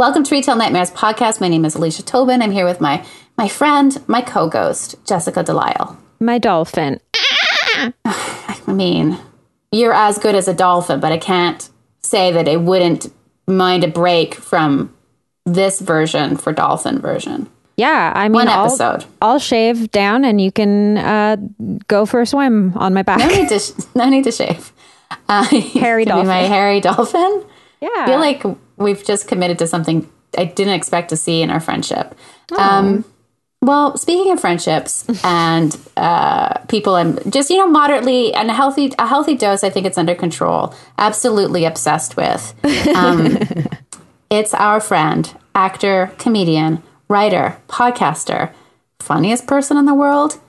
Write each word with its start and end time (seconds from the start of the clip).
Welcome 0.00 0.24
to 0.24 0.34
Retail 0.34 0.56
Nightmares 0.56 0.90
podcast. 0.90 1.42
My 1.42 1.48
name 1.48 1.66
is 1.66 1.74
Alicia 1.74 2.02
Tobin. 2.02 2.40
I'm 2.40 2.52
here 2.52 2.64
with 2.64 2.80
my 2.80 3.04
my 3.36 3.48
friend, 3.48 4.02
my 4.08 4.22
co-ghost, 4.22 4.94
Jessica 5.06 5.42
Delisle. 5.42 5.94
My 6.18 6.38
dolphin. 6.38 7.00
I 8.06 8.56
mean, 8.66 9.18
you're 9.70 9.92
as 9.92 10.18
good 10.18 10.34
as 10.34 10.48
a 10.48 10.54
dolphin, 10.54 11.00
but 11.00 11.12
I 11.12 11.18
can't 11.18 11.68
say 12.02 12.32
that 12.32 12.48
I 12.48 12.56
wouldn't 12.56 13.12
mind 13.46 13.84
a 13.84 13.88
break 13.88 14.36
from 14.36 14.96
this 15.44 15.80
version 15.80 16.38
for 16.38 16.54
dolphin 16.54 16.98
version. 16.98 17.50
Yeah, 17.76 18.10
I 18.16 18.28
mean, 18.28 18.32
One 18.32 18.48
I'll, 18.48 18.68
episode. 18.68 19.04
I'll 19.20 19.38
shave 19.38 19.90
down 19.90 20.24
and 20.24 20.40
you 20.40 20.50
can 20.50 20.96
uh, 20.96 21.36
go 21.88 22.06
for 22.06 22.22
a 22.22 22.26
swim 22.26 22.72
on 22.78 22.94
my 22.94 23.02
back. 23.02 23.18
No 23.18 23.26
need 23.28 23.50
to 23.50 23.58
sh- 23.58 23.72
no 23.94 24.08
need 24.08 24.24
to 24.24 24.32
shave. 24.32 24.72
Uh, 25.28 25.44
Hairy 25.44 26.04
be 26.04 26.10
my 26.10 26.42
hairy 26.42 26.80
dolphin. 26.80 27.44
yeah. 27.80 27.88
I 27.98 28.06
feel 28.06 28.18
like 28.20 28.44
we've 28.80 29.04
just 29.04 29.28
committed 29.28 29.58
to 29.60 29.66
something 29.66 30.10
I 30.36 30.44
didn't 30.46 30.74
expect 30.74 31.10
to 31.10 31.16
see 31.16 31.42
in 31.42 31.50
our 31.50 31.60
friendship. 31.60 32.14
Um, 32.56 33.04
well, 33.62 33.96
speaking 33.96 34.32
of 34.32 34.40
friendships 34.40 35.06
and 35.24 35.76
uh, 35.96 36.58
people, 36.68 36.94
I'm 36.94 37.18
just 37.30 37.50
you 37.50 37.58
know 37.58 37.68
moderately 37.68 38.34
and 38.34 38.50
a 38.50 38.54
healthy 38.54 38.92
a 38.98 39.06
healthy 39.06 39.36
dose. 39.36 39.62
I 39.62 39.70
think 39.70 39.86
it's 39.86 39.98
under 39.98 40.14
control. 40.14 40.74
Absolutely 40.98 41.64
obsessed 41.64 42.16
with. 42.16 42.54
Um, 42.96 43.38
it's 44.30 44.54
our 44.54 44.80
friend, 44.80 45.32
actor, 45.54 46.12
comedian, 46.18 46.82
writer, 47.08 47.58
podcaster, 47.68 48.52
funniest 48.98 49.46
person 49.46 49.76
in 49.76 49.84
the 49.84 49.94
world, 49.94 50.40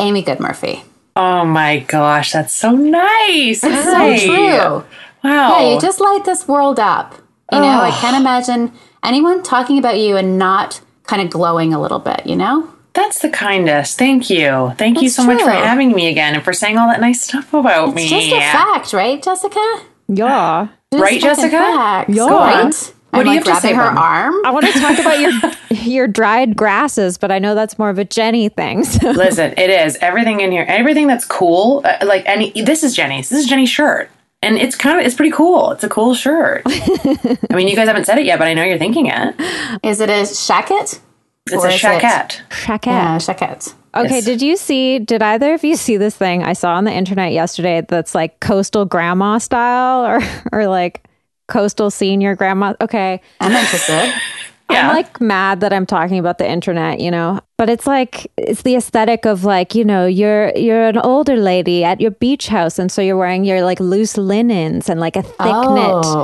Amy 0.00 0.22
Goodmurphy. 0.22 0.84
Oh 1.16 1.44
my 1.44 1.80
gosh, 1.80 2.32
that's 2.32 2.54
so 2.54 2.72
nice. 2.72 3.60
So 3.60 3.70
Hi. 3.70 4.18
true. 4.18 4.84
Wow. 5.22 5.58
Yeah, 5.58 5.74
you 5.74 5.80
just 5.80 6.00
light 6.00 6.24
this 6.24 6.48
world 6.48 6.80
up. 6.80 7.14
You 7.52 7.60
know, 7.60 7.80
I 7.80 7.90
can't 8.00 8.16
imagine 8.16 8.72
anyone 9.02 9.42
talking 9.42 9.78
about 9.78 9.98
you 9.98 10.16
and 10.16 10.38
not 10.38 10.80
kind 11.04 11.20
of 11.22 11.30
glowing 11.30 11.72
a 11.74 11.80
little 11.80 11.98
bit, 11.98 12.26
you 12.26 12.36
know? 12.36 12.70
that's 12.94 13.18
the 13.18 13.28
kindest. 13.28 13.98
Thank 13.98 14.30
you. 14.30 14.72
Thank 14.78 14.98
you 14.98 15.08
That's 15.08 15.16
so 15.16 15.24
much 15.26 15.42
for 15.42 15.50
having 15.50 15.90
me 15.92 16.06
again 16.06 16.34
and 16.36 16.44
for 16.44 16.52
saying 16.52 16.78
all 16.78 16.86
that 16.88 17.00
nice 17.00 17.22
stuff 17.22 17.52
about 17.52 17.92
me. 17.92 18.04
It's 18.04 18.12
me. 18.12 18.30
just 18.30 18.36
a 18.36 18.38
fact, 18.38 18.92
right, 18.92 19.20
Jessica? 19.20 19.82
yeah. 20.06 20.68
Just 20.92 21.02
Right, 21.02 21.20
Jessica? 21.20 21.50
Facts, 21.58 22.14
Yeah. 22.14 22.22
right? 22.28 22.64
What 23.10 23.20
I'm 23.20 23.24
do 23.26 23.30
you 23.30 23.36
like 23.36 23.46
have 23.46 23.56
to 23.56 23.60
say 23.60 23.72
grabbing 23.74 23.76
her 23.78 23.92
about 23.92 24.04
arm. 24.04 24.34
I 24.46 24.50
want 24.52 24.66
to 24.66 24.72
talk 24.72 24.98
about 24.98 25.18
your 25.20 25.32
your 25.82 26.06
dried 26.08 26.56
grasses, 26.56 27.18
but 27.18 27.30
I 27.32 27.38
know 27.40 27.54
that's 27.56 27.78
more 27.80 27.90
of 27.90 27.98
a 27.98 28.04
Jenny 28.04 28.48
thing. 28.48 28.84
So. 28.84 29.10
Listen, 29.10 29.54
it 29.56 29.70
is 29.70 29.96
everything 30.00 30.40
in 30.40 30.50
here. 30.52 30.64
Everything 30.68 31.06
that's 31.08 31.24
cool. 31.24 31.82
Uh, 31.84 31.96
like 32.06 32.22
any. 32.26 32.50
This 32.62 32.82
is 32.84 32.94
Jenny's. 32.94 33.28
This 33.28 33.40
is 33.40 33.46
Jenny's 33.46 33.70
shirt, 33.70 34.08
and 34.44 34.56
it's 34.58 34.76
kind 34.76 34.98
of. 35.00 35.06
It's 35.06 35.14
pretty 35.14 35.32
cool. 35.32 35.70
It's 35.72 35.84
a 35.84 35.88
cool 35.88 36.14
shirt. 36.14 36.62
I 36.66 37.38
mean, 37.54 37.68
you 37.68 37.74
guys 37.76 37.88
haven't 37.88 38.04
said 38.04 38.18
it 38.18 38.26
yet, 38.26 38.38
but 38.38 38.48
I 38.48 38.54
know 38.54 38.64
you're 38.64 38.78
thinking 38.78 39.06
it. 39.06 39.34
Is 39.82 40.00
it 40.00 40.08
a 40.10 40.22
shacket? 40.22 41.00
It's 41.46 41.52
a 41.64 41.68
is 41.68 41.74
it- 41.74 41.80
shacket. 41.80 42.40
Shacket. 42.50 42.86
Yeah, 42.86 43.16
shacket. 43.18 43.74
Okay, 43.96 44.14
Yes. 44.16 44.24
did 44.24 44.42
you 44.42 44.56
see, 44.56 44.98
did 44.98 45.22
either 45.22 45.54
of 45.54 45.62
you 45.62 45.76
see 45.76 45.96
this 45.96 46.16
thing 46.16 46.42
I 46.42 46.52
saw 46.54 46.74
on 46.74 46.82
the 46.84 46.92
internet 46.92 47.32
yesterday 47.32 47.80
that's 47.88 48.12
like 48.12 48.40
coastal 48.40 48.84
grandma 48.84 49.38
style 49.38 50.04
or, 50.04 50.20
or 50.52 50.66
like 50.66 51.04
coastal 51.46 51.90
senior 51.92 52.34
grandma? 52.34 52.74
Okay. 52.80 53.20
I'm 53.40 53.52
interested. 53.52 54.12
Yeah. 54.70 54.88
I'm 54.88 54.96
like 54.96 55.20
mad 55.20 55.60
that 55.60 55.72
I'm 55.72 55.86
talking 55.86 56.18
about 56.18 56.38
the 56.38 56.48
internet, 56.48 56.98
you 57.00 57.10
know. 57.10 57.40
But 57.58 57.68
it's 57.68 57.86
like 57.86 58.30
it's 58.36 58.62
the 58.62 58.76
aesthetic 58.76 59.24
of 59.26 59.44
like, 59.44 59.74
you 59.74 59.84
know, 59.84 60.06
you're 60.06 60.50
you're 60.56 60.88
an 60.88 60.98
older 60.98 61.36
lady 61.36 61.84
at 61.84 62.00
your 62.00 62.10
beach 62.12 62.48
house 62.48 62.78
and 62.78 62.90
so 62.90 63.02
you're 63.02 63.16
wearing 63.16 63.44
your 63.44 63.62
like 63.62 63.78
loose 63.78 64.16
linens 64.16 64.88
and 64.88 64.98
like 65.00 65.16
a 65.16 65.22
thick 65.22 65.36
Oh. 65.40 65.74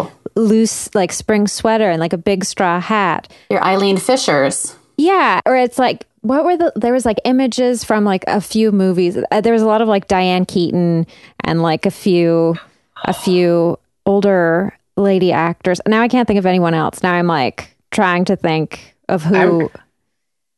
knit 0.04 0.12
loose 0.36 0.94
like 0.94 1.12
spring 1.12 1.46
sweater 1.46 1.90
and 1.90 2.00
like 2.00 2.12
a 2.12 2.18
big 2.18 2.44
straw 2.44 2.80
hat. 2.80 3.30
Your 3.50 3.62
Eileen 3.62 3.96
Fishers. 3.98 4.74
Yeah, 4.96 5.40
or 5.46 5.56
it's 5.56 5.78
like 5.78 6.06
what 6.22 6.44
were 6.44 6.56
the 6.56 6.72
there 6.76 6.92
was 6.92 7.04
like 7.06 7.18
images 7.24 7.84
from 7.84 8.04
like 8.04 8.24
a 8.26 8.40
few 8.40 8.72
movies. 8.72 9.18
Uh, 9.30 9.40
There 9.40 9.52
was 9.52 9.62
a 9.62 9.66
lot 9.66 9.80
of 9.82 9.88
like 9.88 10.08
Diane 10.08 10.44
Keaton 10.46 11.06
and 11.44 11.62
like 11.62 11.84
a 11.86 11.90
few 11.90 12.56
a 13.04 13.12
few 13.12 13.78
older 14.06 14.76
lady 14.96 15.32
actors. 15.32 15.80
Now 15.86 16.00
I 16.02 16.08
can't 16.08 16.26
think 16.26 16.38
of 16.38 16.46
anyone 16.46 16.74
else. 16.74 17.02
Now 17.02 17.12
I'm 17.14 17.26
like 17.26 17.74
trying 17.90 18.24
to 18.26 18.36
think 18.36 18.96
of 19.08 19.22
who 19.22 19.34
I'm- 19.36 19.68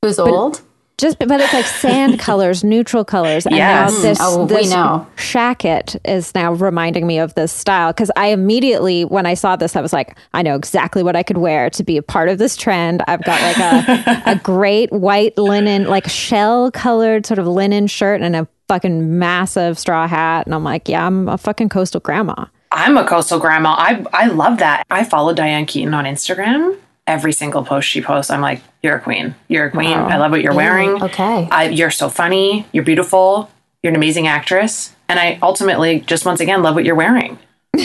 Who's 0.02 0.18
old? 0.18 0.60
just 0.98 1.18
but 1.18 1.40
it's 1.40 1.52
like 1.52 1.64
sand 1.64 2.18
colors, 2.28 2.62
neutral 2.62 3.04
colors. 3.04 3.46
And 3.46 3.56
Yes. 3.56 3.92
now 3.92 4.00
this 4.02 4.18
Oh, 4.20 4.44
we 4.44 4.68
know. 4.68 5.06
shacket 5.16 5.96
is 6.04 6.34
now 6.34 6.52
reminding 6.52 7.06
me 7.06 7.18
of 7.18 7.34
this 7.34 7.50
style 7.52 7.92
because 7.92 8.10
I 8.16 8.26
immediately 8.28 9.04
when 9.04 9.24
I 9.26 9.34
saw 9.34 9.56
this 9.56 9.74
I 9.74 9.80
was 9.80 9.92
like, 9.92 10.16
I 10.34 10.42
know 10.42 10.54
exactly 10.54 11.02
what 11.02 11.16
I 11.16 11.22
could 11.22 11.38
wear 11.38 11.70
to 11.70 11.82
be 11.82 11.96
a 11.96 12.02
part 12.02 12.28
of 12.28 12.38
this 12.38 12.56
trend. 12.56 13.02
I've 13.08 13.24
got 13.24 13.40
like 13.40 13.58
a 13.58 14.22
a 14.32 14.36
great 14.36 14.92
white 14.92 15.36
linen, 15.38 15.84
like 15.84 16.08
shell 16.08 16.70
colored 16.70 17.26
sort 17.26 17.38
of 17.38 17.46
linen 17.46 17.86
shirt 17.86 18.20
and 18.20 18.36
a 18.36 18.46
fucking 18.68 19.18
massive 19.18 19.78
straw 19.78 20.06
hat. 20.06 20.46
And 20.46 20.54
I'm 20.54 20.64
like, 20.64 20.88
yeah, 20.88 21.06
I'm 21.06 21.28
a 21.28 21.38
fucking 21.38 21.68
coastal 21.70 22.00
grandma. 22.00 22.46
I'm 22.70 22.96
a 22.96 23.04
coastal 23.06 23.38
grandma. 23.40 23.74
I 23.78 24.04
I 24.12 24.26
love 24.28 24.58
that. 24.58 24.84
I 24.90 25.04
follow 25.04 25.32
Diane 25.34 25.66
Keaton 25.66 25.94
on 25.94 26.04
Instagram. 26.04 26.76
Every 27.06 27.32
single 27.32 27.64
post 27.64 27.88
she 27.88 28.00
posts, 28.00 28.30
I'm 28.30 28.40
like, 28.40 28.62
"You're 28.82 28.96
a 28.96 29.00
queen. 29.00 29.34
You're 29.48 29.66
a 29.66 29.70
queen. 29.70 29.96
I 29.98 30.16
love 30.18 30.30
what 30.30 30.40
you're 30.42 30.54
wearing. 30.54 31.02
okay. 31.02 31.48
I, 31.50 31.68
you're 31.68 31.90
so 31.90 32.08
funny. 32.08 32.66
You're 32.72 32.84
beautiful. 32.84 33.50
You're 33.82 33.90
an 33.90 33.96
amazing 33.96 34.28
actress." 34.28 34.94
And 35.08 35.18
I 35.18 35.38
ultimately, 35.42 36.00
just 36.00 36.24
once 36.24 36.40
again, 36.40 36.62
love 36.62 36.74
what 36.74 36.84
you're 36.84 36.94
wearing. 36.94 37.38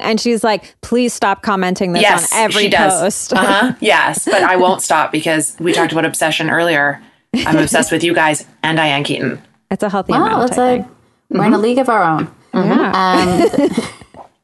And 0.00 0.18
she's 0.20 0.42
like, 0.42 0.74
please 0.80 1.12
stop 1.12 1.42
commenting 1.42 1.92
this 1.92 2.02
yes, 2.02 2.32
on 2.32 2.38
every 2.38 2.62
she 2.62 2.68
does. 2.70 3.00
post. 3.00 3.32
Uh 3.34 3.44
huh. 3.44 3.72
Yes, 3.80 4.24
but 4.24 4.42
I 4.42 4.56
won't 4.56 4.80
stop 4.80 5.12
because 5.12 5.54
we 5.60 5.72
talked 5.72 5.92
about 5.92 6.04
obsession 6.06 6.48
earlier. 6.48 7.02
I'm 7.34 7.58
obsessed 7.58 7.92
with 7.92 8.02
you 8.02 8.14
guys 8.14 8.46
and 8.62 8.76
Diane 8.78 9.04
Keaton. 9.04 9.42
It's 9.70 9.82
a 9.82 9.90
healthy 9.90 10.12
Wow, 10.12 10.24
amount. 10.26 10.48
it's 10.50 10.58
I 10.58 10.70
a 10.70 10.76
think. 10.82 10.88
we're 11.30 11.44
in 11.44 11.52
a 11.54 11.58
league 11.58 11.78
of 11.78 11.88
our 11.90 12.02
own. 12.02 12.30
Yeah. 12.54 12.92
Um, 12.94 13.70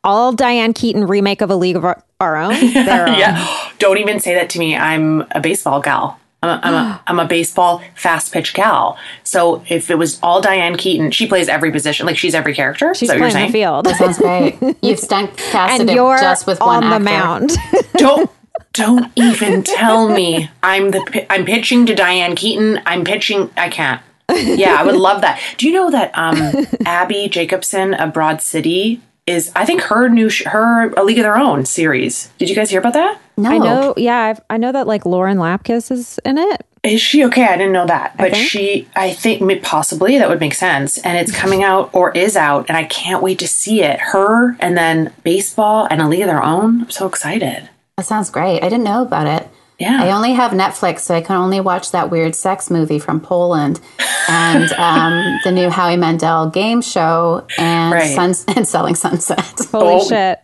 all 0.05 0.33
Diane 0.33 0.73
Keaton 0.73 1.07
remake 1.07 1.41
of 1.41 1.51
A 1.51 1.57
League 1.57 1.77
of 1.77 1.85
Our, 1.85 2.03
Our 2.21 2.37
Own. 2.37 2.55
Yeah. 2.63 3.47
Don't 3.79 3.99
even 3.99 4.21
say 4.21 4.35
that 4.35 4.49
to 4.51 4.59
me. 4.59 4.77
I'm 4.77 5.23
a 5.33 5.41
baseball 5.41 5.81
gal. 5.81 6.19
I'm 6.43 6.49
a, 6.51 6.61
I'm 6.63 6.75
a, 6.75 7.03
I'm 7.09 7.21
a 7.21 7.25
baseball 7.27 7.83
fast 7.97 8.33
pitch 8.33 8.55
gal. 8.55 8.97
So 9.25 9.63
if 9.69 9.91
it 9.91 9.97
was 9.99 10.21
all 10.23 10.41
Diane 10.41 10.77
Keaton, 10.77 11.11
she 11.11 11.27
plays 11.27 11.49
every 11.49 11.73
position. 11.73 12.07
Like 12.07 12.17
she's 12.19 12.35
every 12.35 12.55
character. 12.55 12.95
She's 12.95 13.03
Is 13.03 13.09
that 13.09 13.19
you're 13.19 13.31
playing 13.31 13.47
the 13.49 13.53
saying? 13.53 13.83
field, 13.85 13.89
sounds 13.97 14.19
great. 14.19 14.77
You've 14.83 14.99
stunt 15.01 15.37
casted 15.37 15.89
and 15.89 15.91
you're 15.91 16.19
just 16.19 16.47
with 16.47 16.61
on 16.61 16.69
one 16.89 16.91
the 16.91 16.95
actor. 16.97 17.05
mound. 17.05 17.53
Don't 17.97 18.31
don't 18.73 19.11
even 19.15 19.63
tell 19.63 20.09
me. 20.09 20.51
I'm 20.63 20.91
the 20.91 21.27
I'm 21.31 21.45
pitching 21.45 21.87
to 21.87 21.95
Diane 21.95 22.35
Keaton. 22.35 22.81
I'm 22.85 23.05
pitching. 23.05 23.51
I 23.57 23.69
can't. 23.69 24.01
Yeah, 24.33 24.75
I 24.79 24.85
would 24.85 24.97
love 24.97 25.21
that. 25.21 25.41
Do 25.59 25.69
you 25.69 25.73
know 25.73 25.91
that 25.93 26.11
um, 26.19 26.67
Abbi 26.85 27.29
Jacobson 27.29 27.95
of 27.95 28.13
Broad 28.13 28.43
City 28.43 29.01
is? 29.27 29.53
I 29.55 29.65
think 29.65 29.83
her 29.83 30.09
new 30.09 30.29
sh- 30.29 30.45
her 30.45 30.93
A 30.95 31.05
League 31.05 31.19
of 31.19 31.25
Their 31.25 31.37
Own 31.37 31.65
series. 31.65 32.31
Did 32.39 32.49
you 32.49 32.55
guys 32.55 32.71
hear 32.71 32.81
about 32.81 32.95
that? 32.95 33.21
No, 33.37 33.51
I 33.51 33.59
know. 33.59 33.95
Yeah, 33.97 34.19
I've, 34.19 34.41
I 34.49 34.57
know 34.57 34.73
that 34.73 34.87
like 34.87 35.05
Lauren 35.07 35.39
Lapkus 35.39 35.91
is 35.91 36.19
in 36.25 36.39
it. 36.39 36.65
Is 36.85 37.01
she 37.01 37.25
okay? 37.25 37.47
I 37.47 37.57
didn't 37.57 37.73
know 37.73 37.87
that, 37.87 38.15
but 38.19 38.33
think. 38.33 38.49
she, 38.49 38.89
I 38.95 39.13
think 39.15 39.63
possibly 39.63 40.19
that 40.19 40.29
would 40.29 40.41
make 40.41 40.53
sense. 40.53 40.99
And 40.99 41.17
it's 41.17 41.35
coming 41.35 41.63
out 41.65 41.89
or 41.95 42.13
is 42.13 42.37
out, 42.37 42.67
and 42.69 42.77
I 42.77 42.85
can't 42.85 43.23
wait 43.23 43.39
to 43.39 43.49
see 43.49 43.83
it. 43.83 43.99
Her 43.99 44.55
and 44.61 44.77
then 44.77 45.13
baseball 45.25 45.89
and 45.91 46.03
a 46.03 46.09
league 46.09 46.21
of 46.21 46.27
their 46.27 46.43
own. 46.43 46.83
I'm 46.83 46.91
so 46.91 47.07
excited. 47.07 47.71
That 47.97 48.05
sounds 48.05 48.29
great. 48.29 48.63
I 48.63 48.69
didn't 48.69 48.85
know 48.85 49.03
about 49.03 49.27
it. 49.27 49.49
Yeah. 49.79 50.03
I 50.03 50.13
only 50.13 50.33
have 50.35 50.53
Netflix, 50.53 51.01
so 51.01 51.15
I 51.15 51.21
can 51.21 51.37
only 51.37 51.61
watch 51.61 51.91
that 51.93 52.11
weird 52.11 52.35
sex 52.35 52.71
movie 52.71 52.99
from 52.99 53.21
Poland 53.21 53.81
and 54.29 54.71
um, 54.79 55.39
the 55.45 55.51
new 55.53 55.69
Howie 55.71 55.97
Mandel 55.97 56.49
game 56.51 56.81
show 56.83 57.45
and, 57.59 57.93
Right. 57.93 58.15
Suns- 58.15 58.45
and 58.57 58.67
Selling 58.69 58.95
Sunset. 58.95 59.41
Holy 59.73 59.95
Oh. 59.97 60.09
shit! 60.09 60.39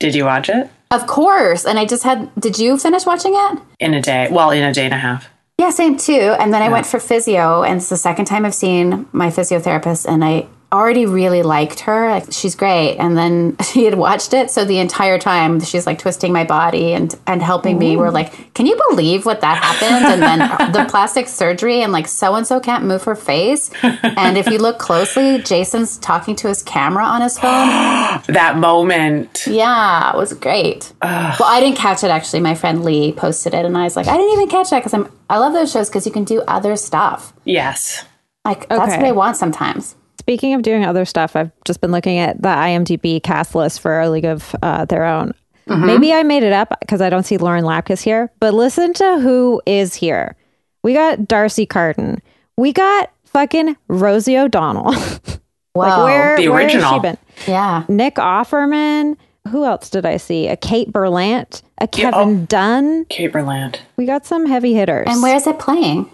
Did 0.00 0.14
you 0.14 0.24
watch 0.24 0.48
it 0.48 0.70
of 0.90 1.08
course. 1.08 1.64
And 1.66 1.76
I 1.76 1.86
just 1.86 2.04
had, 2.04 2.30
did 2.38 2.56
you 2.56 2.78
finish 2.78 3.04
watching 3.04 3.32
it? 3.34 3.58
in 3.80 3.94
a 3.94 4.00
day? 4.00 4.28
Well, 4.30 4.50
in 4.52 4.62
a 4.62 4.72
day 4.72 4.84
and 4.84 4.94
a 4.94 4.98
half. 4.98 5.28
Yeah, 5.58 5.70
same 5.70 5.96
too. 5.96 6.36
And 6.38 6.54
then 6.54 6.62
I 6.62 6.68
went 6.68 6.86
for 6.86 7.00
physio, 7.00 7.64
and 7.64 7.78
it's 7.78 7.88
the 7.88 7.96
second 7.96 8.26
time 8.26 8.44
I've 8.44 8.54
seen 8.54 9.06
my 9.10 9.28
physiotherapist, 9.28 10.06
and 10.06 10.24
I 10.24 10.46
already 10.72 11.06
really 11.06 11.42
liked 11.42 11.80
her. 11.80 12.10
Like, 12.10 12.32
she's 12.32 12.54
great. 12.54 12.96
And 12.96 13.16
then 13.16 13.56
she 13.72 13.84
had 13.84 13.94
watched 13.94 14.34
it, 14.34 14.50
so 14.50 14.64
the 14.64 14.78
entire 14.78 15.18
time 15.18 15.60
she's 15.60 15.86
like 15.86 15.98
twisting 15.98 16.32
my 16.32 16.44
body 16.44 16.92
and 16.92 17.14
and 17.26 17.42
helping 17.42 17.78
me. 17.78 17.96
We're 17.96 18.10
like, 18.10 18.54
can 18.54 18.66
you 18.66 18.80
believe 18.90 19.26
what 19.26 19.40
that 19.40 19.62
happened? 19.62 20.06
And 20.06 20.22
then 20.22 20.38
the 20.72 20.84
plastic 20.88 21.28
surgery, 21.28 21.82
and 21.82 21.92
like 21.92 22.08
so 22.08 22.34
and 22.34 22.46
so 22.46 22.60
can't 22.60 22.84
move 22.84 23.04
her 23.04 23.14
face. 23.14 23.70
And 23.82 24.36
if 24.36 24.46
you 24.46 24.58
look 24.58 24.78
closely, 24.78 25.42
Jason's 25.42 25.98
talking 25.98 26.36
to 26.36 26.48
his 26.48 26.62
camera 26.62 27.04
on 27.04 27.22
his 27.22 27.38
phone. 27.38 27.54
That 28.34 28.56
moment. 28.58 29.46
Yeah, 29.46 30.12
it 30.12 30.16
was 30.16 30.32
great. 30.32 30.92
Well, 31.02 31.44
I 31.44 31.60
didn't 31.60 31.76
catch 31.76 32.04
it 32.04 32.10
actually. 32.10 32.40
My 32.40 32.54
friend 32.54 32.84
Lee 32.84 33.12
posted 33.12 33.54
it, 33.54 33.64
and 33.64 33.76
I 33.76 33.84
was 33.84 33.96
like, 33.96 34.06
I 34.06 34.16
didn't 34.16 34.32
even 34.32 34.48
catch 34.48 34.70
that 34.70 34.80
because 34.80 34.94
I'm. 34.94 35.10
I 35.28 35.38
love 35.38 35.52
those 35.52 35.70
shows 35.72 35.88
because 35.88 36.06
you 36.06 36.12
can 36.12 36.24
do 36.24 36.42
other 36.42 36.76
stuff. 36.76 37.32
Yes. 37.44 38.04
Like 38.44 38.68
that's 38.68 38.96
what 38.96 39.06
I 39.06 39.12
want 39.12 39.36
sometimes. 39.36 39.96
Speaking 40.18 40.54
of 40.54 40.62
doing 40.62 40.84
other 40.84 41.04
stuff, 41.04 41.36
I've 41.36 41.50
just 41.64 41.80
been 41.80 41.92
looking 41.92 42.18
at 42.18 42.40
the 42.40 42.48
IMDb 42.48 43.22
cast 43.22 43.54
list 43.54 43.80
for 43.80 44.00
A 44.00 44.08
League 44.08 44.24
of 44.24 44.54
uh, 44.62 44.84
Their 44.86 45.04
Own. 45.04 45.34
Maybe 45.66 46.12
I 46.12 46.22
made 46.22 46.42
it 46.42 46.52
up 46.52 46.76
because 46.80 47.00
I 47.00 47.08
don't 47.08 47.22
see 47.22 47.38
Lauren 47.38 47.64
Lapkus 47.64 48.02
here, 48.02 48.30
but 48.38 48.52
listen 48.52 48.92
to 48.94 49.18
who 49.20 49.62
is 49.64 49.94
here. 49.94 50.36
We 50.82 50.92
got 50.92 51.26
D'Arcy 51.26 51.64
Carden. 51.64 52.20
We 52.58 52.72
got 52.72 53.10
fucking 53.24 53.76
Rosie 53.88 54.36
O'Donnell. 54.36 54.90
like 55.74 56.04
where, 56.04 56.36
The 56.36 56.48
where 56.48 56.62
has 56.62 56.74
original. 56.74 56.92
she 56.92 57.00
been? 57.00 57.18
Yeah. 57.46 57.84
Nick 57.88 58.16
Offerman. 58.16 59.16
Who 59.48 59.64
else 59.64 59.88
did 59.90 60.06
I 60.06 60.18
see? 60.18 60.48
A 60.48 60.56
Kate 60.56 60.90
Berlant, 60.90 61.62
a 61.78 61.88
Kevin 61.88 62.14
oh. 62.42 62.46
Dunn. 62.46 63.04
Caperland. 63.06 63.78
We 63.96 64.06
got 64.06 64.24
some 64.26 64.46
heavy 64.46 64.74
hitters. 64.74 65.06
And 65.08 65.22
where 65.22 65.36
is 65.36 65.46
it 65.46 65.58
playing? 65.58 66.10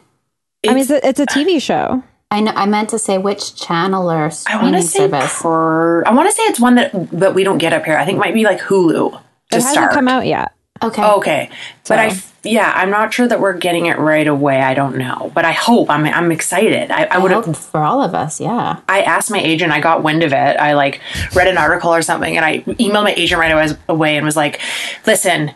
I 0.66 0.74
mean, 0.74 0.78
it's 0.78 0.90
a, 0.90 1.08
it's 1.08 1.20
a 1.20 1.26
TV 1.26 1.60
show. 1.60 2.02
I 2.30 2.40
know. 2.40 2.52
I 2.54 2.66
meant 2.66 2.90
to 2.90 2.98
say 2.98 3.18
which 3.18 3.56
channel 3.56 4.10
or 4.10 4.30
streaming 4.30 4.80
say 4.82 4.98
service. 5.08 5.42
per, 5.42 6.04
I 6.04 6.14
want 6.14 6.28
to 6.28 6.34
say 6.34 6.42
it's 6.44 6.60
one 6.60 6.76
that 6.76 6.92
that 7.10 7.34
we 7.34 7.42
don't 7.44 7.58
get 7.58 7.72
up 7.72 7.84
here. 7.84 7.96
I 7.96 8.04
think 8.04 8.16
it 8.16 8.20
might 8.20 8.34
be 8.34 8.44
like 8.44 8.60
Hulu 8.60 9.10
to 9.12 9.16
It 9.50 9.54
hasn't 9.54 9.72
start. 9.72 9.92
come 9.92 10.06
out 10.08 10.26
yet. 10.26 10.52
Okay. 10.82 11.02
Oh, 11.02 11.18
okay, 11.18 11.50
but 11.88 11.98
I 11.98 12.08
So- 12.10 12.26
yeah, 12.42 12.72
I'm 12.74 12.88
not 12.88 13.12
sure 13.12 13.28
that 13.28 13.38
we're 13.38 13.52
getting 13.52 13.84
it 13.86 13.98
right 13.98 14.26
away. 14.26 14.62
I 14.62 14.72
don't 14.72 14.96
know, 14.96 15.30
but 15.34 15.44
I 15.44 15.52
hope. 15.52 15.90
I'm 15.90 16.06
I'm 16.06 16.32
excited. 16.32 16.90
I, 16.90 17.02
I 17.02 17.08
I 17.16 17.18
would 17.18 17.32
have. 17.32 17.54
for 17.58 17.80
all 17.82 18.00
of 18.02 18.14
us. 18.14 18.40
Yeah. 18.40 18.78
I 18.88 19.02
asked 19.02 19.30
my 19.30 19.40
agent. 19.40 19.72
I 19.72 19.80
got 19.80 20.02
wind 20.02 20.22
of 20.22 20.32
it. 20.32 20.36
I 20.58 20.72
like 20.74 21.02
read 21.34 21.48
an 21.48 21.58
article 21.58 21.92
or 21.92 22.00
something, 22.00 22.34
and 22.36 22.46
I 22.46 22.60
emailed 22.60 23.04
my 23.04 23.14
agent 23.14 23.38
right 23.40 23.76
away 23.88 24.16
and 24.16 24.24
was 24.24 24.36
like, 24.36 24.60
"Listen." 25.06 25.50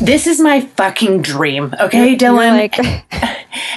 This 0.00 0.26
is 0.26 0.40
my 0.40 0.62
fucking 0.62 1.20
dream, 1.22 1.74
okay, 1.78 2.16
Dylan. 2.16 2.52
like, 2.56 2.78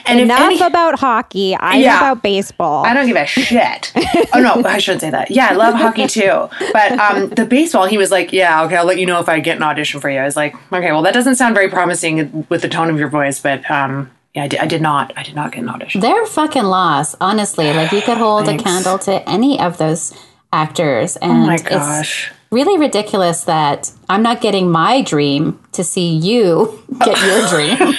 and 0.08 0.20
if 0.20 0.24
enough 0.24 0.40
any, 0.40 0.62
about 0.62 0.98
hockey. 1.00 1.58
I'm 1.60 1.82
Yeah. 1.82 1.98
about 1.98 2.24
baseball. 2.24 2.86
I 2.86 2.94
don't 2.94 3.06
give 3.06 3.18
a 3.18 3.26
shit. 3.26 3.92
oh 4.34 4.40
no, 4.40 4.64
I 4.66 4.78
shouldn't 4.80 5.02
say 5.02 5.10
that. 5.10 5.30
Yeah, 5.30 5.50
I 5.52 5.56
love 5.56 5.76
hockey 5.76 6.08
too. 6.18 6.48
But 6.72 6.94
um, 6.94 7.30
the 7.32 7.46
baseball, 7.46 7.86
he 7.86 7.98
was 7.98 8.12
like, 8.12 8.32
"Yeah, 8.32 8.64
okay, 8.64 8.78
I'll 8.78 8.86
let 8.86 8.98
you 8.98 9.06
know 9.06 9.20
if 9.20 9.28
I 9.28 9.42
get 9.42 9.58
an 9.58 9.64
audition 9.64 10.00
for 10.00 10.10
you." 10.10 10.20
I 10.20 10.24
was 10.24 10.38
like, 10.38 10.56
"Okay, 10.72 10.92
well, 10.94 11.02
that 11.02 11.14
doesn't 11.14 11.36
sound 11.36 11.54
very 11.54 11.70
promising 11.70 12.46
with 12.48 12.62
the 12.62 12.70
tone 12.70 12.90
of 12.90 12.98
your 12.98 13.10
voice, 13.10 13.40
but 13.42 13.70
um, 13.70 14.10
yeah, 14.34 14.44
I 14.44 14.48
did, 14.48 14.60
I 14.62 14.68
did 14.68 14.82
not, 14.82 15.12
I 15.18 15.24
did 15.24 15.36
not 15.36 15.52
get 15.52 15.64
an 15.64 15.70
audition." 15.70 16.00
They're 16.00 16.26
fucking 16.26 16.64
lost, 16.64 17.16
honestly. 17.20 17.74
Like 17.74 17.92
you 17.92 18.02
could 18.02 18.18
hold 18.18 18.48
a 18.48 18.58
candle 18.58 19.00
to 19.00 19.28
any 19.30 19.60
of 19.60 19.78
those 19.78 20.14
actors, 20.54 21.18
and 21.18 21.32
Oh 21.32 21.36
my 21.48 21.54
it's 21.56 21.64
gosh. 21.64 22.32
Really 22.52 22.78
ridiculous 22.80 23.44
that 23.44 23.92
I'm 24.10 24.24
not 24.24 24.42
getting 24.42 24.70
my 24.72 25.02
dream 25.02 25.60
to 25.74 25.84
see 25.84 26.16
you 26.16 26.82
get 27.00 27.20
your 27.26 27.48
dream. 27.48 27.78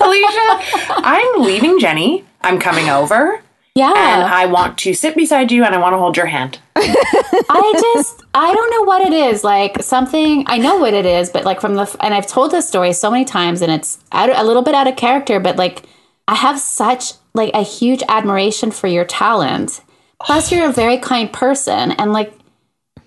Alicia, 0.00 0.60
I'm 0.88 1.42
leaving 1.42 1.78
Jenny. 1.80 2.24
I'm 2.42 2.58
coming 2.58 2.88
over, 2.88 3.40
Yeah. 3.74 3.92
and 3.94 4.22
I 4.24 4.46
want 4.46 4.78
to 4.78 4.94
sit 4.94 5.14
beside 5.16 5.52
you, 5.52 5.64
and 5.64 5.74
I 5.74 5.78
want 5.78 5.92
to 5.94 5.98
hold 5.98 6.16
your 6.16 6.26
hand. 6.26 6.58
I 6.76 7.78
just 7.94 8.22
I 8.34 8.52
don't 8.52 8.70
know 8.70 8.82
what 8.82 9.02
it 9.02 9.12
is. 9.12 9.44
Like 9.44 9.82
something 9.82 10.44
I 10.48 10.58
know 10.58 10.76
what 10.76 10.94
it 10.94 11.06
is, 11.06 11.30
but 11.30 11.44
like 11.44 11.60
from 11.60 11.74
the 11.74 11.96
and 12.00 12.12
I've 12.14 12.26
told 12.26 12.50
this 12.50 12.66
story 12.68 12.92
so 12.92 13.10
many 13.10 13.24
times, 13.24 13.62
and 13.62 13.70
it's 13.70 13.98
out, 14.10 14.30
a 14.30 14.42
little 14.44 14.62
bit 14.62 14.74
out 14.74 14.88
of 14.88 14.96
character, 14.96 15.38
but 15.40 15.56
like 15.56 15.84
I 16.26 16.34
have 16.34 16.58
such 16.58 17.12
like 17.34 17.52
a 17.54 17.62
huge 17.62 18.02
admiration 18.08 18.70
for 18.72 18.88
your 18.88 19.04
talent. 19.04 19.80
Plus, 20.20 20.52
you're 20.52 20.68
a 20.68 20.72
very 20.72 20.98
kind 20.98 21.32
person, 21.32 21.92
and 21.92 22.12
like 22.12 22.32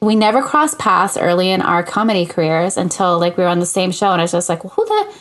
we 0.02 0.16
never 0.16 0.42
crossed 0.42 0.80
paths 0.80 1.18
early 1.18 1.52
in 1.52 1.62
our 1.62 1.84
comedy 1.84 2.26
careers 2.26 2.78
until 2.78 3.20
like 3.20 3.38
we 3.38 3.44
were 3.44 3.50
on 3.50 3.60
the 3.60 3.66
same 3.66 3.92
show, 3.92 4.12
and 4.12 4.22
I 4.22 4.24
was 4.24 4.32
just 4.32 4.50
like, 4.50 4.64
well, 4.64 4.74
who 4.76 4.86
the 4.86 5.14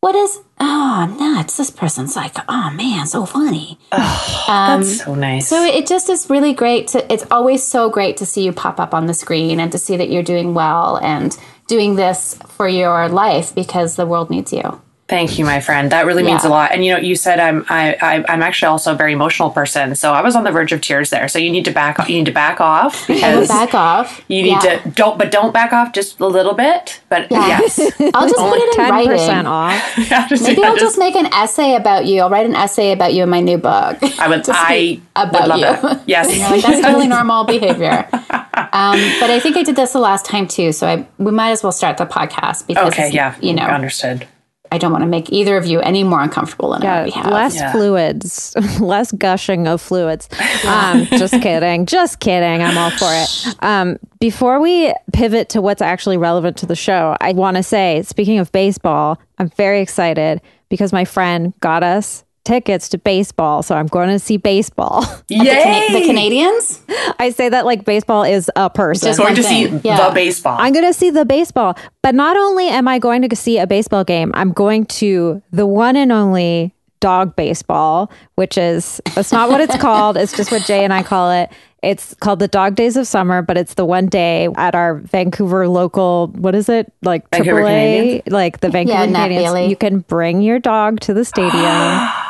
what 0.00 0.14
is 0.14 0.40
oh 0.60 1.16
nuts 1.18 1.56
this 1.56 1.70
person's 1.70 2.14
like 2.14 2.36
oh 2.48 2.70
man 2.70 3.06
so 3.06 3.24
funny 3.26 3.78
um, 3.92 4.82
That's 4.82 5.02
so 5.02 5.14
nice. 5.14 5.48
so 5.48 5.64
it 5.64 5.86
just 5.86 6.08
is 6.08 6.30
really 6.30 6.54
great 6.54 6.88
to 6.88 7.12
it's 7.12 7.24
always 7.30 7.66
so 7.66 7.90
great 7.90 8.16
to 8.18 8.26
see 8.26 8.44
you 8.44 8.52
pop 8.52 8.78
up 8.78 8.94
on 8.94 9.06
the 9.06 9.14
screen 9.14 9.58
and 9.58 9.72
to 9.72 9.78
see 9.78 9.96
that 9.96 10.10
you're 10.10 10.22
doing 10.22 10.54
well 10.54 10.98
and 10.98 11.36
doing 11.66 11.96
this 11.96 12.38
for 12.46 12.68
your 12.68 13.08
life 13.08 13.54
because 13.54 13.96
the 13.96 14.06
world 14.06 14.30
needs 14.30 14.52
you 14.52 14.80
Thank 15.08 15.38
you, 15.38 15.44
my 15.44 15.60
friend. 15.60 15.92
That 15.92 16.04
really 16.04 16.24
means 16.24 16.42
Yeah. 16.42 16.48
a 16.48 16.50
lot. 16.50 16.72
And 16.72 16.84
you 16.84 16.92
know, 16.92 16.98
you 16.98 17.14
said 17.14 17.38
I'm 17.38 17.64
I, 17.68 17.96
I 18.02 18.24
I'm 18.28 18.42
actually 18.42 18.66
also 18.66 18.92
a 18.92 18.96
very 18.96 19.12
emotional 19.12 19.50
person, 19.50 19.94
so 19.94 20.12
I 20.12 20.20
was 20.20 20.34
on 20.34 20.42
the 20.42 20.50
verge 20.50 20.72
of 20.72 20.80
tears 20.80 21.10
there. 21.10 21.28
So 21.28 21.38
you 21.38 21.52
need 21.52 21.64
to 21.66 21.70
back 21.70 21.96
you 22.08 22.16
need 22.16 22.26
to 22.26 22.32
back 22.32 22.60
off 22.60 23.06
because 23.06 23.46
back 23.46 23.72
off 23.72 24.20
you 24.26 24.42
need 24.42 24.60
Yeah. 24.64 24.80
to 24.80 24.90
don't 24.90 25.16
but 25.16 25.30
don't 25.30 25.52
back 25.52 25.72
off 25.72 25.92
just 25.92 26.18
a 26.18 26.26
little 26.26 26.54
bit. 26.54 27.00
But 27.08 27.30
Yeah. 27.30 27.46
yes, 27.46 27.78
i'll 28.14 28.26
just 28.28 28.36
put 28.36 28.58
it 28.58 28.68
in 28.70 28.74
Ten 28.84 28.90
writing 28.90 29.46
off. 29.46 29.98
Yeah, 30.10 30.26
just- 30.26 30.42
maybe 30.42 30.60
yeah, 30.60 30.70
i'll 30.70 30.76
just 30.76 30.98
make 30.98 31.14
an 31.14 31.26
essay 31.32 31.76
about 31.76 32.06
you 32.06 32.22
i'll 32.22 32.30
write 32.30 32.46
an 32.46 32.56
essay 32.56 32.90
about 32.90 33.14
you 33.14 33.22
in 33.22 33.28
my 33.30 33.40
new 33.40 33.58
book 33.58 33.98
I 34.18 34.26
would 34.28 34.42
to 34.44 34.52
I 34.56 34.64
speak 34.64 35.02
would 35.16 35.28
about 35.28 35.48
love 35.48 35.58
you. 35.60 35.88
that. 35.88 36.02
Yes, 36.08 36.36
You're 36.36 36.50
like 36.50 36.62
that's 36.64 36.80
totally 36.84 37.06
normal 37.06 37.44
behavior. 37.44 38.08
Um, 38.12 38.98
but 39.20 39.30
I 39.30 39.38
think 39.40 39.56
I 39.56 39.62
did 39.62 39.76
this 39.76 39.92
the 39.92 40.00
last 40.00 40.24
time 40.26 40.48
too, 40.48 40.72
so 40.72 40.88
I 40.88 41.06
we 41.18 41.30
might 41.30 41.50
as 41.52 41.62
well 41.62 41.70
start 41.72 41.96
the 41.96 42.06
podcast 42.06 42.66
because 42.66 42.88
okay, 42.92 43.10
yeah, 43.12 43.36
you 43.40 43.54
know 43.54 43.62
understood. 43.62 44.26
I 44.72 44.78
don't 44.78 44.92
want 44.92 45.02
to 45.02 45.08
make 45.08 45.32
either 45.32 45.56
of 45.56 45.66
you 45.66 45.80
any 45.80 46.02
more 46.04 46.20
uncomfortable 46.22 46.70
than 46.70 46.82
I 46.82 46.84
Yeah, 46.84 46.94
already 46.96 47.10
have. 47.12 47.26
less 47.32 47.54
Yeah. 47.56 47.72
fluids, 47.72 48.54
less 48.80 49.12
gushing 49.12 49.66
of 49.66 49.80
fluids. 49.80 50.28
Um, 50.66 51.06
just 51.06 51.40
kidding, 51.42 51.86
just 51.86 52.18
kidding. 52.20 52.62
I'm 52.62 52.76
all 52.76 52.90
for 52.90 53.12
it. 53.12 53.28
Um, 53.60 53.98
before 54.18 54.58
we 54.60 54.92
pivot 55.12 55.48
to 55.50 55.60
what's 55.60 55.80
actually 55.82 56.16
relevant 56.16 56.56
to 56.58 56.66
the 56.66 56.74
show, 56.74 57.16
I 57.20 57.32
want 57.32 57.56
to 57.56 57.62
say, 57.62 58.02
speaking 58.02 58.38
of 58.40 58.50
baseball, 58.52 59.18
I'm 59.38 59.48
very 59.50 59.80
excited 59.80 60.40
because 60.68 60.92
my 60.92 61.04
friend 61.04 61.52
got 61.60 61.82
us 61.84 62.24
tickets 62.46 62.88
to 62.90 62.98
baseball, 62.98 63.62
so 63.62 63.74
I'm 63.74 63.88
going 63.88 64.08
to 64.08 64.18
see 64.20 64.36
baseball. 64.36 65.00
the, 65.28 65.36
Cana- 65.36 65.94
Yay! 65.94 66.00
the 66.00 66.06
Canadians. 66.06 66.80
I 67.18 67.30
say 67.30 67.48
that 67.48 67.66
like 67.66 67.84
baseball 67.84 68.22
is 68.22 68.50
a 68.54 68.70
person. 68.70 69.08
Just 69.08 69.18
Going 69.18 69.34
one 69.34 69.36
to 69.36 69.42
see. 69.42 69.66
Yeah. 69.82 70.08
the 70.08 70.14
baseball. 70.14 70.56
I'm 70.58 70.72
going 70.72 70.86
to 70.86 70.94
see 70.94 71.10
the 71.10 71.24
baseball. 71.24 71.76
But 72.02 72.14
not 72.14 72.36
only 72.36 72.68
am 72.68 72.86
I 72.86 72.98
going 73.00 73.28
to 73.28 73.36
see 73.36 73.58
a 73.58 73.66
baseball 73.66 74.04
game, 74.04 74.30
I'm 74.34 74.52
going 74.52 74.86
to 74.86 75.42
the 75.50 75.66
one 75.66 75.96
and 75.96 76.12
only 76.12 76.72
dog 77.00 77.36
baseball, 77.36 78.10
which 78.36 78.56
is 78.56 79.02
that's 79.14 79.32
not 79.32 79.50
what 79.50 79.60
it's 79.60 79.76
called. 79.80 80.16
It's 80.16 80.34
just 80.36 80.52
what 80.52 80.62
Jay 80.62 80.84
and 80.84 80.92
I 80.92 81.02
call 81.02 81.32
it. 81.32 81.50
It's 81.82 82.14
called 82.14 82.38
the 82.38 82.48
Dog 82.48 82.74
Days 82.74 82.96
of 82.96 83.06
Summer, 83.06 83.42
but 83.42 83.56
it's 83.56 83.74
the 83.74 83.84
one 83.84 84.06
day 84.06 84.48
at 84.56 84.74
our 84.74 84.94
Vancouver 84.94 85.68
local. 85.68 86.28
What 86.28 86.54
is 86.54 86.68
it 86.68 86.92
like? 87.02 87.28
Vancouver 87.30 87.60
AAA, 87.60 87.64
Canadians? 87.64 88.22
like 88.28 88.60
the 88.60 88.70
Vancouver 88.70 89.06
Nat 89.06 89.24
Canadians. 89.24 89.44
Bailey. 89.44 89.66
You 89.66 89.76
can 89.76 89.98
bring 90.00 90.42
your 90.42 90.58
dog 90.58 91.00
to 91.00 91.14
the 91.14 91.24
stadium. 91.24 91.52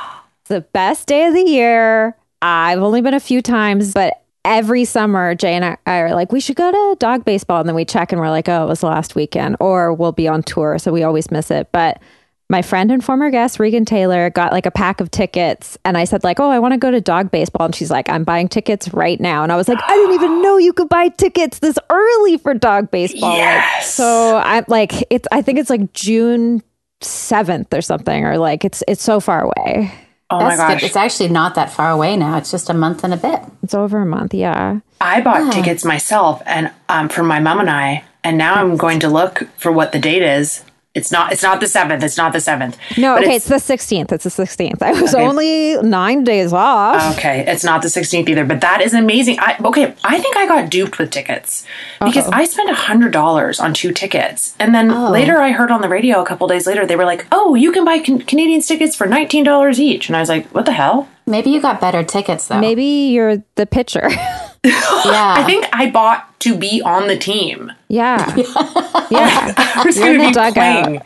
the 0.47 0.61
best 0.61 1.07
day 1.07 1.27
of 1.27 1.35
the 1.35 1.45
year. 1.45 2.17
I've 2.43 2.81
only 2.81 3.01
been 3.01 3.15
a 3.15 3.21
few 3.21 3.43
times, 3.43 3.93
but 3.93 4.23
every 4.45 4.85
summer, 4.85 5.35
Jay 5.35 5.55
and 5.55 5.65
I 5.65 5.99
are 5.99 6.15
like, 6.15 6.33
we 6.33 6.41
should 6.41 6.57
go 6.57 6.71
to 6.71 6.97
dog 6.99 7.25
baseball. 7.25 7.61
And 7.61 7.69
then 7.69 7.75
we 7.75 7.85
check 7.85 8.13
and 8.13 8.21
we're 8.21 8.31
like, 8.31 8.49
oh, 8.49 8.65
it 8.65 8.69
was 8.69 8.81
the 8.81 8.87
last 8.87 9.15
weekend, 9.15 9.57
or 9.61 9.93
we'll 9.93 10.13
be 10.13 10.29
on 10.29 10.43
tour. 10.43 10.79
So 10.79 10.93
we 10.93 11.03
always 11.03 11.31
miss 11.31 11.51
it. 11.51 11.73
But 11.73 12.01
my 12.49 12.63
friend 12.63 12.93
and 12.93 13.05
former 13.05 13.29
guest, 13.31 13.59
Regan 13.59 13.85
Taylor, 13.85 14.31
got 14.31 14.53
like 14.53 14.67
a 14.67 14.71
pack 14.71 15.01
of 15.01 15.11
tickets. 15.11 15.77
And 15.85 15.99
I 15.99 16.05
said, 16.05 16.23
like, 16.23 16.39
oh, 16.39 16.49
I 16.49 16.61
want 16.61 16.73
to 16.73 16.79
go 16.79 16.93
to 16.93 17.01
dog 17.01 17.33
baseball. 17.33 17.67
And 17.67 17.75
she's 17.75 17.91
like, 17.91 18.09
I'm 18.09 18.23
buying 18.23 18.49
tickets 18.49 18.93
right 18.95 19.21
now. 19.21 19.43
And 19.43 19.51
I 19.51 19.57
was 19.57 19.67
like, 19.67 19.81
I 19.83 19.97
didn't 19.97 20.15
even 20.15 20.43
know 20.43 20.57
you 20.57 20.73
could 20.73 20.89
buy 20.89 21.09
tickets 21.09 21.59
this 21.59 21.77
early 21.91 22.39
for 22.39 22.55
dog 22.55 22.93
baseball. 22.93 23.37
Like, 23.37 23.83
so 23.83 24.37
I'm 24.37 24.65
like, 24.69 24.93
it's, 25.11 25.27
I 25.33 25.43
think 25.43 25.59
it's 25.59 25.71
like 25.71 25.93
June 25.93 26.63
7th 27.01 27.77
or 27.77 27.83
something, 27.83 28.25
or 28.25 28.39
like 28.39 28.65
it's, 28.65 28.85
it's 28.87 29.03
so 29.03 29.19
far 29.19 29.43
away. 29.43 29.93
Oh 30.31 30.41
my 30.41 30.57
That's 30.57 30.61
gosh, 30.61 30.81
good. 30.81 30.87
It's 30.87 30.97
actually 30.97 31.29
not 31.29 31.55
that 31.55 31.71
far 31.71 31.91
away 31.91 32.17
now. 32.17 32.37
It's 32.39 32.51
just 32.51 32.71
a 32.71 32.75
month 32.75 33.05
and 33.05 33.15
a 33.15 33.17
bit. 33.17 33.41
It's 33.63 33.75
over 33.75 33.99
a 33.99 34.07
month. 34.07 34.35
Yeah. 34.35 34.81
I 35.01 35.21
bought 35.21 35.53
tickets 35.53 35.85
myself 35.85 36.43
and 36.47 36.73
um, 36.89 37.09
for 37.09 37.23
my 37.23 37.41
mom 37.41 37.61
and 37.61 37.71
I, 37.71 38.05
and 38.25 38.39
now 38.39 38.55
I'm 38.55 38.77
going 38.77 39.01
to 39.01 39.09
look 39.09 39.49
for 39.57 39.71
what 39.71 39.93
the 39.93 39.99
date 39.99 40.23
is. 40.23 40.65
It's 40.97 41.13
not. 41.13 41.31
It's 41.33 41.43
not 41.43 41.61
the 41.61 41.69
seventh. 41.69 42.03
It's 42.03 42.17
not 42.17 42.33
the 42.33 42.41
seventh. 42.41 42.79
No, 42.97 43.15
But 43.15 43.25
okay, 43.25 43.37
it's, 43.37 43.47
the 43.47 43.57
16th. 43.57 44.13
It's 44.13 44.25
the 44.25 44.31
16th. 44.31 44.81
I 44.83 44.93
was 45.01 45.15
Okay. 45.15 45.23
only 45.25 45.77
nine 45.83 46.25
days 46.25 46.53
off. 46.53 47.19
Okay, 47.19 47.45
it's 47.47 47.63
not 47.63 47.83
the 47.83 47.89
16th 47.89 48.29
either, 48.29 48.45
but 48.47 48.63
that 48.63 48.81
is 48.81 48.95
amazing. 48.95 49.39
I 49.39 49.57
okay, 49.63 49.95
I 50.03 50.19
think 50.19 50.37
I 50.37 50.47
got 50.47 50.71
duped 50.71 50.99
with 50.99 51.11
tickets 51.11 51.67
because 52.03 52.27
I 52.29 52.45
spent 52.47 52.71
a 52.71 52.75
$100 52.75 53.61
on 53.63 53.75
two 53.75 53.93
tickets. 53.93 54.57
And 54.59 54.75
then 54.75 54.91
oh. 54.91 55.11
later 55.11 55.39
I 55.39 55.53
heard 55.53 55.71
on 55.71 55.83
the 55.83 55.89
radio 55.89 56.23
a 56.23 56.27
couple 56.27 56.49
days 56.49 56.67
later 56.67 56.87
they 56.87 56.97
were 56.97 57.05
like, 57.05 57.27
"Oh, 57.31 57.55
you 57.55 57.73
can 57.73 57.85
buy 57.85 57.99
can- 57.99 58.23
Canadian 58.23 58.63
tickets 58.63 58.97
for 58.97 59.07
$19 59.07 59.79
each." 59.79 60.09
And 60.09 60.17
I 60.17 60.21
was 60.21 60.31
like, 60.31 60.47
"What 60.55 60.65
the 60.65 60.73
hell?" 60.73 61.09
Maybe 61.27 61.51
you 61.51 61.61
got 61.61 61.81
better 61.81 62.03
tickets 62.05 62.49
though. 62.49 62.61
Maybe 62.61 62.85
you're 63.13 63.43
the 63.57 63.67
pitcher. 63.67 64.09
Yeah. 64.67 65.35
I 65.39 65.45
think 65.45 65.67
I 65.73 65.91
bought 65.91 66.39
to 66.41 66.57
be 66.57 66.83
on 66.83 67.09
the 67.09 67.17
team. 67.17 67.73
yeah. 67.89 68.35
yeah. 68.37 69.55
I 69.57 69.83
was 69.85 69.97
You're 69.99 70.17
going 70.17 70.33
to 70.33 70.39
the 70.41 70.47
be 70.47 70.53
playing. 70.53 71.01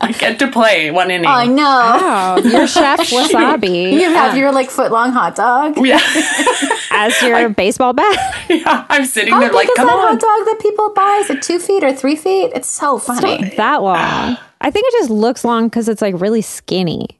I 0.00 0.12
get 0.18 0.38
to 0.40 0.48
play 0.50 0.90
one 0.90 1.10
inning. 1.10 1.26
I 1.26 1.46
know. 1.46 1.62
Wow. 1.62 2.36
You're 2.38 2.66
Chef 2.66 3.00
Wasabi 3.00 3.92
You 3.92 4.12
have 4.14 4.36
your 4.36 4.52
like 4.52 4.70
foot 4.70 4.90
long 4.92 5.12
hot 5.12 5.34
dog. 5.36 5.76
yeah. 5.84 6.00
as 6.90 7.20
your 7.22 7.48
baseball 7.50 7.92
bat. 7.92 8.16
yeah, 8.48 8.86
I'm 8.88 9.04
sitting 9.06 9.32
How 9.32 9.40
there 9.40 9.48
big 9.50 9.54
like, 9.56 9.68
is 9.68 9.74
"Come 9.76 9.86
that 9.86 9.94
on." 9.96 10.08
hot 10.08 10.20
dog 10.20 10.46
that 10.46 10.58
people 10.60 10.92
buy? 10.94 11.18
Is 11.22 11.30
it 11.30 11.42
two 11.42 11.58
feet 11.58 11.82
or 11.84 11.92
three 11.92 12.16
feet? 12.16 12.52
It's 12.54 12.68
so 12.70 12.98
funny. 12.98 13.54
that 13.56 13.82
long. 13.82 13.96
I 14.64 14.70
think 14.70 14.86
it 14.88 14.92
just 15.00 15.10
looks 15.10 15.44
long 15.44 15.66
because 15.66 15.88
it's 15.88 16.00
like 16.02 16.20
really 16.20 16.42
skinny. 16.42 17.18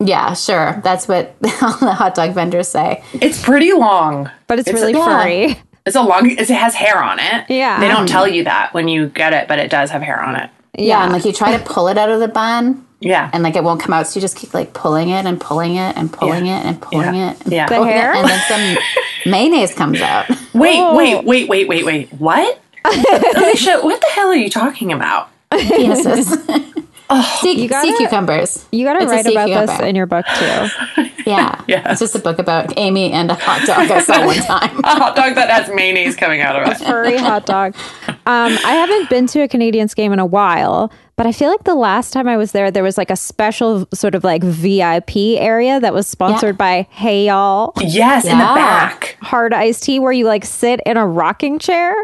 Yeah, 0.00 0.34
sure. 0.34 0.80
That's 0.84 1.08
what 1.08 1.34
all 1.62 1.76
the 1.78 1.92
hot 1.94 2.14
dog 2.14 2.32
vendors 2.32 2.68
say. 2.68 3.02
It's 3.14 3.42
pretty 3.42 3.72
long. 3.72 4.30
But 4.46 4.58
it's, 4.60 4.68
It's- 4.68 4.80
really 4.82 4.94
yeah. 4.98 5.04
furry. 5.22 5.62
It's 5.86 5.96
a 5.96 6.02
long. 6.02 6.30
It 6.30 6.48
has 6.50 6.74
hair 6.74 7.02
on 7.02 7.18
it. 7.18 7.46
Yeah. 7.48 7.80
They 7.80 7.88
don't 7.88 8.06
tell 8.06 8.28
you 8.28 8.44
that 8.44 8.74
when 8.74 8.88
you 8.88 9.06
get 9.08 9.32
it, 9.32 9.48
but 9.48 9.58
it 9.58 9.70
does 9.70 9.90
have 9.90 10.02
hair 10.02 10.22
on 10.22 10.36
it. 10.36 10.50
Yeah, 10.76 11.02
and 11.02 11.12
like 11.14 11.24
you 11.24 11.32
try 11.32 11.56
to 11.56 11.64
pull 11.64 11.88
it 11.88 11.96
out 11.96 12.10
of 12.10 12.20
the 12.20 12.28
bun, 12.28 12.86
Yeah. 13.00 13.30
and 13.32 13.42
like 13.42 13.56
it 13.56 13.64
won't 13.64 13.80
come 13.80 13.94
out, 13.94 14.06
so 14.06 14.16
you 14.16 14.20
just 14.20 14.36
keep 14.36 14.52
like 14.52 14.74
pulling 14.74 15.08
it 15.08 15.24
and 15.24 15.40
pulling 15.40 15.76
it 15.76 15.96
and 15.96 16.12
pulling 16.12 16.44
Yeah. 16.44 16.60
it 16.60 16.66
and 16.66 16.80
pulling 16.82 17.14
Yeah. 17.14 17.30
it. 17.32 17.40
And 17.44 17.52
Yeah. 17.52 17.66
The 17.66 17.74
oh, 17.74 17.78
pulling 17.78 17.90
it, 17.94 18.00
hair? 18.00 18.12
and 18.14 18.28
then 18.28 18.40
some 18.46 18.84
mayonnaise 19.32 19.72
comes 19.74 20.00
out. 20.02 20.28
wait, 20.52 20.78
Oh. 20.78 20.94
wait, 20.94 21.24
wait, 21.24 21.48
wait, 21.48 21.68
wait, 21.68 21.84
wait. 21.86 22.12
What? 22.12 22.60
Alicia, 22.84 23.80
what 23.80 23.98
the 24.00 24.06
hell 24.12 24.28
are 24.28 24.36
you 24.36 24.50
talking 24.50 24.92
about? 24.92 25.30
Penises. 25.50 26.67
Sea, 27.40 27.66
gotta- 27.66 27.86
sea 27.88 27.96
cucumbers. 27.96 28.66
You 28.72 28.84
got 28.84 28.98
to 29.00 29.06
write 29.06 29.24
sea 29.24 29.32
about 29.32 29.48
this 29.66 29.80
in 29.80 29.94
your 29.96 30.06
book 30.06 30.24
too. 30.38 30.66
Yeah. 31.26 31.60
Yeah. 31.68 31.90
It's 31.90 32.00
just 32.00 32.14
a 32.14 32.18
book 32.20 32.38
about 32.38 32.72
Amy 32.78 33.12
and 33.12 33.30
a 33.30 33.34
hot 33.34 33.66
dog 33.66 33.90
I 33.90 34.00
saw 34.00 34.24
one 34.24 34.36
time. 34.36 34.78
A 34.84 34.88
hot 34.98 35.14
dog 35.14 35.34
that 35.34 35.50
has 35.50 35.68
mayonnaise 35.74 36.16
coming 36.16 36.40
out 36.40 36.56
of 36.56 36.66
it. 36.68 36.80
A 36.80 36.84
Furry 36.86 37.18
hot 37.18 37.44
dog. 37.44 37.74
Um, 38.08 38.16
I 38.64 38.72
haven't 38.72 39.10
been 39.10 39.26
to 39.28 39.40
a 39.42 39.48
Canadians 39.48 39.92
game 39.92 40.14
in 40.14 40.18
a 40.20 40.24
while, 40.24 40.90
but 41.16 41.26
I 41.26 41.32
feel 41.32 41.50
like 41.50 41.64
the 41.64 41.74
last 41.74 42.12
time 42.14 42.28
I 42.28 42.38
was 42.38 42.52
there, 42.52 42.70
there 42.70 42.82
was 42.82 42.96
like 42.96 43.10
a 43.10 43.16
special 43.16 43.86
sort 43.92 44.14
of 44.14 44.24
like 44.24 44.42
VIP 44.42 45.16
area 45.38 45.78
that 45.80 45.92
was 45.92 46.06
sponsored 46.06 46.56
by 46.56 46.86
Hey 46.90 47.26
Y'all 47.26 47.74
Yes, 47.78 48.24
in 48.24 48.30
the 48.38 48.44
back. 48.44 49.18
hard 49.20 49.52
iced 49.52 49.82
tea, 49.82 49.98
where 49.98 50.12
you 50.12 50.24
like 50.24 50.46
sit 50.46 50.80
in 50.86 50.96
a 50.96 51.06
rocking 51.06 51.58
chair. 51.58 51.94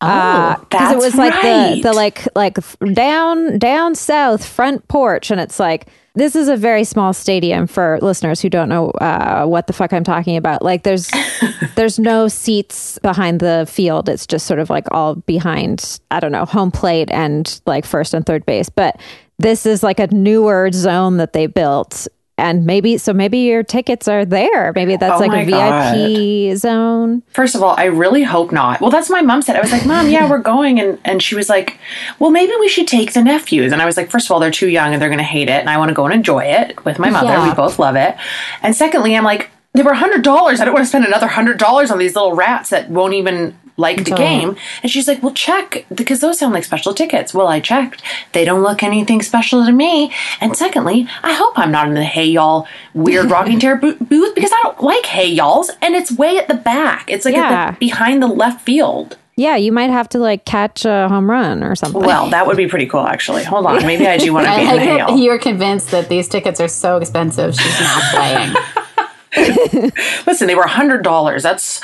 Oh, 0.00 0.56
because 0.60 0.92
it 0.92 0.98
was 0.98 1.14
like 1.14 1.32
right. 1.32 1.76
the 1.76 1.88
the 1.88 1.92
like 1.94 2.28
like 2.34 2.58
down 2.92 3.58
down 3.58 3.94
south 3.94 4.44
front 4.44 4.86
porch 4.88 5.30
and 5.30 5.40
it's 5.40 5.58
like 5.58 5.88
this 6.16 6.34
is 6.34 6.48
a 6.48 6.56
very 6.56 6.82
small 6.82 7.12
stadium 7.12 7.66
for 7.66 7.98
listeners 8.00 8.40
who 8.40 8.48
don't 8.48 8.70
know 8.70 8.88
uh, 8.90 9.44
what 9.44 9.66
the 9.66 9.74
fuck 9.74 9.92
I'm 9.92 10.02
talking 10.02 10.38
about. 10.38 10.62
Like 10.62 10.82
there's 10.82 11.10
there's 11.76 11.98
no 11.98 12.26
seats 12.26 12.98
behind 13.02 13.40
the 13.40 13.66
field. 13.70 14.08
It's 14.08 14.26
just 14.26 14.46
sort 14.46 14.58
of 14.58 14.70
like 14.70 14.86
all 14.90 15.16
behind 15.16 16.00
I 16.10 16.20
don't 16.20 16.32
know 16.32 16.46
home 16.46 16.70
plate 16.70 17.10
and 17.10 17.60
like 17.66 17.84
first 17.84 18.14
and 18.14 18.24
third 18.24 18.46
base. 18.46 18.70
But 18.70 18.98
this 19.38 19.66
is 19.66 19.82
like 19.82 20.00
a 20.00 20.06
newer 20.08 20.70
zone 20.72 21.18
that 21.18 21.34
they 21.34 21.46
built. 21.46 22.08
And 22.38 22.66
maybe 22.66 22.98
so 22.98 23.14
maybe 23.14 23.38
your 23.38 23.62
tickets 23.62 24.08
are 24.08 24.26
there. 24.26 24.72
Maybe 24.74 24.96
that's 24.96 25.22
Oh 25.22 25.24
like 25.24 25.48
a 25.48 26.50
VIP 26.50 26.56
zone. 26.58 27.22
First 27.30 27.54
of 27.54 27.62
all, 27.62 27.74
I 27.78 27.84
really 27.84 28.24
hope 28.24 28.52
not. 28.52 28.80
Well, 28.82 28.90
that's 28.90 29.08
what 29.08 29.16
my 29.16 29.22
mom 29.22 29.40
said. 29.40 29.56
I 29.56 29.60
was 29.60 29.72
like, 29.72 29.86
Mom, 29.86 30.10
yeah, 30.10 30.28
we're 30.28 30.38
going. 30.38 30.78
And, 30.78 30.98
and 31.04 31.22
she 31.22 31.34
was 31.34 31.48
like, 31.48 31.78
Well, 32.18 32.30
maybe 32.30 32.52
we 32.60 32.68
should 32.68 32.88
take 32.88 33.14
the 33.14 33.22
nephews. 33.22 33.72
And 33.72 33.80
I 33.80 33.86
was 33.86 33.96
like, 33.96 34.10
First 34.10 34.26
of 34.26 34.32
all, 34.32 34.40
they're 34.40 34.50
too 34.50 34.68
young 34.68 34.92
and 34.92 35.00
they're 35.00 35.08
going 35.08 35.18
to 35.18 35.24
hate 35.24 35.48
it. 35.48 35.60
And 35.60 35.70
I 35.70 35.78
want 35.78 35.88
to 35.88 35.94
go 35.94 36.04
and 36.04 36.12
enjoy 36.12 36.44
it 36.44 36.84
with 36.84 36.98
my 36.98 37.08
mother. 37.08 37.28
Yeah. 37.28 37.48
We 37.48 37.54
both 37.54 37.78
love 37.78 37.96
it. 37.96 38.14
And 38.62 38.76
secondly, 38.76 39.16
I'm 39.16 39.24
like, 39.24 39.50
They 39.72 39.82
were 39.82 39.94
$100. 39.94 40.26
I 40.26 40.64
don't 40.64 40.74
want 40.74 40.84
to 40.84 40.88
spend 40.88 41.06
another 41.06 41.28
$100 41.28 41.90
on 41.90 41.98
these 41.98 42.14
little 42.14 42.34
rats 42.34 42.68
that 42.68 42.90
won't 42.90 43.14
even 43.14 43.58
like 43.76 44.04
the 44.04 44.12
game. 44.12 44.56
And 44.82 44.90
she's 44.90 45.06
like, 45.08 45.22
Well, 45.22 45.34
check 45.34 45.84
because 45.94 46.20
those 46.20 46.38
sound 46.38 46.54
like 46.54 46.64
special 46.64 46.94
tickets. 46.94 47.34
Well, 47.34 47.46
I 47.48 47.60
checked. 47.60 48.02
They 48.32 48.44
don't 48.44 48.62
look 48.62 48.82
anything 48.82 49.22
special 49.22 49.64
to 49.66 49.72
me. 49.72 50.12
And 50.40 50.56
secondly, 50.56 51.06
I 51.22 51.34
hope 51.34 51.58
I'm 51.58 51.70
not 51.70 51.88
in 51.88 51.94
the 51.94 52.04
Hey 52.04 52.26
Y'all 52.26 52.66
weird 52.94 53.30
rocking 53.30 53.60
chair 53.60 53.76
bo- 53.76 53.96
booth 54.00 54.34
because 54.34 54.50
I 54.52 54.60
don't 54.62 54.80
like 54.82 55.06
Hey 55.06 55.28
Y'alls. 55.28 55.70
And 55.82 55.94
it's 55.94 56.10
way 56.12 56.38
at 56.38 56.48
the 56.48 56.54
back. 56.54 57.10
It's 57.10 57.24
like 57.24 57.34
Yeah. 57.34 57.50
at 57.68 57.70
the, 57.72 57.78
behind 57.78 58.22
the 58.22 58.28
left 58.28 58.62
field. 58.62 59.16
Yeah, 59.38 59.56
you 59.56 59.70
might 59.70 59.90
have 59.90 60.08
to 60.10 60.18
like 60.18 60.46
catch 60.46 60.86
a 60.86 61.08
home 61.10 61.30
run 61.30 61.62
or 61.62 61.74
something. 61.74 62.00
Well, 62.00 62.30
that 62.30 62.46
would 62.46 62.56
be 62.56 62.66
pretty 62.68 62.86
cool, 62.86 63.06
actually. 63.06 63.44
Hold 63.44 63.66
on. 63.66 63.84
Maybe 63.86 64.06
I 64.06 64.16
do 64.16 64.32
want 64.32 64.46
to 64.46 64.52
be 64.56 64.62
in 64.62 64.66
the 64.68 64.72
like 64.76 64.80
Hey 64.80 64.96
Y'all. 64.98 65.18
you're 65.18 65.38
convinced 65.38 65.90
that 65.90 66.08
these 66.08 66.26
tickets 66.26 66.58
are 66.60 66.68
so 66.68 66.96
expensive. 66.96 67.54
She's 67.54 67.80
not 67.80 68.02
playing. 68.14 68.54
Listen, 70.26 70.46
they 70.46 70.54
were 70.54 70.64
$100. 70.64 71.42
That's, 71.42 71.80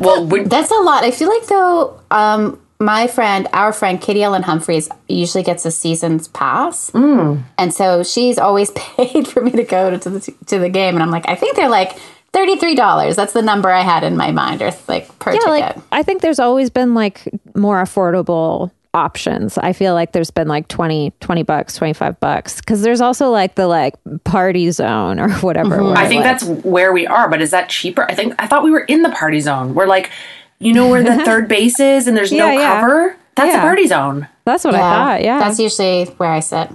well, 0.00 0.26
would, 0.26 0.50
That's 0.50 0.70
a 0.70 0.74
lot. 0.80 1.04
I 1.04 1.10
feel 1.10 1.28
like 1.28 1.46
though, 1.46 2.00
um, 2.10 2.60
my 2.80 3.06
friend, 3.08 3.48
our 3.52 3.72
friend 3.72 4.00
Kitty 4.00 4.22
Ellen 4.22 4.42
Humphreys, 4.42 4.88
usually 5.08 5.42
gets 5.42 5.64
a 5.66 5.70
season's 5.70 6.28
pass, 6.28 6.90
Mm. 6.92 7.42
and 7.58 7.74
so 7.74 8.02
she's 8.04 8.38
always 8.38 8.70
paid 8.74 9.26
for 9.26 9.40
me 9.42 9.50
to 9.52 9.64
go 9.64 9.96
to 9.96 10.10
the 10.10 10.20
to 10.46 10.58
the 10.60 10.68
game. 10.68 10.94
And 10.94 11.02
I'm 11.02 11.10
like, 11.10 11.28
I 11.28 11.34
think 11.34 11.56
they're 11.56 11.68
like 11.68 11.98
thirty 12.32 12.54
three 12.56 12.76
dollars. 12.76 13.16
That's 13.16 13.32
the 13.32 13.42
number 13.42 13.68
I 13.68 13.80
had 13.82 14.04
in 14.04 14.16
my 14.16 14.30
mind, 14.30 14.62
or 14.62 14.70
like 14.86 15.18
per 15.18 15.32
yeah, 15.32 15.38
ticket. 15.40 15.50
like 15.50 15.76
I 15.90 16.04
think 16.04 16.22
there's 16.22 16.38
always 16.38 16.70
been 16.70 16.94
like 16.94 17.22
more 17.56 17.82
affordable 17.82 18.70
options. 18.94 19.58
I 19.58 19.72
feel 19.72 19.94
like 19.94 20.12
there's 20.12 20.30
been 20.30 20.48
like 20.48 20.68
20, 20.68 21.12
20 21.20 21.42
bucks, 21.42 21.76
25 21.76 22.18
bucks. 22.20 22.60
Cause 22.60 22.82
there's 22.82 23.00
also 23.00 23.30
like 23.30 23.54
the 23.54 23.66
like 23.66 23.94
party 24.24 24.70
zone 24.70 25.20
or 25.20 25.30
whatever. 25.40 25.82
where, 25.84 25.94
I 25.96 26.06
think 26.08 26.24
like- 26.24 26.38
that's 26.40 26.44
where 26.64 26.92
we 26.92 27.06
are, 27.06 27.28
but 27.28 27.40
is 27.40 27.50
that 27.50 27.68
cheaper? 27.68 28.04
I 28.10 28.14
think, 28.14 28.34
I 28.38 28.46
thought 28.46 28.64
we 28.64 28.70
were 28.70 28.80
in 28.80 29.02
the 29.02 29.10
party 29.10 29.40
zone. 29.40 29.74
We're 29.74 29.86
like, 29.86 30.10
you 30.58 30.72
know 30.72 30.88
where 30.88 31.02
the 31.04 31.16
third 31.24 31.48
base 31.48 31.78
is 31.80 32.06
and 32.08 32.16
there's 32.16 32.32
no 32.32 32.46
Yeah, 32.50 32.58
yeah. 32.58 32.80
cover? 32.80 33.16
That's 33.36 33.52
Yeah. 33.54 33.58
a 33.58 33.62
party 33.62 33.86
zone. 33.86 34.28
that's 34.44 34.64
what 34.64 34.74
I 34.74 34.78
thought. 34.78 35.22
Yeah. 35.22 35.38
that's 35.38 35.58
usually 35.60 36.04
where 36.16 36.30
I 36.30 36.40
sit. 36.40 36.70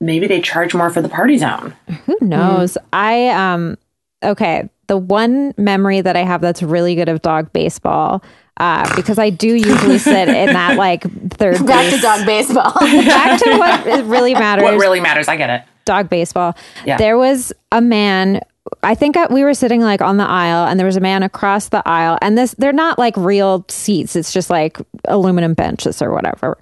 Maybe 0.00 0.26
they 0.26 0.40
charge 0.40 0.74
more 0.74 0.90
for 0.90 1.00
the 1.02 1.08
party 1.08 1.38
zone. 1.38 1.74
Who 2.06 2.18
knows? 2.20 2.76
I 2.92 3.28
um 3.30 3.78
okay, 4.22 4.68
the 4.86 4.96
one 4.98 5.54
memory 5.56 6.00
that 6.02 6.14
I 6.16 6.22
have 6.22 6.40
that's 6.40 6.62
really 6.62 6.94
good 6.94 7.08
of 7.08 7.22
dog 7.22 7.52
baseball 7.52 8.22
uh, 8.58 8.94
because 8.96 9.18
I 9.18 9.30
do 9.30 9.48
usually 9.54 9.98
sit 9.98 10.28
in 10.28 10.52
that 10.52 10.76
like 10.78 11.02
third 11.32 11.64
Back 11.66 11.90
base. 11.90 11.96
to 11.96 12.00
dog 12.00 12.26
baseball. 12.26 12.72
Back 12.80 13.40
to 13.40 13.56
what 13.58 14.04
really 14.06 14.34
matters. 14.34 14.62
What 14.64 14.78
really 14.78 15.00
matters, 15.00 15.28
I 15.28 15.36
get 15.36 15.50
it. 15.50 15.62
dog 15.84 16.08
baseball. 16.08 16.56
Yeah. 16.84 16.96
There 16.96 17.18
was 17.18 17.52
a 17.72 17.80
man. 17.80 18.40
I 18.82 18.94
think 18.94 19.16
we 19.30 19.44
were 19.44 19.54
sitting 19.54 19.80
like 19.82 20.00
on 20.00 20.16
the 20.16 20.24
aisle, 20.24 20.66
and 20.66 20.78
there 20.78 20.86
was 20.86 20.96
a 20.96 21.00
man 21.00 21.22
across 21.22 21.68
the 21.68 21.82
aisle. 21.86 22.18
And 22.22 22.38
this, 22.38 22.54
they're 22.56 22.72
not 22.72 22.98
like 22.98 23.16
real 23.16 23.64
seats. 23.68 24.16
It's 24.16 24.32
just 24.32 24.48
like 24.50 24.78
aluminum 25.06 25.52
benches 25.54 26.00
or 26.00 26.12
whatever. 26.12 26.56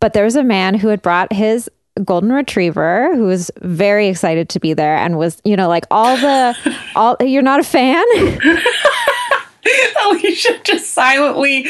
But 0.00 0.12
there 0.12 0.24
was 0.24 0.36
a 0.36 0.44
man 0.44 0.74
who 0.74 0.88
had 0.88 1.00
brought 1.00 1.32
his 1.32 1.70
golden 2.04 2.30
retriever 2.30 3.16
who 3.16 3.22
was 3.24 3.50
very 3.62 4.08
excited 4.08 4.50
to 4.50 4.60
be 4.60 4.74
there 4.74 4.96
and 4.96 5.16
was 5.16 5.40
you 5.44 5.56
know 5.56 5.66
like 5.66 5.84
all 5.90 6.14
the 6.18 6.54
all 6.94 7.16
you're 7.20 7.40
not 7.40 7.58
a 7.58 7.62
fan 7.64 8.04
Alicia 10.06 10.60
just 10.64 10.92
silently, 10.92 11.66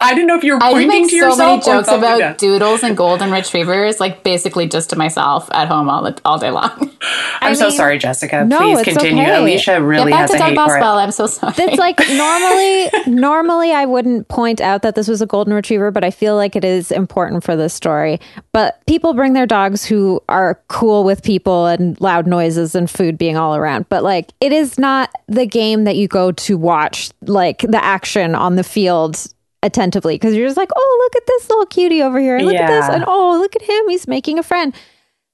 I 0.00 0.14
didn't 0.14 0.26
know 0.28 0.36
if 0.36 0.44
you 0.44 0.54
were 0.54 0.62
I 0.62 0.72
pointing 0.72 0.88
make 0.88 1.04
to 1.10 1.10
so 1.10 1.16
yourself 1.16 1.38
many 1.38 1.56
jokes 1.62 1.88
something 1.88 1.98
about 1.98 2.20
else. 2.20 2.36
doodles 2.38 2.82
and 2.82 2.96
golden 2.96 3.30
retrievers, 3.30 4.00
like 4.00 4.22
basically 4.24 4.68
just 4.68 4.90
to 4.90 4.96
myself 4.96 5.48
at 5.52 5.68
home 5.68 5.88
all 5.88 6.10
all 6.24 6.38
day 6.38 6.50
long. 6.50 6.90
I'm 7.40 7.54
so 7.54 7.68
mean, 7.68 7.76
sorry, 7.76 7.98
Jessica. 7.98 8.44
no, 8.44 8.58
Please 8.58 8.82
continue. 8.82 9.22
okay. 9.22 9.36
Alicia 9.40 9.70
Get 9.72 9.82
really 9.82 10.10
back 10.12 10.20
has 10.20 10.30
to 10.30 10.36
a 10.36 10.38
dog 10.38 10.48
hate 10.50 10.56
for 10.56 10.62
it. 10.76 10.78
baseball. 10.80 10.98
I'm 10.98 11.10
so 11.10 11.26
sorry. 11.26 11.54
It's 11.58 11.78
like 11.78 11.98
normally, 12.10 12.90
normally 13.06 13.72
I 13.72 13.86
wouldn't 13.86 14.28
point 14.28 14.60
out 14.60 14.82
that 14.82 14.94
this 14.94 15.08
was 15.08 15.22
a 15.22 15.26
golden 15.26 15.54
retriever, 15.54 15.90
but 15.90 16.04
I 16.04 16.10
feel 16.10 16.36
like 16.36 16.56
it 16.56 16.64
is 16.64 16.90
important 16.90 17.42
for 17.44 17.56
this 17.56 17.72
story. 17.74 18.20
But 18.52 18.84
people 18.86 19.14
bring 19.14 19.32
their 19.32 19.46
dogs 19.46 19.84
who 19.84 20.22
are 20.28 20.60
cool 20.68 21.04
with 21.04 21.22
people 21.22 21.66
and 21.66 21.98
loud 22.00 22.26
noises 22.26 22.74
and 22.74 22.90
food 22.90 23.16
being 23.16 23.36
all 23.36 23.56
around. 23.56 23.88
But 23.88 24.02
like, 24.02 24.32
it 24.40 24.52
is 24.52 24.78
not 24.78 25.10
the 25.28 25.46
game 25.46 25.84
that 25.84 25.96
you 25.96 26.08
go 26.08 26.32
to 26.32 26.58
watch, 26.58 27.10
like 27.22 27.39
the 27.62 27.82
action 27.82 28.34
on 28.34 28.56
the 28.56 28.64
field 28.64 29.26
attentively 29.62 30.14
because 30.14 30.34
you're 30.34 30.46
just 30.46 30.56
like, 30.56 30.70
oh, 30.74 30.98
look 31.04 31.22
at 31.22 31.26
this 31.26 31.50
little 31.50 31.66
cutie 31.66 32.02
over 32.02 32.18
here, 32.18 32.36
and 32.36 32.46
look 32.46 32.54
at 32.56 32.68
this, 32.68 32.88
and 32.88 33.04
oh, 33.06 33.38
look 33.38 33.54
at 33.56 33.62
him, 33.62 33.88
he's 33.88 34.06
making 34.08 34.38
a 34.38 34.42
friend. 34.42 34.74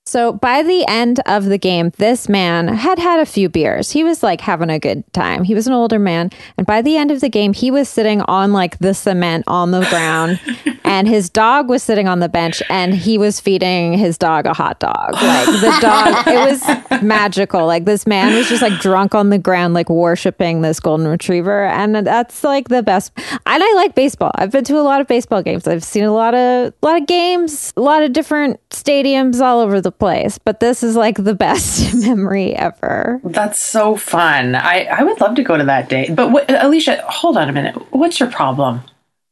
So 0.08 0.34
by 0.34 0.62
the 0.62 0.86
end 0.86 1.20
of 1.26 1.46
the 1.46 1.58
game, 1.58 1.90
this 1.98 2.28
man 2.28 2.68
had 2.68 3.00
had 3.00 3.18
a 3.18 3.26
few 3.26 3.48
beers. 3.48 3.90
He 3.90 4.04
was 4.04 4.22
like 4.22 4.40
having 4.40 4.70
a 4.70 4.78
good 4.78 5.02
time. 5.12 5.42
He 5.42 5.52
was 5.52 5.66
an 5.66 5.72
older 5.72 5.98
man. 5.98 6.30
And 6.56 6.64
by 6.64 6.80
the 6.80 6.96
end 6.96 7.10
of 7.10 7.20
the 7.20 7.28
game, 7.28 7.52
he 7.52 7.72
was 7.72 7.88
sitting 7.88 8.20
on 8.22 8.52
like 8.52 8.78
the 8.78 8.94
cement 8.94 9.42
on 9.48 9.72
the 9.72 9.84
ground 9.86 10.40
and 10.84 11.08
his 11.08 11.28
dog 11.28 11.68
was 11.68 11.82
sitting 11.82 12.06
on 12.06 12.20
the 12.20 12.28
bench 12.28 12.62
and 12.70 12.94
he 12.94 13.18
was 13.18 13.40
feeding 13.40 13.98
his 13.98 14.16
dog 14.16 14.46
a 14.46 14.54
hot 14.54 14.78
dog. 14.78 15.14
Like 15.14 15.46
the 15.46 15.76
dog, 15.80 16.26
it 16.28 16.90
was 16.90 17.02
magical. 17.02 17.66
Like 17.66 17.84
this 17.84 18.06
man 18.06 18.32
was 18.32 18.48
just 18.48 18.62
like 18.62 18.78
drunk 18.78 19.12
on 19.12 19.30
the 19.30 19.38
ground, 19.38 19.74
like 19.74 19.90
worshiping 19.90 20.60
this 20.60 20.78
golden 20.78 21.08
retriever. 21.08 21.64
And 21.64 22.06
that's 22.06 22.44
like 22.44 22.68
the 22.68 22.84
best. 22.84 23.10
And 23.16 23.40
I 23.44 23.72
like 23.74 23.96
baseball. 23.96 24.30
I've 24.36 24.52
been 24.52 24.62
to 24.64 24.78
a 24.78 24.82
lot 24.82 25.00
of 25.00 25.08
baseball 25.08 25.42
games. 25.42 25.66
I've 25.66 25.82
seen 25.82 26.04
a 26.04 26.12
lot 26.12 26.34
of, 26.34 26.72
a 26.80 26.86
lot 26.86 27.00
of 27.00 27.08
games, 27.08 27.72
a 27.76 27.80
lot 27.80 28.04
of 28.04 28.12
different 28.12 28.60
stadiums 28.70 29.40
all 29.40 29.58
over 29.58 29.80
the 29.80 29.95
place. 29.98 30.38
But 30.38 30.60
this 30.60 30.82
is 30.82 30.96
like 30.96 31.22
the 31.22 31.34
best 31.46 31.94
memory 32.06 32.54
ever. 32.54 33.20
That's 33.24 33.60
so 33.60 33.96
fun. 33.96 34.54
I, 34.54 34.84
I 34.84 35.02
would 35.02 35.20
love 35.20 35.36
to 35.36 35.42
go 35.42 35.56
to 35.56 35.64
that 35.64 35.88
day. 35.88 36.08
But 36.12 36.30
what, 36.30 36.50
Alicia, 36.50 37.02
hold 37.08 37.36
on 37.36 37.48
a 37.48 37.52
minute. 37.52 37.74
What's 37.92 38.20
your 38.20 38.30
problem 38.30 38.82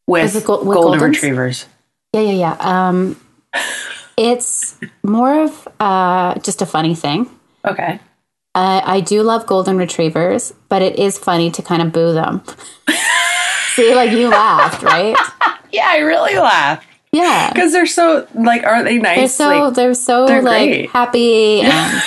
with, 0.07 0.35
With 0.35 0.45
the 0.45 0.51
with 0.65 0.75
golden 0.77 1.01
Goldens? 1.01 1.03
retrievers? 1.03 1.67
Yeah, 2.13 2.21
yeah, 2.21 2.33
yeah. 2.33 2.57
Um, 2.89 3.21
it's 4.17 4.79
more 5.03 5.45
of 5.45 5.69
uh, 5.81 6.39
just 6.41 6.63
a 6.63 6.67
funny 6.67 6.95
thing. 6.95 7.29
Okay. 7.65 7.99
Uh, 8.55 8.81
I 8.85 9.01
do 9.01 9.23
love 9.23 9.47
golden 9.47 9.77
retrievers, 9.77 10.53
but 10.69 10.81
it 10.81 10.97
is 10.99 11.19
funny 11.19 11.51
to 11.51 11.63
kind 11.63 11.83
of 11.83 11.93
boo 11.93 12.13
them. 12.13 12.43
See, 13.75 13.93
like 13.95 14.13
you 14.13 14.29
laughed, 14.29 14.85
right? 14.85 15.17
Yeah, 15.73 15.87
I 15.89 15.99
really 15.99 16.37
laugh 16.37 16.87
Yeah. 17.15 17.51
because 17.53 17.73
they're 17.73 17.87
so 17.87 18.27
like, 18.35 18.65
aren't 18.65 18.85
they 18.85 18.99
nice? 18.99 19.17
They're 19.17 19.29
so 19.29 19.65
Like, 19.67 19.75
they're 19.75 19.95
so 19.95 20.27
they're 20.27 20.43
like 20.43 20.69
great. 20.69 20.91
happy 20.91 21.61
and 21.63 21.73
um, 21.95 22.01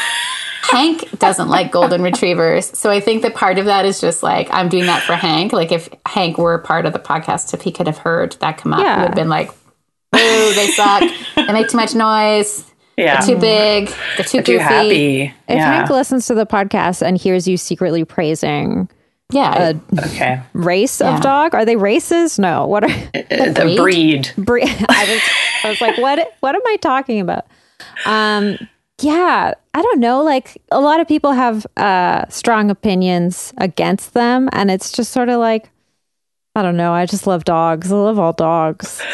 Hank 0.70 1.18
doesn't 1.20 1.48
like 1.48 1.72
golden 1.72 2.02
retrievers. 2.02 2.78
So 2.78 2.90
I 2.92 3.00
think 3.00 3.22
that 3.22 3.34
part 3.34 3.58
of 3.58 3.66
that 3.66 3.86
is 3.86 4.02
just 4.02 4.22
like, 4.22 4.50
I'm 4.52 4.68
doing 4.68 4.86
that 4.88 5.02
for 5.04 5.14
Hank. 5.16 5.54
Like 5.54 5.72
if 5.72 5.88
Hank 6.06 6.38
were 6.38 6.58
part 6.60 6.86
of 6.86 6.92
the 6.94 7.00
podcast, 7.00 7.54
if 7.54 7.62
he 7.62 7.72
could 7.72 7.88
have 7.88 7.98
heard 8.00 8.34
that 8.42 8.58
come 8.58 8.74
up, 8.74 8.82
Yeah. 8.82 8.96
he 8.96 9.00
would 9.02 9.08
have 9.10 9.16
been 9.16 9.30
like, 9.30 9.50
ooh, 9.50 10.54
they 10.56 10.68
suck. 10.76 11.04
They 11.36 11.54
make 11.54 11.70
too 11.70 11.78
much 11.78 11.96
noise. 11.96 12.66
Yeah. 12.98 13.22
They're 13.24 13.36
too 13.36 13.40
big. 13.40 13.88
They're 14.18 14.26
too 14.26 14.42
Too 14.42 14.54
goofy. 14.54 14.58
happy. 14.64 15.22
If 15.22 15.34
yeah. 15.56 15.74
Hank 15.78 15.90
listens 15.90 16.28
to 16.28 16.34
the 16.36 16.46
podcast 16.46 17.02
and 17.02 17.18
hears 17.18 17.48
you 17.48 17.56
secretly 17.56 18.04
praising 18.04 18.90
Yeah. 19.34 19.74
okay. 20.06 20.42
race 20.54 21.02
Yeah. 21.02 21.16
of 21.16 21.22
dog, 21.22 21.54
are 21.54 21.66
they 21.66 21.76
races? 21.76 22.40
No. 22.40 22.66
What 22.66 22.84
are 22.86 22.90
Uh, 22.90 23.52
the 23.52 23.76
breed? 23.78 24.32
breed. 24.38 24.46
bre- 24.46 24.60
I 24.90 25.06
was 25.10 25.22
I 25.64 25.70
was 25.70 25.82
like, 25.82 25.98
what 25.98 26.34
what 26.40 26.56
am 26.56 26.62
I 26.66 26.78
talking 26.78 27.20
about? 27.20 27.46
Um 28.06 28.58
yeah, 29.02 29.54
I 29.74 29.82
don't 29.82 30.00
know. 30.00 30.24
Like 30.24 30.62
a 30.72 30.80
lot 30.80 31.00
of 31.02 31.08
people 31.08 31.34
have 31.34 31.68
uh 31.76 32.26
strong 32.30 32.72
opinions 32.72 33.54
against 33.58 34.14
them 34.14 34.50
and 34.54 34.72
it's 34.72 34.92
just 34.92 35.12
sort 35.12 35.28
of 35.30 35.40
like 35.40 35.70
I 36.56 36.64
don't 36.64 36.78
know. 36.78 36.94
I 36.94 37.06
just 37.06 37.28
love 37.28 37.44
dogs. 37.44 37.92
I 37.92 37.96
love 37.96 38.18
all 38.18 38.34
dogs. 38.34 39.00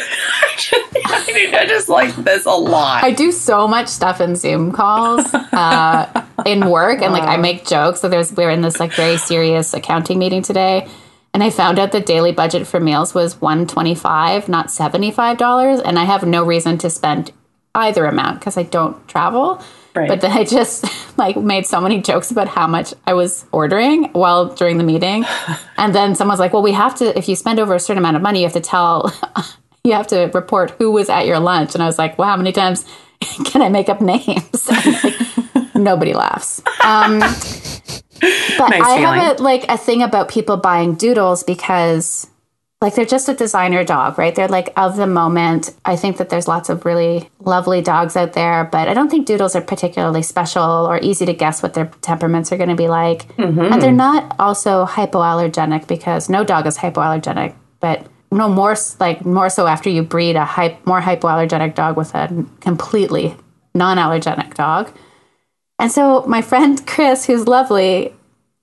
I 1.05 1.65
just 1.67 1.89
like 1.89 2.15
this 2.17 2.45
a 2.45 2.51
lot. 2.51 3.03
I 3.03 3.11
do 3.11 3.31
so 3.31 3.67
much 3.67 3.87
stuff 3.87 4.21
in 4.21 4.35
Zoom 4.35 4.71
calls 4.71 5.25
uh, 5.33 6.22
in 6.45 6.69
work, 6.69 7.01
and 7.01 7.13
like 7.13 7.23
I 7.23 7.37
make 7.37 7.65
jokes. 7.65 8.01
So 8.01 8.09
there's 8.09 8.33
we 8.33 8.43
are 8.43 8.49
in 8.49 8.61
this 8.61 8.79
like 8.79 8.93
very 8.93 9.17
serious 9.17 9.73
accounting 9.73 10.19
meeting 10.19 10.41
today, 10.41 10.87
and 11.33 11.43
I 11.43 11.49
found 11.49 11.79
out 11.79 11.91
the 11.91 11.99
daily 11.99 12.31
budget 12.31 12.67
for 12.67 12.79
meals 12.79 13.13
was 13.13 13.41
one 13.41 13.67
twenty 13.67 13.95
five, 13.95 14.47
not 14.47 14.71
seventy 14.71 15.11
five 15.11 15.37
dollars, 15.37 15.79
and 15.79 15.97
I 15.97 16.03
have 16.05 16.25
no 16.25 16.43
reason 16.43 16.77
to 16.79 16.89
spend 16.89 17.31
either 17.75 18.05
amount 18.05 18.39
because 18.39 18.57
I 18.57 18.63
don't 18.63 19.07
travel. 19.07 19.61
Right. 19.95 20.07
But 20.07 20.21
then 20.21 20.31
I 20.31 20.43
just 20.43 20.85
like 21.17 21.37
made 21.37 21.65
so 21.65 21.79
many 21.79 22.01
jokes 22.01 22.31
about 22.31 22.47
how 22.47 22.67
much 22.67 22.93
I 23.05 23.13
was 23.13 23.45
ordering 23.51 24.05
while 24.13 24.53
during 24.53 24.77
the 24.77 24.83
meeting, 24.83 25.25
and 25.77 25.93
then 25.93 26.15
someone's 26.15 26.39
like, 26.39 26.53
"Well, 26.53 26.63
we 26.63 26.73
have 26.73 26.95
to. 26.95 27.17
If 27.17 27.27
you 27.29 27.35
spend 27.35 27.59
over 27.59 27.75
a 27.75 27.79
certain 27.79 27.99
amount 27.99 28.15
of 28.15 28.21
money, 28.21 28.39
you 28.39 28.45
have 28.45 28.53
to 28.53 28.61
tell." 28.61 29.13
You 29.85 29.91
have 29.91 30.07
to 30.07 30.31
report 30.33 30.71
who 30.79 30.91
was 30.91 31.09
at 31.09 31.25
your 31.25 31.39
lunch, 31.39 31.73
and 31.73 31.83
I 31.83 31.87
was 31.87 31.99
like, 31.99 32.17
"Well, 32.17 32.29
how 32.29 32.37
many 32.37 32.53
times 32.53 32.85
can 33.43 33.61
I 33.61 33.67
make 33.67 33.89
up 33.89 33.99
names?" 33.99 34.69
Like, 34.69 35.52
nobody 35.75 36.13
laughs. 36.13 36.61
Um, 36.83 37.19
but 38.57 38.69
Nice 38.69 38.81
I 38.81 38.97
feeling. 38.97 39.19
have 39.19 39.39
a, 39.39 39.43
like 39.43 39.65
a 39.69 39.77
thing 39.77 40.01
about 40.01 40.29
people 40.29 40.57
buying 40.57 40.95
doodles 40.95 41.43
because 41.43 42.27
like 42.81 42.95
they're 42.95 43.05
just 43.05 43.29
a 43.29 43.33
designer 43.33 43.85
dog, 43.85 44.17
right? 44.17 44.35
They're 44.35 44.49
like 44.49 44.73
of 44.75 44.97
the 44.97 45.07
moment. 45.07 45.73
I 45.85 45.95
think 45.95 46.17
that 46.17 46.29
there's 46.29 46.49
lots 46.49 46.67
of 46.67 46.83
really 46.83 47.29
lovely 47.39 47.81
dogs 47.81 48.17
out 48.17 48.33
there, 48.33 48.65
but 48.65 48.89
I 48.89 48.93
don't 48.93 49.09
think 49.09 49.25
doodles 49.25 49.55
are 49.55 49.61
particularly 49.61 50.21
special 50.21 50.61
or 50.63 50.99
easy 51.01 51.25
to 51.25 51.33
guess 51.33 51.63
what 51.63 51.73
their 51.75 51.85
temperaments 52.01 52.51
are 52.51 52.57
going 52.57 52.69
to 52.69 52.75
be 52.75 52.89
like. 52.89 53.25
And 53.37 53.81
they're 53.81 53.93
not 53.93 54.35
also 54.37 54.85
hypoallergenic 54.85 55.87
because 55.87 56.27
no 56.27 56.43
dog 56.43 56.67
is 56.67 56.77
hypoallergenic, 56.77 57.55
but 57.79 58.05
no 58.31 58.49
more 58.49 58.75
like 58.99 59.25
more 59.25 59.49
so 59.49 59.65
after 59.65 59.89
you 59.89 60.03
breed 60.03 60.35
a 60.35 60.45
more 60.85 60.99
hypoallergenic 60.99 61.75
dog 61.75 61.95
with 61.95 62.13
a 62.15 62.45
completely 62.59 63.33
non-allergenic 63.73 64.55
dog. 64.55 64.91
And 65.79 65.91
so 65.91 66.23
my 66.27 66.41
friend 66.41 66.85
Chris, 66.87 67.25
who's 67.25 67.47
lovely, 67.47 68.13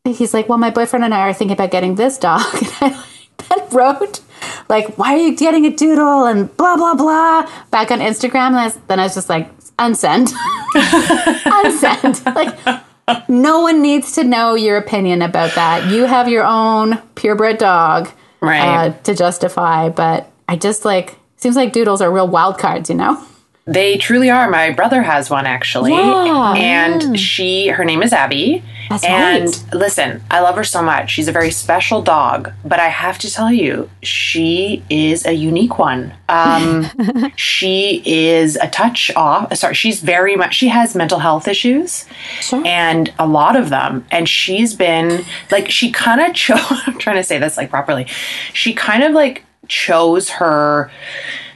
he's 0.05 0.33
like, 0.33 0.49
"Well, 0.49 0.59
my 0.59 0.71
boyfriend 0.71 1.05
and 1.05 1.15
I 1.15 1.21
are 1.29 1.33
thinking 1.33 1.55
about 1.57 1.71
getting 1.71 1.95
this 1.97 2.19
dog." 2.19 2.43
And 2.83 2.95
I 2.95 3.57
then 3.57 3.69
wrote, 3.71 4.21
"Like, 4.69 4.97
why 4.99 5.15
are 5.15 5.19
you 5.19 5.37
getting 5.37 5.65
a 5.67 5.71
doodle?" 5.71 6.25
and 6.27 6.55
blah 6.57 6.77
blah 6.77 6.95
blah 6.95 7.51
back 7.71 7.91
on 7.91 7.99
Instagram. 8.01 8.49
And 8.49 8.57
I 8.61 8.65
was- 8.67 8.79
then 8.87 9.01
I 9.01 9.05
was 9.05 9.15
just 9.15 9.29
like, 9.29 9.49
"Unsend, 9.79 10.29
unsend." 10.75 12.23
Like, 13.09 13.29
no 13.29 13.61
one 13.61 13.83
needs 13.83 14.13
to 14.13 14.25
know 14.25 14.55
your 14.55 14.77
opinion 14.77 15.21
about 15.23 15.55
that. 15.57 15.91
You 15.91 16.05
have 16.05 16.29
your 16.29 16.45
own 16.45 16.99
purebred 17.17 17.59
dog, 17.59 18.09
Right. 18.41 18.61
uh, 18.61 18.93
to 19.03 19.15
justify. 19.15 19.89
But 19.89 20.31
I 20.49 20.57
just 20.57 20.85
like 20.85 21.17
seems 21.37 21.57
like 21.57 21.73
doodles 21.73 22.01
are 22.03 22.11
real 22.11 22.29
wild 22.29 22.59
cards, 22.59 22.89
you 22.89 22.95
know? 22.97 23.21
They 23.67 23.99
truly 23.99 24.31
are. 24.31 24.51
My 24.51 24.71
brother 24.71 25.03
has 25.03 25.31
one 25.31 25.47
actually. 25.47 25.93
Yeah. 25.93 26.55
And 26.57 27.19
she 27.19 27.69
her 27.69 27.85
name 27.85 28.03
is 28.03 28.13
Abby. 28.13 28.65
That's 28.89 29.05
and 29.05 29.45
right. 29.45 29.75
listen, 29.75 30.23
I 30.31 30.41
love 30.41 30.57
her 30.57 30.65
so 30.65 30.83
much. 30.83 31.11
She's 31.11 31.29
a 31.29 31.33
very 31.33 31.53
special 31.53 32.03
dog, 32.03 32.53
but 32.65 32.81
I 32.81 32.89
have 32.89 33.19
to 33.19 33.31
tell 33.31 33.53
you, 33.53 33.89
she 34.03 34.83
is 34.91 35.25
a 35.25 35.33
unique 35.35 35.79
one. 35.79 36.13
Um 36.29 36.87
she 37.37 38.03
is 38.05 38.57
a 38.57 38.69
touch 38.69 39.13
off. 39.15 39.55
Sorry, 39.57 39.75
she's 39.75 40.01
very 40.01 40.35
much 40.35 40.55
she 40.55 40.69
has 40.69 40.97
mental 40.97 41.21
health 41.21 41.47
issues 41.47 42.07
Sure. 42.41 42.63
and 42.67 43.13
a 43.19 43.27
lot 43.27 43.55
of 43.57 43.69
them 43.71 44.05
and 44.11 44.29
she's 44.29 44.75
been 44.75 45.25
like 45.51 45.71
she 45.71 45.93
kind 45.93 46.21
of 46.21 46.35
chose 46.35 46.59
i'm 46.87 46.99
trying 46.99 47.17
to 47.17 47.23
say 47.23 47.39
this 47.39 47.57
like 47.57 47.71
properly 47.71 48.07
she 48.53 48.73
kind 48.75 49.03
of 49.05 49.13
like 49.13 49.45
chose 49.69 50.31
her 50.31 50.91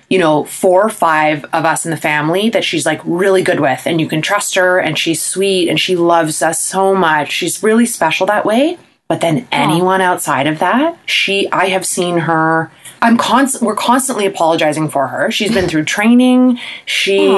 you 0.09 0.19
know 0.19 0.45
four 0.45 0.83
or 0.83 0.91
five 0.91 1.45
of 1.47 1.65
us 1.65 1.85
in 1.85 1.91
the 1.91 1.97
family 1.97 2.49
that 2.51 2.65
she's 2.65 2.87
like 2.87 3.01
really 3.05 3.43
good 3.43 3.61
with 3.61 3.87
and 3.87 4.01
you 4.01 4.09
can 4.09 4.23
trust 4.23 4.55
her 4.55 4.79
and 4.79 4.99
she's 4.99 5.23
sweet 5.23 5.69
and 5.69 5.81
she 5.81 5.97
loves 5.97 6.43
us 6.43 6.63
so 6.63 6.95
much. 6.95 7.33
She's 7.33 7.63
really 7.63 7.87
special 7.87 8.27
that 8.27 8.45
way. 8.45 8.79
But 9.07 9.21
then 9.21 9.47
anyone 9.53 10.01
outside 10.01 10.47
of 10.47 10.59
that 10.61 10.99
she 11.07 11.51
i 11.53 11.67
have 11.67 11.85
seen 11.85 12.19
her 12.19 12.71
i'm 13.03 13.19
constant 13.19 13.63
we're 13.63 13.77
constantly 13.77 14.27
apologizing 14.27 14.89
for 14.89 15.09
her. 15.09 15.31
She's 15.31 15.53
been 15.53 15.69
through 15.69 15.85
training. 15.85 16.59
She 16.87 17.29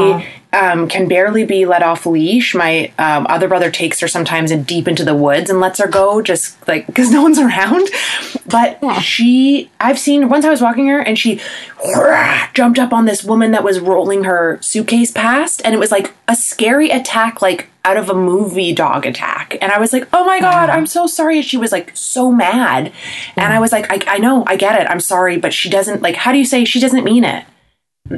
um, 0.56 0.88
can 0.88 1.06
barely 1.06 1.44
be 1.44 1.66
let 1.66 1.82
off 1.82 2.06
leash. 2.06 2.54
My 2.54 2.90
um, 2.98 3.26
other 3.28 3.46
brother 3.46 3.70
takes 3.70 4.00
her 4.00 4.08
sometimes 4.08 4.50
in 4.50 4.62
deep 4.62 4.88
into 4.88 5.04
the 5.04 5.14
woods 5.14 5.50
and 5.50 5.60
lets 5.60 5.78
her 5.78 5.86
go, 5.86 6.22
just 6.22 6.66
like 6.66 6.86
because 6.86 7.10
no 7.16 7.22
one's 7.22 7.38
around. 7.38 7.88
But 8.46 8.78
she, 9.00 9.70
I've 9.80 9.98
seen 9.98 10.28
once 10.28 10.44
I 10.44 10.50
was 10.50 10.62
walking 10.62 10.86
her 10.86 11.00
and 11.00 11.18
she 11.18 11.40
whoosh, 11.84 12.48
jumped 12.54 12.78
up 12.78 12.92
on 12.92 13.04
this 13.04 13.22
woman 13.22 13.50
that 13.50 13.64
was 13.64 13.80
rolling 13.80 14.24
her 14.24 14.58
suitcase 14.62 15.10
past, 15.10 15.60
and 15.64 15.74
it 15.74 15.78
was 15.78 15.92
like 15.92 16.14
a 16.26 16.34
scary 16.34 16.90
attack, 16.90 17.42
like 17.42 17.68
out 17.84 17.96
of 17.96 18.08
a 18.08 18.14
movie 18.14 18.72
dog 18.72 19.06
attack. 19.06 19.56
And 19.60 19.70
I 19.70 19.78
was 19.78 19.92
like, 19.92 20.08
oh 20.12 20.24
my 20.24 20.40
god, 20.40 20.70
I'm 20.70 20.86
so 20.86 21.06
sorry. 21.06 21.36
And 21.36 21.44
she 21.44 21.56
was 21.56 21.70
like 21.70 21.94
so 21.94 22.32
mad, 22.32 22.92
and 23.36 23.52
I 23.52 23.60
was 23.60 23.72
like, 23.72 23.90
I, 23.90 24.14
I 24.14 24.18
know, 24.18 24.44
I 24.46 24.56
get 24.56 24.80
it, 24.80 24.88
I'm 24.88 25.00
sorry, 25.00 25.36
but 25.36 25.52
she 25.52 25.68
doesn't 25.68 26.02
like. 26.02 26.16
How 26.16 26.32
do 26.32 26.38
you 26.38 26.46
say 26.46 26.64
she 26.64 26.80
doesn't 26.80 27.04
mean 27.04 27.24
it? 27.24 27.44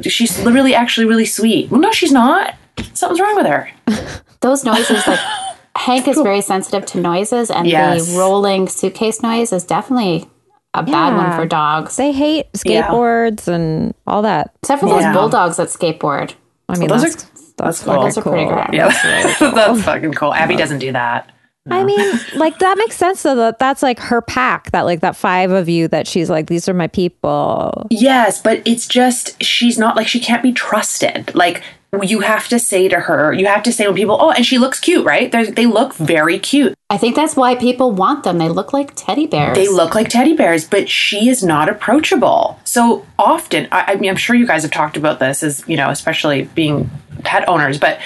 She's 0.03 0.39
really 0.45 0.73
actually 0.75 1.05
really 1.05 1.25
sweet. 1.25 1.69
Well, 1.71 1.81
no, 1.81 1.91
she's 1.91 2.11
not. 2.11 2.55
Something's 2.93 3.19
wrong 3.19 3.35
with 3.35 3.45
her. 3.45 3.69
those 4.41 4.63
noises 4.63 5.05
like 5.07 5.19
hank 5.75 6.07
is 6.07 6.17
very 6.21 6.41
sensitive 6.41 6.85
to 6.87 6.99
noises 6.99 7.49
and 7.51 7.67
Yes. 7.67 8.11
the 8.11 8.17
rolling 8.17 8.67
suitcase 8.67 9.21
noise 9.21 9.51
is 9.53 9.63
definitely 9.63 10.27
a 10.73 10.83
bad 10.83 11.15
one 11.15 11.35
for 11.35 11.45
dogs 11.45 11.95
They 11.97 12.11
hate 12.11 12.45
Yeah. 12.65 12.87
skateboards 12.89 13.47
and 13.47 13.93
all 14.07 14.21
that. 14.21 14.51
except 14.61 14.81
for 14.81 14.89
those 14.89 15.01
Yeah. 15.01 15.13
bulldogs 15.13 15.57
that 15.57 15.67
skateboard 15.69 16.33
I 16.69 16.77
mean, 16.77 16.87
those 16.87 17.03
are- 17.03 17.09
that's, 17.09 17.23
that's 17.23 17.53
that's, 17.57 17.83
cool. 17.83 17.93
fucking 17.93 18.05
Those 18.05 18.17
are 18.17 18.21
pretty 18.21 18.45
cool. 18.45 18.53
great. 18.53 18.73
Yeah, 18.73 19.37
that's 19.39 19.81
fucking 19.83 20.13
cool. 20.13 20.33
Abby 20.33 20.55
doesn't 20.55 20.79
do 20.79 20.91
that. 20.93 21.31
I 21.69 21.83
mean, 21.83 22.19
like 22.35 22.59
that 22.59 22.77
makes 22.77 22.95
sense 22.95 23.21
though. 23.23 23.35
That 23.35 23.59
that's 23.59 23.83
like 23.83 23.99
her 23.99 24.21
pack. 24.21 24.71
That 24.71 24.81
like 24.81 25.01
that 25.01 25.15
five 25.15 25.51
of 25.51 25.69
you 25.69 25.87
that 25.89 26.07
she's 26.07 26.29
like, 26.29 26.47
these 26.47 26.67
are 26.67 26.73
my 26.73 26.87
people. 26.87 27.87
Yes, 27.89 28.41
but 28.41 28.61
it's 28.65 28.87
just 28.87 29.41
she's 29.43 29.77
not 29.77 29.95
like 29.95 30.07
she 30.07 30.19
can't 30.19 30.41
be 30.41 30.51
trusted. 30.51 31.33
Like 31.35 31.63
you 32.03 32.19
have 32.19 32.47
to 32.49 32.59
say 32.59 32.87
to 32.87 32.99
her, 32.99 33.33
you 33.33 33.47
have 33.47 33.63
to 33.63 33.71
say 33.71 33.87
when 33.87 33.95
people, 33.95 34.17
oh, 34.19 34.29
and 34.31 34.45
she 34.45 34.59
looks 34.59 34.79
cute, 34.79 35.03
right? 35.05 35.31
They're, 35.31 35.49
they 35.49 35.65
look 35.65 35.95
very 35.95 36.37
cute. 36.37 36.75
i 36.91 36.97
think 36.97 37.15
that's 37.15 37.35
why 37.35 37.55
people 37.55 37.91
want 37.91 38.23
them 38.23 38.37
they 38.37 38.47
look 38.47 38.73
like 38.73 38.91
teddy 38.95 39.25
bears 39.25 39.55
They 39.57 39.67
look 39.67 39.95
like 39.95 40.07
teddy 40.07 40.35
bears, 40.35 40.65
but 40.65 40.87
she 40.87 41.29
is 41.29 41.43
not 41.43 41.67
approachable. 41.67 42.59
So 42.63 43.05
often, 43.17 43.67
I, 43.71 43.93
I 43.93 43.95
mean, 43.95 44.09
I'm 44.11 44.17
sure 44.17 44.35
you 44.35 44.45
guys 44.45 44.61
have 44.61 44.71
talked 44.71 44.97
about 44.97 45.19
this 45.19 45.41
as, 45.41 45.63
you 45.67 45.77
know, 45.77 45.89
especially 45.89 46.43
being 46.43 46.91
pet 47.23 47.47
owners, 47.49 47.79
but 47.79 47.99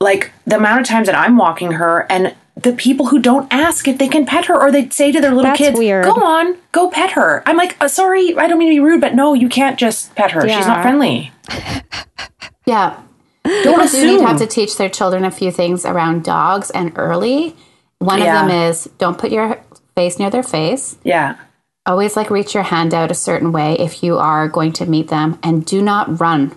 like 0.00 0.30
the 0.46 0.56
amount 0.56 0.80
of 0.80 0.86
times 0.86 1.06
that 1.06 1.16
I'm 1.16 1.36
walking 1.36 1.72
her 1.72 2.06
and 2.08 2.36
the 2.62 2.72
people 2.72 3.06
who 3.06 3.18
don't 3.20 3.46
ask 3.52 3.86
if 3.86 3.98
they 3.98 4.08
can 4.08 4.26
pet 4.26 4.46
her 4.46 4.60
or 4.60 4.70
they 4.72 4.88
say 4.90 5.12
to 5.12 5.20
their 5.20 5.30
little 5.30 5.44
That's 5.44 5.58
kids, 5.58 5.78
weird. 5.78 6.04
go 6.04 6.14
on, 6.14 6.56
go 6.72 6.90
pet 6.90 7.12
her. 7.12 7.42
I'm 7.46 7.56
like, 7.56 7.76
uh, 7.80 7.88
sorry, 7.88 8.36
I 8.36 8.48
don't 8.48 8.58
mean 8.58 8.68
to 8.70 8.74
be 8.74 8.80
rude, 8.80 9.00
but 9.00 9.14
no, 9.14 9.32
you 9.34 9.48
can't 9.48 9.78
just 9.78 10.14
pet 10.14 10.32
her. 10.32 10.40
She's 10.42 10.66
not 10.66 10.82
friendly. 10.82 11.30
yeah 12.66 13.00
Don't 13.44 13.80
people 13.80 13.86
do 13.88 14.06
need 14.06 14.18
to 14.18 14.26
have 14.26 14.38
to 14.38 14.46
teach 14.46 14.76
their 14.76 14.90
children 14.90 15.24
a 15.24 15.30
few 15.30 15.50
things 15.50 15.84
around 15.86 16.24
dogs 16.24 16.70
and 16.70 16.92
early 16.96 17.56
one 17.98 18.18
Yeah. 18.20 18.42
of 18.42 18.48
them 18.48 18.68
is 18.68 18.88
don't 18.98 19.16
put 19.18 19.30
your 19.32 19.58
face 19.94 20.18
near 20.18 20.28
their 20.30 20.42
face 20.42 20.96
yeah. 21.02 21.36
always 21.86 22.14
like 22.16 22.28
reach 22.30 22.52
your 22.54 22.64
hand 22.64 22.92
out 22.92 23.10
a 23.10 23.14
certain 23.14 23.52
way 23.52 23.74
if 23.78 24.02
you 24.02 24.18
are 24.18 24.48
going 24.48 24.72
to 24.74 24.86
meet 24.86 25.08
them 25.08 25.38
and 25.42 25.64
do 25.64 25.80
not 25.80 26.20
run 26.20 26.56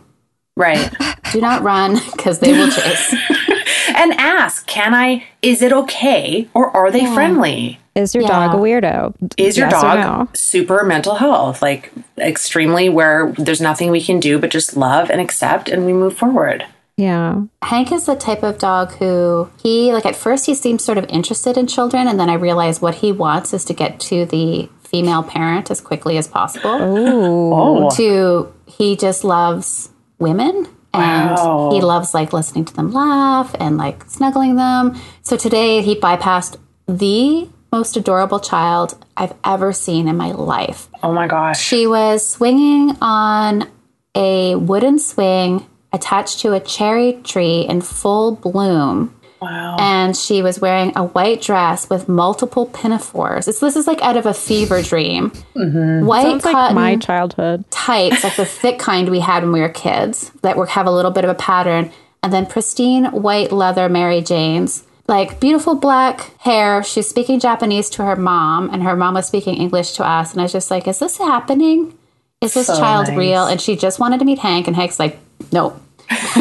Right. 0.58 0.92
do 1.32 1.40
not 1.40 1.64
run 1.64 1.98
because 2.12 2.40
they 2.40 2.52
will 2.52 2.70
chase 2.70 3.16
and 4.02 4.14
ask, 4.14 4.66
can 4.68 4.94
I, 4.94 5.24
is 5.42 5.62
it 5.62 5.72
okay 5.72 6.48
or 6.54 6.76
are 6.76 6.90
they 6.92 7.06
friendly? 7.06 7.80
Is 7.96 8.16
your 8.16 8.24
Yeah. 8.24 8.48
dog 8.48 8.56
a 8.56 8.58
weirdo? 8.58 9.14
Is 9.38 9.58
your 9.58 9.68
Yes 9.70 9.82
dog 9.82 10.00
no? 10.00 10.28
super 10.34 10.84
mental 10.84 11.16
health? 11.16 11.62
Like 11.62 11.92
extremely 12.18 12.90
where 12.90 13.34
there's 13.38 13.62
nothing 13.62 13.92
we 13.92 14.02
can 14.02 14.20
do 14.20 14.40
but 14.40 14.50
just 14.50 14.76
love 14.78 15.10
and 15.12 15.20
accept 15.22 15.70
and 15.70 15.86
we 15.86 15.94
move 15.94 16.18
forward. 16.18 16.66
Yeah. 16.98 17.42
Hank 17.64 17.92
is 17.92 18.06
the 18.06 18.16
type 18.16 18.44
of 18.44 18.58
dog 18.60 18.94
who 18.94 19.50
he 19.62 19.92
like 19.94 20.06
at 20.06 20.16
first 20.16 20.46
he 20.46 20.56
seems 20.56 20.84
sort 20.86 20.98
of 20.98 21.06
interested 21.10 21.58
in 21.58 21.68
children 21.68 22.08
and 22.08 22.20
then 22.20 22.30
I 22.30 22.36
realize 22.36 22.82
what 22.82 22.96
he 22.96 23.12
wants 23.12 23.54
is 23.54 23.66
to 23.66 23.74
get 23.74 24.00
to 24.02 24.26
the 24.26 24.70
female 24.84 25.24
parent 25.24 25.70
as 25.72 25.82
quickly 25.82 26.18
as 26.18 26.28
possible. 26.28 26.78
Oh, 26.82 27.90
To 27.98 28.54
he 28.68 28.96
just 28.96 29.24
loves 29.24 29.90
women 30.20 30.68
and 30.94 31.32
Wow. 31.32 31.70
he 31.72 31.82
loves 31.82 32.14
like 32.14 32.34
listening 32.34 32.66
to 32.66 32.74
them 32.74 32.92
laugh 32.92 33.56
and 33.60 33.78
like 33.78 34.04
snuggling 34.10 34.56
them. 34.56 34.96
So 35.24 35.38
today 35.38 35.82
he 35.82 35.96
bypassed 35.96 36.58
the 36.88 37.48
most 37.72 37.96
adorable 37.96 38.40
child 38.40 38.96
I've 39.16 39.34
ever 39.46 39.72
seen 39.72 40.08
in 40.08 40.18
my 40.18 40.32
life. 40.32 40.90
oh 41.04 41.14
my 41.14 41.28
gosh. 41.28 41.60
She 41.62 41.88
was 41.88 42.28
swinging 42.28 42.98
on 43.02 43.68
a 44.16 44.56
wooden 44.56 45.00
swing 45.00 45.66
attached 45.94 46.40
to 46.40 46.54
a 46.54 46.60
cherry 46.60 47.14
tree 47.24 47.62
in 47.62 47.82
full 47.82 48.36
bloom. 48.36 49.14
Wow. 49.42 49.78
And 49.80 50.16
she 50.16 50.42
was 50.44 50.60
wearing 50.62 50.94
a 50.96 51.04
white 51.04 51.42
dress 51.42 51.90
with 51.90 52.08
multiple 52.08 52.68
pinafores. 52.68 53.48
It's, 53.48 53.60
this 53.60 53.76
is 53.76 53.88
like 53.88 54.02
out 54.02 54.16
of 54.16 54.26
a 54.28 54.34
fever 54.36 54.82
dream. 54.84 55.32
Mm-hmm. 55.56 56.06
White 56.06 56.24
Sounds 56.24 56.46
like 56.46 56.54
cotton 56.54 56.76
my 56.76 56.96
childhood. 56.98 57.66
tights, 57.72 58.24
like 58.24 58.36
the 58.36 58.46
thick 58.62 58.78
kind 58.78 59.10
we 59.10 59.20
had 59.20 59.44
when 59.44 59.52
we 59.52 59.62
were 59.62 59.70
kids, 59.70 60.30
that 60.44 60.58
were 60.58 60.68
have 60.68 60.86
a 60.86 60.92
little 60.92 61.12
bit 61.12 61.24
of 61.24 61.30
a 61.32 61.36
pattern, 61.36 61.92
and 62.22 62.32
then 62.32 62.46
pristine 62.46 63.06
white 63.06 63.52
leather 63.52 63.90
Mary 63.90 64.22
Janes. 64.22 64.84
Like 65.08 65.40
beautiful 65.40 65.74
black 65.76 66.32
hair. 66.42 66.84
She's 66.84 67.10
speaking 67.10 67.40
Japanese 67.40 67.90
to 67.92 68.06
her 68.06 68.16
mom, 68.16 68.70
and 68.72 68.84
her 68.84 68.96
mom 68.96 69.16
was 69.16 69.26
speaking 69.28 69.56
English 69.56 69.94
to 69.94 70.06
us. 70.08 70.32
And 70.32 70.40
I 70.40 70.44
was 70.44 70.52
just 70.54 70.70
like, 70.72 70.88
"Is 70.88 71.00
this 71.00 71.18
happening? 71.18 71.98
Is 72.40 72.54
this 72.54 72.68
So 72.68 72.78
child 72.78 73.08
nice. 73.08 73.18
real?" 73.18 73.46
And 73.48 73.60
she 73.60 73.76
just 73.76 74.00
wanted 74.00 74.20
to 74.20 74.26
meet 74.26 74.40
Hank, 74.40 74.68
and 74.68 74.76
Hank's 74.76 75.00
like, 75.00 75.18
"Nope." 75.52 75.82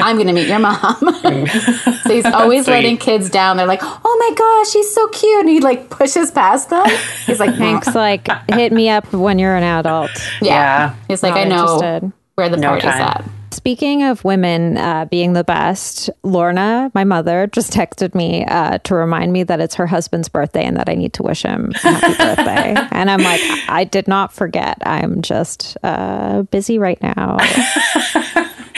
I'm 0.00 0.16
going 0.16 0.26
to 0.26 0.32
meet 0.32 0.48
your 0.48 0.58
mom. 0.58 0.96
so 0.96 1.10
he's 2.12 2.24
always 2.26 2.64
Sweet. 2.64 2.72
letting 2.74 2.96
kids 2.98 3.30
down. 3.30 3.56
They're 3.56 3.66
like, 3.66 3.80
"Oh 3.82 4.16
my 4.28 4.34
gosh, 4.36 4.72
he's 4.72 4.92
so 4.94 5.06
cute," 5.08 5.40
and 5.40 5.48
he 5.48 5.60
like 5.60 5.90
pushes 5.90 6.30
past 6.30 6.70
them. 6.70 6.86
He's 7.26 7.40
like, 7.40 7.54
Hank's 7.54 7.94
like, 7.94 8.28
hit 8.50 8.72
me 8.72 8.88
up 8.88 9.12
when 9.12 9.38
you're 9.38 9.56
an 9.56 9.62
adult. 9.64 10.10
yeah. 10.40 10.50
Yeah. 10.50 10.94
He's 11.08 11.22
like, 11.22 11.34
Not 11.34 11.40
I 11.40 11.44
know 11.44 11.74
interested. 11.74 12.12
where 12.34 12.48
the 12.48 12.56
No 12.56 12.68
party's 12.70 12.90
time. 12.90 13.00
at. 13.02 13.24
Speaking 13.52 14.04
of 14.04 14.22
women 14.24 14.76
uh, 14.78 15.06
being 15.06 15.32
the 15.32 15.42
best, 15.42 16.08
Lorna, 16.22 16.90
my 16.94 17.02
mother, 17.02 17.48
just 17.48 17.72
texted 17.72 18.14
me 18.14 18.44
uh, 18.44 18.78
to 18.84 18.94
remind 18.94 19.32
me 19.32 19.42
that 19.42 19.58
it's 19.60 19.74
her 19.74 19.88
husband's 19.88 20.28
birthday 20.28 20.64
and 20.64 20.76
that 20.76 20.88
I 20.88 20.94
need 20.94 21.12
to 21.14 21.24
wish 21.24 21.42
him 21.42 21.72
happy 21.72 22.16
birthday. 22.18 22.76
And 22.92 23.10
I'm 23.10 23.20
like, 23.22 23.40
I 23.68 23.82
did 23.84 24.06
not 24.06 24.32
forget. 24.32 24.78
I'm 24.86 25.20
just 25.20 25.76
uh, 25.82 26.42
busy 26.42 26.78
right 26.78 27.02
now. 27.02 27.38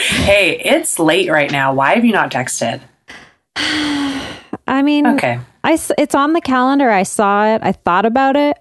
Hey, 0.09 0.59
it's 0.59 0.99
late 0.99 1.29
right 1.29 1.51
now. 1.51 1.73
Why 1.73 1.95
have 1.95 2.03
you 2.05 2.11
not 2.11 2.31
texted? 2.31 2.81
I 3.55 4.81
mean, 4.81 5.05
Okay. 5.07 5.39
I, 5.63 5.77
it's 5.97 6.15
on 6.15 6.33
the 6.33 6.41
calendar. 6.41 6.89
I 6.89 7.03
saw 7.03 7.45
it. 7.55 7.61
I 7.63 7.71
thought 7.71 8.05
about 8.05 8.35
it. 8.35 8.57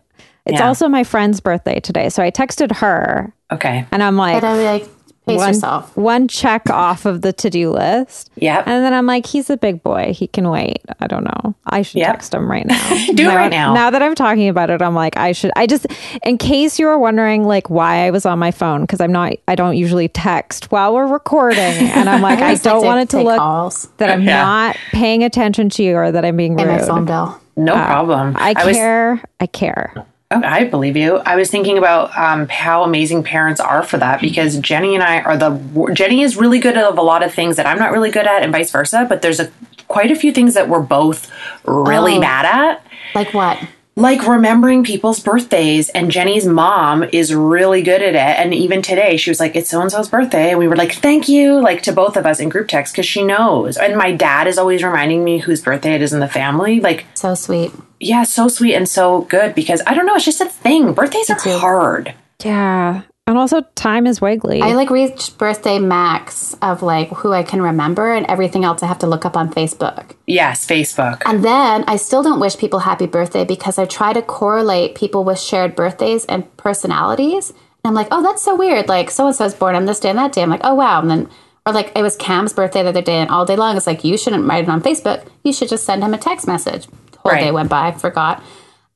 It's 0.47 0.59
Yeah. 0.59 0.67
also 0.69 0.89
my 0.89 1.05
friend's 1.05 1.41
birthday 1.41 1.79
today, 1.81 2.09
so 2.09 2.23
I 2.23 2.31
texted 2.31 2.73
her, 2.77 3.33
Okay. 3.53 3.87
and 3.93 4.03
I'm 4.03 4.17
like, 4.17 4.41
But 4.41 4.47
I'm 4.49 4.65
like, 4.65 4.89
pace 5.27 5.37
one, 5.39 5.49
yourself. 5.55 5.97
one 5.97 6.29
check 6.29 6.69
off 6.71 7.07
of 7.07 7.23
the 7.23 7.33
to-do 7.33 7.71
list. 7.71 8.31
Yeah. 8.37 8.59
And 8.59 8.85
then 8.85 8.93
I'm 8.93 9.07
like, 9.07 9.25
he's 9.27 9.51
a 9.51 9.57
big 9.57 9.83
boy. 9.83 10.13
He 10.13 10.27
can 10.27 10.49
wait. 10.51 10.79
I 11.01 11.07
don't 11.07 11.25
know. 11.25 11.55
I 11.67 11.83
should 11.83 11.99
Yep. 12.01 12.13
text 12.13 12.35
him 12.35 12.51
right 12.51 12.67
now. 12.67 13.07
Do 13.15 13.31
it 13.31 13.35
right 13.35 13.51
now. 13.51 13.73
Now 13.75 13.91
that 13.91 14.03
I'm 14.03 14.15
talking 14.15 14.49
about 14.49 14.71
it, 14.71 14.83
I'm 14.83 14.95
like, 14.95 15.17
I 15.17 15.33
should. 15.33 15.53
I 15.57 15.67
just, 15.67 15.87
in 16.25 16.39
case 16.39 16.79
you 16.79 16.87
were 16.87 16.99
wondering, 16.99 17.45
like, 17.45 17.71
why 17.71 18.07
I 18.07 18.11
was 18.11 18.27
on 18.27 18.39
my 18.39 18.51
phone, 18.51 18.81
because 18.83 19.01
I'm 19.01 19.13
not, 19.13 19.33
I 19.47 19.55
don't 19.55 19.77
usually 19.77 20.09
text 20.09 20.71
while 20.73 20.95
we're 20.95 21.07
recording. 21.07 21.59
And 21.93 22.09
I'm 22.09 22.21
like, 22.23 22.39
I 22.41 22.43
always 22.47 22.65
like 22.65 22.73
don't 22.73 22.81
to 22.83 22.87
want 22.87 23.01
it 23.03 23.09
to 23.11 23.23
look 23.23 23.39
calls. 23.39 23.89
that 23.99 24.11
I'm 24.11 24.23
Yeah. 24.23 24.43
not 24.43 24.77
paying 24.93 25.23
attention 25.23 25.69
to 25.71 25.83
you 25.83 25.95
or 25.95 26.11
that 26.11 26.25
I'm 26.25 26.37
being 26.37 26.57
Pay 26.57 26.65
my 26.65 26.77
rude. 26.79 26.87
phone 26.87 27.05
bill. 27.05 27.15
Uh, 27.15 27.39
no 27.57 27.75
problem. 27.75 28.35
I 28.37 28.55
was 28.65 28.75
care. 28.77 29.23
I 29.39 29.47
care. 29.47 29.95
Oh, 30.33 30.41
I 30.45 30.65
believe 30.65 30.97
you. 30.97 31.17
I 31.19 31.37
was 31.37 31.51
thinking 31.51 31.77
about 31.79 32.17
um, 32.17 32.49
how 32.49 32.85
amazing 32.85 33.23
parents 33.23 33.61
are 33.61 33.83
for 33.83 33.99
that 33.99 34.21
because 34.21 34.59
Jenny 34.59 34.95
and 34.95 35.03
I 35.05 35.21
are 35.21 35.37
the 35.37 35.91
Jenny 35.95 36.23
is 36.23 36.37
really 36.37 36.59
good 36.59 36.77
at 36.77 36.85
a 36.85 37.03
lot 37.03 37.23
of 37.23 37.33
things 37.35 37.57
that 37.57 37.67
I'm 37.67 37.79
not 37.79 37.93
really 37.93 38.11
good 38.11 38.27
at, 38.27 38.43
and 38.43 38.51
vice 38.53 38.71
versa. 38.71 39.07
But 39.09 39.23
there's 39.23 39.41
a 39.41 39.51
quite 39.89 40.11
a 40.11 40.15
few 40.17 40.33
things 40.33 40.55
that 40.55 40.69
we're 40.69 40.81
both 40.81 41.31
really 41.65 42.17
Oh. 42.17 42.21
bad 42.21 42.47
at, 42.47 42.85
Like 43.15 43.35
what? 43.35 43.59
Like 43.95 44.27
remembering 44.27 44.85
people's 44.85 45.21
birthdays. 45.21 45.89
And 45.91 46.11
Jenny's 46.11 46.47
mom 46.47 47.05
is 47.05 47.35
really 47.35 47.83
good 47.83 48.03
at 48.03 48.15
it. 48.15 48.17
And 48.17 48.55
even 48.55 48.83
today, 48.83 49.17
she 49.17 49.31
was 49.31 49.41
like, 49.41 49.55
"It's 49.55 49.71
so 49.71 49.81
and 49.81 49.91
so's 49.91 50.09
birthday," 50.09 50.51
and 50.51 50.59
we 50.59 50.69
were 50.69 50.77
like, 50.77 50.93
"Thank 50.93 51.29
you," 51.29 51.61
like 51.61 51.83
to 51.83 51.93
both 51.93 52.17
of 52.17 52.27
us 52.27 52.41
in 52.41 52.49
group 52.49 52.69
text 52.69 52.95
because 52.95 53.07
she 53.07 53.23
knows. 53.23 53.77
And 53.77 53.97
my 53.97 54.13
dad 54.13 54.47
is 54.47 54.59
always 54.59 54.83
reminding 54.83 55.25
me 55.25 55.39
whose 55.39 55.61
birthday 55.61 55.95
it 55.95 56.03
is 56.03 56.13
in 56.13 56.21
the 56.21 56.29
family, 56.29 56.81
like. 56.81 57.07
So 57.15 57.35
sweet. 57.35 57.73
Yeah, 58.01 58.25
so 58.25 58.49
sweet 58.49 58.75
and 58.75 58.89
so 58.89 59.23
good 59.23 59.55
because 59.55 59.81
I 59.87 59.95
don't 59.95 60.07
know, 60.07 60.17
it's 60.17 60.25
just 60.25 60.41
a 60.41 60.47
thing. 60.47 60.93
Birthdays 60.93 61.31
are 61.31 61.59
hard. 61.59 62.15
Yeah. 62.45 63.03
And 63.33 63.39
also, 63.39 63.63
time 63.77 64.07
is 64.07 64.21
wiggly. 64.21 64.61
I 64.61 64.75
like 64.75 64.91
reached 64.91 65.39
birthday 65.39 65.79
max 65.79 66.55
of 66.61 66.83
like 66.83 67.09
who 67.09 67.33
I 67.33 67.43
can 67.43 67.63
remember 67.63 68.13
and 68.13 68.27
everything 68.27 68.63
else 68.63 68.83
I 68.83 68.87
have 68.87 68.99
to 68.99 69.07
look 69.07 69.25
up 69.25 69.39
on 69.39 69.51
Facebook. 69.51 70.15
Yes, 70.27 70.67
Facebook. 70.67 71.23
And 71.25 71.43
then 71.43 71.83
I 71.89 71.97
still 71.97 72.23
don't 72.23 72.41
wish 72.41 72.59
people 72.59 72.81
happy 72.81 73.07
birthday 73.07 73.47
because 73.47 73.79
I 73.79 73.87
try 73.87 74.13
to 74.13 74.21
correlate 74.21 74.97
people 74.97 75.25
with 75.25 75.41
shared 75.41 75.75
birthdays 75.75 76.27
and 76.27 76.55
personalities. 76.59 77.49
And 77.49 77.85
I'm 77.85 77.95
like, 77.95 78.09
oh, 78.11 78.23
that's 78.23 78.43
so 78.43 78.55
weird. 78.55 78.87
Like 78.87 79.11
so 79.11 79.27
and 79.27 79.35
so 79.35 79.49
so's 79.49 79.55
born 79.55 79.77
on 79.77 79.87
this 79.87 79.99
day 79.99 80.11
and 80.11 80.19
that 80.19 80.33
day. 80.33 80.43
I'm 80.43 80.51
like, 80.51 80.61
oh 80.63 80.75
wow. 80.75 81.01
And 81.01 81.11
then 81.11 81.31
or 81.65 81.73
like 81.73 81.91
it 81.97 82.03
was 82.03 82.17
Cam's 82.17 82.53
birthday 82.53 82.83
the 82.83 82.91
other 82.91 83.01
day 83.01 83.17
and 83.17 83.31
all 83.31 83.47
day 83.47 83.57
long 83.57 83.79
it's 83.79 83.87
like 83.87 84.05
you 84.05 84.19
shouldn't 84.19 84.47
write 84.47 84.65
it 84.65 84.69
on 84.69 84.83
Facebook. 84.83 85.27
You 85.43 85.55
should 85.55 85.71
just 85.71 85.87
send 85.87 86.05
him 86.05 86.13
a 86.13 86.19
text 86.19 86.47
message. 86.47 86.87
Whole 87.21 87.33
day 87.33 87.51
went 87.51 87.71
by, 87.71 87.93
forgot. 87.93 88.43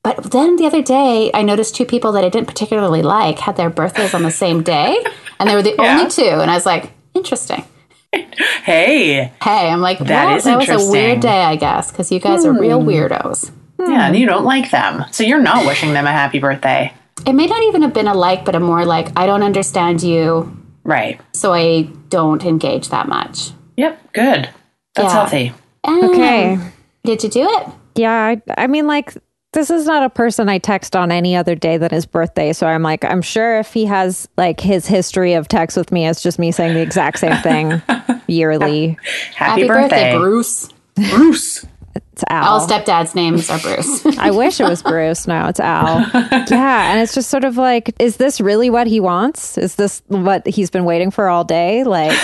But 0.03 0.31
then 0.31 0.55
the 0.55 0.65
other 0.65 0.81
day, 0.81 1.31
I 1.33 1.41
noticed 1.41 1.75
two 1.75 1.85
people 1.85 2.11
that 2.13 2.23
I 2.23 2.29
didn't 2.29 2.47
particularly 2.47 3.01
like 3.01 3.39
had 3.39 3.57
their 3.57 3.69
birthdays 3.69 4.13
on 4.13 4.23
the 4.23 4.31
same 4.31 4.63
day, 4.63 4.97
and 5.39 5.49
they 5.49 5.55
were 5.55 5.61
the 5.61 5.75
Yeah. 5.77 5.97
only 5.97 6.09
two. 6.09 6.23
And 6.23 6.49
I 6.49 6.53
was 6.55 6.65
like, 6.65 6.91
interesting. 7.13 7.63
Hey. 8.63 9.31
Hey, 9.43 9.69
I'm 9.69 9.81
like, 9.81 9.99
That 9.99 10.27
well, 10.27 10.37
is 10.37 10.43
that 10.45 10.57
was 10.57 10.69
a 10.69 10.91
weird 10.91 11.19
day, 11.19 11.43
I 11.43 11.55
guess, 11.55 11.91
because 11.91 12.11
you 12.11 12.19
guys 12.19 12.45
are 12.45 12.53
real 12.53 12.81
weirdos. 12.81 13.51
Yeah, 13.79 14.07
and 14.07 14.15
you 14.15 14.25
don't 14.25 14.45
like 14.45 14.71
them. 14.71 15.05
So 15.11 15.23
you're 15.23 15.41
not 15.41 15.65
wishing 15.65 15.93
them 15.93 16.05
a 16.07 16.11
happy 16.11 16.39
birthday. 16.39 16.93
It 17.25 17.33
may 17.33 17.45
not 17.47 17.61
even 17.63 17.81
have 17.81 17.93
been 17.93 18.07
a 18.07 18.13
like, 18.13 18.45
but 18.45 18.55
a 18.55 18.59
more 18.59 18.85
like, 18.85 19.09
I 19.19 19.25
don't 19.25 19.43
understand 19.43 20.01
you, 20.03 20.55
Right. 20.83 21.19
so 21.33 21.53
I 21.53 21.89
don't 22.09 22.43
engage 22.45 22.89
that 22.89 23.07
much. 23.07 23.51
Yep, 23.75 24.13
good. 24.13 24.49
That's 24.95 25.13
Yeah. 25.13 25.19
healthy. 25.19 25.53
okay. 25.87 26.53
Um, 26.53 26.71
Did 27.03 27.23
you 27.23 27.29
do 27.29 27.41
it? 27.49 27.67
Yeah, 27.95 28.11
I, 28.13 28.41
I 28.57 28.67
mean, 28.67 28.87
like, 28.87 29.13
this 29.57 29.71
is 29.71 29.87
not 29.87 30.03
a 30.03 30.09
person 30.11 30.49
I 30.49 30.59
text 30.59 30.95
on 30.95 31.11
any 31.11 31.35
other 31.35 31.55
day 31.55 31.77
than 31.77 31.89
his 31.89 32.05
birthday. 32.05 32.53
So 32.53 32.67
I'm 32.67 32.83
like, 32.83 33.03
I'm 33.03 33.23
sure 33.23 33.57
if 33.57 33.73
he 33.73 33.85
has 33.85 34.29
like 34.37 34.59
his 34.59 34.85
history 34.85 35.33
of 35.33 35.47
text 35.47 35.75
with 35.75 35.91
me, 35.91 36.07
it's 36.07 36.21
just 36.21 36.37
me 36.37 36.51
saying 36.51 36.75
the 36.75 36.81
exact 36.81 37.17
same 37.17 37.35
thing 37.37 37.81
yearly. 38.27 38.99
Happy, 39.33 39.61
Happy 39.63 39.67
birthday, 39.67 40.13
birthday. 40.13 40.17
Bruce. 40.17 40.69
Bruce. 41.09 41.65
It's 41.95 42.23
Al. 42.29 42.47
All 42.59 42.67
stepdads' 42.67 43.15
names 43.15 43.49
are 43.49 43.57
Bruce. 43.57 44.05
I 44.19 44.29
wish 44.29 44.59
it 44.59 44.65
was 44.65 44.83
Bruce. 44.83 45.25
No, 45.25 45.47
it's 45.47 45.59
Al. 45.59 46.05
Yeah. 46.51 46.91
And 46.91 47.01
it's 47.01 47.15
just 47.15 47.31
sort 47.31 47.43
of 47.43 47.57
like, 47.57 47.95
is 47.99 48.17
this 48.17 48.39
really 48.39 48.69
what 48.69 48.85
he 48.85 48.99
wants? 48.99 49.57
Is 49.57 49.73
this 49.73 50.03
what 50.05 50.45
he's 50.45 50.69
been 50.69 50.85
waiting 50.85 51.09
for 51.09 51.29
all 51.29 51.43
day? 51.43 51.83
Like, 51.83 52.15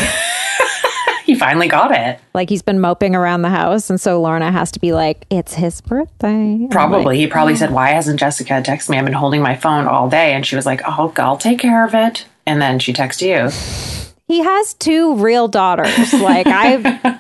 He 1.34 1.40
finally 1.40 1.68
got 1.68 1.92
it. 1.92 2.20
like 2.34 2.50
he's 2.50 2.62
been 2.62 2.80
moping 2.80 3.16
around 3.16 3.42
the 3.42 3.50
house. 3.50 3.90
And 3.90 4.00
so 4.00 4.22
Lorna 4.22 4.52
has 4.52 4.72
to 4.74 4.80
be 4.80 4.94
like, 4.94 5.26
it's 5.30 5.54
his 5.56 5.82
birthday. 5.82 6.68
Probably. 6.70 7.06
like, 7.06 7.18
he 7.18 7.28
probably 7.28 7.54
oh. 7.54 7.58
said, 7.58 7.72
Why 7.72 7.90
hasn't 7.90 8.20
Jessica 8.20 8.62
texted 8.66 8.90
me? 8.90 8.98
I've 8.98 9.06
been 9.06 9.14
holding 9.14 9.42
my 9.42 9.56
phone 9.56 9.88
all 9.88 10.10
day. 10.10 10.34
And 10.34 10.46
she 10.46 10.56
was 10.56 10.66
like, 10.66 10.82
Oh, 10.86 11.14
I'll 11.18 11.38
take 11.38 11.60
care 11.60 11.86
of 11.86 11.94
it. 11.96 12.26
And 12.46 12.62
then 12.62 12.80
she 12.80 12.94
texted 12.94 13.22
you. 13.22 14.14
he 14.28 14.44
has 14.44 14.74
two 14.76 15.16
real 15.16 15.48
daughters. 15.48 16.14
Like 16.24 16.48
I 16.48 17.20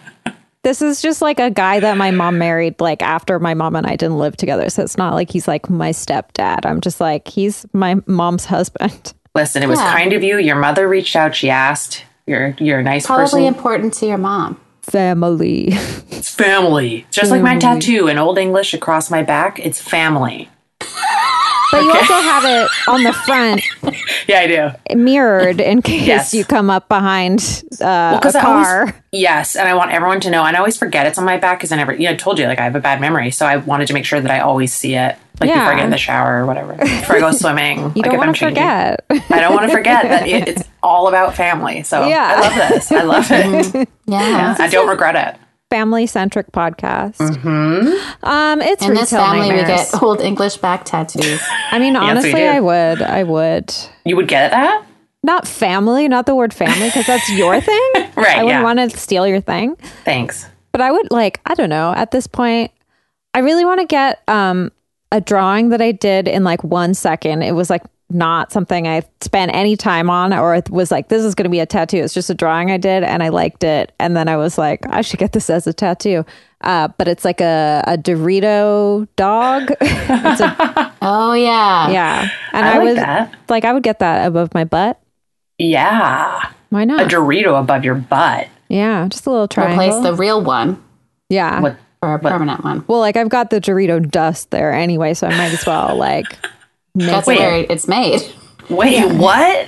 this 0.63 0.81
is 0.81 1.01
just 1.01 1.21
like 1.21 1.39
a 1.39 1.49
guy 1.49 1.79
that 1.81 1.97
my 1.97 2.11
mom 2.11 2.37
married 2.37 2.79
like 2.79 3.01
after 3.01 3.37
my 3.39 3.53
mom 3.53 3.75
and 3.75 3.85
I 3.85 3.95
didn't 3.97 4.17
live 4.17 4.37
together. 4.37 4.69
So 4.69 4.81
it's 4.81 4.97
not 4.97 5.13
like 5.13 5.29
he's 5.29 5.47
like 5.47 5.69
my 5.69 5.89
stepdad. 5.91 6.65
I'm 6.65 6.79
just 6.79 7.01
like 7.01 7.27
he's 7.27 7.65
my 7.73 7.95
mom's 8.05 8.45
husband. 8.45 9.13
Listen, 9.35 9.63
it 9.63 9.67
was 9.67 9.79
Yeah. 9.79 9.91
kind 9.91 10.13
of 10.13 10.23
you. 10.23 10.37
Your 10.37 10.55
mother 10.55 10.87
reached 10.87 11.15
out. 11.15 11.35
She 11.35 11.49
asked. 11.49 12.05
You're 12.25 12.55
you're 12.59 12.79
a 12.79 12.83
nice 12.83 13.05
Probably 13.05 13.23
person. 13.23 13.39
Probably 13.39 13.47
important 13.47 13.93
to 13.95 14.05
your 14.05 14.17
mom. 14.17 14.59
Family. 14.81 15.69
It's 16.11 16.29
family. 16.29 17.05
Just 17.11 17.31
like 17.31 17.41
my 17.41 17.57
tattoo 17.57 18.07
in 18.07 18.17
Old 18.17 18.37
English 18.37 18.73
across 18.73 19.09
my 19.09 19.23
back, 19.23 19.59
it's 19.59 19.81
family. 19.81 20.49
But 21.71 21.81
you 21.85 21.89
also 21.91 22.13
have 22.13 22.43
it 22.45 22.69
on 22.87 23.01
the 23.03 23.13
front 23.13 23.63
Yeah, 24.27 24.39
I 24.41 24.75
do. 24.87 24.95
mirrored 24.95 25.59
in 25.59 25.81
case 25.91 26.05
Yes. 26.05 26.33
you 26.33 26.45
come 26.45 26.69
up 26.69 26.87
behind 26.87 27.63
uh, 27.81 28.19
a 28.23 28.31
car. 28.31 28.79
always, 28.81 28.93
yes, 29.11 29.55
and 29.55 29.67
I 29.67 29.73
want 29.73 29.91
everyone 29.91 30.19
to 30.21 30.29
know. 30.29 30.43
And 30.45 30.55
I 30.55 30.59
always 30.59 30.77
forget 30.77 31.07
it's 31.07 31.17
on 31.17 31.25
my 31.25 31.37
back 31.37 31.57
because 31.57 31.71
I 31.71 31.77
never, 31.77 31.93
you 31.93 32.03
know, 32.05 32.11
I 32.11 32.15
told 32.15 32.37
you 32.37 32.45
like 32.45 32.59
I 32.59 32.65
have 32.65 32.75
a 32.75 32.79
bad 32.79 33.01
memory, 33.01 33.31
so 33.31 33.47
I 33.47 33.57
wanted 33.57 33.87
to 33.87 33.93
make 33.93 34.05
sure 34.05 34.21
that 34.21 34.29
I 34.29 34.39
always 34.41 34.71
see 34.71 34.93
it. 34.95 35.17
Like 35.39 35.49
before 35.49 35.63
I 35.63 35.69
Yeah. 35.71 35.75
get 35.75 35.85
in 35.85 35.91
the 35.91 35.97
shower 35.97 36.41
or 36.41 36.45
whatever, 36.45 36.73
before 36.73 37.15
I 37.17 37.19
go 37.19 37.31
swimming. 37.31 37.79
You 37.95 38.01
like 38.01 38.05
don't 38.05 38.05
if 38.05 38.11
I'm 38.21 38.27
want 38.27 38.37
to 38.37 38.45
forget. 38.45 39.05
I 39.09 39.39
don't 39.41 39.53
want 39.53 39.69
to 39.69 39.75
forget 39.75 40.03
that 40.03 40.27
it, 40.27 40.47
it's 40.47 40.63
all 40.81 41.07
about 41.07 41.35
family. 41.35 41.83
So 41.83 42.07
Yeah. 42.07 42.33
I 42.35 42.39
love 42.41 42.69
this. 42.69 42.91
I 42.91 43.01
love 43.03 43.27
it. 43.31 43.89
Yeah. 44.05 44.55
I 44.59 44.67
don't 44.67 44.87
regret 44.89 45.15
it. 45.15 45.39
Family 45.69 46.05
centric 46.05 46.51
podcast. 46.51 47.17
Mhm. 47.17 47.99
Um, 48.21 48.61
it's 48.61 48.83
In 48.83 48.93
this 48.93 49.11
retail 49.11 49.25
family, 49.25 49.51
we 49.51 49.63
get 49.63 49.89
old 50.03 50.21
English 50.21 50.57
back 50.57 50.83
tattoos. 50.85 51.41
I 51.71 51.79
mean, 51.79 51.95
honestly, 51.95 52.31
do. 52.33 52.45
I 52.45 52.59
would. 52.59 53.01
I 53.01 53.23
would. 53.23 53.73
You 54.05 54.15
would 54.17 54.27
get 54.27 54.51
that? 54.51 54.83
Not 55.23 55.47
family, 55.47 56.07
not 56.09 56.25
the 56.27 56.35
word 56.35 56.53
family, 56.53 56.89
because 56.89 57.07
that's 57.07 57.27
your 57.31 57.59
thing. 57.61 57.91
Right, 57.95 58.37
I 58.37 58.43
wouldn't 58.43 58.59
yeah. 58.59 58.63
want 58.63 58.79
to 58.91 58.95
steal 58.97 59.25
your 59.25 59.39
thing. 59.41 59.75
Thanks. 60.03 60.45
But 60.73 60.81
I 60.81 60.91
would 60.91 61.09
like, 61.11 61.39
I 61.45 61.53
don't 61.55 61.69
know, 61.69 61.93
at 61.95 62.11
this 62.11 62.27
point, 62.27 62.71
I 63.33 63.39
really 63.39 63.63
want 63.65 63.79
to 63.79 63.85
get 63.87 64.21
um 64.27 64.71
a 65.13 65.21
drawing 65.21 65.69
that 65.69 65.81
I 65.81 65.93
did 65.93 66.27
in 66.27 66.43
like 66.43 66.61
one 66.63 66.93
second. 66.93 67.43
It 67.43 67.53
was 67.53 67.69
like 67.69 67.83
not 68.09 68.51
something 68.51 68.87
I 68.87 69.03
spent 69.21 69.55
any 69.55 69.75
time 69.77 70.09
on 70.09 70.33
or 70.33 70.53
it 70.55 70.69
was 70.69 70.91
like, 70.91 71.07
this 71.07 71.23
is 71.23 71.33
going 71.35 71.45
to 71.45 71.49
be 71.49 71.59
a 71.59 71.65
tattoo. 71.65 71.97
It's 71.97 72.13
just 72.13 72.29
a 72.29 72.33
drawing 72.33 72.69
I 72.69 72.77
did 72.77 73.03
and 73.03 73.23
I 73.23 73.29
liked 73.29 73.63
it. 73.63 73.91
And 73.99 74.15
then 74.17 74.27
I 74.27 74.37
was 74.37 74.57
like, 74.57 74.81
I 74.89 75.01
should 75.01 75.19
get 75.19 75.31
this 75.31 75.49
as 75.49 75.65
a 75.67 75.73
tattoo. 75.73 76.25
Uh, 76.61 76.89
but 76.97 77.07
it's 77.07 77.23
like 77.25 77.41
a, 77.41 77.83
a 77.87 77.97
Dorito 77.97 79.07
dog. 79.15 79.71
a, 79.81 80.93
Oh 81.01 81.33
yeah. 81.33 81.89
yeah. 81.89 82.29
And 82.51 82.65
I 82.65 82.73
I, 82.73 82.77
like 82.77 82.85
was 82.85 82.95
that. 82.95 83.35
like, 83.49 83.65
I 83.65 83.73
would 83.73 83.83
get 83.83 83.99
that 83.99 84.27
above 84.27 84.53
my 84.53 84.63
butt. 84.63 84.99
Yeah. 85.57 86.51
Why 86.69 86.85
not? 86.85 87.01
A? 87.01 87.05
Dorito 87.05 87.59
above 87.59 87.83
your 87.85 87.95
butt. 87.95 88.47
yeah. 88.69 89.07
Just 89.09 89.25
a 89.25 89.31
little 89.31 89.47
triangle. 89.47 89.79
Replace 89.85 90.03
the 90.03 90.13
real 90.15 90.41
one 90.43 90.81
yeah. 91.29 91.61
What? 91.61 91.77
For 92.03 92.13
a 92.15 92.19
permanent 92.19 92.63
one. 92.63 92.83
Well, 92.87 92.99
like 92.99 93.15
I've 93.15 93.29
got 93.29 93.49
the 93.49 93.61
Dorito 93.61 94.09
dust 94.09 94.51
there 94.51 94.73
anyway, 94.73 95.13
so 95.13 95.27
I 95.27 95.37
might 95.37 95.53
as 95.53 95.65
well 95.65 95.95
like 95.95 96.25
make 96.95 97.07
That's 97.07 97.27
it. 97.27 97.39
where 97.39 97.65
it's 97.69 97.87
made. 97.87 98.21
Wait, 98.69 99.11
what? 99.13 99.67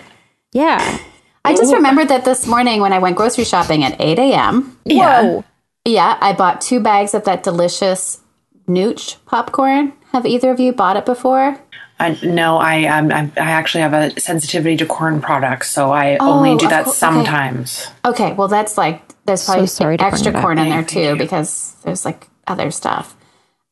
Yeah. 0.54 1.00
I 1.44 1.56
just 1.56 1.74
remembered 1.74 2.08
that 2.08 2.26
this 2.26 2.48
morning 2.48 2.82
when 2.82 2.92
I 2.92 3.00
went 3.00 3.16
grocery 3.18 3.44
shopping 3.44 3.84
at 3.84 4.00
8 4.02 4.18
a.m. 4.18 4.78
Yeah. 4.84 5.22
Whoa. 5.22 5.44
Yeah, 5.86 6.18
I 6.20 6.34
bought 6.34 6.60
two 6.62 6.80
bags 6.80 7.14
of 7.14 7.26
that 7.26 7.44
delicious 7.44 8.20
Nooch 8.68 9.18
popcorn. 9.26 9.94
Have 10.12 10.26
either 10.26 10.50
of 10.50 10.60
you 10.60 10.74
bought 10.74 10.98
it 10.98 11.06
before? 11.06 11.60
I, 12.00 12.18
no, 12.24 12.58
I 12.58 12.86
um, 12.86 13.12
I 13.12 13.32
I 13.38 13.52
actually 13.52 13.82
have 13.82 13.94
a 13.94 14.20
sensitivity 14.20 14.76
to 14.78 14.86
corn 14.86 15.22
products, 15.22 15.70
so 15.70 15.92
I 15.92 16.18
only 16.18 16.58
do 16.58 16.66
of 16.66 16.72
that 16.72 16.84
cour- 16.86 16.92
okay. 16.92 16.98
sometimes. 16.98 17.88
Okay, 18.04 18.34
well 18.34 18.48
that's 18.50 18.78
like 18.78 19.05
there's 19.26 19.46
probably 19.46 19.68
sorry 19.68 20.00
extra 20.00 20.32
corn 20.32 20.58
in 20.58 20.70
there 20.70 20.84
too 20.84 21.16
because 21.18 21.76
there's 21.84 22.06
like 22.06 22.28
other 22.48 22.72
stuff. 22.72 23.16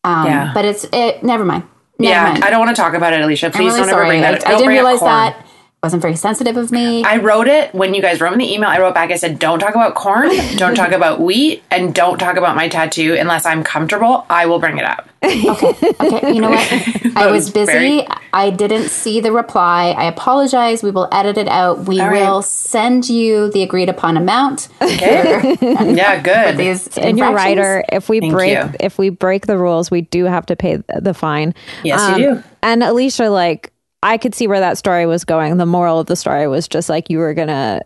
Um, 0.03 0.25
Yeah. 0.25 0.51
but 0.53 0.65
it's 0.65 0.85
it. 0.91 1.23
Never 1.23 1.45
mind. 1.45 1.63
Never 1.99 2.11
yeah, 2.13 2.31
mind. 2.31 2.43
I 2.43 2.49
don't 2.49 2.59
want 2.59 2.75
to 2.75 2.81
talk 2.81 2.93
about 2.95 3.13
it, 3.13 3.21
Alicia. 3.21 3.47
I'm 3.47 3.51
Please 3.51 3.73
really 3.73 3.79
don't 3.81 3.89
ever 3.89 3.91
sorry. 3.91 4.07
bring 4.07 4.23
I, 4.23 4.31
that. 4.31 4.47
I 4.47 4.49
don't 4.51 4.59
didn't 4.59 4.73
realize 4.73 4.99
corn. 4.99 5.11
that. 5.11 5.45
Wasn't 5.83 6.01
very 6.01 6.15
sensitive 6.15 6.55
of 6.57 6.71
me. 6.71 7.03
I 7.03 7.17
wrote 7.17 7.47
it 7.47 7.73
when 7.75 7.93
you 7.93 8.01
guys 8.01 8.21
wrote 8.21 8.35
me 8.37 8.45
the 8.45 8.53
email. 8.53 8.69
I 8.69 8.79
wrote 8.79 8.93
back. 8.93 9.11
I 9.11 9.17
said, 9.17 9.37
"Don't 9.37 9.59
talk 9.59 9.75
about 9.75 9.95
corn. 9.95 10.29
Don't 10.55 10.75
talk 10.75 10.91
about 10.93 11.19
wheat, 11.19 11.61
and 11.69 11.93
don't 11.93 12.17
talk 12.17 12.37
about 12.37 12.55
my 12.55 12.69
tattoo 12.69 13.15
unless 13.19 13.45
I'm 13.45 13.63
comfortable. 13.63 14.25
I 14.29 14.45
will 14.45 14.59
bring 14.59 14.77
it 14.77 14.85
up." 14.85 15.09
Okay, 15.23 15.93
Okay. 16.01 16.33
you 16.33 16.41
know 16.41 16.49
what? 16.49 16.71
I 17.15 17.27
was 17.31 17.45
was 17.45 17.51
busy. 17.51 17.71
very- 17.71 18.07
I 18.35 18.49
didn't 18.49 18.89
see 18.89 19.19
the 19.19 19.31
reply. 19.31 19.91
I 19.97 20.05
apologize. 20.05 20.81
We 20.81 20.89
will 20.91 21.07
edit 21.11 21.37
it 21.37 21.47
out. 21.47 21.85
We 21.85 21.99
All 22.01 22.09
right. 22.09 22.21
will 22.27 22.41
send 22.41 23.07
you 23.07 23.51
the 23.51 23.61
agreed 23.61 23.89
upon 23.89 24.17
amount. 24.17 24.69
Okay. 24.81 25.55
yeah, 25.93 26.19
good. 26.21 26.57
These 26.57 26.97
And 26.97 27.17
you're 27.17 27.31
writer. 27.31 27.83
If 27.91 28.09
we 28.09 28.19
Thank 28.21 28.33
break 28.33 28.57
you. 28.57 28.71
if 28.79 28.97
we 28.97 29.09
break 29.09 29.45
the 29.45 29.57
rules, 29.57 29.91
we 29.91 30.01
do 30.01 30.25
have 30.25 30.47
to 30.47 30.55
pay 30.55 30.77
the 30.99 31.13
fine. 31.13 31.49
Um, 31.49 31.53
Yes, 31.83 32.17
you 32.17 32.33
do. 32.35 32.43
And 32.63 32.81
Alicia, 32.83 33.29
like, 33.29 33.71
I 34.01 34.17
could 34.17 34.33
see 34.33 34.47
where 34.47 34.59
that 34.61 34.77
story 34.79 35.05
was 35.05 35.25
going. 35.25 35.55
The 35.57 35.65
moral 35.67 35.99
of 35.99 36.07
the 36.07 36.15
story 36.15 36.47
was 36.47 36.67
just 36.67 36.89
like 36.89 37.09
you 37.11 37.19
were 37.19 37.33
gonna 37.35 37.81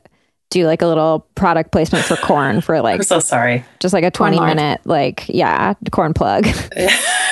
do 0.49 0.65
like 0.65 0.81
a 0.81 0.87
little 0.87 1.27
product 1.35 1.73
placement 1.73 2.05
for 2.05 2.15
corn 2.15 2.61
for 2.61 2.79
like 2.81 2.95
I'm 3.01 3.03
so 3.03 3.19
sorry. 3.19 3.65
just 3.81 3.93
like 3.93 4.05
a 4.05 4.09
20 4.11 4.37
lard. 4.37 4.55
minute 4.55 4.79
like 4.85 5.25
yeah 5.27 5.73
corn 5.91 6.13
plug 6.13 6.47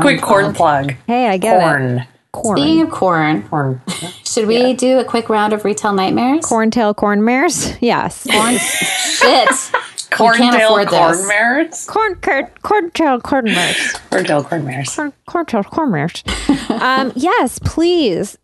Quick 0.00 0.20
corn 0.22 0.54
plug. 0.54 0.94
hey 1.06 1.28
i 1.28 1.36
get 1.36 1.58
it 1.58 1.60
Corn. 1.60 2.06
corn 2.32 2.56
Speaking 2.58 2.82
of 2.82 2.90
corn, 2.90 3.42
Corn. 3.48 3.80
should 4.26 4.46
we 4.48 4.72
do 4.74 4.98
a 4.98 5.04
quick 5.04 5.28
round 5.28 5.52
of 5.52 5.64
retail 5.64 5.92
nightmares? 5.92 6.44
corntail 6.46 6.94
corn 6.96 7.22
mares 7.24 7.74
yes 7.80 8.26
Corn. 8.30 8.56
Shit. 8.58 9.48
Corntail 10.12 10.64
afford 10.66 10.88
this. 10.90 10.98
corn 11.16 11.26
mares. 11.28 11.86
corn 11.86 12.14
cur- 12.16 12.50
corntail 12.62 13.22
corn 13.22 13.44
mares 13.46 13.76
Corntail 14.10 14.44
corn 14.46 14.64
mares. 14.64 14.94
corn 14.94 15.12
corntail 15.26 15.64
corn 15.64 15.90
mares 15.90 16.22
um 16.82 17.12
yes 17.16 17.58
please 17.58 18.36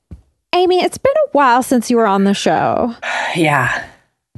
amy 0.54 0.80
it's 0.82 0.96
been 0.98 1.12
a 1.26 1.30
while 1.32 1.62
since 1.62 1.90
you 1.90 1.96
were 1.98 2.06
on 2.06 2.24
the 2.24 2.32
show 2.34 2.94
Yeah. 3.36 3.84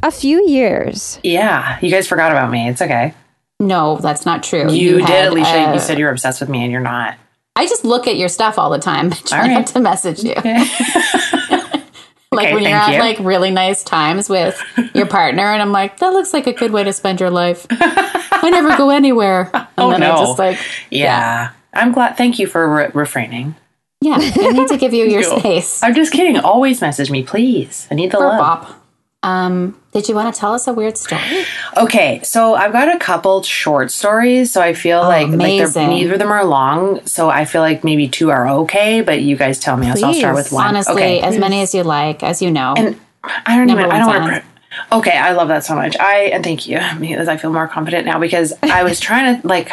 a 0.03 0.11
few 0.11 0.45
years 0.49 1.21
Yeah. 1.23 1.79
You 1.81 1.91
guys 1.91 2.09
forgot 2.09 2.33
about 2.33 2.51
me. 2.51 2.69
It's 2.69 2.83
okay. 2.83 3.15
No, 3.61 3.99
that's 3.99 4.27
not 4.27 4.43
true. 4.43 4.73
You, 4.73 4.97
did, 4.99 5.07
had, 5.09 5.29
Alicia. 5.29 5.69
uh, 5.71 5.75
you 5.75 5.81
said 5.81 5.99
you're 5.99 6.11
obsessed 6.11 6.41
with 6.41 6.49
me, 6.49 6.63
and 6.65 6.73
you're 6.73 6.81
not. 6.81 7.17
I 7.55 7.67
just 7.67 7.85
look 7.85 8.09
at 8.09 8.17
your 8.17 8.29
stuff 8.29 8.59
all 8.59 8.71
the 8.71 8.79
time. 8.79 9.11
Try 9.27 9.41
right. 9.41 9.51
not 9.51 9.67
to 9.69 9.81
message 9.81 10.25
you. 10.25 10.35
like 12.33 12.47
Okay, 12.47 12.55
when 12.55 12.63
you're 12.63 12.73
at 12.73 12.93
you. 12.95 12.99
like 13.01 13.19
really 13.19 13.51
nice 13.51 13.83
times 13.85 14.29
with 14.29 14.61
your 14.95 15.07
partner, 15.07 15.43
and 15.43 15.61
I'm 15.61 15.73
like, 15.73 15.99
that 15.99 16.13
looks 16.13 16.33
like 16.33 16.47
a 16.47 16.53
good 16.53 16.71
way 16.73 16.85
to 16.85 16.93
spend 16.93 17.21
your 17.21 17.31
life. 17.31 17.67
I 17.71 18.49
never 18.51 18.77
go 18.77 18.91
anywhere. 18.91 19.51
And 19.53 19.67
Oh, 19.79 19.91
then 19.91 20.03
I 20.03 20.09
no. 20.09 20.17
just 20.27 20.39
like, 20.39 20.59
Yeah. 20.91 21.51
I'm 21.73 21.93
glad. 21.93 22.17
Thank 22.17 22.39
you 22.39 22.47
for 22.47 22.69
re- 22.75 22.91
refraining. 22.95 23.55
yeah, 24.01 24.17
I 24.19 24.51
need 24.53 24.69
to 24.69 24.77
give 24.77 24.93
you 24.93 25.05
your 25.05 25.21
you. 25.23 25.39
space. 25.39 25.83
I'm 25.83 25.95
just 25.95 26.13
kidding. 26.13 26.37
Always 26.39 26.81
message 26.81 27.11
me, 27.11 27.23
please. 27.23 27.87
I 27.91 27.95
need 27.95 28.11
the 28.11 28.17
For 28.19 28.27
love. 28.27 28.39
Bop. 28.39 28.85
Um, 29.23 29.80
did 29.93 30.09
you 30.09 30.15
want 30.15 30.33
to 30.33 30.39
tell 30.39 30.55
us 30.55 30.69
a 30.69 30.73
weird 30.73 30.97
story? 30.97 31.45
Okay, 31.77 32.21
so 32.23 32.55
I've 32.55 32.73
got 32.73 32.95
a 32.95 32.99
couple 32.99 33.43
short 33.43 33.91
stories, 33.91 34.53
so 34.53 34.61
I 34.61 34.73
feel 34.73 34.99
oh, 34.99 35.09
like 35.09 35.29
like 35.29 35.77
Oh, 35.77 35.87
neither 35.89 36.13
of 36.13 36.19
them 36.19 36.31
are 36.31 36.45
long, 36.45 37.05
so 37.07 37.29
I 37.29 37.45
feel 37.45 37.61
like 37.61 37.83
maybe 37.83 38.09
two 38.09 38.31
are 38.31 38.49
okay. 38.49 39.01
But 39.01 39.23
you 39.23 39.37
guys 39.37 39.59
tell 39.59 39.77
me, 39.77 39.93
so 39.97 40.07
I'll 40.07 40.15
start 40.15 40.37
with 40.37 40.53
one. 40.53 40.67
Honestly, 40.67 40.95
okay. 40.95 41.21
as 41.21 41.39
many 41.39 41.61
as 41.61 41.75
you 41.75 41.83
like, 41.83 42.23
as 42.23 42.41
you 42.41 42.51
know. 42.51 42.75
And 42.77 43.01
I 43.25 43.57
don't 43.57 43.67
Number 43.67 43.83
even. 43.83 43.93
I 43.93 43.99
don't 43.99 44.09
want 44.09 44.45
to. 44.45 44.51
Okay, 44.93 45.17
I 45.19 45.33
love 45.33 45.49
that 45.49 45.65
so 45.65 45.75
much. 45.75 45.97
I 45.99 46.25
and 46.27 46.45
thank 46.45 46.69
you 46.69 46.79
because 47.01 47.27
I 47.27 47.37
feel 47.37 47.53
more 47.53 47.67
confident 47.67 48.07
now 48.07 48.21
because 48.21 48.53
I 48.63 48.85
was 48.85 49.01
trying 49.09 49.41
to 49.41 49.47
like. 49.47 49.71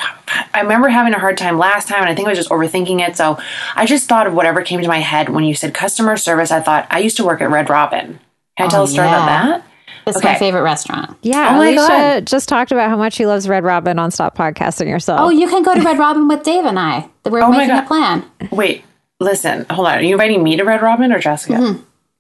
I 0.56 0.62
remember 0.62 0.90
having 0.90 1.14
a 1.14 1.20
hard 1.20 1.38
time 1.38 1.60
last 1.60 1.88
time, 1.88 2.02
and 2.02 2.10
I 2.10 2.16
think 2.16 2.28
I 2.28 2.32
was 2.32 2.40
just 2.40 2.50
overthinking 2.50 3.08
it. 3.08 3.16
So 3.16 3.38
I 3.76 3.86
just 3.86 4.10
thought 4.10 4.26
of 4.26 4.34
whatever 4.34 4.64
came 4.64 4.82
to 4.82 4.88
my 4.88 5.00
head 5.00 5.30
when 5.30 5.44
you 5.44 5.54
said 5.54 5.76
customer 5.76 6.18
service. 6.18 6.50
I 6.50 6.60
thought 6.60 6.88
I 6.90 7.00
used 7.00 7.18
to 7.18 7.26
work 7.26 7.42
at 7.42 7.52
Red 7.52 7.70
Robin. 7.70 8.20
Can 8.58 8.64
I 8.64 8.66
oh, 8.66 8.70
tell 8.70 8.82
Oh, 8.82 8.86
a 8.86 8.88
story 8.88 9.08
about 9.08 9.26
that? 9.28 9.64
It's 10.08 10.24
my 10.24 10.36
favorite 10.36 10.62
restaurant. 10.64 11.18
yeah 11.22 11.50
Oh 11.52 11.58
my 11.58 11.70
alicia 11.70 11.88
God. 11.88 12.28
just 12.28 12.48
talked 12.50 12.72
about 12.72 12.90
how 12.90 12.98
much 12.98 13.14
she 13.14 13.26
loves 13.26 13.48
red 13.50 13.64
robin 13.64 14.00
on 14.00 14.12
stop 14.12 14.36
podcasting 14.38 14.88
yourself 14.88 15.20
Oh, 15.22 15.30
you 15.30 15.48
can 15.48 15.64
go 15.64 15.74
to 15.76 15.82
Red 15.82 15.98
Robin 16.00 16.28
with 16.28 16.44
Dave 16.44 16.66
and 16.66 16.80
I. 16.80 17.10
We're 17.26 17.42
Oh 17.42 17.52
making 17.52 17.76
a 17.76 17.84
plan. 17.86 18.24
Wait, 18.52 18.84
listen, 19.20 19.66
hold 19.70 19.88
on. 19.88 19.98
Are 19.98 20.02
you 20.02 20.14
inviting 20.14 20.44
me 20.44 20.56
to 20.58 20.64
Red 20.64 20.82
Robin 20.82 21.12
or 21.12 21.20
Jessica? 21.20 21.80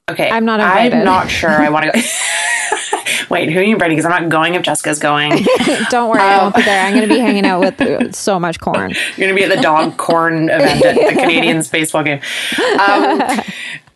Okay, 0.10 0.30
I'm 0.30 0.45
not 0.45 0.60
invited. 0.62 1.00
I'm 1.00 1.04
not 1.06 1.30
sure. 1.30 1.50
I 1.50 1.69
want 1.69 1.86
to 1.86 1.91
go. 1.91 2.00
Wait, 3.30 3.52
who 3.52 3.60
are 3.60 3.63
you 3.63 3.73
inviting? 3.73 3.97
Because 3.97 4.10
I'm 4.10 4.23
not 4.23 4.30
going 4.32 4.56
if 4.56 4.62
Jessica's 4.62 5.00
going. 5.00 5.32
don't 5.89 6.10
worry 6.10 6.21
i 6.21 6.38
won't 6.41 6.56
be 6.56 6.62
there 6.62 6.86
i'm 6.86 6.93
going 6.95 7.08
to 7.08 7.13
be 7.13 7.19
hanging 7.19 7.45
out 7.45 7.60
with 7.60 8.15
so 8.15 8.39
much 8.39 8.60
corn 8.60 8.91
You're 8.91 9.28
going 9.28 9.30
to 9.30 9.36
be 9.36 9.43
at 9.43 9.54
the 9.54 9.62
dog 9.62 9.97
corn 9.97 10.50
event 10.50 10.86
at 10.86 10.95
the 10.95 11.13
Canadians 11.19 11.67
baseball 11.67 12.04
game. 12.04 12.21
Um, 12.80 13.21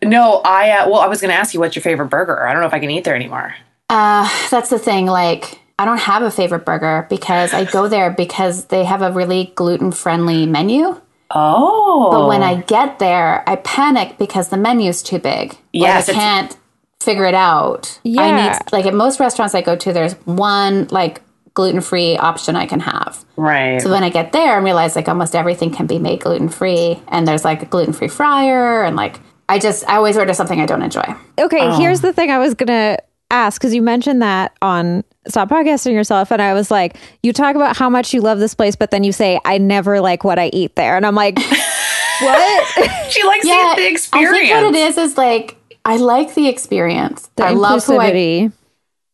no, 0.02 0.40
I, 0.44 0.70
uh, 0.80 0.88
well, 0.90 1.00
I 1.00 1.06
was 1.06 1.20
going 1.20 1.30
to 1.30 1.36
ask 1.36 1.54
you 1.54 1.60
what's 1.60 1.76
your 1.76 1.82
favorite 1.82 2.08
burger. 2.08 2.46
I 2.46 2.52
don't 2.52 2.60
know 2.60 2.68
if 2.68 2.74
I 2.74 2.78
can 2.78 2.90
eat 2.90 3.04
there 3.04 3.14
anymore. 3.16 3.54
Uh, 3.92 4.28
that's 4.50 4.70
the 4.70 4.78
thing. 4.78 5.06
Like, 5.06 5.60
I 5.78 5.84
don't 5.84 6.00
have 6.00 6.22
a 6.22 6.30
favorite 6.30 6.64
burger 6.64 7.06
because 7.10 7.52
I 7.52 7.64
go 7.64 7.88
there 7.88 8.10
because 8.10 8.66
they 8.66 8.84
have 8.84 9.02
a 9.02 9.12
really 9.12 9.52
gluten 9.54 9.92
friendly 9.92 10.46
menu. 10.46 11.00
Oh. 11.30 12.10
But 12.10 12.28
when 12.28 12.42
I 12.42 12.54
oh. 12.54 12.64
get 12.66 12.98
there, 12.98 13.48
I 13.48 13.56
panic 13.56 14.18
because 14.18 14.48
the 14.48 14.56
menu's 14.56 15.02
too 15.02 15.18
big. 15.18 15.56
Yes, 15.72 16.08
like, 16.08 16.16
I 16.16 16.20
can't 16.20 16.56
figure 17.02 17.24
it 17.24 17.34
out. 17.34 17.98
I 18.04 18.08
Yeah. 18.08 18.52
need 18.52 18.72
like 18.72 18.86
at 18.86 18.94
most 18.94 19.20
restaurants 19.20 19.54
I 19.54 19.60
go 19.60 19.76
to, 19.76 19.92
there's 19.92 20.14
one 20.24 20.88
like 20.90 21.20
gluten 21.54 21.80
free 21.80 22.16
option 22.16 22.56
I 22.56 22.66
can 22.66 22.80
have. 22.80 23.24
Right. 23.36 23.80
So 23.82 23.90
when 23.90 24.04
I 24.04 24.08
get 24.08 24.32
there 24.32 24.56
and 24.56 24.64
realize 24.64 24.96
like 24.96 25.08
almost 25.08 25.34
everything 25.34 25.70
can 25.70 25.86
be 25.86 25.98
made 25.98 26.20
gluten 26.20 26.48
free, 26.48 27.02
and 27.08 27.26
there's 27.26 27.44
like 27.44 27.62
a 27.62 27.66
gluten 27.66 27.92
free 27.92 28.08
fryer, 28.08 28.84
and 28.84 28.96
like 28.96 29.20
I 29.48 29.58
just 29.58 29.86
I 29.88 29.96
always 29.96 30.16
order 30.16 30.32
something 30.32 30.60
I 30.60 30.66
don't 30.66 30.82
enjoy. 30.82 31.14
Okay, 31.38 31.76
here's 31.76 32.04
oh. 32.04 32.06
the 32.06 32.12
thing 32.12 32.30
I 32.30 32.38
was 32.38 32.54
gonna 32.54 32.98
ask 33.32 33.60
because 33.60 33.74
you 33.74 33.82
mentioned 33.82 34.22
that 34.22 34.56
on 34.62 35.04
Stop 35.26 35.48
Podcasting 35.48 35.92
Yourself, 35.92 36.30
and 36.30 36.40
I 36.40 36.54
was 36.54 36.70
like, 36.70 36.96
you 37.22 37.32
talk 37.32 37.56
about 37.56 37.76
how 37.76 37.88
much 37.88 38.12
you 38.14 38.20
love 38.20 38.38
this 38.38 38.54
place, 38.54 38.76
but 38.76 38.90
then 38.90 39.04
you 39.04 39.12
say, 39.12 39.40
I 39.44 39.58
never 39.58 40.00
like 40.00 40.24
what 40.24 40.38
I 40.38 40.50
eat 40.52 40.76
there, 40.76 40.96
and 40.96 41.06
I'm 41.06 41.14
like, 41.14 41.38
what? 42.20 43.10
she 43.10 43.24
likes 43.24 43.46
Yeah, 43.46 43.74
the, 43.76 43.82
the 43.82 43.88
experience. 43.88 44.36
I 44.36 44.38
think 44.38 44.50
what 44.50 44.74
it 44.74 44.78
is 44.78 44.98
is 44.98 45.16
like 45.16 45.56
I 45.84 45.96
like 45.96 46.34
the 46.34 46.48
experience. 46.48 47.28
The 47.36 47.44
I 47.44 47.50
love 47.50 47.84
who 47.84 47.98
I 47.98 48.50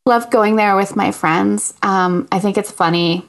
love 0.05 0.31
going 0.31 0.57
there 0.57 0.77
with 0.77 0.97
my 0.97 1.13
friends. 1.13 1.75
Um, 1.83 2.29
I 2.33 2.41
think 2.41 2.59
it's 2.59 2.71
funny 2.71 3.29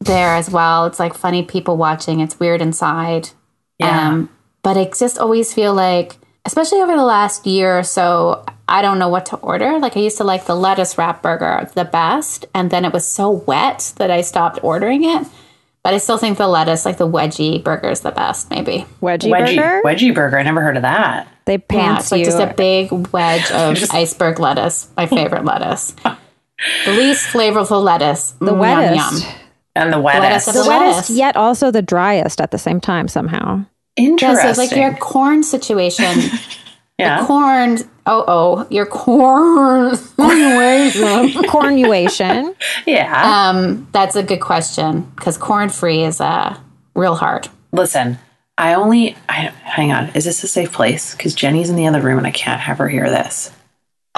there 0.00 0.34
as 0.34 0.50
well. 0.50 0.86
It's 0.86 0.98
like 0.98 1.14
funny 1.14 1.42
people 1.42 1.76
watching. 1.76 2.20
It's 2.20 2.40
weird 2.40 2.60
inside. 2.60 3.30
Yeah. 3.78 4.08
Um, 4.08 4.30
but 4.62 4.76
I 4.76 4.84
just 4.96 5.18
always 5.18 5.52
feel 5.52 5.74
like, 5.74 6.16
especially 6.44 6.80
over 6.80 6.96
the 6.96 7.04
last 7.04 7.46
year 7.46 7.78
or 7.78 7.82
so, 7.82 8.44
I 8.68 8.82
don't 8.82 8.98
know 8.98 9.08
what 9.08 9.26
to 9.26 9.36
order. 9.36 9.78
Like 9.78 9.96
I 9.96 10.00
used 10.00 10.18
to 10.18 10.24
like 10.24 10.46
the 10.46 10.54
lettuce 10.56 10.96
wrap 10.98 11.22
burger 11.22 11.68
the 11.74 11.84
best, 11.84 12.46
and 12.54 12.70
then 12.70 12.84
it 12.84 12.92
was 12.92 13.06
so 13.06 13.30
wet 13.30 13.92
that 13.96 14.10
I 14.10 14.20
stopped 14.22 14.58
ordering 14.62 15.04
it. 15.04 15.26
But 15.84 15.94
I 15.94 15.98
still 15.98 16.16
think 16.18 16.38
the 16.38 16.46
lettuce, 16.46 16.84
like 16.84 16.98
the 16.98 17.08
wedgie 17.08 17.62
burger, 17.62 17.90
is 17.90 18.00
the 18.02 18.12
best. 18.12 18.50
Maybe. 18.50 18.86
Wedgie, 19.00 19.30
Wedgie 19.32 19.56
burger. 19.56 19.82
wedgie 19.84 20.14
burger. 20.14 20.38
I 20.38 20.44
never 20.44 20.60
heard 20.60 20.76
of 20.76 20.82
that. 20.82 21.26
They 21.44 21.54
Yeah, 21.54 21.58
pants 21.68 22.04
it's 22.04 22.12
like 22.12 22.18
you. 22.20 22.24
just 22.26 22.38
a 22.38 22.54
big 22.56 22.92
wedge 23.12 23.50
of 23.50 23.74
Just- 23.74 23.92
iceberg 23.92 24.38
lettuce. 24.38 24.88
My 24.96 25.06
favorite 25.06 25.44
lettuce. 25.44 25.94
The 26.84 26.92
least 26.92 27.26
flavorful 27.26 27.82
lettuce. 27.82 28.32
the 28.38 28.52
Mm, 28.52 28.58
wettest. 28.60 28.94
Yum, 28.94 29.30
yum. 29.32 29.38
And 29.74 29.92
the 29.92 29.98
lettuce 29.98 30.46
wettest. 30.46 30.48
of 30.48 30.54
The 30.54 30.62
The 30.62 30.68
wettest, 30.68 31.10
yet 31.10 31.36
also 31.36 31.72
the 31.72 31.82
driest 31.82 32.40
at 32.40 32.52
the 32.52 32.58
same 32.58 32.80
time 32.80 33.08
somehow. 33.08 33.64
Yeah, 33.96 34.04
Interesting. 34.04 34.54
so 34.54 34.60
like 34.60 34.72
your 34.72 34.94
corn 34.94 35.42
situation. 35.42 36.30
yeah. 36.98 37.26
corn. 37.26 37.78
Oh, 38.04 38.24
oh, 38.26 38.66
your 38.70 38.86
corn. 38.86 39.96
situation. 39.96 41.44
Cornuation. 41.48 42.54
yeah. 42.86 43.50
um, 43.50 43.86
that's 43.92 44.16
a 44.16 44.22
good 44.22 44.40
question 44.40 45.02
because 45.16 45.36
corn 45.38 45.68
free 45.68 46.02
is 46.02 46.20
uh, 46.20 46.58
real 46.94 47.14
hard. 47.14 47.48
Listen, 47.72 48.18
I 48.58 48.74
only. 48.74 49.16
I, 49.28 49.52
hang 49.62 49.92
on. 49.92 50.08
Is 50.10 50.24
this 50.24 50.42
a 50.42 50.48
safe 50.48 50.72
place? 50.72 51.14
Because 51.14 51.34
Jenny's 51.34 51.70
in 51.70 51.76
the 51.76 51.86
other 51.86 52.00
room 52.00 52.18
and 52.18 52.26
I 52.26 52.32
can't 52.32 52.60
have 52.60 52.78
her 52.78 52.88
hear 52.88 53.08
this. 53.08 53.50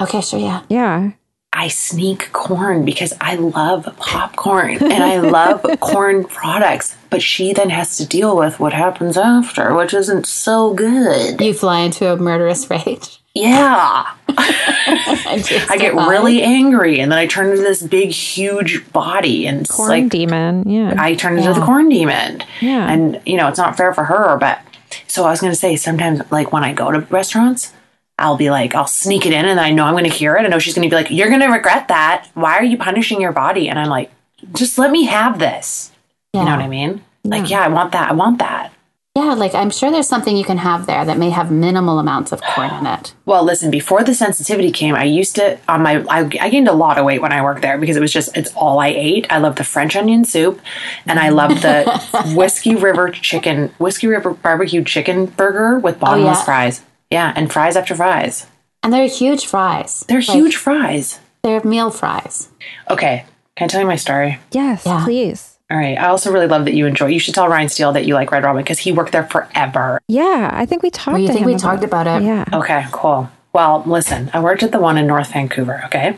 Okay, 0.01 0.21
sure, 0.21 0.39
yeah. 0.39 0.63
yeah. 0.69 1.11
I 1.55 1.69
sneak 1.69 2.33
corn 2.33 2.83
because 2.83 3.13
I 3.21 3.35
love 3.35 3.87
popcorn 3.97 4.83
and 4.83 5.01
I 5.03 5.19
love 5.19 5.65
corn 5.79 6.25
products. 6.25 6.97
But 7.09 7.21
she 7.21 7.53
then 7.53 7.69
has 7.69 7.95
to 7.97 8.05
deal 8.05 8.35
with 8.35 8.59
what 8.59 8.73
happens 8.73 9.15
after, 9.17 9.73
which 9.73 9.93
isn't 9.93 10.27
so 10.27 10.73
good. 10.73 11.39
You 11.39 11.53
fly 11.53 11.79
into 11.79 12.11
a 12.11 12.17
murderous 12.17 12.69
rage. 12.69 13.21
Yeah. 13.33 14.05
I 14.37 15.77
get 15.79 15.91
survive. 15.91 16.09
really 16.09 16.41
angry 16.41 16.99
and 16.99 17.11
then 17.11 17.19
I 17.19 17.25
turn 17.25 17.51
into 17.51 17.63
this 17.63 17.81
big, 17.81 18.09
huge 18.09 18.91
body 18.91 19.47
and 19.47 19.61
it's 19.61 19.71
Corn 19.71 19.89
like 19.89 20.09
demon. 20.09 20.69
Yeah. 20.69 20.93
I 20.97 21.15
turn 21.15 21.37
into 21.37 21.53
the 21.53 21.65
corn 21.65 21.87
demon. 21.87 22.43
Yeah. 22.61 22.91
And, 22.91 23.21
you 23.25 23.37
know, 23.37 23.47
it's 23.47 23.57
not 23.57 23.77
fair 23.77 23.93
for 23.93 24.03
her. 24.03 24.37
But 24.37 24.59
so 25.07 25.23
I 25.23 25.31
was 25.31 25.39
going 25.39 25.53
to 25.53 25.59
say, 25.59 25.77
sometimes, 25.77 26.21
like 26.31 26.51
when 26.51 26.63
I 26.63 26.73
go 26.73 26.91
to 26.91 26.99
restaurants, 26.99 27.73
I'll 28.17 28.37
be 28.37 28.49
like, 28.49 28.75
I'll 28.75 28.87
sneak 28.87 29.25
it 29.25 29.33
in 29.33 29.45
and 29.45 29.59
I 29.59 29.71
know 29.71 29.85
I'm 29.85 29.93
going 29.93 30.05
to 30.05 30.09
hear 30.09 30.35
it. 30.37 30.45
I 30.45 30.47
know 30.47 30.59
she's 30.59 30.73
going 30.73 30.87
to 30.87 30.93
be 30.93 30.95
like, 30.95 31.11
you're 31.11 31.27
going 31.27 31.41
to 31.41 31.47
regret 31.47 31.89
that. 31.89 32.27
Why 32.33 32.53
are 32.53 32.63
you 32.63 32.77
punishing 32.77 33.19
your 33.19 33.33
body? 33.33 33.67
And 33.67 33.77
I'm 33.77 33.89
like, 33.89 34.11
just 34.53 34.77
let 34.77 34.91
me 34.91 35.05
have 35.05 35.39
this. 35.39 35.91
You 36.33 36.41
know 36.41 36.51
what 36.51 36.59
I 36.59 36.67
mean? 36.67 37.03
Like, 37.23 37.49
yeah, 37.49 37.61
I 37.61 37.69
want 37.69 37.93
that. 37.93 38.11
I 38.11 38.13
want 38.13 38.39
that. 38.39 38.71
Yeah, 39.17 39.33
like 39.33 39.55
I'm 39.55 39.69
sure 39.69 39.91
there's 39.91 40.09
something 40.09 40.35
you 40.35 40.43
can 40.43 40.57
have 40.57 40.87
there 40.87 41.05
that 41.05 41.17
may 41.17 41.29
have 41.29 41.49
minimal 41.49 41.99
amounts 41.99 42.33
of 42.33 42.41
corn 42.41 42.73
in 42.73 42.85
it. 42.85 43.13
Well, 43.25 43.43
listen, 43.43 43.71
before 43.71 44.03
the 44.03 44.13
sensitivity 44.13 44.71
came, 44.71 44.93
I 44.93 45.05
used 45.05 45.35
to 45.37 45.57
on 45.67 45.81
my 45.81 46.05
I, 46.09 46.29
I 46.39 46.49
gained 46.49 46.67
a 46.67 46.73
lot 46.73 46.99
of 46.99 47.05
weight 47.05 47.21
when 47.21 47.31
I 47.31 47.41
worked 47.41 47.63
there 47.63 47.77
because 47.77 47.97
it 47.97 48.01
was 48.01 48.13
just 48.13 48.37
it's 48.37 48.53
all 48.53 48.77
I 48.79 48.89
ate. 48.89 49.25
I 49.31 49.39
love 49.39 49.55
the 49.55 49.63
French 49.63 49.95
onion 49.95 50.25
soup 50.25 50.61
and 51.07 51.17
I 51.17 51.29
love 51.29 51.61
the 51.61 52.33
whiskey 52.35 52.75
river 52.75 53.09
chicken 53.09 53.69
whiskey 53.79 54.05
river 54.05 54.31
barbecue 54.35 54.83
chicken 54.83 55.25
burger 55.25 55.79
with 55.79 55.99
bottomless 55.99 56.39
yeah. 56.39 56.43
fries. 56.43 56.81
Yeah, 57.15 57.31
and 57.33 57.49
fries 57.49 57.77
after 57.77 57.95
fries. 57.95 58.45
And 58.83 58.91
they're 58.91 59.07
huge 59.07 59.45
fries. 59.45 60.03
They're 60.09 60.19
Like, 60.19 60.35
huge 60.37 60.57
fries. 60.57 61.19
They're 61.43 61.63
meal 61.63 61.89
fries. 61.89 62.49
Okay, 62.89 63.23
can 63.55 63.65
I 63.65 63.67
tell 63.69 63.79
you 63.79 63.87
my 63.87 63.95
story? 63.95 64.37
yes, 64.51 64.83
Yeah. 64.85 65.01
please. 65.05 65.55
All 65.71 65.77
right. 65.77 65.97
I 65.97 66.07
also 66.07 66.29
really 66.31 66.45
love 66.47 66.65
that 66.65 66.73
you 66.75 66.85
enjoy. 66.85 67.07
You 67.07 67.19
should 67.19 67.33
tell 67.33 67.47
Ryan 67.47 67.69
Steele 67.69 67.93
that 67.93 68.05
you 68.05 68.13
like 68.15 68.31
Red 68.31 68.43
Robin 68.43 68.61
because 68.61 68.79
he 68.79 68.91
worked 68.91 69.13
there 69.13 69.23
forever. 69.23 69.99
Yeah, 70.09 70.51
I 70.53 70.65
think 70.65 70.83
we 70.83 70.89
talked. 70.91 71.15
Oh, 71.15 71.19
you 71.21 71.27
think 71.29 71.39
him 71.39 71.45
we 71.47 71.55
talked 71.55 71.83
about 71.85 72.05
it? 72.05 72.21
Yeah. 72.21 72.43
Okay, 72.53 72.85
cool. 72.91 73.29
Well, 73.53 73.81
listen, 73.85 74.29
I 74.33 74.41
worked 74.41 74.61
at 74.61 74.73
the 74.73 74.79
one 74.81 74.97
in 74.97 75.07
North 75.07 75.31
Vancouver, 75.31 75.81
okay? 75.85 76.17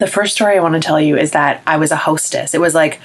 The 0.00 0.06
first 0.08 0.34
story 0.34 0.56
I 0.56 0.60
want 0.62 0.74
to 0.74 0.80
tell 0.80 0.98
you 1.00 1.16
is 1.18 1.30
that 1.32 1.60
I 1.66 1.76
was 1.76 1.90
a 1.92 1.96
hostess. 1.96 2.54
It 2.54 2.60
was 2.60 2.74
like 2.74 2.98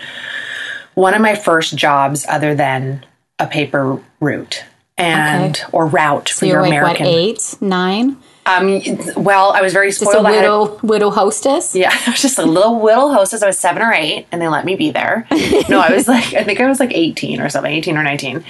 one 0.96 1.14
of 1.14 1.22
my 1.22 1.36
first 1.36 1.76
jobs 1.76 2.26
other 2.30 2.56
than 2.56 3.06
a 3.38 3.48
paper 3.48 4.00
route 4.22 4.64
and 4.98 5.56
Okay. 5.56 5.66
or 5.72 5.86
route 5.88 6.30
for 6.30 6.36
So 6.36 6.46
your 6.46 6.56
you're 6.56 6.62
like 6.64 7.00
American. 7.00 7.06
what 7.06 7.16
eight, 7.16 7.56
nine? 7.62 8.18
Um 8.46 8.82
well, 9.16 9.52
I 9.54 9.62
was 9.62 9.72
very 9.72 9.88
Just 9.90 10.02
a 10.02 10.06
spoiled. 10.06 10.26
I 10.26 10.32
had- 10.34 10.42
widow 10.42 10.80
widow 10.84 11.10
hostess. 11.12 11.74
yeah, 11.76 11.92
I 12.08 12.12
was 12.12 12.22
just 12.22 12.38
a 12.38 12.46
little 12.46 12.82
little 12.84 13.14
hostess. 13.14 13.42
I 13.42 13.48
was 13.48 13.58
seven 13.58 13.82
or 13.82 13.94
eight, 13.94 14.28
and 14.32 14.42
they 14.42 14.48
let 14.50 14.66
me 14.66 14.76
be 14.76 14.92
there. 14.92 15.26
No, 15.70 15.80
I 15.80 15.94
was 15.94 16.08
like, 16.10 16.34
I 16.34 16.44
think 16.44 16.60
I 16.60 16.68
was 16.68 16.80
like 16.80 16.92
eighteen 16.94 17.40
or 17.40 17.48
something, 17.50 17.72
eighteen 17.72 17.98
or 17.98 18.04
nineteen. 18.04 18.44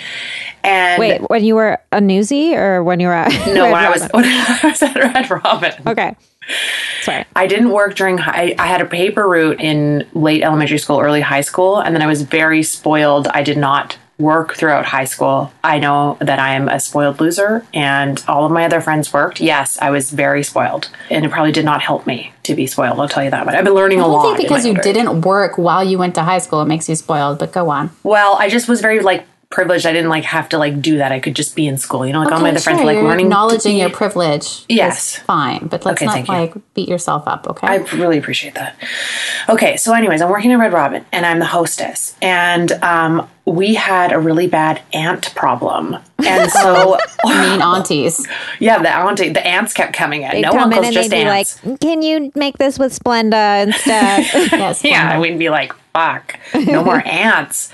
And 0.64 1.00
Wait, 1.00 1.22
when 1.30 1.44
you 1.44 1.56
were 1.56 1.78
a 1.92 2.00
newsie 2.00 2.54
or 2.56 2.84
when 2.84 3.00
you 3.02 3.08
were 3.08 3.14
at 3.14 3.32
no, 3.54 3.66
when 3.66 3.76
I 3.76 3.90
was 3.90 4.02
when 4.12 4.26
I 4.26 4.60
was 4.64 4.82
at 4.82 4.96
Red 4.96 5.30
Robin. 5.30 5.74
Okay. 5.86 6.16
Sorry. 7.04 7.24
I 7.36 7.48
didn't 7.48 7.70
work 7.70 7.96
during 7.96 8.18
high. 8.18 8.56
I 8.58 8.66
had 8.68 8.82
a 8.82 8.86
paper 8.86 9.28
route 9.28 9.62
in 9.62 10.08
late 10.14 10.42
elementary 10.42 10.78
school, 10.80 11.00
early 11.00 11.22
high 11.22 11.42
school, 11.42 11.80
and 11.80 11.94
then 11.96 12.02
I 12.02 12.08
was 12.08 12.22
very 12.24 12.64
spoiled. 12.64 13.28
I 13.28 13.44
did 13.44 13.58
not 13.58 13.98
work 14.24 14.56
throughout 14.56 14.86
high 14.86 15.04
school. 15.06 15.54
I 15.64 15.78
know 15.78 16.18
that 16.20 16.40
I 16.40 16.56
am 16.56 16.70
a 16.70 16.80
spoiled 16.80 17.20
loser, 17.20 17.66
and 17.74 18.24
all 18.28 18.46
of 18.46 18.52
my 18.52 18.66
other 18.66 18.82
friends 18.82 19.12
worked. 19.14 19.42
Yes, 19.42 19.78
I 19.82 19.92
was 19.92 20.10
very 20.10 20.44
spoiled, 20.44 20.90
and 21.12 21.26
it 21.26 21.32
probably 21.32 21.52
did 21.52 21.66
not 21.66 21.82
help 21.82 22.08
me 22.08 22.34
to 22.44 22.56
be 22.56 22.66
spoiled. 22.66 23.00
I'll 23.00 23.10
tell 23.10 23.24
you 23.24 23.30
that. 23.30 23.46
But 23.46 23.56
I've 23.56 23.66
been 23.66 23.74
learning 23.74 24.00
a 24.00 24.08
lot 24.08 24.38
think 24.38 24.48
because 24.48 24.66
you 24.66 24.76
didn't 24.76 25.22
work 25.22 25.58
while 25.58 25.84
you 25.84 25.98
went 25.98 26.16
to 26.16 26.24
high 26.24 26.40
school, 26.40 26.62
it 26.62 26.66
makes 26.66 26.90
you 26.90 26.96
spoiled. 26.96 27.40
But 27.40 27.52
go 27.52 27.70
on. 27.70 27.92
Well, 28.04 28.36
I 28.40 28.50
just 28.50 28.68
was 28.68 28.82
very 28.82 29.02
like 29.02 29.26
privileged. 29.54 29.86
I 29.86 29.94
didn't 29.94 30.10
like 30.10 30.24
have 30.26 30.50
to 30.50 30.58
like 30.58 30.82
do 30.82 30.98
that. 30.98 31.12
I 31.12 31.20
could 31.20 31.36
just 31.36 31.56
be 31.56 31.68
in 31.68 31.78
school. 31.78 32.06
You 32.06 32.12
know, 32.14 32.20
like 32.24 32.32
all 32.34 32.42
my 32.42 32.50
other 32.50 32.60
friends 32.60 32.80
were 32.80 32.86
like 32.86 32.96
you're 32.96 33.04
learning. 33.08 33.28
acknowledging 33.28 33.78
your 33.78 33.90
privilege. 33.92 34.66
Yes. 34.68 35.16
is 35.16 35.20
fine, 35.22 35.68
but 35.68 35.86
let's 35.86 35.98
Okay, 36.02 36.06
not 36.06 36.14
thank 36.16 36.28
you. 36.28 36.34
like 36.34 36.54
beat 36.74 36.90
yourself 36.90 37.24
up. 37.28 37.48
Okay. 37.48 37.68
I 37.68 37.78
really 37.96 38.18
appreciate 38.18 38.56
that. 38.56 38.76
Okay, 39.48 39.78
so 39.78 39.94
anyways, 39.94 40.22
I'm 40.22 40.30
working 40.30 40.52
at 40.52 40.60
Red 40.60 40.74
Robin 40.74 41.06
and 41.12 41.26
I'm 41.26 41.40
the 41.40 41.46
hostess. 41.46 42.16
And 42.22 42.72
um, 42.84 43.30
we 43.46 43.76
had 43.76 44.12
a 44.12 44.20
really 44.20 44.48
bad 44.48 44.82
ant 44.94 45.34
problem. 45.36 45.98
And 46.26 46.50
so 46.52 46.98
I 47.26 47.50
mean 47.52 47.62
aunties. 47.62 48.26
yeah, 48.60 48.80
the 48.82 48.90
auntie 48.90 49.30
the 49.30 49.46
ants 49.46 49.74
kept 49.74 49.94
coming 49.94 50.24
in. 50.24 50.32
They'd 50.32 50.42
no 50.42 50.52
come 50.52 50.74
in 50.74 50.84
and 50.84 50.94
just 50.94 51.10
they'd 51.10 51.24
be 51.24 51.30
ants. 51.30 51.64
like, 51.66 51.80
"Can 51.80 52.02
you 52.02 52.32
make 52.36 52.58
this 52.58 52.80
with 52.80 52.98
Splenda 52.98 53.64
instead?" 53.64 54.24
Yes. 54.52 54.84
yeah, 54.86 55.10
Wanda. 55.18 55.22
we'd 55.22 55.38
be 55.40 55.50
like, 55.50 55.74
fuck, 55.94 56.40
no 56.56 56.84
more 56.84 57.02
ants. 57.08 57.72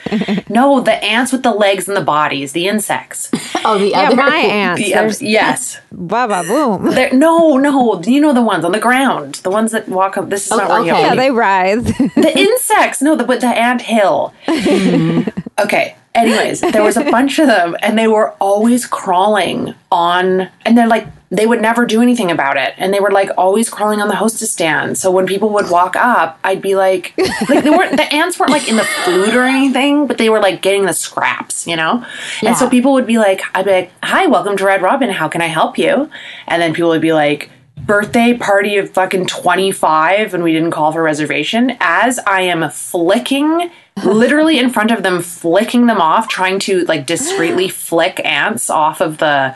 No, 0.50 0.80
the 0.82 0.94
ants 1.04 1.32
with 1.32 1.44
the 1.44 1.54
legs 1.54 1.88
and 1.88 1.96
the 1.98 2.02
bodies, 2.02 2.52
the 2.52 2.68
insects. 2.68 3.30
Oh, 3.66 3.78
the 3.78 3.90
yeah, 3.90 4.00
other 4.08 4.16
my 4.18 4.36
ants. 4.38 4.82
The, 4.82 4.92
There's 4.94 5.22
yes. 5.22 5.80
ba 5.92 6.28
ba 6.28 6.44
boom. 6.48 6.92
They're, 6.92 7.14
no, 7.14 7.58
no, 7.58 8.02
you 8.04 8.20
know 8.22 8.34
the 8.34 8.42
ones 8.42 8.66
on 8.66 8.72
the 8.74 8.80
ground, 8.80 9.36
the 9.36 9.50
ones 9.52 9.72
that 9.72 9.88
walk 9.88 10.18
up. 10.18 10.30
This 10.30 10.46
is 10.46 10.52
not 10.52 10.70
Oh, 10.70 10.80
working. 10.80 10.92
okay. 10.92 11.04
out 11.04 11.10
Yeah, 11.10 11.16
they 11.16 11.32
writhe. 11.32 11.86
the 12.16 12.34
insects 12.38 13.02
no 13.02 13.16
the 13.16 13.24
but 13.24 13.40
the 13.42 13.48
ant 13.48 13.82
hill 13.82 14.34
mm-hmm. 14.46 15.30
okay 15.60 15.96
anyways 16.16 16.62
there 16.62 16.84
was 16.84 16.98
a 16.98 17.04
bunch 17.10 17.40
of 17.40 17.48
them 17.48 17.76
and 17.82 17.98
they 17.98 18.08
were 18.08 18.32
always 18.40 18.86
crawling 18.86 19.74
on 19.92 20.50
and 20.66 20.78
they're 20.78 20.88
like 20.88 21.08
they 21.32 21.46
would 21.46 21.62
never 21.62 21.86
do 21.86 22.02
anything 22.02 22.32
about 22.32 22.58
it. 22.58 22.74
And 22.78 22.94
they 22.94 23.00
were 23.00 23.12
like 23.12 23.30
always 23.38 23.70
crawling 23.70 24.02
on 24.02 24.08
the 24.08 24.16
hostess 24.16 24.52
stand. 24.52 24.98
So 24.98 25.12
when 25.12 25.28
people 25.28 25.50
would 25.50 25.70
walk 25.70 25.96
up 25.96 26.40
i'd 26.44 26.62
be 26.62 26.76
like 26.76 27.14
like 27.50 27.64
they 27.64 27.70
weren't 27.70 27.98
the 27.98 28.14
ants 28.14 28.40
weren't 28.40 28.52
like 28.52 28.68
in 28.68 28.76
the 28.76 28.84
food 28.84 29.36
or 29.36 29.44
anything 29.44 30.08
but 30.08 30.18
they 30.18 30.30
were 30.30 30.40
like 30.40 30.62
getting 30.62 30.86
the 30.86 30.94
scraps 30.94 31.68
you 31.68 31.76
know? 31.76 32.06
And 32.42 32.56
so 32.58 32.70
people 32.70 32.94
would 32.94 33.06
be 33.06 33.18
like 33.18 33.42
i'd 33.54 33.66
be 33.66 33.72
like 33.72 33.92
hi 34.04 34.28
welcome 34.28 34.58
to 34.58 34.66
red 34.66 34.82
robin. 34.82 35.10
How 35.10 35.28
can 35.28 35.42
i 35.42 35.48
help 35.48 35.78
you? 35.78 36.10
And 36.48 36.62
then 36.62 36.74
people 36.74 36.90
would 36.90 37.02
be 37.02 37.14
like 37.14 37.50
birthday 37.86 38.38
party 38.38 38.78
of 38.78 38.90
fucking 38.92 39.26
25 39.26 40.34
and 40.34 40.44
we 40.44 40.52
didn't 40.52 40.72
call 40.72 40.92
for 40.92 41.02
reservation 41.02 41.76
as 41.80 42.20
i 42.20 42.42
am 42.42 42.70
flicking 42.70 43.72
literally 44.06 44.60
in 44.60 44.70
front 44.70 44.92
of 44.92 45.02
them 45.02 45.22
flicking 45.22 45.88
them 45.88 46.00
off 46.00 46.28
trying 46.28 46.60
to 46.60 46.86
like 46.86 47.06
discreetly 47.06 47.68
flick 47.70 48.24
ants 48.24 48.70
off 48.70 49.02
of 49.02 49.18
the 49.18 49.56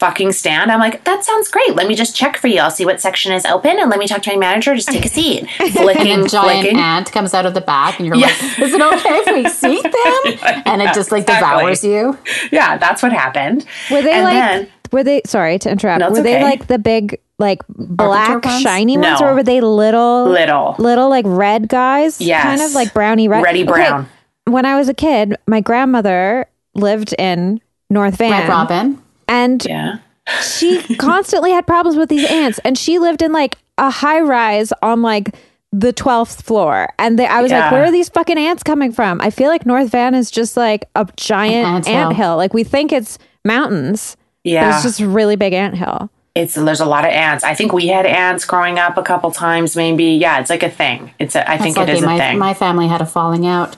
fucking 0.00 0.32
stand 0.32 0.72
i'm 0.72 0.80
like 0.80 1.04
that 1.04 1.22
sounds 1.24 1.48
great 1.48 1.74
let 1.76 1.86
me 1.86 1.94
just 1.94 2.16
check 2.16 2.36
for 2.38 2.48
you 2.48 2.58
i'll 2.58 2.70
see 2.70 2.86
what 2.86 3.00
section 3.00 3.32
is 3.32 3.44
open 3.44 3.78
and 3.78 3.90
let 3.90 3.98
me 3.98 4.06
talk 4.06 4.22
to 4.22 4.30
my 4.30 4.36
manager 4.36 4.74
just 4.74 4.88
take 4.88 5.04
a 5.04 5.08
seat 5.08 5.48
flicking 5.72 6.08
and 6.10 6.22
a 6.24 6.28
giant 6.28 6.62
flicking 6.62 6.78
ant 6.80 7.12
comes 7.12 7.34
out 7.34 7.44
of 7.46 7.52
the 7.54 7.60
back, 7.60 7.98
and 7.98 8.06
you're 8.06 8.16
Yeah. 8.16 8.26
like, 8.28 8.58
"Is 8.60 8.72
it 8.74 8.80
okay 8.80 9.14
if 9.20 9.34
we 9.34 9.48
seat 9.62 9.82
them?" 9.82 10.62
And 10.66 10.80
it 10.82 10.94
just 10.94 11.12
like 11.12 11.22
exactly. 11.22 11.58
devours 11.74 11.84
you. 11.84 12.18
yeah 12.50 12.78
that's 12.78 13.02
what 13.02 13.12
happened 13.12 13.64
Were 13.90 14.00
they 14.02 14.12
and 14.12 14.24
like? 14.24 14.32
then 14.34 14.68
were 14.92 15.04
they? 15.04 15.22
Sorry 15.24 15.56
to 15.60 15.70
interrupt. 15.70 16.00
No, 16.00 16.08
it's 16.08 16.16
were 16.16 16.22
they 16.24 16.42
like 16.42 16.66
the 16.66 16.78
big, 16.78 17.20
like 17.38 17.60
black, 17.68 18.44
ones? 18.44 18.60
shiny 18.60 18.98
ones, 18.98 19.20
No. 19.20 19.28
or 19.28 19.34
were 19.34 19.42
they 19.44 19.60
little, 19.60 20.24
little 20.28 20.74
little 20.78 21.08
like 21.08 21.24
red 21.28 21.68
guys? 21.68 22.20
Yes. 22.20 22.42
kind 22.42 22.60
of 22.60 22.72
like 22.72 22.92
brownie 22.92 23.28
red. 23.28 23.42
Reddy 23.44 23.62
Okay, 23.62 23.70
brown. 23.70 24.08
When 24.46 24.66
I 24.66 24.74
was 24.76 24.88
a 24.88 24.94
kid, 24.94 25.36
my 25.46 25.60
grandmother 25.60 26.46
lived 26.74 27.14
in 27.18 27.60
North 27.88 28.16
Van, 28.16 28.32
Red 28.32 28.48
Robin. 28.48 29.00
And 29.30 29.64
yeah 29.64 29.98
she 30.42 30.80
constantly 30.96 31.50
had 31.50 31.66
problems 31.66 31.96
with 31.96 32.08
these 32.08 32.28
ants 32.30 32.60
and 32.64 32.76
she 32.76 32.98
lived 32.98 33.22
in 33.22 33.32
like 33.32 33.56
a 33.78 33.90
high 33.90 34.20
rise 34.20 34.72
on 34.82 35.00
like 35.00 35.34
the 35.72 35.92
12th 35.92 36.42
floor 36.42 36.92
and 36.98 37.18
they, 37.18 37.26
i 37.26 37.40
was 37.40 37.50
like 37.50 37.72
where 37.72 37.84
are 37.84 37.92
these 37.92 38.08
fucking 38.10 38.36
ants 38.38 38.62
coming 38.62 38.92
from 38.92 39.20
i 39.20 39.30
feel 39.30 39.48
like 39.48 39.64
north 39.64 39.90
van 39.90 40.14
is 40.14 40.30
just 40.30 40.56
like 40.56 40.84
a 40.94 41.08
giant 41.16 41.66
Ant 41.66 41.88
ant 41.88 42.16
hill. 42.16 42.26
hill 42.26 42.36
like 42.36 42.52
we 42.52 42.64
think 42.64 42.92
it's 42.92 43.18
mountains. 43.44 44.16
Yeah. 44.44 44.74
It's 44.74 44.82
just 44.82 45.00
a 45.00 45.08
really 45.08 45.36
big 45.36 45.52
anthill. 45.52 46.10
it's 46.34 46.54
there's 46.54 46.80
a 46.80 46.86
lot 46.86 47.04
of 47.04 47.10
ants. 47.10 47.44
I 47.44 47.54
think 47.54 47.72
we 47.72 47.88
had 47.88 48.06
ants 48.06 48.44
growing 48.44 48.78
up 48.78 48.96
a 48.96 49.02
couple 49.02 49.30
times, 49.30 49.76
maybe. 49.76 50.04
Yeah, 50.04 50.40
it's 50.40 50.50
like 50.50 50.62
a 50.62 50.70
thing. 50.70 51.12
It's 51.18 51.34
a, 51.34 51.48
I 51.50 51.58
think 51.58 51.76
That's 51.76 51.90
it 51.90 51.96
is 51.96 52.02
a 52.02 52.06
my, 52.06 52.18
thing. 52.18 52.38
my 52.38 52.54
family 52.54 52.88
had 52.88 53.00
a 53.00 53.06
falling 53.06 53.46
out. 53.46 53.76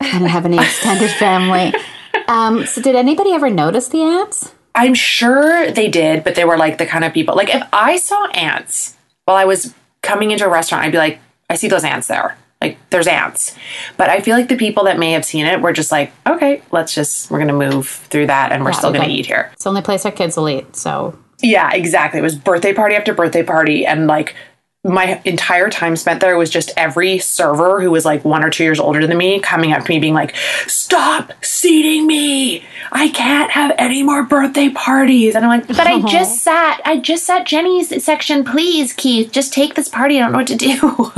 I 0.00 0.18
don't 0.18 0.28
have 0.28 0.44
any 0.44 0.58
extended 0.58 1.10
family. 1.10 1.74
Um, 2.28 2.66
so, 2.66 2.80
did 2.82 2.94
anybody 2.94 3.32
ever 3.32 3.48
notice 3.50 3.88
the 3.88 4.02
ants? 4.02 4.52
I'm 4.74 4.94
sure 4.94 5.70
they 5.70 5.88
did, 5.88 6.24
but 6.24 6.34
they 6.34 6.44
were 6.44 6.56
like 6.56 6.78
the 6.78 6.86
kind 6.86 7.04
of 7.04 7.12
people. 7.12 7.34
Like 7.36 7.54
if 7.54 7.62
I 7.72 7.96
saw 7.98 8.26
ants 8.28 8.96
while 9.26 9.36
I 9.36 9.44
was 9.44 9.74
coming 10.02 10.30
into 10.30 10.44
a 10.44 10.48
restaurant, 10.48 10.84
I'd 10.84 10.92
be 10.92 10.98
like, 10.98 11.20
I 11.50 11.56
see 11.56 11.68
those 11.68 11.84
ants 11.84 12.08
there. 12.08 12.36
Like 12.60 12.78
there's 12.90 13.06
ants. 13.06 13.54
But 13.96 14.08
I 14.08 14.20
feel 14.20 14.36
like 14.36 14.48
the 14.48 14.56
people 14.56 14.84
that 14.84 14.98
may 14.98 15.12
have 15.12 15.24
seen 15.24 15.46
it 15.46 15.60
were 15.60 15.72
just 15.72 15.90
like, 15.92 16.12
okay, 16.26 16.62
let's 16.70 16.94
just 16.94 17.30
we're 17.30 17.38
gonna 17.40 17.52
move 17.52 17.88
through 17.88 18.28
that 18.28 18.52
and 18.52 18.64
we're 18.64 18.70
Yeah, 18.70 18.78
still 18.78 18.92
gonna 18.92 19.08
eat 19.08 19.26
here. 19.26 19.50
It's 19.52 19.64
the 19.64 19.68
only 19.70 19.82
place 19.82 20.06
our 20.06 20.12
kids 20.12 20.36
will 20.36 20.48
eat. 20.48 20.74
So, 20.76 21.18
Yeah, 21.42 21.72
exactly. 21.72 22.20
It 22.20 22.22
was 22.22 22.36
birthday 22.36 22.72
party 22.72 22.94
after 22.94 23.12
birthday 23.12 23.42
party, 23.42 23.84
and 23.84 24.06
like 24.06 24.36
my 24.84 25.22
entire 25.24 25.70
time 25.70 25.94
spent 25.94 26.20
there 26.20 26.36
was 26.36 26.50
just 26.50 26.72
every 26.76 27.18
server 27.18 27.80
who 27.80 27.88
was 27.88 28.04
like 28.04 28.24
one 28.24 28.42
or 28.42 28.50
two 28.50 28.64
years 28.64 28.80
older 28.80 29.06
than 29.06 29.16
me 29.16 29.38
coming 29.38 29.72
up 29.72 29.84
to 29.84 29.88
me 29.88 30.00
being 30.00 30.14
like, 30.14 30.34
"Stop 30.66 31.32
seating 31.40 32.04
me! 32.04 32.64
I 32.90 33.08
can't 33.10 33.52
have 33.52 33.72
any 33.78 34.02
more 34.02 34.24
birthday 34.24 34.70
parties." 34.70 35.36
And 35.36 35.44
I'm 35.44 35.60
like, 35.60 35.68
"But 35.68 35.86
I 35.86 35.94
uh-huh. 35.94 36.08
just 36.08 36.40
sat. 36.40 36.80
I 36.84 36.96
just 36.98 37.24
sat 37.24 37.46
Jenny's 37.46 38.02
section. 38.02 38.42
Please, 38.44 38.92
Keith, 38.92 39.30
just 39.30 39.52
take 39.52 39.76
this 39.76 39.88
party. 39.88 40.16
I 40.18 40.22
don't 40.22 40.32
know 40.32 40.38
what 40.38 40.48
to 40.48 40.56
do." 40.56 41.12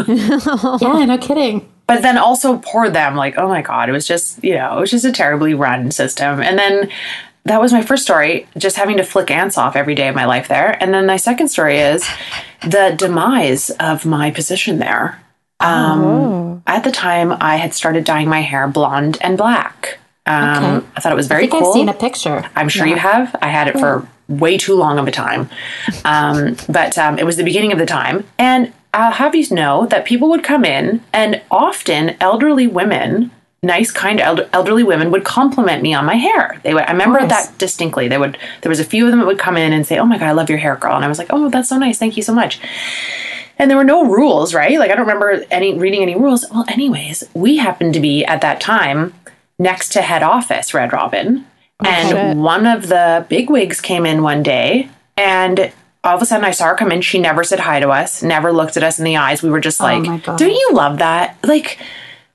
yeah, 0.87 1.05
no 1.07 1.17
kidding. 1.17 1.67
but 1.87 2.03
then 2.03 2.19
also 2.19 2.59
poor 2.59 2.89
them 2.89 3.15
like 3.15 3.37
oh 3.37 3.47
my 3.47 3.61
god 3.61 3.91
it 3.91 3.93
was 3.93 4.07
just 4.07 4.43
you 4.43 4.55
know 4.55 4.79
it 4.79 4.81
was 4.81 4.91
just 4.91 5.05
a 5.05 5.13
terribly 5.13 5.53
run 5.53 5.91
system 5.91 6.41
and 6.41 6.59
then 6.59 6.89
that 7.45 7.61
was 7.61 7.73
my 7.73 7.83
first 7.83 8.03
story 8.05 8.47
just 8.57 8.77
having 8.77 8.97
to 8.97 9.03
flick 9.05 9.31
ants 9.31 9.59
off 9.59 9.77
every 9.77 9.95
day 9.95 10.09
of 10.09 10.15
my 10.15 10.25
life 10.25 10.49
there 10.49 10.77
and 10.83 10.93
then 10.95 11.07
my 11.07 11.17
second 11.17 11.49
story 11.49 11.79
is 11.79 12.07
the 12.63 12.95
demise 12.97 13.71
of 13.81 14.07
my 14.07 14.31
position 14.31 14.79
there 14.79 15.21
um, 15.61 16.63
at 16.67 16.85
the 16.85 16.91
time 16.91 17.33
i 17.41 17.57
had 17.57 17.73
started 17.75 18.05
dyeing 18.05 18.29
my 18.29 18.41
hair 18.41 18.67
blonde 18.69 19.19
and 19.21 19.37
black 19.39 19.99
um, 20.27 20.65
Okay. 20.77 20.87
i 20.97 21.01
thought 21.01 21.13
it 21.13 21.17
was 21.17 21.27
I 21.31 21.35
very 21.35 21.47
think 21.49 21.63
cool 21.63 21.69
I've 21.71 21.75
seen 21.75 21.89
a 21.89 21.95
picture. 21.95 22.45
I'm 22.57 22.69
sure 22.71 22.87
you 22.87 22.97
have. 22.97 23.37
I 23.43 23.49
had 23.49 23.69
it 23.69 23.79
for 23.79 24.09
way 24.27 24.57
too 24.57 24.75
long 24.75 24.99
of 24.99 25.07
a 25.07 25.11
time. 25.11 25.51
Um, 26.05 26.57
but 26.67 26.97
um, 26.97 27.19
it 27.19 27.27
was 27.27 27.37
the 27.37 27.45
beginning 27.45 27.73
of 27.73 27.79
the 27.79 27.85
time. 27.85 28.25
And 28.39 28.73
I'll 28.95 29.13
have 29.13 29.35
you 29.35 29.45
know 29.51 29.85
that 29.89 30.07
people 30.07 30.31
would 30.31 30.43
come 30.43 30.65
in, 30.65 31.03
and 31.13 31.43
often 31.51 32.17
elderly 32.23 32.67
women, 32.67 33.33
nice, 33.65 33.91
kind 33.91 34.21
elder, 34.21 34.49
elderly 34.53 34.83
women, 34.83 35.11
would 35.11 35.25
compliment 35.25 35.83
me 35.83 35.95
on 35.95 36.05
my 36.05 36.15
hair. 36.15 36.61
They 36.63 36.75
would. 36.75 36.85
I 36.85 36.93
remember 36.93 37.21
course. 37.21 37.31
that 37.31 37.59
distinctly. 37.59 38.09
They 38.09 38.19
would. 38.19 38.39
There 38.63 38.71
was 38.71 38.81
a 38.81 38.85
few 38.85 39.05
of 39.05 39.11
them 39.11 39.21
that 39.21 39.27
would 39.27 39.39
come 39.39 39.57
in 39.57 39.73
and 39.73 39.87
say, 39.87 39.99
"Oh 39.99 40.07
my 40.07 40.19
god, 40.19 40.29
I 40.29 40.33
love 40.33 40.49
your 40.49 40.59
hair, 40.59 40.77
girl," 40.77 40.97
and 40.97 41.05
I 41.05 41.09
was 41.09 41.19
like, 41.19 41.29
"Oh, 41.31 41.49
that's 41.51 41.69
so 41.69 41.79
nice. 41.79 41.99
Thank 41.99 42.17
you 42.17 42.23
so 42.23 42.35
much." 42.35 42.61
And 43.59 43.71
there 43.71 43.79
were 43.79 43.85
no 43.85 44.05
rules, 44.05 44.55
right? 44.55 44.79
Like 44.79 44.91
I 44.91 44.97
don't 44.97 45.07
remember 45.07 45.45
any 45.51 45.79
reading 45.79 46.03
any 46.03 46.15
rules. 46.15 46.45
Well, 46.51 46.65
anyways, 46.69 47.25
we 47.35 47.57
happened 47.57 47.95
to 47.95 48.01
be 48.01 48.25
at 48.25 48.41
that 48.41 48.61
time 48.61 49.15
next 49.59 49.91
to 49.91 50.03
head 50.03 50.23
office, 50.23 50.75
Red 50.75 50.93
Robin. 50.93 51.47
Oh, 51.81 51.89
and 51.89 52.09
shit. 52.09 52.37
one 52.37 52.67
of 52.67 52.89
the 52.89 53.27
big 53.29 53.51
wigs 53.51 53.81
came 53.81 54.07
in 54.07 54.23
one 54.23 54.43
day 54.43 54.89
and 55.17 55.73
all 56.05 56.17
of 56.17 56.23
a 56.23 56.27
sudden 56.27 56.45
I 56.45 56.51
saw 56.51 56.67
her 56.67 56.75
come 56.75 56.93
in. 56.93 57.01
She 57.01 57.19
never 57.19 57.43
said 57.43 57.61
hi 57.61 57.81
to 57.81 57.89
us, 57.89 58.23
never 58.23 58.53
looked 58.53 58.77
at 58.77 58.83
us 58.83 58.99
in 58.99 59.05
the 59.05 59.17
eyes. 59.17 59.43
We 59.43 59.51
were 59.51 59.61
just 59.61 59.81
oh 59.81 59.85
like, 59.85 60.29
Oh 60.29 60.37
don't 60.37 60.53
you 60.53 60.71
love 60.73 60.99
that? 60.99 61.39
Like, 61.43 61.79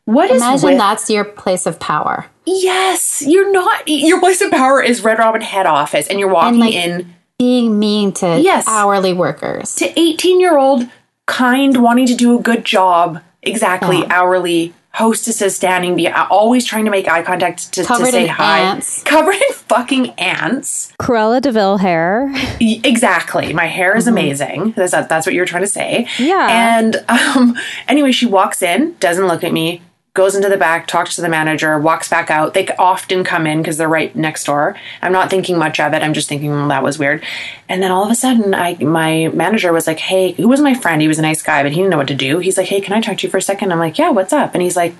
what 0.09 0.31
is 0.31 0.41
Imagine 0.41 0.69
with 0.69 0.77
that's 0.79 1.09
your 1.09 1.23
place 1.23 1.65
of 1.65 1.79
power. 1.79 2.25
Yes, 2.45 3.21
you're 3.25 3.51
not. 3.51 3.83
Your 3.87 4.19
place 4.19 4.41
of 4.41 4.49
power 4.51 4.81
is 4.81 5.03
Red 5.03 5.19
Robin 5.19 5.41
head 5.41 5.65
office, 5.67 6.07
and 6.07 6.19
you're 6.19 6.29
walking 6.33 6.59
like- 6.59 6.73
in 6.73 7.13
Being 7.37 7.79
mean 7.79 8.11
to 8.13 8.39
Yes. 8.39 8.67
hourly 8.67 9.13
workers. 9.13 9.75
to 9.75 9.97
18 9.99 10.39
year 10.41 10.57
old, 10.57 10.87
kind, 11.25 11.77
wanting 11.77 12.05
to 12.07 12.15
do 12.15 12.37
a 12.37 12.41
good 12.41 12.65
job. 12.65 13.21
Exactly, 13.43 13.99
Yeah. 13.99 14.07
hourly 14.09 14.73
hostesses 14.91 15.55
standing, 15.55 15.95
be 15.95 16.09
always 16.09 16.65
trying 16.65 16.83
to 16.85 16.91
make 16.91 17.07
eye 17.07 17.21
contact 17.21 17.71
to, 17.73 17.83
to 17.83 17.87
Covered 17.87 18.09
say 18.11 18.23
in 18.23 18.29
hi. 18.29 18.59
ants. 18.59 19.03
Covered 19.05 19.35
in 19.35 19.53
fucking 19.53 20.09
ants. 20.17 20.91
Cruella 20.99 21.39
de 21.39 21.51
Vil 21.51 21.77
hair. 21.77 22.33
Exactly. 22.59 23.53
My 23.53 23.67
hair 23.67 23.95
is 23.95 24.07
amazing. 24.07 24.73
That's, 24.75 24.91
that's 24.91 25.25
what 25.25 25.33
you're 25.35 25.45
trying 25.45 25.63
to 25.63 25.67
say. 25.69 26.07
Yeah. 26.17 26.47
And 26.49 26.97
um, 27.09 27.55
anyway, 27.87 28.11
she 28.11 28.25
walks 28.25 28.61
in, 28.61 28.95
doesn't 28.99 29.27
look 29.27 29.43
at 29.43 29.53
me, 29.53 29.81
goes 30.13 30.35
into 30.35 30.49
the 30.49 30.57
back, 30.57 30.87
talks 30.87 31.15
to 31.15 31.21
the 31.21 31.29
manager, 31.29 31.77
walks 31.79 32.09
back 32.09 32.31
out. 32.31 32.53
They 32.53 32.67
often 32.77 33.23
come 33.23 33.45
in 33.45 33.61
because 33.61 33.77
they're 33.77 33.87
right 33.87 34.15
next 34.15 34.43
door. 34.45 34.75
I'm 35.01 35.11
not 35.11 35.29
thinking 35.29 35.57
much 35.57 35.79
of 35.79 35.93
it. 35.93 36.01
I'm 36.01 36.13
just 36.13 36.27
thinking 36.27 36.51
well, 36.51 36.67
that 36.69 36.83
was 36.83 36.97
weird. 36.97 37.23
And 37.67 37.81
then 37.83 37.91
all 37.91 38.03
of 38.03 38.11
a 38.11 38.15
sudden, 38.15 38.53
I 38.53 38.75
my 38.75 39.29
manager 39.33 39.71
was 39.71 39.87
like, 39.87 39.99
"Hey, 39.99 40.31
who 40.33 40.47
was 40.47 40.61
my 40.61 40.73
friend? 40.73 41.01
He 41.01 41.07
was 41.07 41.19
a 41.19 41.23
nice 41.23 41.43
guy, 41.43 41.63
but 41.63 41.71
he 41.71 41.77
didn't 41.77 41.91
know 41.91 41.97
what 41.97 42.07
to 42.07 42.15
do." 42.15 42.39
He's 42.39 42.57
like, 42.57 42.67
"Hey, 42.67 42.81
can 42.81 42.93
I 42.93 43.01
talk 43.01 43.17
to 43.17 43.27
you 43.27 43.31
for 43.31 43.37
a 43.37 43.41
second? 43.41 43.71
I'm 43.71 43.79
like, 43.79 43.97
"Yeah, 43.97 44.09
what's 44.09 44.33
up?" 44.33 44.53
And 44.53 44.63
he's 44.63 44.75
like 44.75 44.93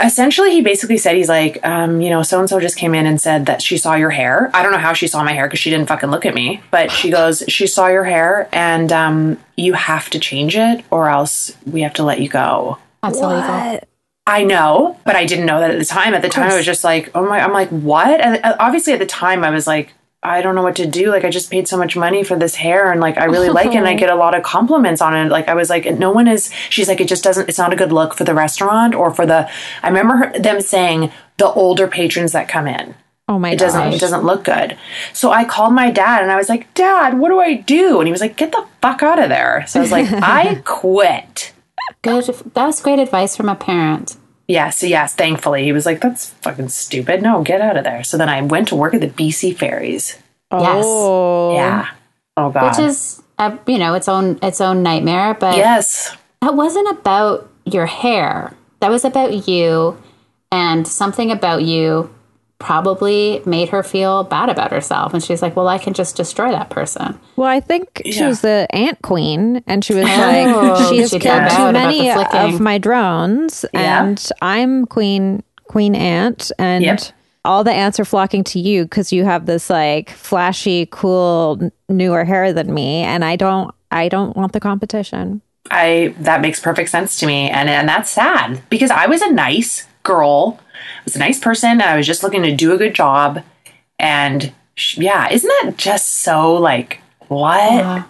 essentially 0.00 0.50
he 0.50 0.60
basically 0.60 0.98
said 0.98 1.16
he's 1.16 1.28
like 1.28 1.64
um, 1.64 2.00
you 2.00 2.10
know 2.10 2.22
so 2.22 2.40
and 2.40 2.48
so 2.48 2.58
just 2.58 2.76
came 2.76 2.94
in 2.94 3.06
and 3.06 3.20
said 3.20 3.46
that 3.46 3.62
she 3.62 3.78
saw 3.78 3.94
your 3.94 4.10
hair 4.10 4.50
i 4.52 4.60
don't 4.62 4.72
know 4.72 4.78
how 4.78 4.92
she 4.92 5.06
saw 5.06 5.22
my 5.22 5.32
hair 5.32 5.46
because 5.46 5.60
she 5.60 5.70
didn't 5.70 5.86
fucking 5.86 6.10
look 6.10 6.26
at 6.26 6.34
me 6.34 6.60
but 6.72 6.90
she 6.90 7.10
goes 7.10 7.44
she 7.46 7.66
saw 7.66 7.86
your 7.86 8.02
hair 8.02 8.48
and 8.52 8.92
um, 8.92 9.38
you 9.56 9.72
have 9.72 10.10
to 10.10 10.18
change 10.18 10.56
it 10.56 10.84
or 10.90 11.08
else 11.08 11.56
we 11.64 11.82
have 11.82 11.94
to 11.94 12.02
let 12.02 12.20
you 12.20 12.28
go 12.28 12.76
That's 13.04 13.20
illegal. 13.20 13.80
i 14.26 14.42
know 14.42 14.98
but 15.04 15.16
i 15.16 15.24
didn't 15.26 15.46
know 15.46 15.60
that 15.60 15.70
at 15.70 15.78
the 15.78 15.84
time 15.84 16.14
at 16.14 16.22
the 16.22 16.28
time 16.28 16.50
i 16.50 16.56
was 16.56 16.66
just 16.66 16.84
like 16.84 17.10
oh 17.14 17.26
my 17.26 17.40
i'm 17.40 17.52
like 17.52 17.68
what 17.68 18.20
and 18.20 18.42
uh, 18.44 18.56
obviously 18.58 18.92
at 18.92 18.98
the 18.98 19.06
time 19.06 19.44
i 19.44 19.50
was 19.50 19.66
like 19.66 19.92
I 20.24 20.40
don't 20.40 20.54
know 20.54 20.62
what 20.62 20.76
to 20.76 20.86
do. 20.86 21.10
Like 21.10 21.24
I 21.24 21.28
just 21.28 21.50
paid 21.50 21.68
so 21.68 21.76
much 21.76 21.96
money 21.96 22.24
for 22.24 22.36
this 22.38 22.54
hair 22.54 22.90
and 22.90 22.98
like 22.98 23.18
I 23.18 23.26
really 23.26 23.50
like 23.50 23.66
it 23.66 23.76
and 23.76 23.86
I 23.86 23.92
get 24.04 24.08
a 24.08 24.14
lot 24.14 24.34
of 24.34 24.42
compliments 24.42 25.02
on 25.02 25.14
it. 25.14 25.30
Like 25.30 25.48
I 25.48 25.54
was 25.54 25.68
like 25.68 25.84
no 25.98 26.10
one 26.10 26.26
is 26.26 26.50
she's 26.70 26.88
like 26.88 27.00
it 27.00 27.08
just 27.08 27.22
doesn't 27.22 27.46
it's 27.46 27.58
not 27.58 27.74
a 27.74 27.76
good 27.76 27.92
look 27.92 28.14
for 28.14 28.24
the 28.24 28.34
restaurant 28.34 28.94
or 28.94 29.12
for 29.12 29.26
the 29.26 29.50
I 29.82 29.88
remember 29.88 30.16
her, 30.16 30.38
them 30.38 30.62
saying 30.62 31.12
the 31.36 31.48
older 31.48 31.86
patrons 31.86 32.32
that 32.32 32.48
come 32.48 32.66
in. 32.66 32.94
Oh 33.28 33.38
my 33.38 33.50
It 33.50 33.58
doesn't 33.58 33.92
it 33.92 34.00
doesn't 34.00 34.24
look 34.24 34.44
good. 34.44 34.78
So 35.12 35.30
I 35.30 35.44
called 35.44 35.74
my 35.74 35.90
dad 35.90 36.22
and 36.22 36.32
I 36.32 36.36
was 36.36 36.48
like, 36.48 36.72
"Dad, 36.72 37.18
what 37.18 37.28
do 37.28 37.40
I 37.40 37.54
do?" 37.54 37.98
And 37.98 38.06
he 38.06 38.12
was 38.12 38.20
like, 38.20 38.36
"Get 38.36 38.52
the 38.52 38.66
fuck 38.80 39.02
out 39.02 39.18
of 39.18 39.28
there." 39.28 39.64
So 39.66 39.80
I 39.80 39.82
was 39.82 39.92
like, 39.92 40.10
"I 40.12 40.62
quit." 40.64 41.53
Good. 42.02 42.24
That 42.54 42.66
was 42.66 42.80
great 42.80 42.98
advice 42.98 43.36
from 43.36 43.48
a 43.48 43.54
parent. 43.54 44.16
Yes, 44.46 44.82
yes, 44.82 45.14
thankfully. 45.14 45.64
He 45.64 45.72
was 45.72 45.86
like, 45.86 46.00
that's 46.00 46.30
fucking 46.30 46.68
stupid. 46.68 47.22
No, 47.22 47.42
get 47.42 47.60
out 47.60 47.76
of 47.76 47.84
there. 47.84 48.04
So 48.04 48.18
then 48.18 48.28
I 48.28 48.42
went 48.42 48.68
to 48.68 48.76
work 48.76 48.92
at 48.92 49.00
the 49.00 49.08
BC 49.08 49.56
Ferries. 49.56 50.18
Yes. 50.52 50.84
Oh. 50.86 51.54
Yeah. 51.54 51.88
Oh, 52.36 52.50
God. 52.50 52.68
Which 52.68 52.86
is, 52.86 53.22
uh, 53.38 53.56
you 53.66 53.78
know, 53.78 53.94
its 53.94 54.08
own 54.08 54.38
its 54.42 54.60
own 54.60 54.82
nightmare. 54.82 55.34
But 55.34 55.56
yes. 55.56 56.14
that 56.42 56.54
wasn't 56.54 56.90
about 56.90 57.50
your 57.64 57.86
hair. 57.86 58.54
That 58.80 58.90
was 58.90 59.04
about 59.04 59.48
you, 59.48 59.96
and 60.52 60.86
something 60.86 61.30
about 61.30 61.62
you 61.62 62.14
probably 62.64 63.42
made 63.46 63.68
her 63.68 63.82
feel 63.82 64.24
bad 64.24 64.48
about 64.48 64.70
herself. 64.72 65.12
And 65.14 65.22
she's 65.22 65.42
like, 65.42 65.54
"Well, 65.54 65.68
I 65.68 65.78
can 65.78 65.92
just 65.92 66.16
destroy 66.16 66.50
that 66.50 66.70
person." 66.70 67.18
Well, 67.36 67.48
I 67.48 67.60
think 67.60 68.02
she 68.10 68.24
was 68.24 68.40
the 68.40 68.66
ant 68.70 69.00
queen, 69.02 69.62
and 69.66 69.84
she 69.84 69.94
was 69.94 70.04
Oh, 70.04 70.08
like, 70.08 70.88
she 70.88 70.98
has 70.98 71.10
she 71.10 71.18
killed 71.18 71.50
too 71.50 71.72
many 71.72 72.10
of 72.10 72.60
my 72.60 72.78
drones, 72.78 73.64
Yeah. 73.74 74.02
and 74.04 74.30
I'm 74.42 74.86
queen 74.86 75.42
queen 75.68 75.94
ant, 75.94 76.50
and 76.58 76.84
Yep. 76.84 77.00
all 77.44 77.64
the 77.64 77.72
ants 77.72 78.00
are 78.00 78.04
flocking 78.04 78.44
to 78.44 78.58
you 78.60 78.84
because 78.84 79.12
you 79.12 79.24
have 79.24 79.46
this 79.46 79.68
like 79.70 80.10
flashy, 80.10 80.86
cool, 80.90 81.70
newer 81.88 82.24
hair 82.24 82.52
than 82.52 82.72
me, 82.72 83.02
and 83.02 83.24
I 83.24 83.36
don't, 83.36 83.74
I 83.90 84.08
don't 84.08 84.36
want 84.36 84.52
the 84.52 84.60
competition. 84.60 85.42
I 85.70 86.14
that 86.20 86.40
makes 86.42 86.60
perfect 86.60 86.90
sense 86.90 87.18
to 87.20 87.26
me. 87.26 87.48
And 87.50 87.68
and 87.70 87.88
that's 87.88 88.10
sad 88.10 88.60
because 88.70 88.90
I 88.90 89.06
was 89.06 89.22
a 89.22 89.30
nice 89.32 89.86
girl. 90.02 90.58
Was 91.04 91.16
a 91.16 91.18
nice 91.18 91.38
person 91.38 91.80
I 91.80 91.96
was 91.96 92.06
just 92.06 92.22
looking 92.22 92.42
to 92.42 92.54
do 92.54 92.72
a 92.72 92.78
good 92.78 92.94
job. 92.94 93.42
And 93.98 94.52
sh- 94.74 94.98
yeah, 94.98 95.30
isn't 95.30 95.48
that 95.62 95.76
just 95.76 96.20
so 96.20 96.54
like 96.54 97.00
what? 97.28 97.60
I 97.60 97.72
had 97.72 98.04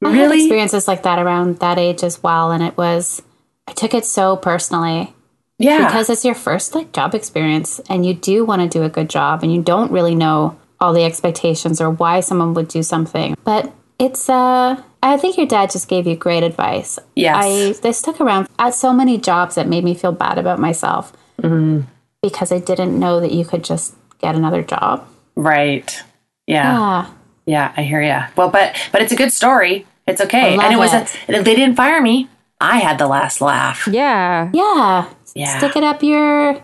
Really? 0.00 0.40
experiences 0.40 0.86
like 0.86 1.02
that 1.04 1.18
around 1.18 1.58
that 1.58 1.78
age 1.78 2.02
as 2.04 2.22
well, 2.22 2.50
and 2.52 2.62
it 2.62 2.76
was 2.76 3.22
I 3.66 3.72
took 3.72 3.94
it 3.94 4.04
so 4.04 4.36
personally 4.36 5.12
Yeah. 5.58 5.86
because 5.86 6.08
it's 6.10 6.24
your 6.24 6.34
first 6.34 6.74
like 6.74 6.92
job 6.92 7.14
experience, 7.14 7.80
and 7.88 8.04
you 8.06 8.14
do 8.14 8.44
want 8.44 8.62
to 8.62 8.68
do 8.68 8.84
a 8.84 8.88
good 8.88 9.08
job, 9.10 9.42
and 9.42 9.52
you 9.52 9.62
don't 9.62 9.90
really 9.90 10.14
know 10.14 10.56
all 10.78 10.92
the 10.92 11.04
expectations 11.04 11.80
or 11.80 11.90
why 11.90 12.20
someone 12.20 12.52
would 12.54 12.68
do 12.68 12.82
something, 12.82 13.36
but 13.44 13.72
it's 13.98 14.28
uh. 14.28 14.80
I 15.02 15.16
think 15.16 15.36
your 15.36 15.46
dad 15.46 15.70
just 15.70 15.88
gave 15.88 16.06
you 16.08 16.16
great 16.16 16.42
advice. 16.42 16.98
Yes. 17.14 17.36
I 17.38 17.80
they 17.80 17.92
stuck 17.92 18.20
around 18.20 18.48
at 18.58 18.74
so 18.74 18.92
many 18.92 19.18
jobs 19.18 19.54
that 19.54 19.68
made 19.68 19.84
me 19.84 19.94
feel 19.94 20.12
bad 20.12 20.36
about 20.38 20.58
myself 20.58 21.12
Mm-hmm. 21.42 21.82
Because 22.30 22.52
I 22.52 22.58
didn't 22.58 22.98
know 22.98 23.20
that 23.20 23.32
you 23.32 23.44
could 23.44 23.64
just 23.64 23.94
get 24.20 24.34
another 24.34 24.62
job. 24.62 25.06
right. 25.34 26.02
Yeah. 26.46 26.74
Ah, 26.78 27.14
Yeah, 27.44 27.72
I 27.76 27.82
hear 27.82 28.00
you. 28.02 28.20
Well, 28.36 28.50
but 28.50 28.76
but 28.92 29.02
it's 29.02 29.12
a 29.12 29.16
good 29.16 29.32
story. 29.32 29.84
It's 30.06 30.20
okay. 30.20 30.52
I 30.54 30.56
love 30.56 30.64
and 30.64 30.74
it 30.74 30.78
was 30.78 30.94
it. 30.94 31.16
A, 31.28 31.42
they 31.42 31.56
didn't 31.56 31.74
fire 31.76 32.00
me. 32.00 32.28
I 32.60 32.78
had 32.78 32.98
the 32.98 33.06
last 33.08 33.40
laugh. 33.40 33.86
Yeah, 33.90 34.50
yeah, 34.54 35.08
Yeah. 35.34 35.58
stick 35.58 35.74
it 35.76 35.82
up 35.84 36.02
your. 36.02 36.62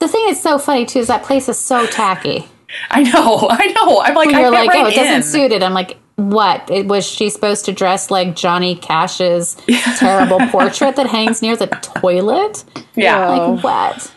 The 0.00 0.08
thing 0.08 0.26
that's 0.26 0.40
so 0.42 0.58
funny 0.58 0.84
too 0.84 0.98
is 1.00 1.06
that 1.08 1.22
place 1.22 1.48
is 1.48 1.58
so 1.58 1.86
tacky. 1.86 2.46
I 2.90 3.02
know, 3.04 3.46
I 3.50 3.66
know. 3.68 4.00
I'm 4.00 4.14
like, 4.14 4.30
You're 4.30 4.46
I 4.46 4.48
like, 4.50 4.68
like, 4.68 4.76
oh, 4.78 4.82
right 4.84 4.92
it 4.92 4.96
doesn't 4.96 5.22
suit 5.24 5.50
it. 5.52 5.62
I'm 5.62 5.72
like, 5.74 5.96
what? 6.16 6.70
It, 6.70 6.86
was 6.86 7.06
she 7.06 7.30
supposed 7.30 7.64
to 7.66 7.72
dress 7.72 8.10
like 8.10 8.36
Johnny 8.36 8.74
Cash's 8.76 9.56
terrible 9.98 10.40
portrait 10.48 10.96
that 10.96 11.06
hangs 11.06 11.40
near 11.40 11.56
the 11.56 11.66
toilet? 11.68 12.64
Yeah. 12.94 13.28
Like 13.28 13.64
what? 13.64 14.12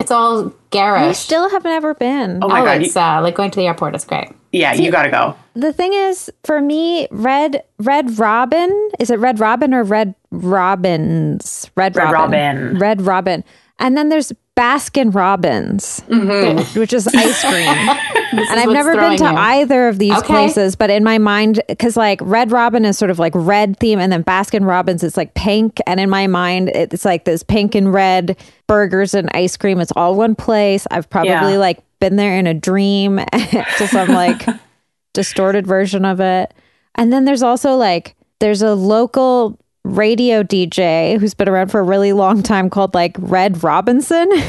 It's 0.00 0.10
all 0.10 0.48
I 0.48 0.52
garish. 0.70 1.18
still 1.18 1.50
have 1.50 1.64
never 1.64 1.94
been. 1.94 2.42
Oh 2.42 2.48
my 2.48 2.62
oh, 2.62 2.64
god. 2.64 2.82
it's 2.82 2.96
uh, 2.96 3.20
like 3.22 3.34
going 3.34 3.50
to 3.50 3.60
the 3.60 3.66
airport. 3.66 3.94
It's 3.94 4.04
great. 4.04 4.30
yeah, 4.52 4.72
you 4.72 4.90
got 4.90 5.02
to 5.02 5.10
go. 5.10 5.36
The 5.54 5.72
thing 5.72 5.92
is, 5.92 6.30
for 6.44 6.60
me, 6.60 7.06
Red 7.10 7.62
Red 7.78 8.18
Robin 8.18 8.90
is 8.98 9.10
it 9.10 9.18
Red 9.18 9.38
Robin 9.38 9.74
or 9.74 9.84
Red 9.84 10.14
Robins? 10.30 11.70
Red, 11.76 11.96
Red 11.96 12.10
Robin. 12.10 12.56
Robin. 12.58 12.78
Red 12.78 13.02
Robin. 13.02 13.44
And 13.78 13.96
then 13.96 14.08
there's 14.08 14.32
Baskin 14.60 15.14
Robbins, 15.14 16.02
Mm-hmm. 16.08 16.78
which 16.78 16.92
is 16.92 17.06
ice 17.08 17.40
cream. 17.48 17.66
and 17.66 18.60
I've 18.60 18.68
never 18.68 18.94
been 18.94 19.16
to 19.16 19.24
you. 19.24 19.30
either 19.30 19.88
of 19.88 19.98
these 19.98 20.12
Okay. 20.18 20.26
places, 20.26 20.76
but 20.76 20.90
in 20.90 21.02
my 21.02 21.16
mind, 21.16 21.62
because 21.66 21.96
like 21.96 22.20
Red 22.22 22.52
Robin 22.52 22.84
is 22.84 22.98
sort 22.98 23.10
of 23.10 23.18
like 23.18 23.32
red 23.34 23.78
theme, 23.78 23.98
and 23.98 24.12
then 24.12 24.22
Baskin 24.22 24.66
Robbins 24.66 25.02
is 25.02 25.16
like 25.16 25.32
pink, 25.34 25.78
and 25.86 25.98
in 25.98 26.10
my 26.10 26.26
mind, 26.26 26.68
it's 26.74 27.06
like 27.06 27.24
this 27.24 27.42
pink 27.42 27.74
and 27.74 27.92
red 27.92 28.36
burgers 28.66 29.14
and 29.14 29.30
ice 29.32 29.56
cream. 29.56 29.80
It's 29.80 29.92
all 29.96 30.14
one 30.14 30.34
place. 30.34 30.86
I've 30.90 31.08
probably 31.08 31.30
Yeah. 31.30 31.46
like 31.56 31.78
been 31.98 32.16
there 32.16 32.36
in 32.36 32.46
a 32.46 32.52
dream 32.54 33.16
to 33.32 33.88
some 33.88 34.08
like 34.08 34.44
distorted 35.14 35.66
version 35.66 36.04
of 36.04 36.20
it. 36.20 36.52
And 36.96 37.12
then 37.12 37.24
there's 37.24 37.42
also 37.42 37.76
like 37.76 38.14
there's 38.40 38.60
a 38.62 38.74
local 38.74 39.58
radio 39.84 40.42
DJ 40.42 41.18
who's 41.18 41.34
been 41.34 41.48
around 41.48 41.68
for 41.70 41.80
a 41.80 41.82
really 41.82 42.12
long 42.12 42.42
time 42.42 42.68
called 42.70 42.94
like 42.94 43.16
Red 43.18 43.62
Robinson. 43.62 44.28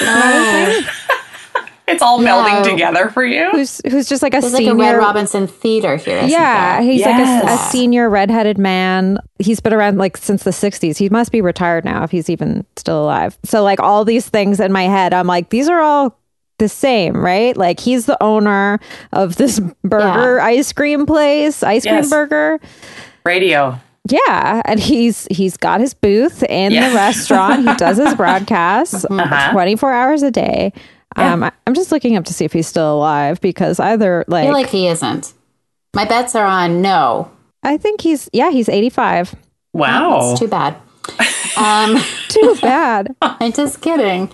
Oh. 0.00 0.82
It's 1.90 2.02
all 2.02 2.22
Yeah. 2.22 2.44
melding 2.44 2.64
together 2.70 3.08
for 3.08 3.24
you. 3.24 3.48
who's 3.50 3.80
who's 3.90 4.10
just 4.10 4.22
like 4.22 4.34
a 4.34 4.40
There's 4.42 4.52
like 4.52 4.60
senior 4.60 4.74
a 4.74 4.92
Red 4.92 4.98
Robinson 4.98 5.46
theater 5.46 5.96
here. 5.96 6.18
isn't 6.18 6.28
yeah, 6.28 6.82
there? 6.82 6.90
he's 6.92 7.00
like 7.02 7.16
a, 7.18 7.46
a 7.46 7.56
senior 7.70 8.10
redheaded 8.10 8.58
man. 8.58 9.16
He's 9.38 9.60
been 9.60 9.72
around 9.72 9.96
like 9.96 10.18
since 10.18 10.42
the 10.42 10.50
60s. 10.50 10.98
He 10.98 11.08
must 11.08 11.32
be 11.32 11.40
retired 11.40 11.86
now 11.86 12.02
if 12.04 12.10
he's 12.10 12.28
even 12.28 12.66
still 12.76 13.04
alive. 13.04 13.38
So 13.42 13.62
like 13.62 13.80
all 13.80 14.04
these 14.04 14.28
things 14.28 14.60
in 14.60 14.70
my 14.70 14.82
head, 14.82 15.14
I'm 15.14 15.26
like 15.26 15.48
these 15.48 15.66
are 15.70 15.80
all 15.80 16.18
the 16.58 16.68
same, 16.68 17.16
right? 17.16 17.56
Like 17.56 17.80
he's 17.80 18.04
the 18.04 18.22
owner 18.22 18.80
of 19.14 19.36
this 19.36 19.58
burger 19.82 20.40
ice 20.40 20.74
cream 20.74 21.06
place, 21.06 21.62
ice 21.62 21.84
cream 21.86 22.06
burger. 22.10 22.60
Radio. 23.24 23.80
Yeah, 24.10 24.62
and 24.64 24.80
he's 24.80 25.26
he's 25.30 25.56
got 25.56 25.80
his 25.80 25.94
booth 25.94 26.42
in 26.44 26.72
Yeah. 26.72 26.88
the 26.88 26.94
restaurant. 26.94 27.68
He 27.68 27.74
does 27.74 27.96
his 27.98 28.14
broadcasts 28.16 29.04
Uh-huh. 29.10 29.52
24 29.52 29.92
hours 29.92 30.22
a 30.22 30.30
day. 30.30 30.72
Um, 31.16 31.42
I, 31.42 31.52
I'm 31.66 31.74
just 31.74 31.90
looking 31.90 32.16
up 32.16 32.24
to 32.26 32.32
see 32.32 32.44
if 32.44 32.52
he's 32.52 32.66
still 32.66 32.94
alive 32.94 33.40
because 33.40 33.80
either 33.80 34.20
I 34.28 34.30
like, 34.30 34.44
feel 34.44 34.52
like 34.52 34.68
he 34.68 34.86
isn't. 34.88 35.32
My 35.94 36.04
bets 36.04 36.34
are 36.36 36.46
on 36.46 36.80
no. 36.80 37.30
I 37.62 37.76
think 37.76 38.02
he's 38.02 38.28
yeah 38.32 38.50
he's 38.50 38.68
85. 38.68 39.34
Wow. 39.72 40.30
It's 40.32 40.40
too 40.40 40.48
bad. 40.48 40.76
Um, 41.56 41.96
Too 42.28 42.56
bad. 42.60 43.16
I'm 43.22 43.52
just 43.52 43.80
kidding. 43.80 44.26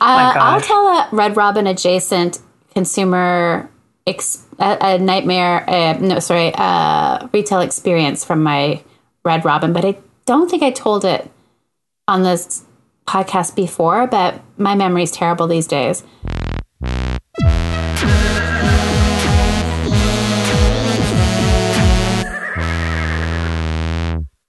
Uh, 0.00 0.32
I'll 0.36 0.60
tell 0.60 0.86
a 0.88 1.08
Red 1.12 1.36
Robin 1.36 1.66
adjacent 1.66 2.40
consumer 2.74 3.70
ex- 4.06 4.44
a, 4.58 4.76
a 4.80 4.98
nightmare. 4.98 5.64
Uh, 5.70 5.96
no, 6.00 6.18
sorry, 6.18 6.52
uh, 6.54 7.28
retail 7.32 7.60
experience 7.60 8.24
from 8.24 8.42
my 8.42 8.82
Red 9.26 9.44
Robin, 9.44 9.72
but 9.72 9.84
I 9.84 9.98
don't 10.24 10.48
think 10.48 10.62
I 10.62 10.70
told 10.70 11.04
it 11.04 11.28
on 12.06 12.22
this 12.22 12.64
podcast 13.06 13.56
before. 13.56 14.06
But 14.06 14.40
my 14.56 14.74
memory's 14.74 15.10
terrible 15.10 15.48
these 15.48 15.66
days. 15.66 16.04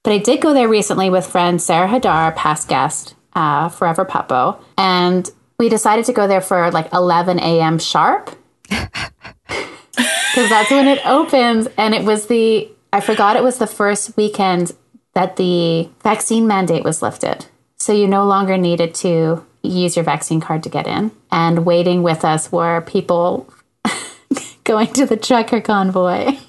But 0.04 0.14
I 0.14 0.20
did 0.20 0.40
go 0.40 0.54
there 0.54 0.70
recently 0.70 1.10
with 1.10 1.26
friend 1.26 1.62
Sarah 1.62 1.90
Hadar, 1.90 2.34
past 2.34 2.70
guest, 2.70 3.16
uh, 3.34 3.68
Forever 3.68 4.06
Puppo, 4.06 4.58
and 4.78 5.30
we 5.60 5.68
decided 5.68 6.06
to 6.06 6.14
go 6.14 6.28
there 6.28 6.40
for 6.40 6.72
like 6.72 6.94
11 6.94 7.40
a.m. 7.40 7.78
sharp 7.80 8.30
because 8.70 10.50
that's 10.50 10.72
when 10.72 10.88
it 10.88 11.06
opens. 11.06 11.68
And 11.78 11.94
it 11.94 12.06
was 12.06 12.28
the 12.28 12.70
I 12.94 13.02
forgot 13.02 13.36
it 13.36 13.44
was 13.44 13.58
the 13.58 13.68
first 13.68 14.16
weekend 14.18 14.74
that 15.14 15.36
the 15.36 15.90
vaccine 16.04 16.48
mandate 16.48 16.84
was 16.84 17.02
lifted, 17.02 17.46
so 17.78 17.92
you 17.94 18.08
no 18.08 18.26
longer 18.26 18.58
needed 18.58 18.94
to 18.96 19.46
use 19.64 19.96
your 19.96 20.06
vaccine 20.06 20.40
card 20.40 20.64
to 20.64 20.70
get 20.70 20.88
in. 20.88 21.12
And 21.32 21.66
waiting 21.66 22.04
with 22.04 22.24
us 22.24 22.52
were 22.52 22.82
people 22.82 23.52
going 24.64 24.94
to 24.94 25.06
the 25.06 25.18
trucker 25.18 25.62
convoy. 25.62 26.38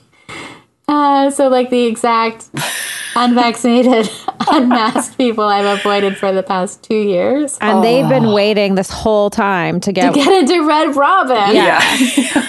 Uh, 0.90 1.30
so 1.30 1.48
like 1.48 1.68
the 1.68 1.84
exact 1.84 2.48
unvaccinated, 3.14 4.10
unmasked 4.48 5.18
people 5.18 5.44
I've 5.44 5.78
avoided 5.78 6.16
for 6.16 6.32
the 6.32 6.42
past 6.42 6.82
two 6.82 6.96
years. 6.96 7.58
And 7.60 7.84
they've 7.84 8.08
been 8.08 8.32
waiting 8.32 8.74
this 8.74 8.90
whole 8.90 9.28
time 9.28 9.80
to 9.80 9.92
get. 9.92 10.14
To 10.14 10.18
get 10.18 10.32
into 10.32 10.66
Red 10.66 10.96
Robin. 10.96 11.54
Yeah. 11.54 11.78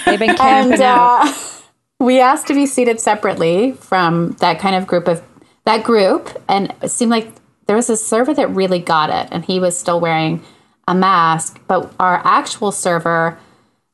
they've 0.06 0.18
been 0.18 0.36
camping 0.36 0.72
And 0.72 0.80
out. 0.80 1.59
We 2.00 2.18
asked 2.20 2.48
to 2.48 2.54
be 2.54 2.66
seated 2.66 2.98
separately 2.98 3.72
from 3.72 4.32
that 4.40 4.58
kind 4.58 4.74
of 4.74 4.86
group 4.86 5.06
of 5.06 5.22
that 5.64 5.84
group, 5.84 6.42
and 6.48 6.74
it 6.82 6.88
seemed 6.88 7.10
like 7.10 7.30
there 7.66 7.76
was 7.76 7.90
a 7.90 7.96
server 7.96 8.34
that 8.34 8.48
really 8.50 8.80
got 8.80 9.10
it, 9.10 9.28
and 9.30 9.44
he 9.44 9.60
was 9.60 9.78
still 9.78 10.00
wearing 10.00 10.42
a 10.88 10.94
mask, 10.94 11.60
but 11.68 11.92
our 12.00 12.20
actual 12.24 12.72
server 12.72 13.38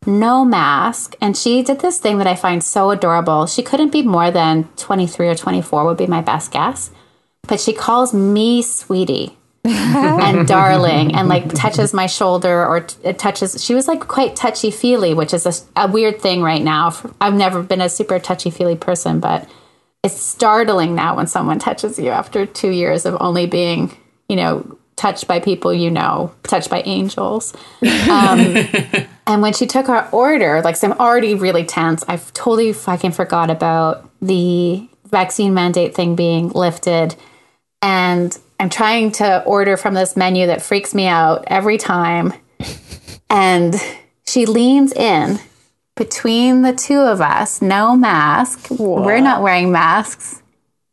no 0.07 0.44
mask 0.44 1.16
and 1.20 1.36
she 1.36 1.62
did 1.62 1.80
this 1.80 1.98
thing 1.98 2.18
that 2.18 2.26
i 2.26 2.34
find 2.36 2.62
so 2.62 2.90
adorable. 2.90 3.46
She 3.46 3.62
couldn't 3.62 3.90
be 3.90 4.02
more 4.02 4.30
than 4.30 4.64
23 4.76 5.28
or 5.28 5.34
24 5.34 5.84
would 5.84 5.96
be 5.96 6.07
my 6.07 6.20
best 6.20 6.52
guess 6.52 6.90
but 7.42 7.61
she 7.61 7.72
calls 7.72 8.14
me 8.14 8.62
sweetie 8.62 9.36
and 9.67 10.47
darling 10.49 11.14
and 11.14 11.29
like 11.29 11.53
touches 11.55 11.93
my 11.93 12.07
shoulder 12.07 12.64
or 12.64 12.81
t- 12.81 13.12
touches 13.14 13.62
she 13.62 13.75
was 13.75 13.89
like 13.89 14.07
quite 14.07 14.37
touchy 14.37 14.71
feely 14.71 15.14
which 15.14 15.35
is 15.35 15.47
a, 15.47 15.85
a 15.85 15.91
weird 15.91 16.21
thing 16.21 16.43
right 16.43 16.62
now. 16.62 16.95
I've 17.21 17.35
never 17.35 17.62
been 17.62 17.81
a 17.81 17.89
super 17.89 18.19
touchy 18.19 18.51
feely 18.51 18.77
person 18.77 19.21
but 19.21 19.49
it's 20.03 20.21
startling 20.21 20.95
now 20.95 21.17
when 21.17 21.27
someone 21.27 21.59
touches 21.59 21.99
you 21.99 22.11
after 22.11 22.47
two 22.47 22.71
years 22.71 23.07
of 23.07 23.17
only 23.21 23.47
being 23.47 23.97
you 24.29 24.37
know 24.37 24.79
touched 24.97 25.29
by 25.29 25.41
people 25.41 25.75
you 25.75 25.91
know 25.91 26.33
touched 26.43 26.71
by 26.71 26.83
angels. 26.83 27.55
Um, 27.83 28.57
and 29.27 29.43
when 29.43 29.53
she 29.53 29.67
took 29.67 29.89
our 29.89 30.09
order 30.11 30.62
like 30.62 30.77
so 30.77 30.91
i'm 30.91 30.99
already 30.99 31.35
really 31.35 31.64
tense. 31.64 32.05
I've 32.09 32.33
totally 32.33 32.73
fucking 32.73 33.12
forgot 33.12 33.51
about 33.51 34.11
the 34.21 34.89
vaccine 35.11 35.55
mandate 35.55 35.95
thing 35.95 36.17
being 36.17 36.49
lifted. 36.51 37.14
And 37.83 38.37
I'm 38.59 38.70
trying 38.70 39.12
to 39.12 39.42
order 39.44 39.76
from 39.76 39.94
this 39.94 40.16
menu 40.16 40.46
that 40.46 40.62
freaks 40.62 40.94
me 40.94 41.07
out 41.07 41.44
every 41.48 41.78
time. 41.78 42.32
And 43.28 43.74
she 44.24 44.46
leans 44.46 44.92
in 44.92 45.40
between 45.96 46.62
the 46.62 46.72
two 46.72 47.00
of 47.00 47.20
us, 47.20 47.61
no 47.61 47.96
mask. 47.96 48.70
We're 48.70 49.20
not 49.20 49.42
wearing 49.42 49.72
masks, 49.72 50.42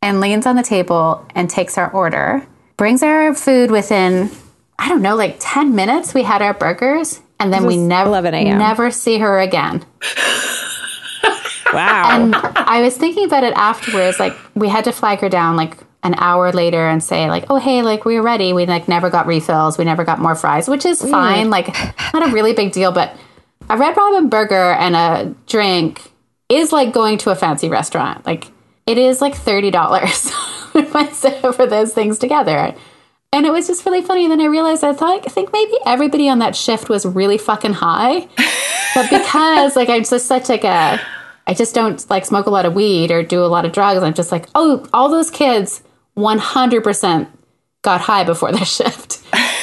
and 0.02 0.20
leans 0.20 0.44
on 0.44 0.56
the 0.56 0.64
table 0.64 1.24
and 1.36 1.48
takes 1.48 1.78
our 1.78 1.88
order. 1.92 2.44
Brings 2.76 3.04
our 3.04 3.34
food 3.34 3.70
within, 3.70 4.30
I 4.80 4.88
don't 4.88 5.00
know, 5.00 5.14
like 5.14 5.36
10 5.38 5.76
minutes. 5.76 6.12
We 6.12 6.24
had 6.24 6.42
our 6.42 6.54
burgers, 6.54 7.20
and 7.38 7.52
then 7.52 7.66
we 7.66 7.76
never 7.76 8.08
11 8.08 8.34
a.m.. 8.34 8.58
never 8.58 8.90
see 8.90 9.18
her 9.18 9.38
again. 9.38 9.86
Wow. 11.72 12.08
And 12.10 12.34
I 12.36 12.82
was 12.82 12.96
thinking 12.96 13.24
about 13.24 13.42
it 13.42 13.52
afterwards. 13.54 14.20
Like 14.20 14.36
we 14.54 14.68
had 14.68 14.84
to 14.84 14.92
flag 14.92 15.18
her 15.20 15.28
down 15.28 15.56
like 15.56 15.76
an 16.04 16.14
hour 16.18 16.52
later 16.52 16.86
and 16.86 17.02
say 17.02 17.28
like, 17.28 17.46
"Oh 17.48 17.56
hey, 17.56 17.82
like 17.82 18.04
we're 18.04 18.22
ready. 18.22 18.52
We 18.52 18.66
like 18.66 18.86
never 18.86 19.10
got 19.10 19.26
refills. 19.26 19.78
We 19.78 19.84
never 19.84 20.04
got 20.04 20.20
more 20.20 20.34
fries, 20.34 20.68
which 20.68 20.84
is 20.84 21.02
mm. 21.02 21.10
fine. 21.10 21.50
Like 21.50 21.68
not 22.12 22.28
a 22.28 22.30
really 22.30 22.52
big 22.52 22.72
deal, 22.72 22.92
but 22.92 23.16
a 23.68 23.76
Red 23.76 23.96
Robin 23.96 24.28
burger 24.28 24.54
and 24.54 24.94
a 24.94 25.34
drink 25.46 26.12
is 26.50 26.72
like 26.72 26.92
going 26.92 27.18
to 27.18 27.30
a 27.30 27.34
fancy 27.34 27.70
restaurant. 27.70 28.24
Like 28.26 28.52
it 28.86 28.98
is 28.98 29.20
like 29.22 29.34
thirty 29.34 29.70
dollars 29.70 30.30
for 31.56 31.66
those 31.66 31.92
things 31.92 32.18
together." 32.18 32.74
And 33.32 33.46
it 33.46 33.52
was 33.52 33.66
just 33.66 33.84
really 33.84 34.02
funny. 34.02 34.28
Then 34.28 34.40
I 34.40 34.44
realized 34.44 34.84
I 34.84 34.92
thought 34.92 35.24
I 35.26 35.28
think 35.28 35.52
maybe 35.52 35.72
everybody 35.84 36.28
on 36.28 36.38
that 36.38 36.54
shift 36.54 36.88
was 36.88 37.04
really 37.04 37.38
fucking 37.38 37.72
high, 37.72 38.28
but 38.94 39.10
because 39.10 39.74
like 39.74 39.88
I'm 39.88 40.04
just 40.04 40.26
such 40.26 40.50
like 40.50 40.64
a 40.64 41.00
I 41.46 41.54
just 41.54 41.74
don't 41.74 42.08
like 42.10 42.26
smoke 42.26 42.46
a 42.46 42.50
lot 42.50 42.66
of 42.66 42.74
weed 42.74 43.10
or 43.10 43.22
do 43.22 43.42
a 43.42 43.46
lot 43.46 43.64
of 43.64 43.72
drugs. 43.72 44.02
I'm 44.02 44.14
just 44.14 44.30
like, 44.30 44.48
oh, 44.54 44.86
all 44.92 45.08
those 45.08 45.30
kids 45.30 45.82
100% 46.16 47.26
got 47.82 48.00
high 48.00 48.24
before 48.24 48.52
their 48.52 48.64
shift. 48.64 49.20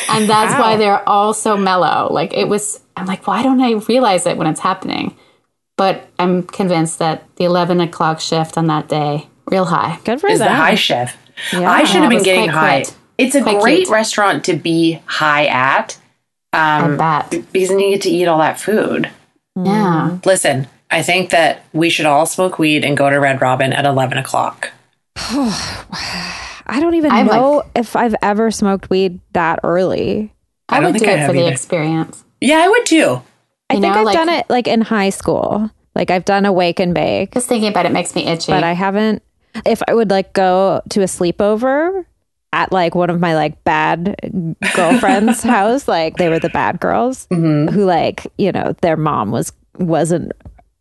And 0.09 0.29
that's 0.29 0.59
why 0.59 0.75
they're 0.77 1.07
all 1.07 1.33
so 1.33 1.55
mellow. 1.55 2.11
Like 2.11 2.33
it 2.33 2.47
was, 2.47 2.81
I'm 2.97 3.05
like, 3.05 3.25
why 3.27 3.43
don't 3.43 3.61
I 3.61 3.71
realize 3.87 4.25
it 4.25 4.37
when 4.37 4.47
it's 4.47 4.59
happening? 4.59 5.15
But 5.77 6.07
I'm 6.19 6.43
convinced 6.43 6.99
that 6.99 7.23
the 7.37 7.45
11 7.45 7.79
o'clock 7.81 8.19
shift 8.19 8.57
on 8.57 8.67
that 8.67 8.87
day, 8.89 9.27
real 9.47 9.65
high. 9.65 9.99
Good 10.03 10.19
for 10.21 10.27
is 10.29 10.39
them. 10.39 10.49
the 10.51 10.55
high 10.55 10.75
chef. 10.75 11.17
I 11.53 11.85
should 11.85 12.01
have 12.01 12.09
been 12.09 12.23
getting 12.23 12.49
high. 12.49 12.83
cute. 12.83 12.95
It's 13.17 13.35
a 13.35 13.41
Quite 13.41 13.61
great 13.61 13.77
cute. 13.77 13.89
restaurant 13.89 14.43
to 14.45 14.55
be 14.55 15.01
high 15.05 15.45
at 15.47 15.97
um, 16.53 16.99
I 16.99 17.27
bet. 17.29 17.29
because 17.51 17.69
you 17.71 17.79
get 17.79 18.01
to 18.01 18.09
eat 18.09 18.27
all 18.27 18.39
that 18.39 18.59
food. 18.59 19.09
Yeah. 19.55 20.09
Mm-hmm. 20.11 20.17
Listen, 20.27 20.67
I 20.91 21.01
think 21.01 21.29
that 21.29 21.63
we 21.73 21.89
should 21.89 22.05
all 22.05 22.25
smoke 22.25 22.59
weed 22.59 22.83
and 22.83 22.97
go 22.97 23.09
to 23.09 23.17
Red 23.19 23.41
Robin 23.41 23.71
at 23.73 23.85
11 23.85 24.17
o'clock. 24.17 24.71
I 25.15 26.77
don't 26.79 26.95
even 26.95 27.11
I'm 27.11 27.27
know 27.27 27.63
if 27.75 27.95
I've 27.95 28.15
ever 28.21 28.51
smoked 28.51 28.89
weed 28.89 29.19
that 29.33 29.59
early. 29.63 30.33
I, 30.69 30.77
I 30.77 30.79
would 30.81 30.93
think 30.93 31.03
do 31.05 31.09
I 31.09 31.13
it 31.13 31.19
have 31.19 31.27
for 31.29 31.33
the 31.33 31.41
either. 31.41 31.51
experience. 31.51 32.23
Yeah, 32.39 32.57
I 32.59 32.67
would 32.69 32.85
too. 32.85 33.21
I 33.69 33.75
You 33.75 33.81
think 33.81 33.93
know, 33.93 33.99
I've 33.99 34.05
like- 34.05 34.15
done 34.17 34.29
it 34.29 34.45
like 34.49 34.67
in 34.67 34.81
high 34.81 35.09
school. 35.09 35.69
Like 35.95 36.09
I've 36.09 36.23
done 36.23 36.45
a 36.45 36.53
wake 36.53 36.79
and 36.79 36.93
bake, 36.93 37.33
Just 37.33 37.49
thinking 37.49 37.67
about 37.69 37.85
it 37.85 37.91
makes 37.91 38.15
me 38.15 38.25
itchy. 38.25 38.51
but 38.53 38.63
I 38.63 38.71
haven't. 38.71 39.21
If 39.65 39.81
I 39.87 39.93
would 39.93 40.09
like 40.09 40.31
go 40.31 40.81
to 40.91 41.01
a 41.01 41.05
sleepover 41.05 42.05
at 42.53 42.71
like 42.71 42.95
one 42.95 43.09
of 43.09 43.19
my 43.19 43.35
like 43.35 43.61
bad 43.65 44.15
girlfriends' 44.73 45.43
house, 45.43 45.89
like 45.89 46.15
they 46.15 46.29
were 46.29 46.39
the 46.39 46.49
bad 46.49 46.79
girls 46.79 47.27
Mm-hmm. 47.29 47.73
who 47.73 47.83
like 47.83 48.25
you 48.37 48.53
know 48.53 48.73
their 48.81 48.95
mom 48.95 49.31
was 49.31 49.51
wasn't 49.79 50.31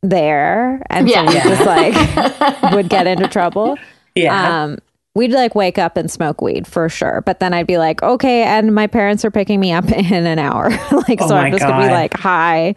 there, 0.03 0.81
and 0.89 1.09
Yeah. 1.09 1.27
so 1.27 1.35
we 1.35 1.41
just 1.57 1.67
like 1.67 2.73
would 2.73 2.89
get 2.89 3.09
into 3.09 3.27
trouble. 3.27 3.77
Yeah. 4.15 4.65
Um, 4.65 4.79
we'd 5.15 5.33
like 5.33 5.55
wake 5.55 5.79
up 5.79 5.97
and 5.97 6.11
smoke 6.11 6.41
weed 6.41 6.67
for 6.67 6.89
sure. 6.89 7.23
But 7.27 7.41
then 7.41 7.53
I'd 7.55 7.67
be 7.67 7.79
like, 7.79 8.03
okay, 8.03 8.43
and 8.45 8.75
my 8.75 8.87
parents 8.87 9.25
are 9.25 9.31
picking 9.31 9.61
me 9.61 9.73
up 9.73 9.89
in 9.93 10.27
an 10.27 10.39
hour. 10.39 10.71
like, 11.09 11.21
Oh 11.21 11.29
so 11.29 11.37
I'm 11.37 11.53
just 11.53 11.65
gonna 11.65 11.87
be 11.87 11.93
like, 11.93 12.15
hi. 12.15 12.75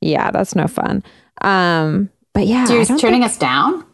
Yeah, 0.00 0.30
that's 0.30 0.54
no 0.54 0.66
fun. 0.66 1.02
Um, 1.42 2.10
but 2.34 2.46
yeah, 2.46 2.64
so 2.64 2.74
you're 2.74 2.84
turning 2.86 3.20
think- 3.20 3.24
us 3.26 3.38
down? 3.38 3.84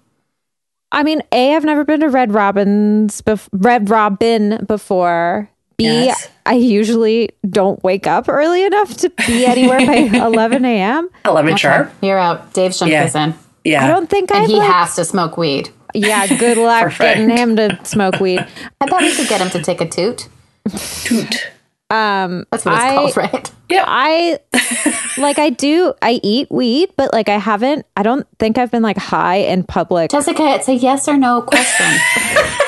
I 0.90 1.02
mean, 1.02 1.20
A, 1.32 1.54
I've 1.54 1.64
never 1.66 1.84
been 1.84 2.00
to 2.00 2.08
Red 2.08 2.32
Robin's, 2.32 3.20
bef- 3.20 3.48
Red 3.52 3.90
Robin 3.90 4.64
before. 4.66 5.50
B, 5.76 5.86
I 5.86 6.54
Yes. 6.54 6.62
usually 6.64 7.28
don't 7.48 7.80
wake 7.84 8.06
up 8.06 8.26
early 8.28 8.64
enough 8.64 8.96
to 8.98 9.10
be 9.26 9.44
anywhere 9.46 9.84
by 9.86 9.96
11 10.26 10.64
a.m. 10.64 11.10
11 11.26 11.56
sharp. 11.58 11.92
You're 12.00 12.18
out. 12.18 12.54
Dave 12.54 12.72
Yeah. 12.80 13.04
Shumka's 13.04 13.14
in. 13.14 13.34
Yeah. 13.64 13.84
I 13.84 13.88
don't 13.88 14.08
think 14.08 14.30
And 14.30 14.44
I've 14.44 14.48
he 14.48 14.56
like, 14.56 14.72
has 14.72 14.96
to 14.96 15.04
smoke 15.04 15.36
weed. 15.36 15.68
Yeah, 15.94 16.26
good 16.38 16.56
luck 16.58 16.96
getting 16.98 17.28
him 17.30 17.56
to 17.56 17.78
smoke 17.84 18.20
weed. 18.20 18.40
I 18.80 18.86
thought 18.86 19.02
we 19.02 19.14
could 19.14 19.28
get 19.28 19.40
him 19.40 19.50
to 19.50 19.62
take 19.62 19.80
a 19.80 19.88
toot. 19.88 20.28
Toot. 21.04 21.50
Um, 21.90 22.44
That's 22.50 22.66
what 22.66 22.74
it's 22.74 22.84
I- 22.84 22.94
called, 22.96 23.16
right? 23.16 23.50
Yeah. 23.70 23.84
I 23.86 24.38
like 25.18 25.38
I 25.38 25.50
do 25.50 25.94
I 26.02 26.20
eat 26.22 26.50
weed, 26.50 26.90
but 26.96 27.12
like 27.12 27.28
I 27.28 27.38
haven't 27.38 27.86
I 27.96 28.02
don't 28.02 28.26
think 28.38 28.56
I've 28.58 28.70
been 28.70 28.82
like 28.82 28.96
high 28.98 29.36
in 29.36 29.62
public. 29.64 30.10
Jessica, 30.10 30.42
it's 30.54 30.68
a 30.68 30.74
yes 30.74 31.08
or 31.08 31.16
no 31.16 31.42
question. 31.42 31.86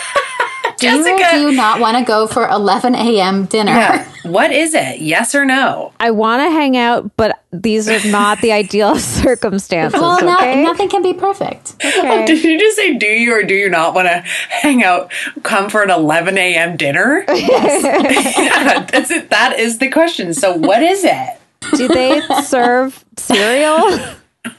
do 0.81 0.89
you 0.89 1.05
Jessica. 1.05 1.31
do 1.37 1.41
you 1.41 1.53
not 1.53 1.81
want 1.81 1.97
to 1.99 2.05
go 2.05 2.27
for 2.27 2.49
11 2.49 2.95
a.m. 2.95 3.47
dinner? 3.47 3.73
Yeah. 3.73 4.07
What 4.23 4.53
is 4.53 4.75
it? 4.75 5.01
Yes 5.01 5.35
or 5.35 5.47
no? 5.47 5.95
I 5.99 6.11
want 6.11 6.43
to 6.43 6.51
hang 6.51 6.77
out, 6.77 7.17
but 7.17 7.43
these 7.53 7.89
are 7.89 8.07
not 8.11 8.43
the 8.43 8.53
ideal 8.53 8.97
circumstances. 8.99 9.99
Well, 9.99 10.21
no- 10.23 10.37
okay? 10.37 10.63
nothing 10.63 10.91
can 10.91 11.03
be 11.03 11.15
perfect. 11.15 11.75
okay. 11.83 12.25
Did 12.27 12.45
you 12.45 12.59
just 12.59 12.77
say 12.77 12.99
do 12.99 13.07
you 13.07 13.33
or 13.35 13.43
do 13.45 13.55
you 13.55 13.71
not 13.71 13.95
want 13.95 14.09
to 14.09 14.19
hang 14.51 14.85
out, 14.85 15.11
come 15.43 15.71
for 15.71 15.83
an 15.83 15.89
11 15.89 16.37
a.m. 16.37 16.77
dinner? 16.77 17.25
yeah, 17.31 18.87
that's 18.91 19.11
it. 19.11 19.31
That 19.31 19.59
is 19.59 19.79
the 19.79 19.89
question. 19.89 20.35
So 20.35 20.55
what 20.55 20.83
is 20.83 21.03
it? 21.03 21.41
Do 21.77 21.89
they 21.89 22.21
serve 22.45 23.03
cereal? 23.17 23.89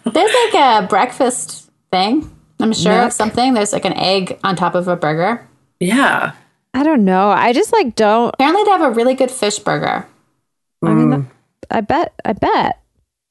There's 0.06 0.34
like 0.54 0.54
a 0.56 0.88
breakfast 0.88 1.70
thing. 1.92 2.36
I'm 2.60 2.74
sure 2.74 3.04
of 3.04 3.14
something. 3.14 3.54
There's 3.54 3.74
like 3.74 3.86
an 3.86 3.94
egg 3.94 4.40
on 4.44 4.56
top 4.56 4.74
of 4.76 4.88
a 4.88 4.96
burger. 4.96 5.48
Yeah. 5.82 6.34
I 6.74 6.84
don't 6.84 7.04
know. 7.04 7.30
I 7.30 7.52
just 7.52 7.74
like 7.74 7.96
don't. 7.96 8.34
Apparently, 8.36 8.64
they 8.64 8.72
have 8.72 8.82
a 8.82 8.92
really 8.92 9.14
good 9.16 9.30
fish 9.32 9.60
burger. 9.60 10.06
I 10.84 10.94
mean, 10.94 11.10
mm. 11.10 11.26
I 11.70 11.82
bet. 11.82 12.14
I 12.24 12.34
bet. 12.34 12.80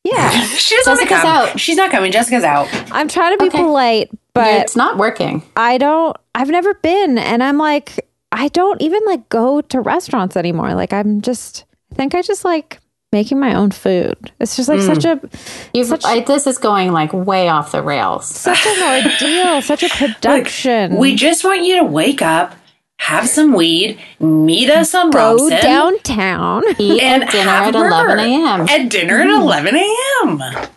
Yeah, 0.05 0.31
She 0.45 0.77
doesn't 0.77 0.91
want 0.93 1.01
Jessica's 1.09 1.23
come. 1.23 1.37
out. 1.49 1.61
She's 1.61 1.77
not 1.77 1.91
coming. 1.91 2.11
Jessica's 2.13 2.45
out. 2.45 2.69
I'm 2.93 3.09
trying 3.09 3.37
to 3.37 3.43
be 3.45 3.49
Okay. 3.49 3.59
polite, 3.63 4.11
but 4.35 4.63
it's 4.63 4.77
not 4.77 4.97
working. 4.99 5.43
I 5.57 5.77
don't 5.79 6.17
I've 6.35 6.49
never 6.49 6.73
been 6.75 7.19
and 7.19 7.43
I'm 7.43 7.59
like 7.59 8.07
I 8.33 8.49
don't 8.49 8.81
even 8.81 9.03
like 9.05 9.29
go 9.29 9.61
to 9.61 9.81
restaurants 9.81 10.37
anymore. 10.37 10.75
Like 10.75 10.93
I'm 10.95 11.21
just 11.21 11.65
I 11.93 11.97
think 11.97 12.15
I 12.15 12.23
just 12.23 12.45
like 12.47 12.79
making 13.13 13.41
my 13.41 13.55
own 13.55 13.71
food. 13.71 14.33
It's 14.39 14.57
just 14.57 14.69
like 14.69 14.81
such 14.81 14.99
mm. 14.99 15.23
a 15.23 15.77
You've, 15.77 15.93
I, 16.05 16.21
this 16.21 16.47
is 16.47 16.59
going 16.59 16.93
like 16.93 17.13
way 17.13 17.49
off 17.49 17.73
the 17.73 17.83
rails. 17.83 18.27
such 18.27 18.65
an 18.67 19.05
ordeal, 19.05 19.63
such 19.63 19.83
a 19.83 19.89
production. 19.91 20.97
We 20.97 21.17
just 21.17 21.45
want 21.45 21.65
you 21.65 21.79
to 21.79 21.85
wake 21.85 22.23
up, 22.23 22.55
have 22.99 23.29
some 23.29 23.53
weed, 23.53 23.99
meet 24.21 24.71
us 24.71 24.95
on 24.95 25.11
go 25.11 25.37
Robson, 25.37 25.61
downtown. 25.61 26.63
Eat 26.79 27.03
and 27.03 27.25
at 27.25 27.33
dinner 27.33 27.51
at 27.51 27.75
11 27.75 28.19
a.m. 28.19 28.61
At 28.69 28.89
dinner 28.89 29.19
at 29.21 29.27
mm. 29.27 29.41
11 29.41 29.77
a.m. 29.77 30.69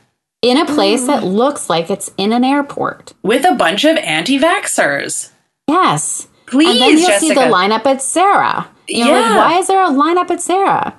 in 0.41 0.57
a 0.57 0.65
place 0.65 1.05
that 1.05 1.23
mm. 1.23 1.33
looks 1.33 1.69
like 1.69 1.89
it's 1.91 2.11
in 2.17 2.33
an 2.33 2.43
airport. 2.43 3.13
with 3.21 3.45
a 3.45 3.53
bunch 3.53 3.85
of 3.85 3.97
anti-vaxxers. 3.97 5.31
Yes. 5.67 6.27
Please, 6.45 6.69
and 6.69 6.81
then 6.81 6.97
you'll 6.97 7.19
see 7.19 7.29
the 7.29 7.41
lineup 7.41 7.85
at 7.85 8.01
Sarah. 8.01 8.67
You're 8.87 9.07
Yeah. 9.07 9.13
like, 9.13 9.37
why 9.37 9.59
is 9.59 9.67
there 9.67 9.81
a 9.81 9.89
lineup 9.89 10.29
at 10.29 10.41
Sarah? 10.41 10.93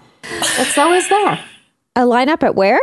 It's 0.58 0.78
always 0.78 1.08
there. 1.08 1.40
A 1.96 2.00
lineup 2.00 2.42
at 2.42 2.54
where? 2.54 2.80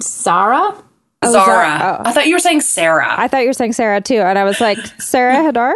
Sarah? 0.00 0.74
Oh, 1.22 1.32
Zara. 1.32 1.44
Zara. 1.44 1.98
Oh. 1.98 2.08
I 2.08 2.12
thought 2.12 2.26
you 2.28 2.34
were 2.34 2.38
saying 2.40 2.60
Sarah. 2.60 3.12
I 3.18 3.26
thought 3.26 3.40
you 3.42 3.48
were 3.48 3.52
saying 3.52 3.72
Sarah 3.72 4.00
too, 4.00 4.18
and 4.18 4.38
I 4.38 4.44
was 4.44 4.60
like 4.60 4.78
Sarah 5.00 5.34
Hadar. 5.52 5.72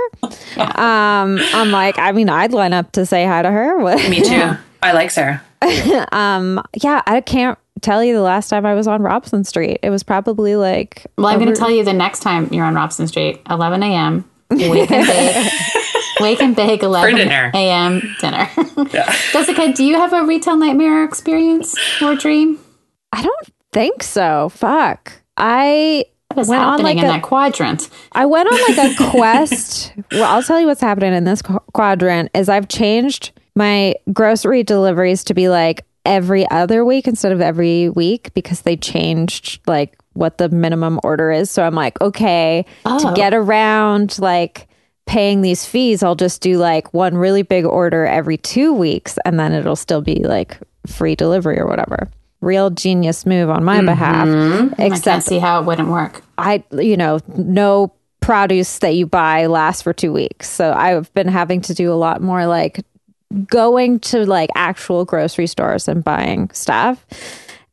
Um, 0.78 1.38
I'm 1.55 1.70
like, 1.72 1.99
I 1.99 2.12
mean, 2.12 2.28
I'd 2.28 2.53
line 2.53 2.72
up 2.72 2.93
to 2.93 3.05
say 3.05 3.26
hi 3.26 3.43
to 3.43 3.51
her. 3.51 3.78
Me 4.09 4.22
too. 4.22 4.53
I 4.82 4.93
like 4.93 5.11
Sarah. 5.11 5.43
yeah, 5.62 7.03
I 7.07 7.22
can't 7.24 7.59
tell 7.80 8.03
you 8.03 8.14
the 8.14 8.22
last 8.22 8.49
time 8.49 8.64
I 8.66 8.74
was 8.74 8.86
on 8.86 9.03
Robson 9.03 9.45
Street. 9.45 9.78
It 9.82 9.90
was 9.90 10.03
probably 10.03 10.57
like 10.57 11.07
Well, 11.18 11.26
I'm 11.28 11.38
going 11.38 11.53
to 11.53 11.59
tell 11.59 11.70
you 11.70 11.84
the 11.84 11.93
next 11.93 12.20
time 12.20 12.49
you're 12.53 12.64
on 12.64 12.74
Robson 12.74 13.07
Street, 13.09 13.40
11 13.51 13.82
a.m. 13.82 14.28
Wake 14.51 14.90
and 14.90 15.07
bake. 15.07 15.53
Wake 16.23 16.41
and 16.43 16.55
bake 16.57 16.83
11 16.83 17.14
dinner. 17.16 17.51
a.m. 17.55 18.14
dinner. 18.20 18.49
Jessica, 19.33 19.73
do 19.73 19.85
you 19.85 19.97
have 19.97 20.12
a 20.12 20.25
retail 20.25 20.57
nightmare 20.57 21.05
experience 21.05 21.77
or 22.01 22.14
dream? 22.14 22.59
I 23.12 23.23
don't 23.23 23.49
think 23.73 24.03
so. 24.03 24.49
Fuck. 24.51 25.12
I 25.37 26.05
What 26.29 26.43
is 26.43 26.49
went 26.49 26.62
on 26.62 26.68
happening 26.79 26.85
like 26.97 26.99
in 26.99 27.05
a, 27.05 27.12
that 27.14 27.23
quadrant? 27.23 27.89
I 28.12 28.27
went 28.27 28.49
on 28.51 28.77
like 28.77 28.91
a 28.91 28.95
quest. 29.11 29.93
well, 30.12 30.25
I'll 30.25 30.43
tell 30.43 30.61
you 30.61 30.66
what's 30.66 30.81
happening 30.81 31.12
in 31.14 31.25
this 31.25 31.43
qu- 31.43 31.59
quadrant 31.75 32.31
is 32.35 32.49
I've 32.49 32.68
changed 32.68 33.33
my 33.55 33.95
grocery 34.12 34.62
deliveries 34.62 35.25
to 35.25 35.35
be 35.35 35.49
like 35.49 35.85
every 36.05 36.49
other 36.51 36.85
week 36.85 37.07
instead 37.07 37.33
of 37.33 37.41
every 37.41 37.89
week 37.91 38.33
because 38.35 38.62
they 38.62 38.77
changed 38.77 39.61
like 39.66 39.97
what 40.14 40.39
the 40.39 40.49
minimum 40.49 40.99
order 41.05 41.31
is. 41.31 41.51
So 41.51 41.62
I'm 41.62 41.75
like, 41.75 42.01
okay, 42.01 42.64
to 42.85 42.91
Oh. 43.09 43.14
get 43.14 43.35
around 43.35 44.18
like 44.18 44.68
paying 45.07 45.42
these 45.42 45.66
fees, 45.66 46.03
I'll 46.03 46.14
just 46.14 46.40
do 46.40 46.59
like 46.59 46.92
one 46.94 47.16
really 47.16 47.42
big 47.42 47.64
order 47.64 48.07
every 48.07 48.36
2 48.36 48.72
weeks 48.72 49.18
and 49.24 49.38
then 49.38 49.53
it'll 49.53 49.76
still 49.76 50.00
be 50.00 50.22
like 50.24 50.59
free 50.86 51.14
delivery 51.14 51.59
or 51.59 51.66
whatever. 51.66 52.09
Real 52.40 52.70
genius 52.70 53.24
move 53.24 53.50
on 53.50 53.62
my 53.62 53.78
mm-hmm. 53.78 53.86
behalf. 53.86 54.28
I 54.28 54.74
can't 54.76 54.92
Except 54.92 55.24
see 55.24 55.38
how 55.38 55.61
it 55.61 55.66
wouldn't 55.66 55.88
work. 55.88 56.22
I, 56.38 56.64
you 56.72 56.96
know, 56.96 57.20
no 57.36 57.92
produce 58.20 58.78
that 58.78 58.94
you 58.94 59.07
buy 59.07 59.46
lasts 59.46 59.82
for 59.82 59.92
two 59.92 60.12
weeks. 60.12 60.48
So 60.48 60.72
I've 60.72 61.12
been 61.14 61.28
having 61.28 61.61
to 61.62 61.74
do 61.74 61.92
a 61.92 61.94
lot 61.94 62.22
more 62.22 62.46
like 62.46 62.84
going 63.46 64.00
to 64.00 64.24
like 64.24 64.50
actual 64.55 65.05
grocery 65.05 65.46
stores 65.46 65.88
and 65.88 66.03
buying 66.03 66.50
stuff. 66.50 67.05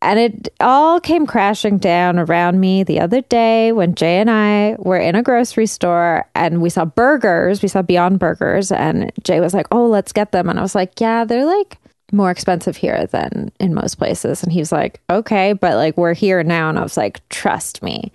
And 0.02 0.18
it 0.18 0.54
all 0.62 1.02
came 1.02 1.28
crashing 1.28 1.78
down 1.78 2.20
around 2.20 2.60
me 2.60 2.84
the 2.84 3.02
other 3.02 3.22
day 3.22 3.74
when 3.74 3.96
Jay 3.96 4.20
and 4.20 4.32
I 4.32 4.76
were 4.80 4.98
in 4.98 5.16
a 5.16 5.24
grocery 5.24 5.66
store 5.66 6.26
and 6.36 6.62
we 6.62 6.70
saw 6.70 6.86
burgers. 6.86 7.62
We 7.62 7.68
saw 7.68 7.82
Beyond 7.82 8.18
Burgers, 8.18 8.72
and 8.72 9.12
Jay 9.24 9.42
was 9.42 9.54
like, 9.54 9.68
Oh, 9.72 9.88
let's 9.88 10.14
get 10.14 10.32
them. 10.32 10.48
And 10.50 10.58
I 10.58 10.62
was 10.62 10.76
like, 10.76 11.00
Yeah, 11.02 11.26
they're 11.26 11.46
like 11.46 11.78
more 12.14 12.32
expensive 12.32 12.78
here 12.78 13.08
than 13.08 13.52
in 13.60 13.74
most 13.74 13.96
places. 13.96 14.42
And 14.42 14.54
he 14.54 14.60
was 14.60 14.72
like, 14.72 15.02
Okay, 15.10 15.52
but 15.54 15.76
like 15.76 15.98
we're 15.98 16.14
here 16.14 16.44
now. 16.44 16.70
And 16.70 16.80
I 16.80 16.84
was 16.84 16.96
like, 16.96 17.28
Trust 17.28 17.84
me. 17.84 18.14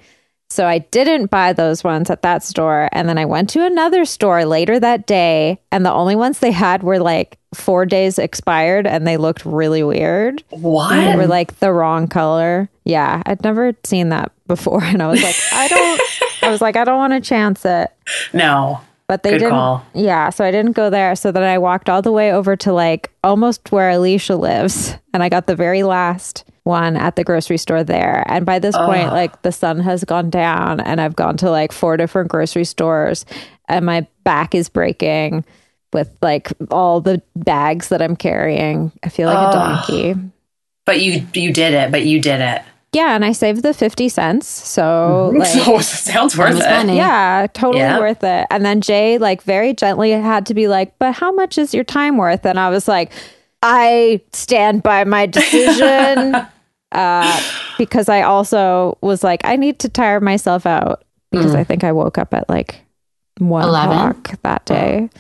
So 0.51 0.66
I 0.66 0.78
didn't 0.78 1.30
buy 1.30 1.53
those 1.53 1.82
ones 1.82 2.11
at 2.11 2.22
that 2.22 2.42
store. 2.45 2.88
And 2.92 3.09
then 3.09 3.18
I 3.18 3.24
went 3.24 3.51
to 3.51 3.64
another 3.64 4.05
store 4.05 4.45
later 4.45 4.78
that 4.78 5.07
day. 5.07 5.59
And 5.72 5.84
the 5.84 5.92
only 5.92 6.14
ones 6.14 6.38
they 6.38 6.53
had 6.53 6.82
were 6.82 6.99
like 7.01 7.38
four 7.55 7.86
days 7.86 8.18
expired 8.18 8.86
and 8.86 9.07
they 9.07 9.16
looked 9.16 9.45
really 9.45 9.82
weird. 9.82 10.45
They 10.51 10.57
What? 10.59 11.16
were 11.16 11.26
like 11.26 11.59
the 11.59 11.72
wrong 11.72 12.07
color. 12.09 12.68
Yeah, 12.84 13.22
I'd 13.26 13.42
never 13.42 13.72
seen 13.84 14.11
that 14.11 14.32
before. 14.47 14.82
And 14.84 15.03
I 15.03 15.09
was 15.09 15.22
like, 15.22 15.36
I 15.53 15.68
don't, 15.68 16.01
I 16.42 16.51
was 16.51 16.61
like, 16.61 16.76
I 16.76 16.84
don't 16.84 16.99
want 16.99 17.14
to 17.14 17.20
chance 17.20 17.64
it. 17.64 17.90
No. 18.32 18.80
But 19.07 19.22
they 19.22 19.30
Good 19.32 19.38
didn't. 19.40 19.51
call. 19.53 19.84
Yeah, 19.92 20.30
so 20.30 20.45
I 20.45 20.51
didn't 20.51 20.72
go 20.72 20.88
there. 20.88 21.14
So 21.16 21.30
then 21.32 21.42
I 21.42 21.59
walked 21.59 21.88
all 21.90 22.01
the 22.01 22.12
way 22.12 22.32
over 22.32 22.55
to 22.57 22.72
like 22.72 23.11
almost 23.24 23.70
where 23.72 23.90
Alicia 23.90 24.36
lives, 24.36 24.95
and 25.12 25.22
I 25.22 25.28
got 25.28 25.47
the 25.47 25.57
very 25.57 25.82
last 25.82 26.45
one 26.64 26.96
at 26.96 27.16
the 27.16 27.24
grocery 27.24 27.58
store 27.58 27.84
there. 27.84 28.24
And 28.26 28.44
by 28.44 28.58
this 28.58 28.76
point, 28.76 29.12
like 29.12 29.42
the 29.42 29.52
sun 29.52 29.78
has 29.80 30.02
gone 30.04 30.30
down, 30.30 30.80
and 30.80 31.00
I've 31.00 31.14
gone 31.16 31.36
to 31.38 31.50
like 31.50 31.72
four 31.72 31.96
different 31.96 32.30
grocery 32.30 32.64
stores, 32.64 33.24
and 33.68 33.86
my 33.86 34.06
back 34.24 34.54
is 34.54 34.68
breaking 34.68 35.44
with 35.92 36.10
like 36.22 36.52
all 36.70 37.00
the 37.00 37.22
bags 37.36 37.88
that 37.90 38.02
I'm 38.02 38.16
carrying. 38.16 38.90
I 39.02 39.08
feel 39.10 39.28
like 39.28 39.38
a 39.48 39.52
donkey. 39.52 40.14
But 40.86 41.00
you 41.00 41.24
you 41.34 41.52
did 41.52 41.72
it. 41.74 41.90
But 41.92 42.04
you 42.04 42.20
did 42.20 42.40
it. 42.40 42.62
Yeah, 42.92 43.14
and 43.16 43.24
I 43.24 43.32
saved 43.32 43.62
the 43.64 43.74
50 43.74 44.08
cents. 44.08 44.46
So, 44.46 45.32
like, 45.36 45.48
So 45.48 45.78
sounds 45.80 46.38
worth 46.38 46.56
it. 46.60 46.70
money. 46.70 46.96
yeah, 46.96 47.46
totally 47.52 47.80
Yeah. 47.80 47.98
worth 47.98 48.22
it. 48.22 48.46
And 48.50 48.64
then 48.64 48.80
Jay, 48.80 49.18
like, 49.18 49.42
very 49.42 49.74
gently 49.74 50.12
had 50.12 50.46
to 50.46 50.54
be 50.54 50.68
like, 50.68 50.96
but 51.00 51.12
how 51.12 51.32
much 51.32 51.58
is 51.58 51.74
your 51.74 51.82
time 51.82 52.16
worth? 52.18 52.46
And 52.46 52.56
I 52.58 52.70
was 52.70 52.86
like, 52.86 53.10
I 53.62 54.20
stand 54.32 54.84
by 54.84 55.02
my 55.02 55.26
decision. 55.38 56.36
Uh, 56.95 57.40
because 57.78 58.09
I 58.09 58.22
also 58.22 58.99
was 59.01 59.24
like, 59.24 59.42
I 59.45 59.57
need 59.57 59.78
to 59.80 59.88
tire 59.88 60.20
myself 60.20 60.66
out 60.66 61.05
because 61.30 61.55
I 61.55 61.64
think 61.64 61.84
I 61.84 61.92
woke 61.92 62.18
up 62.18 62.32
at 62.32 62.49
like 62.49 62.80
one 63.38 63.68
11? 63.68 63.97
o'clock 63.97 64.40
that 64.42 64.64
day. 64.64 65.11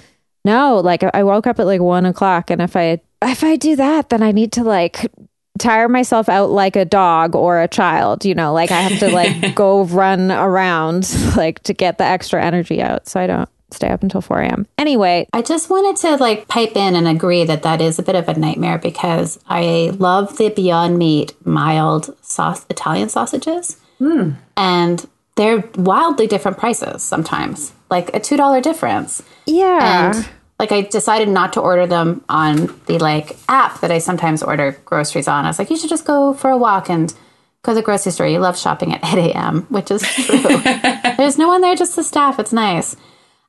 No, 0.44 0.78
like 0.78 1.02
I 1.02 1.22
woke 1.22 1.46
up 1.46 1.58
at 1.58 1.66
like 1.66 1.80
one 1.80 2.04
o'clock, 2.04 2.50
and 2.50 2.60
if 2.60 2.76
I 2.76 3.00
if 3.22 3.42
I 3.42 3.56
do 3.56 3.76
that, 3.76 4.10
then 4.10 4.22
I 4.22 4.32
need 4.32 4.52
to 4.52 4.62
like 4.62 5.10
tire 5.58 5.88
myself 5.88 6.28
out 6.28 6.50
like 6.50 6.76
a 6.76 6.84
dog 6.84 7.34
or 7.34 7.60
a 7.60 7.68
child. 7.68 8.24
You 8.24 8.34
know, 8.34 8.52
like 8.52 8.70
I 8.70 8.80
have 8.80 8.98
to 9.00 9.08
like 9.10 9.54
go 9.54 9.84
run 9.84 10.30
around 10.30 11.10
like 11.36 11.62
to 11.64 11.72
get 11.72 11.98
the 11.98 12.04
extra 12.04 12.44
energy 12.44 12.82
out, 12.82 13.08
so 13.08 13.20
I 13.20 13.26
don't 13.26 13.48
stay 13.74 13.88
up 13.88 14.02
until 14.02 14.20
four 14.20 14.40
a.m. 14.40 14.66
Anyway, 14.78 15.26
I 15.32 15.42
just 15.42 15.70
wanted 15.70 15.96
to 16.02 16.16
like 16.16 16.48
pipe 16.48 16.76
in 16.76 16.94
and 16.94 17.06
agree 17.06 17.44
that 17.44 17.62
that 17.62 17.80
is 17.80 17.98
a 17.98 18.02
bit 18.02 18.14
of 18.14 18.28
a 18.28 18.38
nightmare 18.38 18.78
because 18.78 19.38
I 19.48 19.92
love 19.98 20.38
the 20.38 20.50
Beyond 20.50 20.98
Meat 20.98 21.34
mild 21.46 22.16
sauce 22.24 22.64
Italian 22.70 23.08
sausages, 23.08 23.76
hmm. 23.98 24.32
and 24.56 25.06
they're 25.36 25.64
wildly 25.76 26.26
different 26.26 26.58
prices 26.58 27.02
sometimes, 27.02 27.72
like 27.90 28.14
a 28.14 28.20
two 28.20 28.36
dollar 28.36 28.60
difference. 28.60 29.22
yeah, 29.46 30.12
And 30.12 30.28
like 30.58 30.72
I 30.72 30.82
decided 30.82 31.28
not 31.28 31.52
to 31.54 31.60
order 31.60 31.86
them 31.86 32.24
on 32.28 32.80
the 32.86 32.98
like 32.98 33.36
app 33.48 33.80
that 33.80 33.90
I 33.90 33.98
sometimes 33.98 34.42
order 34.42 34.80
groceries 34.84 35.28
on. 35.28 35.44
I 35.44 35.48
was 35.48 35.58
like, 35.58 35.70
you 35.70 35.76
should 35.76 35.90
just 35.90 36.04
go 36.04 36.32
for 36.32 36.50
a 36.50 36.56
walk 36.56 36.88
and 36.88 37.12
go 37.62 37.72
to 37.72 37.76
the 37.76 37.82
grocery 37.82 38.12
store. 38.12 38.26
You 38.28 38.38
love 38.38 38.56
shopping 38.56 38.92
at 38.94 39.04
8 39.04 39.32
a.m., 39.32 39.62
which 39.70 39.90
is 39.90 40.02
true. 40.02 40.38
There's 41.16 41.38
no 41.38 41.48
one 41.48 41.60
there, 41.60 41.74
just 41.74 41.96
the 41.96 42.04
staff. 42.04 42.38
It's 42.38 42.52
nice. 42.52 42.94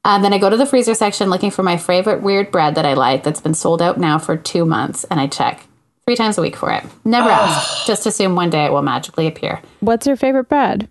Um, 0.06 0.22
then 0.22 0.34
I 0.34 0.38
go 0.38 0.52
to 0.52 0.56
the 0.56 0.68
freezer 0.68 0.94
section 0.94 1.32
looking 1.32 1.50
for 1.50 1.64
my 1.64 1.78
favorite 1.78 2.22
weird 2.22 2.52
bread 2.52 2.76
that 2.76 2.86
I 2.86 2.94
like 2.94 3.24
that's 3.24 3.42
been 3.42 3.56
sold 3.56 3.82
out 3.82 3.98
now 4.00 4.20
for 4.20 4.38
two 4.38 4.64
months, 4.64 5.04
and 5.06 5.20
I 5.20 5.26
check 5.26 5.66
three 6.06 6.16
times 6.16 6.38
a 6.38 6.44
week 6.44 6.56
for 6.56 6.72
it. 6.72 6.84
Never 7.04 7.28
ask. 7.28 7.88
Just 7.88 8.06
assume 8.06 8.36
one 8.36 8.52
day 8.52 8.66
it 8.66 8.72
will 8.72 8.84
magically 8.84 9.26
appear. 9.26 9.62
what's 9.80 10.06
your 10.06 10.16
favorite 10.16 10.48
bread? 10.48 10.88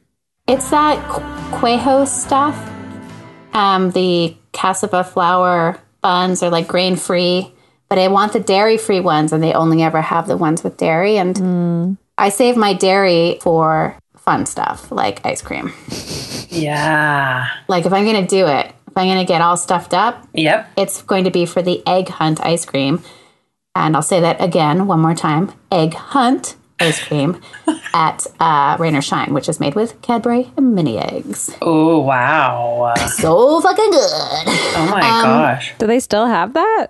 It's 0.49 0.69
that 0.71 0.99
Qu- 1.09 1.57
Quejos 1.57 2.09
stuff. 2.09 2.71
Um, 3.55 3.93
the 3.93 4.37
cassava 4.53 5.05
flour 5.05 5.79
buns 6.01 6.43
are 6.43 6.51
like 6.51 6.67
grain 6.67 6.97
free, 6.97 7.53
but 7.89 7.99
I 8.01 8.09
want 8.09 8.33
the 8.33 8.41
dairy 8.41 8.77
free 8.79 8.99
ones, 8.99 9.33
and 9.33 9.41
they 9.41 9.53
only 9.53 9.81
ever 9.85 10.03
have 10.03 10.27
the 10.27 10.37
ones 10.37 10.65
with 10.65 10.77
dairy. 10.77 11.19
And 11.19 11.97
I 12.19 12.31
save 12.31 12.57
my 12.57 12.75
dairy 12.75 13.39
for 13.43 13.97
fun 14.17 14.45
stuff 14.47 14.91
like 14.91 15.25
ice 15.25 15.41
cream. 15.41 15.73
Yeah. 16.49 17.47
Like 17.69 17.87
if 17.87 17.93
I'm 17.93 18.05
going 18.05 18.21
to 18.21 18.29
do 18.29 18.49
it, 18.49 18.73
if 18.95 18.99
I'm 18.99 19.09
going 19.09 19.19
to 19.19 19.25
get 19.25 19.41
all 19.41 19.57
stuffed 19.57 19.93
up, 19.93 20.25
Yep. 20.35 20.71
it's 20.77 21.03
going 21.03 21.25
to 21.25 21.31
be 21.33 21.47
for 21.47 21.63
the 21.63 21.83
Egg 21.85 22.09
Hunt 22.11 22.41
ice 22.41 22.65
cream. 22.65 23.03
And 23.75 23.97
I'll 23.97 24.03
say 24.03 24.21
that 24.21 24.41
again 24.41 24.87
one 24.87 25.01
more 25.01 25.17
time 25.17 25.51
Egg 25.73 25.95
Hunt 25.95 26.55
ice 26.79 27.03
cream 27.03 27.41
at 27.93 28.25
uh, 28.39 28.77
Rain 28.79 28.95
or 28.95 29.03
Shine, 29.03 29.35
which 29.35 29.49
is 29.49 29.59
made 29.59 29.75
with 29.75 30.01
Cadbury 30.01 30.53
mini 30.61 30.97
eggs. 30.99 31.51
Oh 31.61 31.99
wow. 31.99 32.95
So 33.17 33.61
fucking 33.61 33.91
good. 33.91 34.45
Oh 34.77 34.89
my 34.93 35.01
gosh. 35.01 35.75
Do 35.79 35.89
they 35.89 35.99
still 35.99 36.27
have 36.27 36.55
that? 36.55 36.89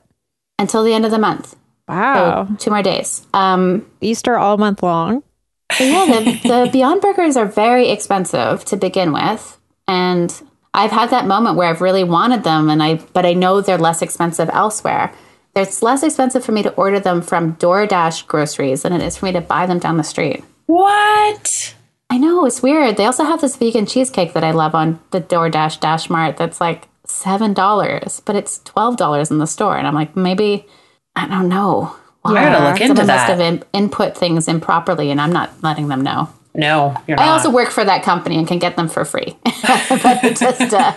Until 0.58 0.84
the 0.84 0.92
end 0.92 1.06
of 1.06 1.10
the 1.10 1.18
month. 1.18 1.56
Wow, 1.88 2.48
Two 2.58 2.70
more 2.70 2.82
days. 2.82 3.26
Um, 3.34 3.86
Easter 4.02 4.36
all 4.36 4.56
month 4.58 4.82
long. 4.82 5.22
but 5.70 5.80
yeah, 5.80 6.06
the, 6.06 6.48
the 6.64 6.70
Beyond 6.72 7.00
Burgers 7.02 7.36
are 7.38 7.44
very 7.46 7.88
expensive 7.88 8.64
to 8.66 8.76
begin 8.76 9.12
with. 9.12 9.58
And 9.88 10.30
I've 10.74 10.90
had 10.90 11.10
that 11.10 11.26
moment 11.26 11.56
where 11.56 11.68
I've 11.68 11.80
really 11.80 12.04
wanted 12.04 12.42
them 12.42 12.68
and 12.68 12.82
I 12.82 12.96
but 13.14 13.24
I 13.24 13.32
know 13.32 13.60
they're 13.60 13.78
less 13.78 14.02
expensive 14.02 14.50
elsewhere. 14.52 15.14
It's 15.54 15.82
less 15.82 16.02
expensive 16.02 16.44
for 16.44 16.50
me 16.50 16.64
to 16.64 16.74
order 16.74 16.98
them 16.98 17.22
from 17.22 17.54
DoorDash 17.56 18.26
groceries 18.26 18.82
than 18.82 18.92
it 18.92 19.00
is 19.00 19.16
for 19.16 19.26
me 19.26 19.32
to 19.32 19.40
buy 19.40 19.66
them 19.66 19.78
down 19.78 19.96
the 19.96 20.02
street. 20.02 20.42
What? 20.66 21.74
I 22.10 22.18
know, 22.18 22.44
it's 22.44 22.60
weird. 22.60 22.96
They 22.96 23.06
also 23.06 23.24
have 23.24 23.40
this 23.40 23.56
vegan 23.56 23.86
cheesecake 23.86 24.32
that 24.32 24.42
I 24.42 24.50
love 24.50 24.74
on 24.74 24.98
the 25.12 25.20
DoorDash 25.20 25.78
Dash 25.78 26.10
Mart 26.10 26.36
that's 26.36 26.60
like 26.60 26.88
$7, 27.06 28.24
but 28.24 28.34
it's 28.36 28.58
$12 28.60 29.30
in 29.30 29.38
the 29.38 29.46
store. 29.46 29.76
And 29.76 29.86
I'm 29.86 29.94
like, 29.94 30.16
maybe, 30.16 30.66
I 31.14 31.28
don't 31.28 31.48
know. 31.48 31.94
I 32.24 32.34
gotta 32.34 32.64
look 32.64 32.80
into 32.80 32.96
Someone 32.96 33.06
must 33.06 33.26
that. 33.26 33.30
have 33.30 33.40
in, 33.40 33.62
input 33.72 34.16
things 34.16 34.48
improperly 34.48 35.10
and 35.10 35.20
I'm 35.20 35.32
not 35.32 35.50
letting 35.62 35.88
them 35.88 36.00
know. 36.00 36.30
No, 36.54 36.96
you're 37.08 37.18
I 37.20 37.28
also 37.28 37.50
work 37.50 37.70
for 37.70 37.84
that 37.84 38.02
company 38.04 38.36
and 38.38 38.46
can 38.46 38.58
get 38.60 38.76
them 38.76 38.88
for 38.88 39.04
free, 39.04 39.36
but 39.44 40.24
I 40.24 40.32
just 40.38 40.72
uh, 40.72 40.94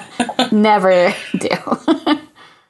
never 0.51 1.14
do. 1.38 1.49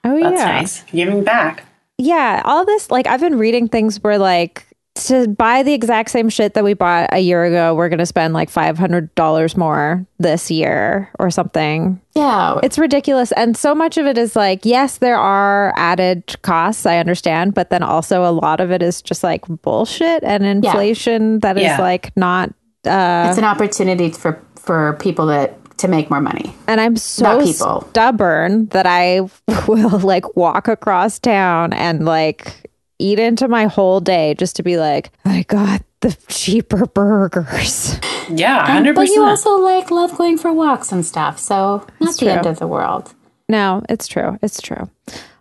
Oh 0.03 0.19
That's 0.21 0.39
yeah, 0.39 0.45
nice. 0.45 0.83
Giving 0.83 1.23
back. 1.23 1.65
yeah. 1.97 2.41
All 2.45 2.63
this, 2.65 2.89
like, 2.89 3.07
I've 3.07 3.19
been 3.19 3.37
reading 3.37 3.67
things 3.67 4.01
where 4.03 4.17
like 4.17 4.63
to 4.95 5.27
buy 5.27 5.61
the 5.61 5.73
exact 5.73 6.09
same 6.09 6.27
shit 6.27 6.55
that 6.55 6.63
we 6.63 6.73
bought 6.73 7.09
a 7.11 7.19
year 7.19 7.43
ago, 7.43 7.75
we're 7.75 7.89
gonna 7.89 8.05
spend 8.05 8.33
like 8.33 8.49
five 8.49 8.77
hundred 8.79 9.13
dollars 9.15 9.55
more 9.55 10.03
this 10.17 10.49
year 10.49 11.11
or 11.19 11.29
something. 11.29 12.01
yeah, 12.15 12.59
It's 12.63 12.79
ridiculous. 12.79 13.31
And 13.33 13.55
so 13.55 13.75
much 13.75 13.97
of 13.97 14.07
it 14.07 14.17
is 14.17 14.35
like, 14.35 14.65
yes, 14.65 14.97
there 14.97 15.17
are 15.17 15.71
added 15.77 16.35
costs, 16.41 16.87
I 16.87 16.97
understand, 16.97 17.53
but 17.53 17.69
then 17.69 17.83
also 17.83 18.23
a 18.27 18.31
lot 18.31 18.59
of 18.59 18.71
it 18.71 18.81
is 18.81 19.01
just 19.03 19.23
like 19.23 19.45
bullshit 19.61 20.23
and 20.23 20.43
inflation 20.43 21.41
that 21.41 21.57
is 21.57 21.63
Yeah. 21.63 21.79
like 21.79 22.15
not 22.17 22.51
uh 22.87 23.27
it's 23.29 23.37
an 23.37 23.43
opportunity 23.43 24.11
for 24.11 24.41
for 24.55 24.93
people 24.99 25.27
that 25.27 25.57
to 25.77 25.87
make 25.87 26.09
more 26.09 26.21
money. 26.21 26.55
and 26.67 26.81
I'm 26.81 26.97
so 26.97 27.45
stubborn 27.45 28.65
that 28.67 28.87
I 28.87 29.29
will 29.67 29.99
like 29.99 30.35
walk 30.35 30.67
across 30.67 31.19
town 31.19 31.71
and 31.73 32.03
like 32.03 32.71
eat 32.99 33.19
into 33.19 33.47
my 33.47 33.65
whole 33.65 33.99
day 33.99 34.33
just 34.33 34.55
to 34.55 34.63
be 34.63 34.77
like, 34.77 35.11
I 35.23 35.43
got 35.43 35.83
the 36.01 36.17
cheaper 36.27 36.87
burgers. 36.87 37.99
Yeah, 38.29 38.65
hundred 38.65 38.95
percent. 38.95 39.09
But 39.09 39.15
you 39.15 39.23
also 39.23 39.57
like 39.57 39.91
love 39.91 40.17
going 40.17 40.37
for 40.37 40.51
walks 40.51 40.91
and 40.91 41.05
stuff, 41.05 41.37
so 41.39 41.85
not 41.99 42.13
the 42.15 42.25
true. 42.25 42.27
end 42.29 42.45
of 42.45 42.59
the 42.59 42.67
world. 42.67 43.13
No, 43.47 43.83
it's 43.87 44.07
true. 44.07 44.37
It's 44.41 44.61
true. 44.61 44.89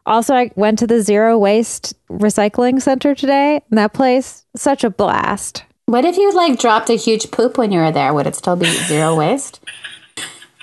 Also, 0.07 0.35
I 0.35 0.53
went 0.55 0.79
to 0.79 0.87
the 0.87 1.03
zero 1.03 1.37
waste 1.37 1.95
recycling 2.09 2.81
center 2.81 3.15
today. 3.15 3.61
And 3.71 3.79
that 3.79 3.93
place, 3.93 4.47
such 4.55 4.85
a 4.85 4.91
blast. 4.91 5.65
What 5.87 6.05
if 6.05 6.17
you 6.17 6.33
like 6.33 6.59
dropped 6.59 6.91
a 6.91 6.95
huge 6.97 7.31
poop 7.31 7.57
when 7.59 7.71
you 7.73 7.79
were 7.79 7.93
there? 7.93 8.13
Would 8.13 8.27
it 8.27 8.35
still 8.37 8.57
be 8.57 8.67
zero 8.67 9.15
waste? 9.19 9.61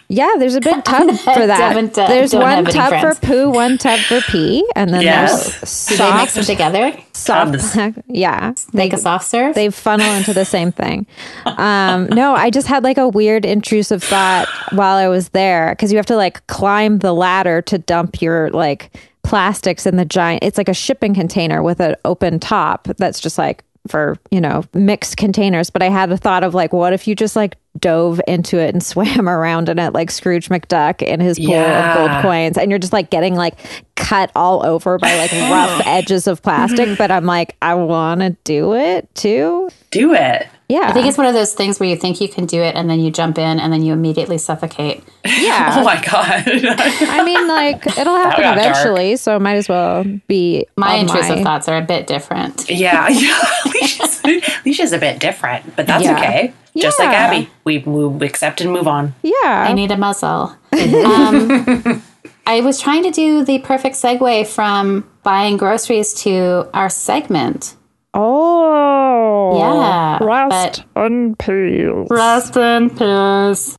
Yeah, 0.09 0.29
there's 0.37 0.55
a 0.55 0.61
big 0.61 0.83
tub 0.83 1.09
for 1.17 1.47
that. 1.47 1.57
Haven't, 1.59 1.97
uh, 1.97 2.07
there's 2.07 2.31
don't 2.31 2.41
one 2.41 2.65
tub 2.65 2.89
friends. 2.89 3.17
for 3.19 3.25
poo, 3.25 3.49
one 3.49 3.77
tub 3.77 3.99
for 4.01 4.19
pee, 4.29 4.67
and 4.75 4.93
then 4.93 5.01
Yes. 5.01 5.59
there's 5.61 5.87
Do 5.87 5.97
they 5.97 6.13
mix 6.17 6.33
them 6.35 6.43
together? 6.43 6.91
soft. 7.13 7.53
Tubs. 7.73 7.77
Yeah, 8.07 8.53
Make 8.73 8.91
a 8.93 8.97
soft 8.97 9.25
serve? 9.27 9.55
they 9.55 9.69
funnel 9.69 10.11
into 10.13 10.33
the 10.33 10.43
same 10.45 10.71
thing. 10.73 11.07
Um, 11.45 12.07
no, 12.07 12.35
I 12.35 12.49
just 12.49 12.67
had 12.67 12.83
like 12.83 12.97
a 12.97 13.07
weird 13.07 13.45
intrusive 13.45 14.03
thought 14.03 14.47
while 14.73 14.97
I 14.97 15.07
was 15.07 15.29
there 15.29 15.71
because 15.71 15.91
you 15.91 15.97
have 15.97 16.05
to 16.07 16.17
like 16.17 16.45
climb 16.47 16.99
the 16.99 17.13
ladder 17.13 17.61
to 17.63 17.77
dump 17.77 18.21
your 18.21 18.51
like 18.51 18.91
plastics 19.23 19.85
in 19.87 19.95
the 19.95 20.05
giant. 20.05 20.43
It's 20.43 20.57
like 20.57 20.69
a 20.69 20.73
shipping 20.73 21.13
container 21.15 21.63
with 21.63 21.79
an 21.79 21.95
open 22.03 22.39
top 22.41 22.87
that's 22.97 23.21
just 23.21 23.37
like 23.37 23.63
for 23.87 24.17
you 24.31 24.41
know 24.41 24.63
mixed 24.73 25.17
containers. 25.17 25.69
But 25.69 25.81
I 25.81 25.89
had 25.89 26.11
a 26.11 26.17
thought 26.17 26.43
of 26.43 26.53
like, 26.53 26.73
what 26.73 26.93
if 26.93 27.07
you 27.07 27.15
just 27.15 27.35
like 27.35 27.57
dove 27.79 28.21
into 28.27 28.59
it 28.59 28.73
and 28.73 28.83
swam 28.83 29.27
around 29.27 29.69
in 29.69 29.79
it 29.79 29.93
like 29.93 30.11
Scrooge 30.11 30.49
McDuck 30.49 31.01
in 31.01 31.19
his 31.19 31.39
pool 31.39 31.55
of 31.55 31.95
gold 31.95 32.21
coins, 32.21 32.57
and 32.57 32.69
you're 32.71 32.79
just 32.79 32.93
like 32.93 33.09
getting 33.09 33.35
like 33.35 33.55
cut 33.95 34.31
all 34.35 34.65
over 34.65 34.97
by 34.97 35.15
like 35.17 35.31
rough 35.31 35.81
edges 35.85 36.27
of 36.27 36.41
plastic. 36.41 36.97
But 36.97 37.11
I'm 37.11 37.25
like, 37.25 37.55
I 37.61 37.75
want 37.75 38.21
to 38.21 38.31
do 38.43 38.73
it 38.75 39.13
too. 39.15 39.69
Do 39.91 40.13
it. 40.13 40.47
Yeah. 40.73 40.89
I 40.89 40.91
think 40.93 41.05
it's 41.07 41.17
one 41.17 41.27
of 41.27 41.33
those 41.35 41.53
things 41.53 41.79
where 41.79 41.87
you 41.87 41.95
think 41.95 42.19
you 42.19 42.27
can 42.27 42.45
do 42.45 42.59
it 42.61 42.75
and 42.75 42.89
then 42.89 42.99
you 42.99 43.11
jump 43.11 43.37
in 43.37 43.59
and 43.59 43.71
then 43.71 43.83
you 43.83 43.93
immediately 43.93 44.37
suffocate. 44.39 45.03
yeah. 45.25 45.75
Oh 45.79 45.83
my 45.83 46.01
god. 46.03 46.43
I 46.47 47.23
mean, 47.23 47.47
like, 47.47 47.85
it'll 47.97 48.15
happen 48.15 48.41
got 48.43 48.55
dark. 48.55 48.57
eventually, 48.57 49.15
so 49.17 49.35
it 49.35 49.39
might 49.39 49.55
as 49.57 49.69
well 49.69 50.03
be 50.27 50.65
My 50.77 50.95
intrusive 50.95 51.37
my- 51.37 51.43
thoughts 51.43 51.67
are 51.69 51.77
a 51.77 51.81
bit 51.81 52.07
different. 52.07 52.69
yeah, 52.69 53.07
yeah. 53.25 53.39
Alicia's, 53.65 54.21
Alicia's 54.65 54.91
a 54.93 54.97
bit 54.97 55.19
different, 55.19 55.75
but 55.75 55.85
that's 55.87 56.03
Yeah. 56.03 56.17
okay. 56.17 56.53
Just 56.75 56.97
like 56.97 57.09
Abby, 57.09 57.49
we 57.65 57.83
move, 57.85 58.21
accept 58.23 58.59
and 58.61 58.71
move 58.71 58.87
on. 58.87 59.13
Yeah. 59.21 59.65
I 59.69 59.73
need 59.73 59.91
a 59.91 59.97
muzzle. 59.97 60.55
um, 60.73 62.01
I 62.47 62.61
was 62.61 62.81
trying 62.81 63.03
to 63.03 63.11
do 63.11 63.45
the 63.45 63.59
perfect 63.59 63.95
segue 63.95 64.47
from 64.47 65.07
buying 65.21 65.57
groceries 65.57 66.13
to 66.23 66.67
our 66.73 66.89
segment. 66.89 67.75
Oh. 68.13 69.57
Yeah, 69.57 70.17
Rest 70.21 70.83
and 70.95 71.37
peace. 71.37 72.07
Rest 72.09 72.57
in 72.57 72.89
peace. 72.89 73.77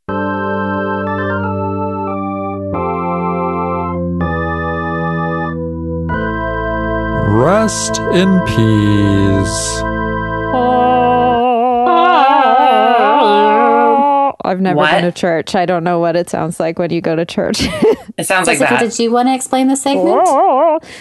Rest 7.35 7.99
in 8.13 8.41
peace. 8.47 9.81
Oh. 10.57 11.34
Never 14.53 14.77
What? 14.77 14.91
been 14.93 15.05
to 15.05 15.13
church. 15.13 15.55
I 15.55 15.65
don't 15.67 15.83
know 15.85 15.99
what 15.99 16.17
it 16.17 16.29
sounds 16.31 16.61
like 16.61 16.79
when 16.79 16.91
you 16.91 17.01
go 17.01 17.17
to 17.17 17.25
church. 17.25 17.67
It 18.17 18.29
sounds 18.29 18.47
like 18.47 18.59
Jessica, 18.61 18.75
that. 18.85 18.91
did 18.91 19.03
you 19.03 19.11
want 19.11 19.27
to 19.27 19.35
explain 19.35 19.67
the 19.67 19.75
segment? 19.75 20.25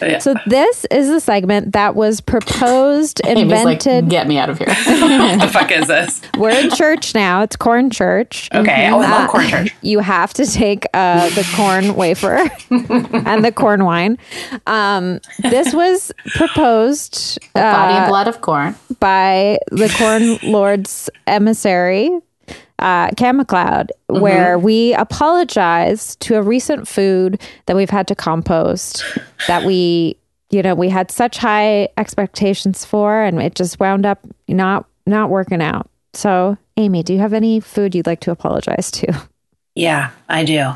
Yeah. 0.01 0.17
so 0.17 0.33
this 0.47 0.83
is 0.89 1.09
a 1.09 1.19
segment 1.19 1.73
that 1.73 1.93
was 1.93 2.21
proposed, 2.21 3.21
Amy's 3.27 3.51
like, 3.51 3.85
invented. 3.85 4.09
get 4.09 4.25
me 4.27 4.39
out 4.39 4.49
of 4.49 4.57
here. 4.57 4.69
what 4.69 5.39
the 5.39 5.47
fuck 5.53 5.71
is 5.71 5.85
this? 5.87 6.21
We're 6.39 6.57
in 6.59 6.71
church 6.71 7.13
now. 7.13 7.43
It's 7.43 7.55
corn 7.55 7.91
church. 7.91 8.49
Okay. 8.51 8.89
Oh, 8.89 8.99
I 8.99 9.09
love 9.11 9.29
corn 9.29 9.47
church. 9.47 9.75
You 9.83 9.99
have 9.99 10.33
to 10.33 10.45
take 10.47 10.87
uh, 10.95 11.29
the 11.29 11.47
corn 11.55 11.93
wafer 11.93 12.49
and 12.71 13.45
the 13.45 13.51
corn 13.51 13.85
wine. 13.85 14.17
Um, 14.65 15.19
this 15.43 15.71
was 15.71 16.11
proposed 16.35 17.37
Body 17.53 17.93
uh, 17.93 17.97
and 17.99 18.09
blood 18.09 18.27
of 18.27 18.41
corn. 18.41 18.75
by 18.99 19.59
the 19.71 19.93
corn 19.99 20.51
lord's 20.51 21.11
emissary, 21.27 22.09
uh, 22.83 23.09
Cam 23.15 23.39
McLeod, 23.39 23.89
where 24.07 24.59
we 24.59 24.93
apologize 24.95 26.17
to 26.17 26.35
a 26.35 26.41
recent 26.41 26.85
food 26.85 27.41
that 27.65 27.77
we've 27.77 27.89
had 27.89 28.07
to 28.09 28.15
compost 28.15 29.03
that 29.47 29.63
we, 29.63 30.17
you 30.49 30.61
know, 30.61 30.75
we 30.75 30.89
had 30.89 31.09
such 31.09 31.37
high 31.37 31.87
expectations 31.97 32.83
for, 32.83 33.23
and 33.23 33.41
it 33.41 33.55
just 33.55 33.79
wound 33.79 34.05
up 34.05 34.19
not 34.49 34.85
not 35.05 35.29
working 35.29 35.61
out. 35.61 35.89
So, 36.13 36.57
Amy, 36.75 37.03
do 37.03 37.13
you 37.13 37.19
have 37.19 37.33
any 37.33 37.61
food 37.61 37.95
you'd 37.95 38.05
like 38.05 38.19
to 38.21 38.31
apologize 38.31 38.91
to? 38.91 39.13
Yeah, 39.75 40.11
I 40.29 40.43
do. 40.43 40.73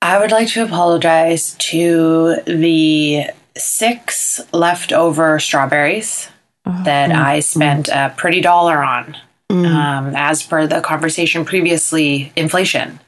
I 0.00 0.18
would 0.18 0.30
like 0.30 0.48
to 0.52 0.64
apologize 0.64 1.54
to 1.58 2.36
the 2.46 3.26
six 3.56 4.40
leftover 4.52 5.38
strawberries 5.38 6.30
that 6.64 7.10
I 7.10 7.40
spent 7.40 7.88
a 7.88 8.14
pretty 8.16 8.40
dollar 8.40 8.82
on. 8.82 9.16
Um, 9.50 10.14
as 10.14 10.42
per 10.42 10.66
the 10.66 10.80
conversation 10.80 11.44
previously, 11.44 12.32
inflation. 12.36 13.00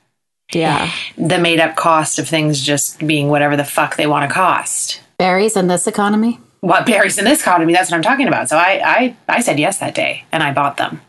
Yeah. 0.52 0.90
The 1.16 1.38
made 1.38 1.60
up 1.60 1.76
cost 1.76 2.18
of 2.18 2.28
things 2.28 2.60
just 2.60 2.98
being 3.06 3.28
whatever 3.28 3.56
the 3.56 3.64
fuck 3.64 3.96
they 3.96 4.06
want 4.06 4.28
to 4.28 4.34
cost. 4.34 5.00
Berries 5.18 5.56
in 5.56 5.68
this 5.68 5.86
economy. 5.86 6.40
What 6.60 6.86
berries 6.86 7.18
in 7.18 7.24
this 7.24 7.40
economy? 7.40 7.72
That's 7.72 7.90
what 7.90 7.96
I'm 7.96 8.02
talking 8.02 8.28
about. 8.28 8.48
So 8.48 8.56
I, 8.56 8.80
I, 8.84 9.16
I 9.28 9.40
said 9.40 9.58
yes 9.58 9.78
that 9.78 9.94
day 9.94 10.24
and 10.30 10.42
I 10.42 10.52
bought 10.52 10.76
them. 10.76 11.00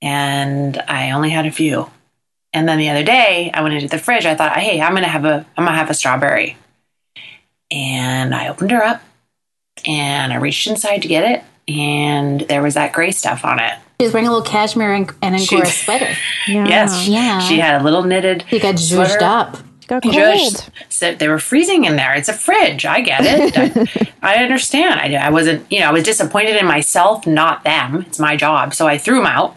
And 0.00 0.78
I 0.88 1.12
only 1.12 1.30
had 1.30 1.46
a 1.46 1.52
few. 1.52 1.90
And 2.52 2.68
then 2.68 2.78
the 2.78 2.90
other 2.90 3.04
day 3.04 3.50
I 3.54 3.62
went 3.62 3.74
into 3.74 3.88
the 3.88 3.98
fridge. 3.98 4.26
I 4.26 4.34
thought, 4.34 4.56
hey, 4.56 4.80
I'm 4.80 4.94
gonna 4.94 5.08
have 5.08 5.24
a 5.24 5.46
I'm 5.56 5.64
gonna 5.64 5.76
have 5.76 5.90
a 5.90 5.94
strawberry. 5.94 6.56
And 7.70 8.34
I 8.34 8.48
opened 8.48 8.72
her 8.72 8.82
up 8.82 9.02
and 9.86 10.32
I 10.32 10.36
reached 10.36 10.66
inside 10.66 11.02
to 11.02 11.08
get 11.08 11.30
it, 11.30 11.44
and 11.72 12.40
there 12.42 12.62
was 12.62 12.74
that 12.74 12.92
gray 12.92 13.10
stuff 13.10 13.44
on 13.44 13.58
it. 13.58 13.72
She 14.02 14.06
was 14.06 14.12
wearing 14.14 14.26
a 14.28 14.30
little 14.32 14.44
cashmere 14.44 14.92
and, 14.92 15.10
and 15.22 15.40
She- 15.40 15.54
Angora 15.56 15.70
sweater. 15.70 16.14
Yeah. 16.48 16.66
Yes, 16.66 17.06
Yeah. 17.08 17.38
she 17.38 17.58
had 17.58 17.80
a 17.80 17.84
little 17.84 18.02
knitted. 18.02 18.44
You 18.50 18.58
got 18.60 18.74
zhuzhed 18.74 19.22
up. 19.22 19.58
Got 19.88 20.02
cold. 20.02 20.14
Just 20.14 20.70
so 20.88 21.14
they 21.14 21.28
were 21.28 21.38
freezing 21.40 21.84
in 21.84 21.96
there. 21.96 22.14
It's 22.14 22.28
a 22.28 22.32
fridge. 22.32 22.86
I 22.86 23.00
get 23.00 23.20
it. 23.24 23.88
I, 23.96 24.12
I 24.38 24.42
understand. 24.42 25.00
I, 25.00 25.14
I 25.16 25.30
wasn't, 25.30 25.70
you 25.70 25.80
know, 25.80 25.88
I 25.88 25.92
was 25.92 26.04
disappointed 26.04 26.56
in 26.56 26.66
myself, 26.66 27.26
not 27.26 27.64
them. 27.64 28.02
It's 28.06 28.18
my 28.18 28.36
job. 28.36 28.74
So 28.74 28.86
I 28.86 28.96
threw 28.98 29.16
them 29.16 29.26
out. 29.26 29.56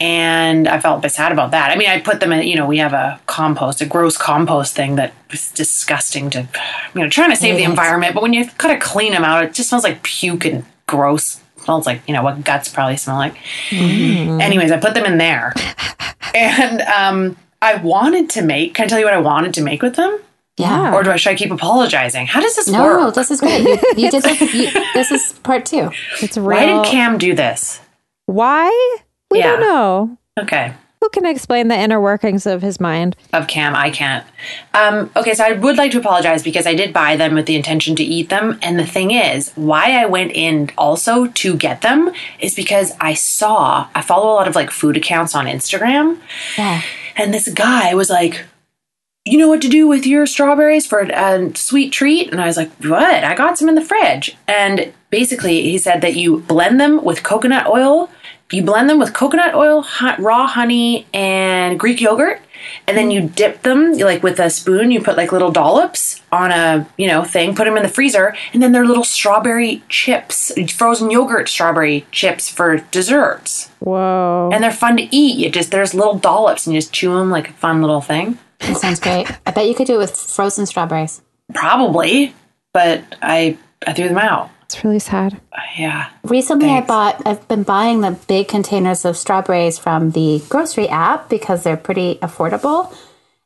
And 0.00 0.66
I 0.68 0.80
felt 0.80 0.98
a 0.98 1.02
bit 1.02 1.12
sad 1.12 1.30
about 1.32 1.52
that. 1.52 1.70
I 1.70 1.76
mean, 1.76 1.88
I 1.88 2.00
put 2.00 2.18
them 2.20 2.32
in, 2.32 2.46
you 2.46 2.56
know, 2.56 2.66
we 2.66 2.78
have 2.78 2.92
a 2.92 3.20
compost, 3.26 3.80
a 3.80 3.86
gross 3.86 4.16
compost 4.16 4.74
thing 4.74 4.96
that 4.96 5.14
was 5.30 5.50
disgusting 5.52 6.30
to, 6.30 6.48
you 6.94 7.00
know, 7.00 7.08
trying 7.08 7.30
to 7.30 7.36
save 7.36 7.56
the 7.56 7.62
environment. 7.62 8.12
But 8.12 8.22
when 8.22 8.32
you 8.32 8.44
gotta 8.58 8.78
clean 8.78 9.12
them 9.12 9.24
out, 9.24 9.44
it 9.44 9.54
just 9.54 9.68
smells 9.68 9.84
like 9.84 10.02
puke 10.02 10.44
and 10.44 10.64
gross. 10.86 11.40
Smells 11.64 11.86
like, 11.86 12.02
you 12.06 12.14
know, 12.14 12.22
what 12.22 12.44
guts 12.44 12.68
probably 12.68 12.96
smell 12.96 13.16
like. 13.16 13.36
Anyways, 13.72 14.70
I 14.70 14.78
put 14.78 14.94
them 14.94 15.04
in 15.04 15.18
there. 15.18 15.52
And 16.34 16.80
um, 16.82 17.36
I 17.62 17.76
wanted 17.76 18.30
to 18.30 18.42
make, 18.42 18.74
can 18.74 18.84
I 18.84 18.88
tell 18.88 18.98
you 18.98 19.04
what 19.04 19.14
I 19.14 19.18
wanted 19.20 19.54
to 19.54 19.62
make 19.62 19.82
with 19.82 19.96
them? 19.96 20.18
Yeah. 20.56 20.94
Or 20.94 21.02
do 21.02 21.10
I 21.10 21.16
should 21.16 21.30
I 21.30 21.34
keep 21.34 21.50
apologizing? 21.50 22.26
How 22.28 22.40
does 22.40 22.54
this 22.54 22.68
No, 22.68 22.82
work? 22.84 23.00
no, 23.00 23.10
this 23.10 23.30
is 23.30 23.40
great. 23.40 23.62
You, 23.64 23.78
you 23.96 24.10
did 24.10 24.22
this. 24.22 24.40
You, 24.54 24.70
this 24.94 25.10
is 25.10 25.32
part 25.42 25.66
two. 25.66 25.90
It's 26.22 26.36
real. 26.36 26.46
Why 26.58 26.66
did 26.66 26.84
Cam 26.90 27.18
do 27.18 27.34
this? 27.34 27.80
Why? 28.26 28.68
We 29.30 29.38
Yeah. 29.40 29.50
don't 29.56 29.60
know. 29.60 30.18
Okay. 30.38 30.72
Who 31.04 31.10
can 31.10 31.26
explain 31.26 31.68
the 31.68 31.78
inner 31.78 32.00
workings 32.00 32.46
of 32.46 32.62
his 32.62 32.80
mind? 32.80 33.14
Of 33.34 33.46
Cam, 33.46 33.76
I 33.76 33.90
can't. 33.90 34.26
Um, 34.72 35.10
okay, 35.14 35.34
so 35.34 35.44
I 35.44 35.52
would 35.52 35.76
like 35.76 35.92
to 35.92 35.98
apologize 35.98 36.42
because 36.42 36.66
I 36.66 36.74
did 36.74 36.94
buy 36.94 37.14
them 37.14 37.34
with 37.34 37.44
the 37.44 37.56
intention 37.56 37.94
to 37.96 38.02
eat 38.02 38.30
them. 38.30 38.58
And 38.62 38.78
the 38.78 38.86
thing 38.86 39.10
is, 39.10 39.52
why 39.54 40.00
I 40.00 40.06
went 40.06 40.32
in 40.32 40.70
also 40.78 41.26
to 41.26 41.56
get 41.56 41.82
them 41.82 42.10
is 42.40 42.54
because 42.54 42.94
I 43.02 43.12
saw, 43.12 43.86
I 43.94 44.00
follow 44.00 44.32
a 44.32 44.36
lot 44.36 44.48
of 44.48 44.54
like 44.54 44.70
food 44.70 44.96
accounts 44.96 45.34
on 45.34 45.44
Instagram. 45.44 46.20
Yeah. 46.56 46.80
And 47.16 47.34
this 47.34 47.48
guy 47.48 47.92
was 47.92 48.08
like, 48.08 48.46
you 49.26 49.36
know 49.36 49.48
what 49.48 49.60
to 49.60 49.68
do 49.68 49.86
with 49.86 50.06
your 50.06 50.24
strawberries 50.24 50.86
for 50.86 51.00
a 51.00 51.54
sweet 51.54 51.92
treat? 51.92 52.30
And 52.30 52.40
I 52.40 52.46
was 52.46 52.56
like, 52.56 52.72
what? 52.82 53.24
I 53.24 53.34
got 53.34 53.58
some 53.58 53.68
in 53.68 53.74
the 53.74 53.84
fridge. 53.84 54.38
And 54.48 54.90
basically, 55.10 55.64
he 55.64 55.76
said 55.76 56.00
that 56.00 56.16
you 56.16 56.40
blend 56.40 56.80
them 56.80 57.04
with 57.04 57.22
coconut 57.22 57.66
oil. 57.66 58.08
You 58.50 58.62
blend 58.62 58.88
them 58.90 58.98
with 58.98 59.12
coconut 59.14 59.54
oil, 59.54 59.82
hu- 59.82 60.22
raw 60.22 60.46
honey, 60.46 61.06
and 61.12 61.78
Greek 61.78 62.00
yogurt. 62.00 62.40
And 62.86 62.96
then 62.96 63.10
you 63.10 63.28
dip 63.28 63.62
them 63.62 63.92
like 63.92 64.22
with 64.22 64.38
a 64.38 64.48
spoon. 64.48 64.90
You 64.90 65.02
put 65.02 65.16
like 65.16 65.32
little 65.32 65.50
dollops 65.50 66.22
on 66.32 66.50
a 66.50 66.86
you 66.96 67.06
know 67.06 67.24
thing. 67.24 67.54
Put 67.54 67.64
them 67.64 67.76
in 67.76 67.82
the 67.82 67.88
freezer, 67.88 68.34
and 68.52 68.62
then 68.62 68.72
they're 68.72 68.86
little 68.86 69.04
strawberry 69.04 69.82
chips, 69.88 70.52
frozen 70.72 71.10
yogurt 71.10 71.48
strawberry 71.48 72.06
chips 72.10 72.48
for 72.48 72.78
desserts. 72.90 73.70
Whoa. 73.80 74.50
And 74.52 74.62
they're 74.62 74.70
fun 74.70 74.96
to 74.96 75.14
eat. 75.14 75.36
You 75.36 75.50
just 75.50 75.70
there's 75.70 75.94
little 75.94 76.18
dollops, 76.18 76.66
and 76.66 76.74
you 76.74 76.80
just 76.80 76.92
chew 76.92 77.14
them 77.14 77.30
like 77.30 77.50
a 77.50 77.52
fun 77.54 77.80
little 77.82 78.00
thing. 78.00 78.38
That 78.60 78.78
sounds 78.78 79.00
great. 79.00 79.30
I 79.46 79.50
bet 79.50 79.66
you 79.68 79.74
could 79.74 79.86
do 79.86 79.96
it 79.96 79.98
with 79.98 80.16
frozen 80.16 80.64
strawberries. 80.64 81.20
Probably, 81.52 82.34
but 82.72 83.02
I 83.20 83.58
I 83.86 83.92
threw 83.92 84.08
them 84.08 84.18
out. 84.18 84.50
It's 84.64 84.82
really 84.84 84.98
sad. 84.98 85.40
Yeah. 85.78 86.08
Recently, 86.22 86.66
Thanks. 86.66 86.84
I 86.84 86.86
bought. 86.86 87.22
I've 87.26 87.46
been 87.48 87.62
buying 87.62 88.00
the 88.00 88.12
big 88.12 88.48
containers 88.48 89.04
of 89.04 89.16
strawberries 89.16 89.78
from 89.78 90.12
the 90.12 90.42
grocery 90.48 90.88
app 90.88 91.28
because 91.28 91.62
they're 91.62 91.76
pretty 91.76 92.16
affordable. 92.16 92.94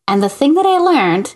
And 0.06 0.22
the 0.22 0.28
thing 0.28 0.54
that 0.54 0.66
I 0.66 0.78
learned 0.78 1.34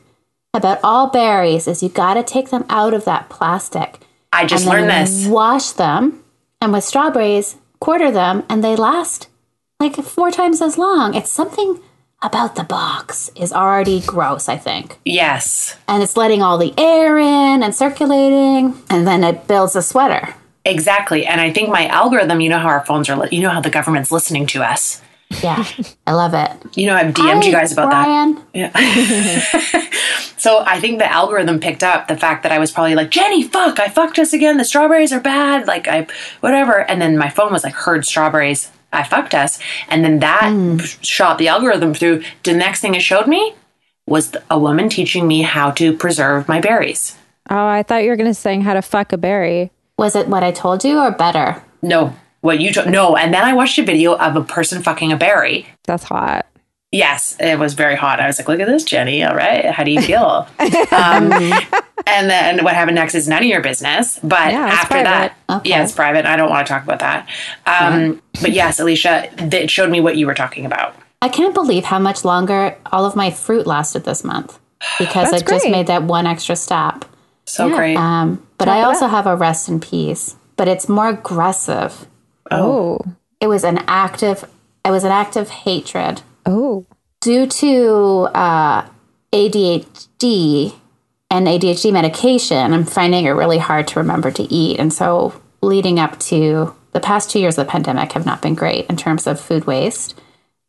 about 0.54 0.80
all 0.82 1.08
berries 1.08 1.66
is 1.66 1.82
you 1.82 1.88
got 1.88 2.14
to 2.14 2.22
take 2.22 2.50
them 2.50 2.64
out 2.68 2.94
of 2.94 3.04
that 3.04 3.28
plastic. 3.28 3.98
I 4.32 4.46
just 4.46 4.64
and 4.64 4.72
then 4.72 4.88
learned 4.88 5.06
this. 5.08 5.26
Wash 5.26 5.70
them, 5.70 6.22
and 6.60 6.72
with 6.72 6.84
strawberries, 6.84 7.56
quarter 7.80 8.10
them, 8.10 8.44
and 8.48 8.62
they 8.62 8.76
last 8.76 9.28
like 9.80 9.96
four 9.96 10.30
times 10.30 10.62
as 10.62 10.78
long. 10.78 11.14
It's 11.14 11.30
something 11.30 11.80
about 12.22 12.54
the 12.54 12.64
box 12.64 13.30
is 13.36 13.52
already 13.52 14.00
gross. 14.00 14.48
I 14.48 14.56
think 14.56 14.98
Yes. 15.04 15.76
and 15.88 16.02
it's 16.02 16.16
letting 16.16 16.42
all 16.42 16.58
the 16.58 16.72
air 16.78 17.18
in 17.18 17.62
and 17.62 17.74
circulating, 17.74 18.80
and 18.90 19.06
then 19.06 19.24
it 19.24 19.46
builds 19.48 19.74
a 19.76 19.82
sweater. 19.82 20.34
Exactly. 20.64 21.26
And 21.26 21.40
I 21.40 21.52
think 21.52 21.68
my 21.70 21.86
algorithm, 21.88 22.40
you 22.40 22.48
know 22.48 22.58
how 22.58 22.68
our 22.68 22.84
phones 22.86 23.08
are, 23.10 23.16
li- 23.16 23.28
you 23.32 23.40
know 23.42 23.50
how 23.50 23.60
the 23.60 23.70
government's 23.70 24.12
listening 24.12 24.46
to 24.48 24.62
us. 24.62 25.02
Yeah, 25.42 25.64
I 26.06 26.12
love 26.12 26.34
it. 26.34 26.76
You 26.76 26.86
know, 26.86 26.94
I've 26.94 27.14
DM'd 27.14 27.44
you 27.46 27.52
guys 27.52 27.72
about 27.72 27.90
that. 27.90 28.04
Brian. 28.04 28.42
So 30.36 30.58
I 30.66 30.80
think 30.80 30.98
the 30.98 31.08
algorithm 31.10 31.60
picked 31.60 31.84
up 31.84 32.08
the 32.08 32.16
fact 32.16 32.42
that 32.42 32.50
I 32.50 32.58
was 32.58 32.72
probably 32.72 32.96
like, 32.96 33.10
Jenny, 33.12 33.44
fuck, 33.44 33.78
I 33.78 33.86
fucked 33.88 34.18
us 34.18 34.32
again. 34.32 34.56
The 34.56 34.64
strawberries 34.64 35.12
are 35.12 35.20
bad. 35.20 35.68
Like, 35.68 35.86
I, 35.86 36.08
whatever. 36.40 36.78
And 36.80 37.00
then 37.00 37.16
my 37.16 37.28
phone 37.30 37.52
was 37.52 37.62
like, 37.62 37.74
heard 37.74 38.04
strawberries. 38.04 38.68
I 38.92 39.02
fucked 39.04 39.34
us. 39.34 39.58
And 39.88 40.04
then 40.04 40.18
that 40.20 40.50
Hmm. 40.50 40.78
shot 41.00 41.38
the 41.38 41.48
algorithm 41.48 41.94
through. 41.94 42.22
The 42.44 42.52
next 42.52 42.80
thing 42.80 42.94
it 42.94 43.02
showed 43.02 43.26
me 43.26 43.54
was 44.06 44.32
a 44.50 44.58
woman 44.58 44.88
teaching 44.88 45.26
me 45.26 45.42
how 45.42 45.70
to 45.72 45.96
preserve 45.96 46.48
my 46.48 46.60
berries. 46.60 47.16
Oh, 47.50 47.66
I 47.66 47.82
thought 47.82 48.02
you 48.04 48.10
were 48.10 48.16
going 48.16 48.30
to 48.30 48.34
sing 48.34 48.62
how 48.62 48.74
to 48.74 48.82
fuck 48.82 49.12
a 49.12 49.16
berry. 49.18 49.70
Was 49.98 50.14
it 50.16 50.28
what 50.28 50.42
I 50.42 50.52
told 50.52 50.84
you 50.84 50.98
or 50.98 51.10
better? 51.10 51.62
No, 51.82 52.14
what 52.40 52.60
you 52.60 52.72
told, 52.72 52.88
no. 52.88 53.16
And 53.16 53.32
then 53.32 53.44
I 53.44 53.52
watched 53.52 53.78
a 53.78 53.82
video 53.84 54.14
of 54.16 54.36
a 54.36 54.42
person 54.44 54.82
fucking 54.82 55.12
a 55.12 55.16
berry. 55.16 55.66
That's 55.84 56.04
hot. 56.04 56.46
Yes, 56.92 57.36
it 57.40 57.58
was 57.58 57.72
very 57.72 57.96
hot. 57.96 58.20
I 58.20 58.26
was 58.26 58.38
like, 58.38 58.48
look 58.48 58.60
at 58.60 58.66
this, 58.68 58.84
Jenny. 58.84 59.24
All 59.24 59.34
right. 59.34 59.64
How 59.64 59.82
do 59.82 59.90
you 59.90 60.02
feel? 60.02 60.46
um, 60.58 61.32
and 62.06 62.28
then 62.28 62.62
what 62.62 62.74
happened 62.74 62.96
next 62.96 63.14
is 63.14 63.26
none 63.26 63.42
of 63.42 63.48
your 63.48 63.62
business. 63.62 64.20
But 64.22 64.52
Yeah, 64.52 64.66
after 64.66 64.88
private. 64.88 65.04
that, 65.04 65.36
Okay. 65.48 65.70
yeah, 65.70 65.82
it's 65.82 65.92
private. 65.92 66.26
I 66.26 66.36
don't 66.36 66.50
want 66.50 66.66
to 66.66 66.70
talk 66.72 66.84
about 66.84 66.98
that. 66.98 67.26
Um, 67.64 68.20
But 68.42 68.52
yes, 68.52 68.78
Alicia, 68.78 69.30
it 69.38 69.70
showed 69.70 69.90
me 69.90 70.02
what 70.02 70.18
you 70.18 70.26
were 70.26 70.34
talking 70.34 70.66
about. 70.66 70.94
I 71.22 71.30
can't 71.30 71.54
believe 71.54 71.84
how 71.84 71.98
much 71.98 72.26
longer 72.26 72.76
all 72.86 73.06
of 73.06 73.16
my 73.16 73.30
fruit 73.30 73.66
lasted 73.66 74.04
this 74.04 74.22
month 74.22 74.58
because 74.98 75.28
I 75.28 75.38
That's 75.38 75.50
just 75.50 75.70
made 75.70 75.86
that 75.86 76.02
one 76.02 76.26
extra 76.26 76.56
step. 76.56 77.06
So 77.46 77.70
great. 77.70 77.96
Um, 77.96 78.46
but 78.58 78.68
I 78.68 78.82
also 78.82 79.06
have 79.06 79.26
a 79.26 79.34
rest 79.34 79.68
in 79.68 79.80
peace, 79.80 80.36
but 80.56 80.68
it's 80.68 80.90
more 80.90 81.08
aggressive. 81.08 82.06
Oh. 82.50 83.00
It 83.40 83.46
was 83.46 83.64
an 83.64 83.78
active. 83.88 84.44
It 84.84 84.90
was 84.90 85.04
an 85.04 85.10
active 85.10 85.48
hatred 85.48 86.22
Oh. 86.44 86.86
due 87.20 87.46
to 87.46 88.28
uh, 88.34 88.88
ADHD 89.32 90.74
and 91.30 91.46
ADHD 91.46 91.92
medication, 91.92 92.72
I'm 92.72 92.84
finding 92.84 93.24
it 93.24 93.30
really 93.30 93.58
hard 93.58 93.88
to 93.88 94.00
remember 94.00 94.30
to 94.32 94.42
eat. 94.42 94.78
And 94.78 94.92
so, 94.92 95.40
leading 95.62 95.98
up 95.98 96.18
to 96.20 96.74
the 96.92 97.00
past 97.00 97.30
two 97.30 97.38
years 97.38 97.56
of 97.56 97.66
the 97.66 97.70
pandemic 97.70 98.12
have 98.12 98.26
not 98.26 98.42
been 98.42 98.54
great 98.54 98.86
in 98.86 98.96
terms 98.96 99.26
of 99.26 99.40
food 99.40 99.64
waste. 99.66 100.20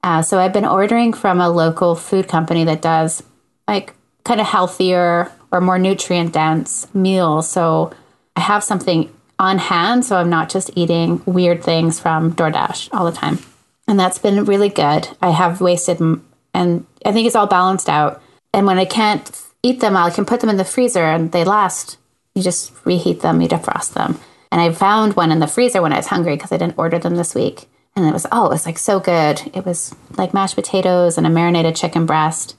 Uh, 0.03 0.21
so 0.21 0.39
I've 0.39 0.53
been 0.53 0.65
ordering 0.65 1.13
from 1.13 1.39
a 1.39 1.49
local 1.49 1.95
food 1.95 2.27
company 2.27 2.63
that 2.65 2.81
does 2.81 3.23
like 3.67 3.93
kind 4.23 4.41
of 4.41 4.47
healthier 4.47 5.31
or 5.51 5.61
more 5.61 5.79
nutrient 5.79 6.33
dense 6.33 6.93
meals. 6.93 7.49
So 7.49 7.93
I 8.35 8.41
have 8.41 8.63
something 8.63 9.11
on 9.39 9.57
hand, 9.57 10.05
so 10.05 10.17
I'm 10.17 10.29
not 10.29 10.49
just 10.49 10.71
eating 10.75 11.21
weird 11.25 11.63
things 11.63 11.99
from 11.99 12.33
DoorDash 12.33 12.89
all 12.91 13.05
the 13.05 13.11
time. 13.11 13.39
And 13.87 13.99
that's 13.99 14.17
been 14.17 14.45
really 14.45 14.69
good. 14.69 15.09
I 15.21 15.31
have 15.31 15.61
wasted, 15.61 15.99
and 15.99 16.85
I 17.05 17.11
think 17.11 17.27
it's 17.27 17.35
all 17.35 17.47
balanced 17.47 17.89
out. 17.89 18.21
And 18.53 18.65
when 18.65 18.77
I 18.77 18.85
can't 18.85 19.29
eat 19.63 19.79
them, 19.79 19.97
I 19.97 20.09
can 20.09 20.25
put 20.25 20.41
them 20.41 20.49
in 20.49 20.57
the 20.57 20.65
freezer 20.65 21.05
and 21.05 21.31
they 21.31 21.43
last. 21.43 21.97
You 22.35 22.43
just 22.43 22.73
reheat 22.85 23.21
them, 23.21 23.41
you 23.41 23.47
defrost 23.47 23.93
them. 23.93 24.19
And 24.51 24.61
I 24.61 24.71
found 24.71 25.15
one 25.15 25.31
in 25.31 25.39
the 25.39 25.47
freezer 25.47 25.81
when 25.81 25.93
I 25.93 25.97
was 25.97 26.07
hungry 26.07 26.35
because 26.35 26.51
I 26.51 26.57
didn't 26.57 26.77
order 26.77 26.99
them 26.99 27.15
this 27.15 27.33
week. 27.33 27.67
And 27.95 28.05
it 28.05 28.13
was, 28.13 28.25
oh, 28.31 28.47
it 28.47 28.49
was 28.49 28.65
like 28.65 28.77
so 28.77 28.99
good. 28.99 29.41
It 29.53 29.65
was 29.65 29.95
like 30.17 30.33
mashed 30.33 30.55
potatoes 30.55 31.17
and 31.17 31.25
a 31.25 31.29
marinated 31.29 31.75
chicken 31.75 32.05
breast 32.05 32.55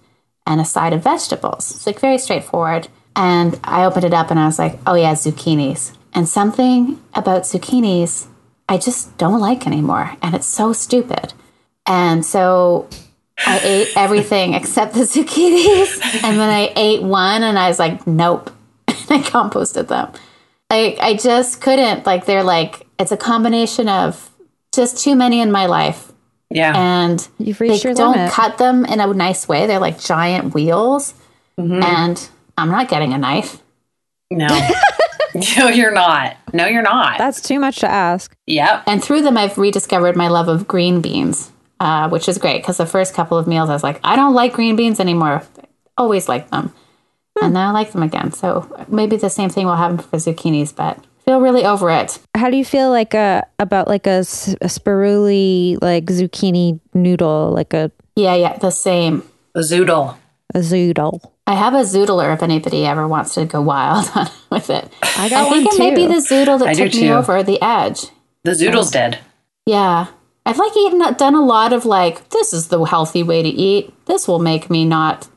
and 0.47 0.61
a 0.61 0.65
side 0.65 0.93
of 0.93 1.03
vegetables. 1.03 1.71
It's 1.71 1.87
like 1.87 2.01
very 2.01 2.19
straightforward. 2.19 2.89
And 3.17 3.59
I 3.63 3.85
opened 3.85 4.05
it 4.05 4.15
up 4.15 4.31
and 4.31 4.41
I 4.41 4.47
was 4.47 4.59
like, 4.59 4.79
oh, 4.87 4.95
yeah, 4.95 5.15
zucchinis. 5.15 5.97
And 6.13 6.29
something 6.29 7.01
about 7.15 7.43
zucchinis 7.43 8.27
I 8.69 8.79
just 8.79 9.17
don't 9.19 9.41
like 9.41 9.67
anymore. 9.67 10.17
And 10.23 10.35
it's 10.35 10.47
so 10.47 10.73
stupid. 10.73 11.33
And 11.87 12.25
so 12.25 12.89
I 13.47 13.59
ate 13.63 13.97
everything 13.97 14.55
except 14.61 14.95
the 14.95 15.01
zucchinis. 15.01 16.01
And 16.25 16.39
then 16.39 16.49
I 16.49 16.73
ate 16.77 17.03
one 17.03 17.43
and 17.43 17.59
I 17.59 17.69
was 17.69 17.79
like, 17.79 18.07
nope. 18.07 18.51
And 18.89 19.23
I 19.23 19.29
composted 19.29 19.89
them. 19.89 20.13
Like, 20.71 20.99
I 20.99 21.15
just 21.15 21.61
couldn't. 21.61 22.07
Like, 22.07 22.25
they're 22.25 22.43
like, 22.43 22.87
it's 22.99 23.13
a 23.13 23.19
combination 23.19 23.87
of 23.87 24.31
just 24.75 24.99
too 24.99 25.15
many 25.15 25.41
in 25.41 25.53
my 25.53 25.67
life. 25.67 26.11
Yeah. 26.49 26.73
And 26.75 27.27
You've 27.39 27.59
they 27.59 27.69
reached 27.69 27.85
your 27.85 27.93
don't 27.93 28.17
limit. 28.17 28.33
cut 28.33 28.57
them 28.57 28.87
in 28.87 29.01
a 29.01 29.07
nice 29.13 29.47
way. 29.47 29.67
They're 29.67 29.79
like 29.79 30.01
giant 30.01 30.55
wheels. 30.55 31.13
Mm-hmm. 31.59 31.83
And 31.83 32.29
I'm 32.57 32.71
not 32.71 32.89
getting 32.89 33.13
a 33.13 33.19
knife. 33.19 33.63
no. 34.31 34.47
no, 35.59 35.69
you're 35.69 35.91
not. 35.93 36.37
No, 36.53 36.67
you're 36.67 36.83
not. 36.83 37.19
That's 37.19 37.41
too 37.41 37.59
much 37.59 37.77
to 37.77 37.91
ask. 37.91 38.35
yep. 38.47 38.83
And 38.87 39.03
through 39.03 39.23
them, 39.23 39.37
I've 39.37 39.59
rediscovered 39.59 40.17
my 40.17 40.29
love 40.29 40.49
of 40.49 40.69
green 40.69 41.01
beans, 41.01 41.51
uh, 41.81 42.09
which 42.09 42.29
is 42.29 42.39
great 42.39 42.63
because 42.63 42.77
the 42.77 42.87
first 42.87 43.15
couple 43.15 43.37
of 43.37 43.47
meals 43.47 43.69
I 43.71 43.73
was 43.73 43.83
like, 43.83 44.01
I 44.05 44.17
don't 44.17 44.35
like 44.35 44.53
green 44.53 44.77
beans 44.77 45.01
anymore. 45.01 45.43
Always 45.97 46.29
liked 46.29 46.51
them. 46.51 46.73
And 47.43 47.53
now 47.53 47.69
I 47.69 47.73
like 47.73 47.91
them 47.93 48.03
again. 48.03 48.33
So 48.33 48.71
maybe 48.89 49.17
the 49.17 49.29
same 49.29 49.51
thing 49.51 49.67
will 49.67 49.75
happen 49.75 49.99
for 49.99 50.17
zucchinis, 50.19 50.75
but 50.75 51.05
feel 51.25 51.41
really 51.41 51.65
over 51.65 51.91
it. 51.91 52.21
How 52.37 52.49
do 52.49 52.57
you 52.57 52.65
feel 52.65 52.91
like 52.91 53.15
a 53.15 53.45
about 53.59 53.89
like 53.89 54.07
a 54.07 54.21
spiruli 54.21 55.79
like 55.83 56.05
zucchini 56.07 56.79
noodle, 56.95 57.51
like 57.51 57.75
a 57.75 57.91
Yeah, 58.15 58.35
yeah, 58.37 58.57
the 58.59 58.71
same. 58.71 59.25
A 59.55 59.61
zoodle. 59.61 60.17
A 60.55 60.59
zoodle? 60.59 61.31
I 61.47 61.55
have 61.55 61.75
a 61.75 61.79
zoodler 61.83 62.33
if 62.35 62.43
anybody 62.43 62.87
ever 62.87 63.07
wants 63.07 63.35
to 63.35 63.45
go 63.45 63.61
wild 63.61 64.11
on 64.15 64.29
with 64.51 64.71
it. 64.71 64.93
I 65.17 65.29
got 65.29 65.47
I 65.47 65.51
think 65.51 65.67
one 65.67 65.77
it 65.77 65.79
may 65.79 65.95
be 65.95 66.07
the 66.07 66.21
zoodle 66.21 66.59
that 66.59 66.69
I 66.69 66.75
took 66.75 66.95
me 66.95 67.11
over 67.11 67.43
the 67.43 67.63
edge. 67.63 68.07
The 68.43 68.53
zoodle's 68.53 68.91
dead. 68.91 69.19
Yeah. 69.67 70.07
I've 70.47 70.59
like 70.59 70.77
eaten 70.77 70.99
done 71.15 71.35
a 71.35 71.45
lot 71.45 71.73
of 71.73 71.87
like, 71.87 72.29
this 72.31 72.53
is 72.53 72.69
the 72.69 72.83
healthy 72.85 73.23
way 73.23 73.43
to 73.43 73.49
eat. 73.49 73.95
This 74.07 74.29
will 74.29 74.39
make 74.39 74.69
me 74.69 74.85
not 74.85 75.29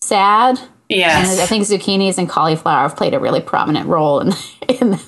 sad. 0.00 0.60
And 0.88 1.40
I 1.40 1.46
think 1.46 1.64
zucchinis 1.64 2.16
and 2.18 2.28
cauliflower 2.28 2.82
have 2.82 2.96
played 2.96 3.12
a 3.14 3.18
really 3.18 3.40
prominent 3.40 3.88
role 3.88 4.20
in, 4.20 4.28
in 4.68 4.98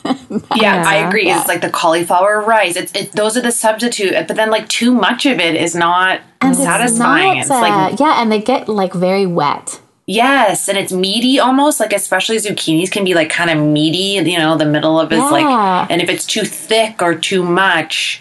yeah, 0.56 0.82
I 0.86 1.06
agree. 1.06 1.26
Yeah. 1.26 1.38
It's 1.38 1.48
like 1.48 1.60
the 1.60 1.70
cauliflower 1.70 2.40
rice. 2.42 2.74
It's 2.76 2.92
it, 2.94 3.12
those 3.12 3.36
are 3.36 3.40
the 3.42 3.52
substitute, 3.52 4.12
but 4.26 4.36
then 4.36 4.50
like 4.50 4.68
too 4.68 4.92
much 4.92 5.24
of 5.26 5.38
it 5.38 5.54
is 5.54 5.74
not 5.74 6.20
it's 6.42 6.58
satisfying. 6.58 7.34
not, 7.34 7.38
it's 7.38 7.50
like 7.50 7.72
uh, 7.92 7.96
yeah, 8.04 8.20
and 8.20 8.30
they 8.32 8.40
get 8.40 8.68
like 8.68 8.92
very 8.92 9.26
wet. 9.26 9.80
yes, 10.06 10.68
and 10.68 10.76
it's 10.78 10.92
meaty 10.92 11.38
almost. 11.38 11.78
Like 11.80 11.92
especially 11.92 12.38
zucchinis 12.38 12.90
can 12.90 13.04
be 13.04 13.14
like 13.14 13.30
kind 13.30 13.50
of 13.50 13.58
meaty. 13.64 14.20
You 14.30 14.38
know, 14.38 14.56
the 14.56 14.66
middle 14.66 14.98
of 14.98 15.12
it's 15.12 15.20
Yeah. 15.20 15.30
like, 15.30 15.90
and 15.90 16.02
if 16.02 16.08
it's 16.08 16.26
too 16.26 16.42
thick 16.44 17.00
or 17.02 17.14
too 17.14 17.44
much, 17.44 18.20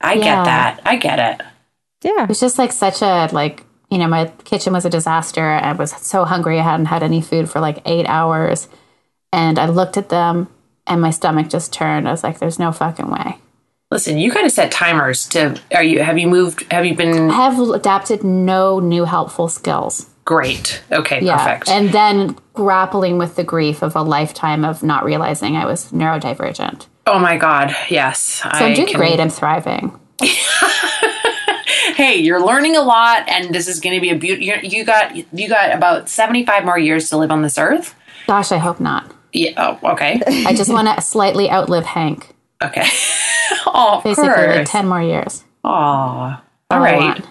I 0.00 0.12
Yeah. 0.14 0.24
get 0.24 0.44
that. 0.44 0.80
I 0.84 0.96
get 0.96 1.18
it. 1.18 1.46
Yeah. 2.02 2.26
It's 2.28 2.40
just 2.40 2.58
like 2.58 2.72
such 2.72 3.00
a 3.02 3.28
like 3.32 3.64
you 3.90 3.98
know 3.98 4.08
my 4.08 4.26
kitchen 4.44 4.72
was 4.72 4.84
a 4.84 4.90
disaster. 4.90 5.42
I 5.48 5.72
was 5.72 5.92
so 5.92 6.24
hungry. 6.24 6.58
I 6.58 6.62
hadn't 6.62 6.86
had 6.86 7.02
any 7.02 7.20
food 7.20 7.48
for 7.50 7.60
like 7.60 7.80
eight 7.86 8.06
hours, 8.06 8.68
and 9.32 9.58
I 9.58 9.66
looked 9.66 9.96
at 9.96 10.08
them 10.08 10.48
and 10.86 11.00
my 11.00 11.10
stomach 11.10 11.48
just 11.48 11.72
turned. 11.72 12.08
I 12.08 12.10
was 12.12 12.22
like, 12.24 12.38
"There's 12.38 12.58
no 12.58 12.72
fucking 12.72 13.10
way." 13.10 13.38
Listen, 13.90 14.18
you 14.18 14.30
got 14.30 14.42
to 14.42 14.50
set 14.50 14.70
timers 14.70 15.26
to. 15.28 15.58
Are 15.74 15.82
you? 15.82 16.02
Have 16.02 16.18
you 16.18 16.28
moved? 16.28 16.70
Have 16.70 16.84
you 16.84 16.94
been 16.94 17.30
I 17.30 17.34
have 17.50 17.58
adapted 17.70 18.22
no 18.24 18.80
new 18.80 19.04
helpful 19.04 19.48
skills. 19.48 20.06
great? 20.26 20.82
Okay, 20.92 21.20
Yeah, 21.24 21.38
perfect. 21.42 21.70
and 21.70 21.88
then 21.90 22.36
grappling 22.52 23.16
with 23.16 23.36
the 23.36 23.44
grief 23.44 23.82
of 23.82 23.96
a 23.96 24.02
lifetime 24.02 24.62
of 24.64 24.82
not 24.82 25.02
realizing 25.04 25.56
I 25.56 25.64
was 25.64 25.90
neurodivergent. 25.92 26.86
oh 27.06 27.18
my 27.18 27.38
god, 27.38 27.74
yes. 27.88 28.20
So 28.20 28.48
I'm 28.50 28.74
doing 28.74 28.92
great. 28.92 29.20
I'm 29.20 29.30
thriving. 29.30 29.98
hey, 31.98 32.16
you're 32.16 32.40
learning 32.40 32.76
a 32.76 32.80
lot, 32.80 33.28
and 33.28 33.52
this 33.52 33.66
is 33.66 33.80
going 33.80 33.96
to 33.96 34.00
be 34.00 34.10
a 34.10 34.14
beauty. 34.14 34.46
You 34.62 34.84
got 34.84 35.34
you 35.34 35.48
got 35.48 35.74
about 35.74 36.08
seventy 36.08 36.46
five 36.46 36.64
more 36.64 36.78
years 36.78 37.10
to 37.10 37.18
live 37.18 37.30
on 37.30 37.42
this 37.42 37.58
earth. 37.58 37.94
Gosh, 38.26 38.52
I 38.52 38.58
hope 38.58 38.80
not. 38.80 39.12
Yeah. 39.32 39.52
Oh, 39.58 39.92
okay. 39.92 40.22
I 40.26 40.54
just 40.54 40.70
want 40.72 40.88
to 40.88 41.02
slightly 41.02 41.50
outlive 41.50 41.84
Hank. 41.84 42.34
Okay. 42.62 42.86
oh, 43.66 44.00
Basically, 44.02 44.30
like. 44.30 44.68
10 44.70 44.86
more 44.88 45.02
years. 45.02 45.44
Aw. 45.64 45.68
All 45.70 46.42
I 46.70 46.78
right. 46.78 47.24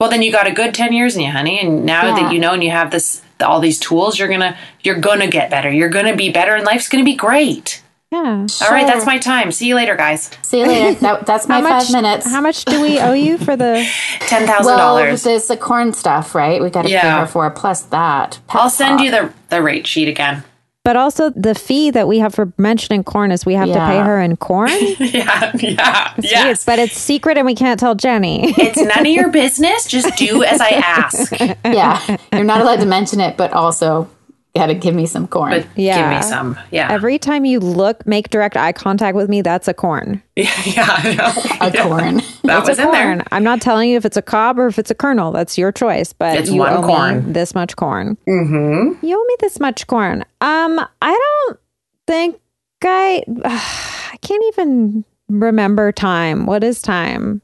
Well, 0.00 0.10
then 0.10 0.22
you 0.22 0.32
got 0.32 0.46
a 0.46 0.52
good 0.52 0.74
ten 0.74 0.92
years 0.92 1.14
in 1.16 1.22
you, 1.22 1.30
honey. 1.30 1.60
And 1.60 1.84
now 1.84 2.06
Yeah. 2.06 2.22
that 2.22 2.32
you 2.32 2.40
know 2.40 2.52
and 2.54 2.64
you 2.64 2.70
have 2.70 2.90
this, 2.90 3.22
all 3.40 3.60
these 3.60 3.78
tools, 3.78 4.18
you're 4.18 4.28
gonna 4.28 4.56
you're 4.82 4.98
gonna 4.98 5.28
get 5.28 5.50
better. 5.50 5.70
You're 5.70 5.88
gonna 5.90 6.16
be 6.16 6.30
better, 6.30 6.54
and 6.54 6.64
life's 6.64 6.88
gonna 6.88 7.04
be 7.04 7.14
great. 7.14 7.81
Yeah. 8.12 8.46
All 8.60 8.70
right, 8.70 8.86
that's 8.86 9.06
my 9.06 9.16
time. 9.16 9.50
See 9.52 9.66
you 9.68 9.74
later, 9.74 9.96
guys. 9.96 10.30
See 10.42 10.60
you 10.60 10.66
later. 10.66 11.00
That, 11.00 11.24
that's 11.24 11.48
my 11.48 11.62
much, 11.62 11.84
five 11.84 11.92
minutes. 11.92 12.26
How 12.30 12.42
much 12.42 12.66
do 12.66 12.82
we 12.82 13.00
owe 13.00 13.14
you 13.14 13.38
for 13.38 13.56
the? 13.56 13.88
Ten 14.20 14.46
thousand 14.46 14.66
well, 14.66 14.76
dollars. 14.96 15.22
there's 15.22 15.46
the 15.46 15.56
corn 15.56 15.94
stuff, 15.94 16.34
right? 16.34 16.60
We 16.62 16.68
got 16.68 16.82
to 16.82 16.88
pay 16.88 16.94
Yeah. 16.94 17.20
her 17.20 17.26
for 17.26 17.48
plus 17.50 17.80
that. 17.84 18.38
I'll 18.50 18.68
send 18.68 19.00
you 19.00 19.10
the 19.10 19.32
the 19.48 19.62
rate 19.62 19.86
sheet 19.86 20.08
again. 20.08 20.44
But 20.84 20.96
also 20.96 21.30
the 21.30 21.54
fee 21.54 21.90
that 21.92 22.06
we 22.06 22.18
have 22.18 22.34
for 22.34 22.52
mentioning 22.58 23.02
corn 23.04 23.30
is 23.30 23.46
we 23.46 23.54
have 23.54 23.68
to 23.68 23.74
pay 23.74 24.00
her 24.00 24.20
in 24.20 24.36
corn. 24.36 24.68
yeah, 24.98 25.52
yeah, 25.54 26.12
yes. 26.18 26.64
But 26.66 26.80
it's 26.80 26.98
secret 26.98 27.38
and 27.38 27.46
we 27.46 27.54
can't 27.54 27.78
tell 27.80 27.94
Jenny. 27.94 28.52
It's 28.58 28.76
none 28.76 29.06
of 29.06 29.12
your 29.12 29.28
business. 29.42 29.86
Just 29.86 30.16
do 30.16 30.42
as 30.42 30.60
I 30.60 30.70
ask. 30.70 31.32
Yeah, 31.64 32.16
you're 32.32 32.42
not 32.44 32.60
allowed 32.60 32.80
to 32.80 32.86
mention 32.86 33.20
it, 33.20 33.36
but 33.36 33.52
also 33.52 34.10
got 34.54 34.66
to 34.66 34.74
give 34.74 34.94
me 34.94 35.06
some 35.06 35.26
corn. 35.26 35.50
But 35.50 35.66
Yeah. 35.76 36.10
give 36.10 36.16
me 36.18 36.22
some. 36.28 36.58
Yeah. 36.70 36.88
Every 36.90 37.18
time 37.18 37.44
you 37.44 37.58
look, 37.60 38.06
make 38.06 38.28
direct 38.30 38.56
eye 38.56 38.72
contact 38.72 39.16
with 39.16 39.28
me, 39.30 39.40
that's 39.42 39.66
a 39.68 39.74
corn. 39.74 40.22
yeah, 40.36 40.46
I 40.76 41.14
know. 41.14 41.66
a 41.68 41.88
corn. 41.88 42.16
That 42.44 42.60
It's 42.60 42.68
was 42.68 42.78
a 42.78 42.82
in 42.82 42.88
corn. 42.88 43.18
there. 43.18 43.26
I'm 43.32 43.44
not 43.44 43.60
telling 43.60 43.88
you 43.90 43.96
if 43.96 44.04
it's 44.04 44.16
a 44.16 44.22
cob 44.22 44.58
or 44.58 44.66
if 44.66 44.78
it's 44.78 44.90
a 44.90 44.94
kernel. 44.94 45.32
That's 45.32 45.56
your 45.56 45.72
choice. 45.72 46.12
But 46.12 46.36
It's 46.38 46.50
you 46.50 46.58
one 46.60 46.72
owe 46.74 46.82
corn. 46.86 47.26
me 47.26 47.32
this 47.32 47.54
much 47.54 47.76
corn. 47.76 48.16
Mm-hmm. 48.28 49.04
You 49.06 49.18
owe 49.20 49.24
me 49.26 49.36
this 49.40 49.58
much 49.60 49.86
corn. 49.86 50.22
Um, 50.40 50.80
I 51.00 51.18
don't 51.46 51.58
think 52.06 52.38
I. 52.84 53.22
I 53.44 54.16
can't 54.18 54.44
even 54.48 55.04
remember 55.28 55.92
time. 55.92 56.44
What 56.46 56.62
is 56.62 56.82
time? 56.82 57.40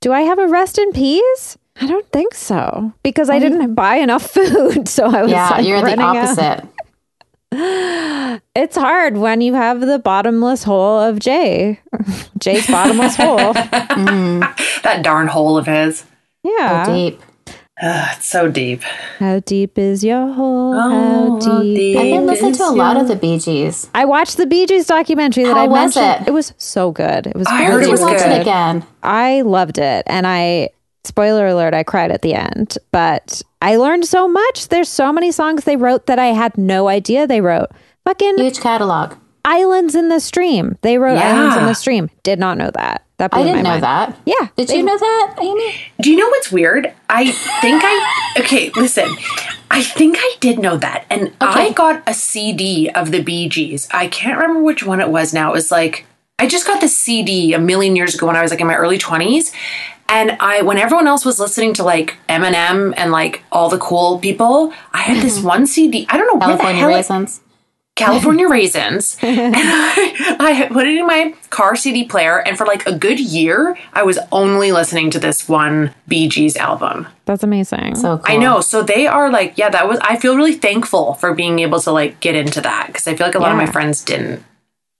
Do 0.00 0.12
I 0.12 0.20
have 0.22 0.38
a 0.38 0.46
rest 0.48 0.78
in 0.78 0.92
peace? 0.92 1.56
I 1.80 1.86
don't 1.86 2.10
think 2.12 2.34
so 2.34 2.92
because 3.02 3.30
I 3.30 3.38
didn't 3.38 3.74
buy 3.74 3.96
enough 3.96 4.30
food. 4.30 4.88
So 4.88 5.04
I 5.06 5.22
was 5.22 5.30
Yeah, 5.32 5.48
like 5.50 5.66
you're 5.66 5.78
the 5.80 5.84
running 5.84 6.00
out. 6.00 6.16
opposite. 6.16 6.68
It's 8.54 8.76
hard 8.76 9.16
when 9.16 9.40
you 9.40 9.54
have 9.54 9.80
the 9.80 9.98
bottomless 9.98 10.62
hole 10.64 11.00
of 11.00 11.18
Jay. 11.18 11.80
Jay's 12.38 12.66
bottomless 12.66 13.16
hole. 13.16 13.54
Mm-hmm. 13.54 14.40
That 14.82 15.02
darn 15.02 15.26
hole 15.26 15.56
of 15.58 15.66
his. 15.66 16.04
Yeah. 16.44 16.86
Deep. 16.86 17.20
Ugh, 17.82 18.08
it's 18.16 18.26
so 18.26 18.48
deep. 18.50 18.82
How 19.18 19.40
deep 19.40 19.78
is 19.78 20.04
your 20.04 20.32
hole? 20.32 20.74
Oh, 20.74 21.40
How 21.44 21.62
deep? 21.62 21.98
I've 21.98 22.04
been 22.04 22.26
listening 22.26 22.52
to 22.54 22.62
a 22.64 22.70
lot 22.70 22.92
your- 22.94 23.02
of 23.02 23.08
the 23.08 23.16
Bee 23.16 23.38
Gees. 23.38 23.88
I 23.94 24.04
watched 24.04 24.36
the 24.36 24.46
Bee 24.46 24.66
Gees 24.66 24.86
documentary 24.86 25.44
that 25.44 25.56
How 25.56 25.64
I 25.64 25.66
was 25.66 25.96
mentioned. 25.96 26.28
it? 26.28 26.30
was 26.32 26.52
so 26.58 26.92
good. 26.92 27.26
It 27.26 27.34
was 27.36 27.46
I 27.48 27.62
I 27.62 27.64
heard 27.64 27.72
heard 27.72 27.82
it 27.82 27.86
you 27.86 27.92
was 27.92 28.00
watch 28.00 28.18
good. 28.18 28.32
it 28.32 28.40
again. 28.42 28.84
I 29.02 29.40
loved 29.42 29.78
it. 29.78 30.04
And 30.06 30.26
I, 30.26 30.68
spoiler 31.04 31.46
alert, 31.46 31.74
I 31.74 31.82
cried 31.82 32.10
at 32.10 32.22
the 32.22 32.34
end. 32.34 32.76
But 32.92 33.42
I 33.62 33.76
learned 33.76 34.06
so 34.06 34.28
much. 34.28 34.68
There's 34.68 34.88
so 34.88 35.12
many 35.12 35.32
songs 35.32 35.64
they 35.64 35.76
wrote 35.76 36.06
that 36.06 36.18
I 36.18 36.26
had 36.28 36.56
no 36.58 36.88
idea 36.88 37.26
they 37.26 37.40
wrote. 37.40 37.68
Fucking 38.04 38.38
Huge 38.38 38.60
catalog. 38.60 39.14
Islands 39.44 39.94
in 39.94 40.08
the 40.08 40.20
Stream. 40.20 40.76
They 40.82 40.98
wrote 40.98 41.14
Yeah. 41.14 41.34
Islands 41.34 41.56
in 41.56 41.66
the 41.66 41.74
Stream. 41.74 42.10
Did 42.22 42.38
not 42.38 42.58
know 42.58 42.70
that. 42.74 43.02
That 43.18 43.30
blew 43.32 43.40
I 43.40 43.44
didn't 43.44 43.62
know 43.64 43.70
mind. 43.70 43.82
that. 43.82 44.16
Yeah. 44.24 44.48
Did 44.56 44.68
they- 44.68 44.76
you 44.78 44.82
know 44.82 44.96
that, 44.96 45.34
Amy? 45.40 45.74
Do 46.00 46.10
you 46.10 46.16
know 46.18 46.28
what's 46.28 46.50
weird? 46.52 46.92
I 47.10 47.30
think 47.60 47.82
I 47.84 48.32
okay. 48.38 48.70
Listen, 48.76 49.14
I 49.70 49.82
think 49.82 50.16
I 50.18 50.34
did 50.40 50.58
know 50.58 50.76
that, 50.78 51.04
and 51.10 51.32
I 51.40 51.70
got 51.72 52.02
a 52.06 52.14
CD 52.14 52.88
of 52.94 53.10
the 53.12 53.22
Bee 53.22 53.48
Gees. 53.48 53.88
I 53.92 54.08
can't 54.08 54.38
remember 54.38 54.62
which 54.62 54.84
one 54.84 55.00
it 55.00 55.10
was 55.10 55.34
now. 55.34 55.50
It 55.50 55.52
was 55.52 55.70
like 55.70 56.06
I 56.40 56.46
just 56.48 56.66
got 56.66 56.80
the 56.80 56.88
CD 56.88 57.52
a 57.52 57.58
million 57.58 57.94
years 57.96 58.14
ago 58.14 58.26
when 58.26 58.36
I 58.36 58.42
was 58.42 58.50
like 58.50 58.60
in 58.60 58.66
my 58.66 58.74
early 58.74 58.98
twenties, 58.98 59.52
And 60.08 60.36
I, 60.40 60.62
when 60.62 60.78
everyone 60.78 61.06
else 61.06 61.24
was 61.24 61.38
listening 61.38 61.74
to 61.74 61.84
like 61.84 62.16
Eminem 62.28 62.94
and 62.96 63.12
like 63.12 63.44
all 63.52 63.68
the 63.68 63.78
cool 63.78 64.18
people, 64.18 64.72
I 64.92 65.02
had 65.02 65.22
this 65.22 65.38
mm-hmm. 65.38 65.46
one 65.46 65.66
CD. 65.66 66.06
I 66.08 66.16
don't 66.16 66.26
know 66.26 66.38
where 66.44 66.56
the 66.56 66.62
California 66.62 66.80
hell 66.80 66.90
it- 66.90 66.94
raisins. 66.94 67.40
California 67.96 68.48
Raisins. 68.58 69.18
and 69.20 69.54
I, 69.54 70.36
I 70.40 70.68
put 70.72 70.86
it 70.86 70.96
in 70.96 71.06
my 71.06 71.34
car 71.50 71.76
CD 71.76 72.04
player, 72.04 72.38
and 72.38 72.56
for 72.56 72.64
like 72.66 72.86
a 72.86 72.96
good 72.96 73.20
year, 73.20 73.76
I 73.92 74.04
was 74.04 74.18
only 74.32 74.72
listening 74.72 75.10
to 75.10 75.18
this 75.18 75.46
one 75.48 75.94
Bee 76.08 76.26
Gees 76.28 76.56
album. 76.56 77.08
That's 77.26 77.42
amazing. 77.42 77.96
So 77.96 78.16
cool. 78.16 78.34
I 78.34 78.38
know. 78.38 78.62
So 78.62 78.82
they 78.82 79.06
are 79.06 79.30
like, 79.30 79.58
yeah, 79.58 79.68
that 79.68 79.86
was, 79.86 79.98
I 80.00 80.16
feel 80.16 80.34
really 80.34 80.54
thankful 80.54 81.14
for 81.14 81.34
being 81.34 81.58
able 81.58 81.78
to 81.80 81.92
like 81.92 82.20
get 82.20 82.34
into 82.34 82.62
that 82.62 82.86
because 82.86 83.06
I 83.06 83.14
feel 83.14 83.26
like 83.26 83.34
a 83.34 83.38
lot 83.38 83.52
of 83.52 83.58
my 83.58 83.66
friends 83.66 84.02
didn't. 84.02 84.42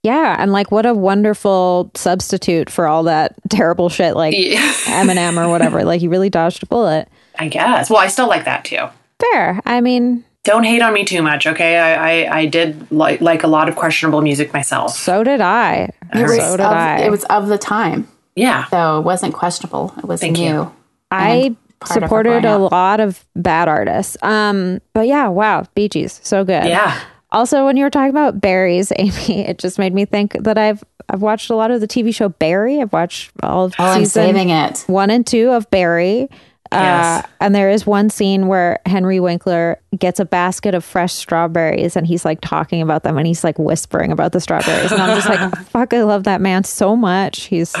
Yeah, 0.03 0.35
and 0.39 0.51
like 0.51 0.71
what 0.71 0.85
a 0.85 0.93
wonderful 0.93 1.91
substitute 1.95 2.69
for 2.69 2.87
all 2.87 3.03
that 3.03 3.35
terrible 3.49 3.89
shit 3.89 4.15
like 4.15 4.33
Eminem 4.33 5.37
or 5.43 5.49
whatever. 5.49 5.83
Like 5.91 6.01
you 6.01 6.09
really 6.09 6.29
dodged 6.29 6.63
a 6.63 6.65
bullet. 6.65 7.07
I 7.37 7.47
guess. 7.47 7.89
Well, 7.89 7.99
I 7.99 8.07
still 8.07 8.27
like 8.27 8.45
that 8.45 8.65
too. 8.65 8.87
Fair. 9.19 9.61
I 9.65 9.81
mean, 9.81 10.23
Don't 10.43 10.63
hate 10.63 10.81
on 10.81 10.93
me 10.93 11.05
too 11.05 11.21
much, 11.21 11.45
okay? 11.47 11.77
I, 11.77 12.23
I, 12.23 12.37
I 12.39 12.45
did 12.45 12.91
like, 12.91 13.19
like 13.21 13.43
a 13.43 13.47
lot 13.47 13.67
of 13.69 13.75
questionable 13.75 14.21
music 14.21 14.53
myself. 14.53 14.95
so 14.95 15.23
did 15.23 15.41
I. 15.41 15.91
It 16.13 16.23
was, 16.23 16.37
So 16.37 16.57
did 16.57 16.63
of, 16.65 16.71
I. 16.71 17.01
it 17.03 17.11
was 17.11 17.23
of 17.25 17.47
the 17.47 17.57
time. 17.57 18.07
Yeah. 18.35 18.65
So 18.67 18.99
it 18.99 19.01
wasn't 19.03 19.33
questionable. 19.33 19.93
It 19.97 20.05
was 20.05 20.21
Thank 20.21 20.37
new. 20.37 20.43
you. 20.45 20.71
I 21.11 21.27
and 21.29 21.57
part 21.79 21.97
of 21.97 22.01
her 22.03 22.07
supported 22.07 22.45
a 22.45 22.57
lot 22.57 22.99
of 22.99 23.25
bad 23.35 23.67
artists. 23.67 24.17
Um, 24.23 24.79
but 24.93 25.07
yeah, 25.07 25.27
wow, 25.27 25.65
Bee 25.75 25.89
Gees, 25.89 26.19
so 26.23 26.43
good. 26.45 26.65
Yeah. 26.65 26.99
Also, 27.31 27.65
when 27.65 27.77
you 27.77 27.83
were 27.83 27.89
talking 27.89 28.09
about 28.09 28.41
berries, 28.41 28.91
Amy, 28.97 29.45
it 29.47 29.57
just 29.57 29.79
made 29.79 29.93
me 29.93 30.05
think 30.05 30.33
that 30.43 30.57
I've 30.57 30.83
I've 31.09 31.21
watched 31.21 31.49
a 31.49 31.55
lot 31.55 31.71
of 31.71 31.81
the 31.81 31.87
TV 31.87 32.13
show 32.15 32.29
Barry. 32.29 32.81
I've 32.81 32.93
watched 32.93 33.31
all 33.43 33.65
of 33.65 33.73
Oh, 33.79 33.83
I'm 33.83 33.99
season 34.05 34.27
saving 34.27 34.49
it. 34.49 34.83
one 34.87 35.09
and 35.09 35.25
two 35.27 35.49
of 35.51 35.69
Barry. 35.69 36.29
Yes. 36.71 37.25
Uh, 37.25 37.27
and 37.41 37.53
there 37.53 37.69
is 37.69 37.85
one 37.85 38.09
scene 38.09 38.47
where 38.47 38.79
Henry 38.85 39.19
Winkler 39.19 39.77
gets 39.99 40.21
a 40.21 40.25
basket 40.25 40.73
of 40.73 40.85
fresh 40.85 41.11
strawberries 41.13 41.97
and 41.97 42.07
he's 42.07 42.23
like 42.23 42.39
talking 42.39 42.81
about 42.81 43.03
them 43.03 43.17
and 43.17 43.27
he's 43.27 43.43
like 43.43 43.59
whispering 43.59 44.09
about 44.13 44.31
the 44.31 44.39
strawberries. 44.39 44.89
And 44.89 45.01
I'm 45.01 45.17
just 45.17 45.27
like, 45.27 45.53
fuck, 45.67 45.93
I 45.93 46.03
love 46.03 46.23
that 46.23 46.39
man 46.39 46.63
so 46.63 46.95
much. 46.95 47.43
He's 47.47 47.73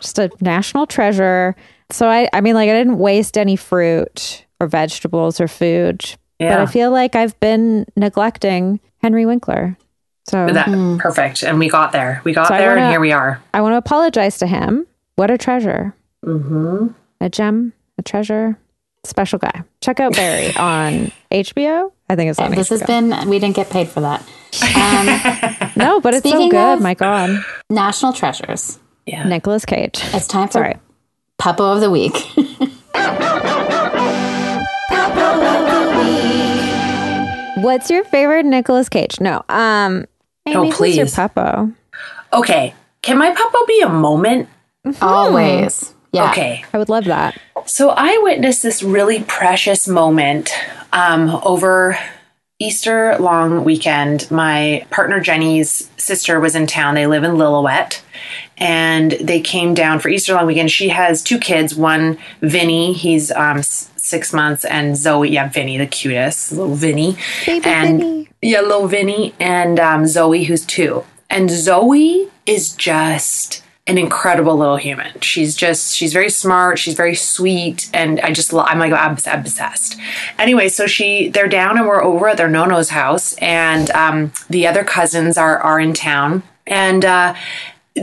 just 0.00 0.18
a 0.18 0.30
national 0.40 0.86
treasure. 0.86 1.54
So 1.90 2.08
I, 2.08 2.26
I 2.32 2.40
mean, 2.40 2.54
like, 2.54 2.70
I 2.70 2.72
didn't 2.72 2.96
waste 2.96 3.36
any 3.36 3.54
fruit 3.54 4.46
or 4.60 4.66
vegetables 4.66 5.38
or 5.38 5.46
food, 5.46 6.02
but 6.50 6.58
I 6.60 6.66
feel 6.66 6.90
like 6.90 7.14
I've 7.14 7.38
been 7.40 7.86
neglecting 7.96 8.80
Henry 9.02 9.26
Winkler. 9.26 9.76
So 10.28 10.46
That 10.46 10.68
perfect. 11.00 11.42
And 11.42 11.58
we 11.58 11.68
got 11.68 11.92
there. 11.92 12.20
We 12.24 12.32
got 12.32 12.48
So 12.48 12.54
there 12.56 12.72
and 12.72 12.80
wanna- 12.80 12.90
here 12.92 13.00
we 13.00 13.12
are. 13.12 13.42
I 13.52 13.60
want 13.60 13.72
to 13.72 13.76
apologize 13.78 14.38
to 14.38 14.46
him. 14.46 14.86
What 15.16 15.30
a 15.30 15.36
treasure. 15.38 15.94
Mm-hmm. 16.24 16.86
a 17.20 17.28
gem, 17.28 17.72
a 17.98 18.02
treasure, 18.02 18.56
special 19.04 19.38
guy. 19.40 19.64
Check 19.80 19.98
out 20.00 20.14
Barry 20.14 20.54
on 20.56 21.10
HBO. 21.32 21.90
I 22.08 22.14
think 22.16 22.30
it's 22.30 22.38
on 22.38 22.52
This 22.52 22.68
HBO. 22.68 22.78
has 22.78 22.82
been, 22.84 23.28
we 23.28 23.38
didn't 23.40 23.56
get 23.56 23.68
paid 23.70 23.88
for 23.88 24.00
that. 24.00 24.20
Um, 24.76 25.70
no, 25.76 26.00
but 26.00 26.14
it's 26.14 26.22
so 26.22 26.30
Speaking 26.30 26.50
good. 26.50 26.74
of- 26.74 26.80
My 26.80 26.94
God, 26.94 27.44
National 27.70 28.12
Treasures. 28.12 28.78
Yeah. 29.06 29.24
Nicolas 29.24 29.64
Cage. 29.64 30.00
It's 30.14 30.28
time 30.28 30.46
for 30.46 30.52
Sorry. 30.52 30.76
Puppo 31.40 31.74
of 31.74 31.80
the 31.80 31.90
Week. 31.90 32.14
What's 37.62 37.90
your 37.90 38.04
favorite 38.04 38.44
Nicolas 38.44 38.88
Cage? 38.88 39.20
No, 39.20 39.42
um, 39.48 40.06
Amy, 40.46 40.56
Oh, 40.56 40.70
who's 40.70 40.96
your 40.96 41.06
please. 41.06 41.14
puppo? 41.16 41.74
Okay. 42.32 42.74
Can 43.02 43.18
my 43.18 43.30
puppo 43.34 43.66
be 43.66 43.80
a 43.80 43.88
moment? 43.88 44.48
Always. 45.00 45.92
Yeah. 46.12 46.30
Okay. 46.30 46.64
I 46.72 46.78
would 46.78 46.88
love 46.88 47.04
that. 47.04 47.38
So 47.66 47.90
I 47.90 48.18
witnessed 48.22 48.62
this 48.62 48.82
really 48.82 49.22
precious 49.24 49.86
moment 49.88 50.50
um, 50.92 51.30
over 51.44 51.98
Easter 52.58 53.16
long 53.18 53.64
weekend. 53.64 54.30
My 54.30 54.86
partner 54.90 55.20
Jenny's 55.20 55.90
sister 55.96 56.38
was 56.38 56.54
in 56.54 56.66
town. 56.66 56.94
They 56.94 57.06
live 57.06 57.24
in 57.24 57.32
Lillooet. 57.32 58.02
And 58.58 59.12
they 59.12 59.40
came 59.40 59.74
down 59.74 59.98
for 59.98 60.08
Easter 60.08 60.34
long 60.34 60.46
weekend. 60.46 60.70
She 60.70 60.90
has 60.90 61.22
two 61.22 61.38
kids. 61.38 61.74
One, 61.74 62.18
Vinny, 62.40 62.92
he's 62.92 63.32
um, 63.32 63.58
s- 63.58 63.90
six 64.02 64.32
months, 64.32 64.64
and 64.64 64.96
Zoe, 64.96 65.30
yeah, 65.30 65.48
Vinny, 65.48 65.78
the 65.78 65.86
cutest, 65.86 66.52
little 66.52 66.74
Vinny. 66.74 67.16
Baby 67.46 67.66
and, 67.66 67.98
Vinny. 68.00 68.28
Yeah, 68.42 68.60
little 68.60 68.88
Vinny, 68.88 69.34
and 69.38 69.78
um, 69.78 70.06
Zoe, 70.06 70.44
who's 70.44 70.66
two. 70.66 71.04
And 71.30 71.50
Zoe 71.50 72.28
is 72.44 72.72
just 72.74 73.62
an 73.86 73.98
incredible 73.98 74.56
little 74.56 74.76
human. 74.76 75.20
She's 75.20 75.56
just, 75.56 75.94
she's 75.94 76.12
very 76.12 76.30
smart. 76.30 76.78
She's 76.78 76.94
very 76.94 77.14
sweet. 77.16 77.90
And 77.92 78.20
I 78.20 78.30
just, 78.30 78.54
I'm 78.54 78.78
like, 78.78 78.92
I'm 78.92 79.16
obsessed. 79.26 79.98
Anyway, 80.38 80.68
so 80.68 80.86
she, 80.86 81.30
they're 81.30 81.48
down 81.48 81.78
and 81.78 81.86
we're 81.86 82.02
over 82.02 82.28
at 82.28 82.36
their 82.36 82.48
Nono's 82.48 82.90
house. 82.90 83.34
And 83.38 83.90
um, 83.90 84.32
the 84.48 84.68
other 84.68 84.84
cousins 84.84 85.36
are, 85.36 85.58
are 85.58 85.80
in 85.80 85.94
town. 85.94 86.44
And, 86.64 87.04
uh, 87.04 87.34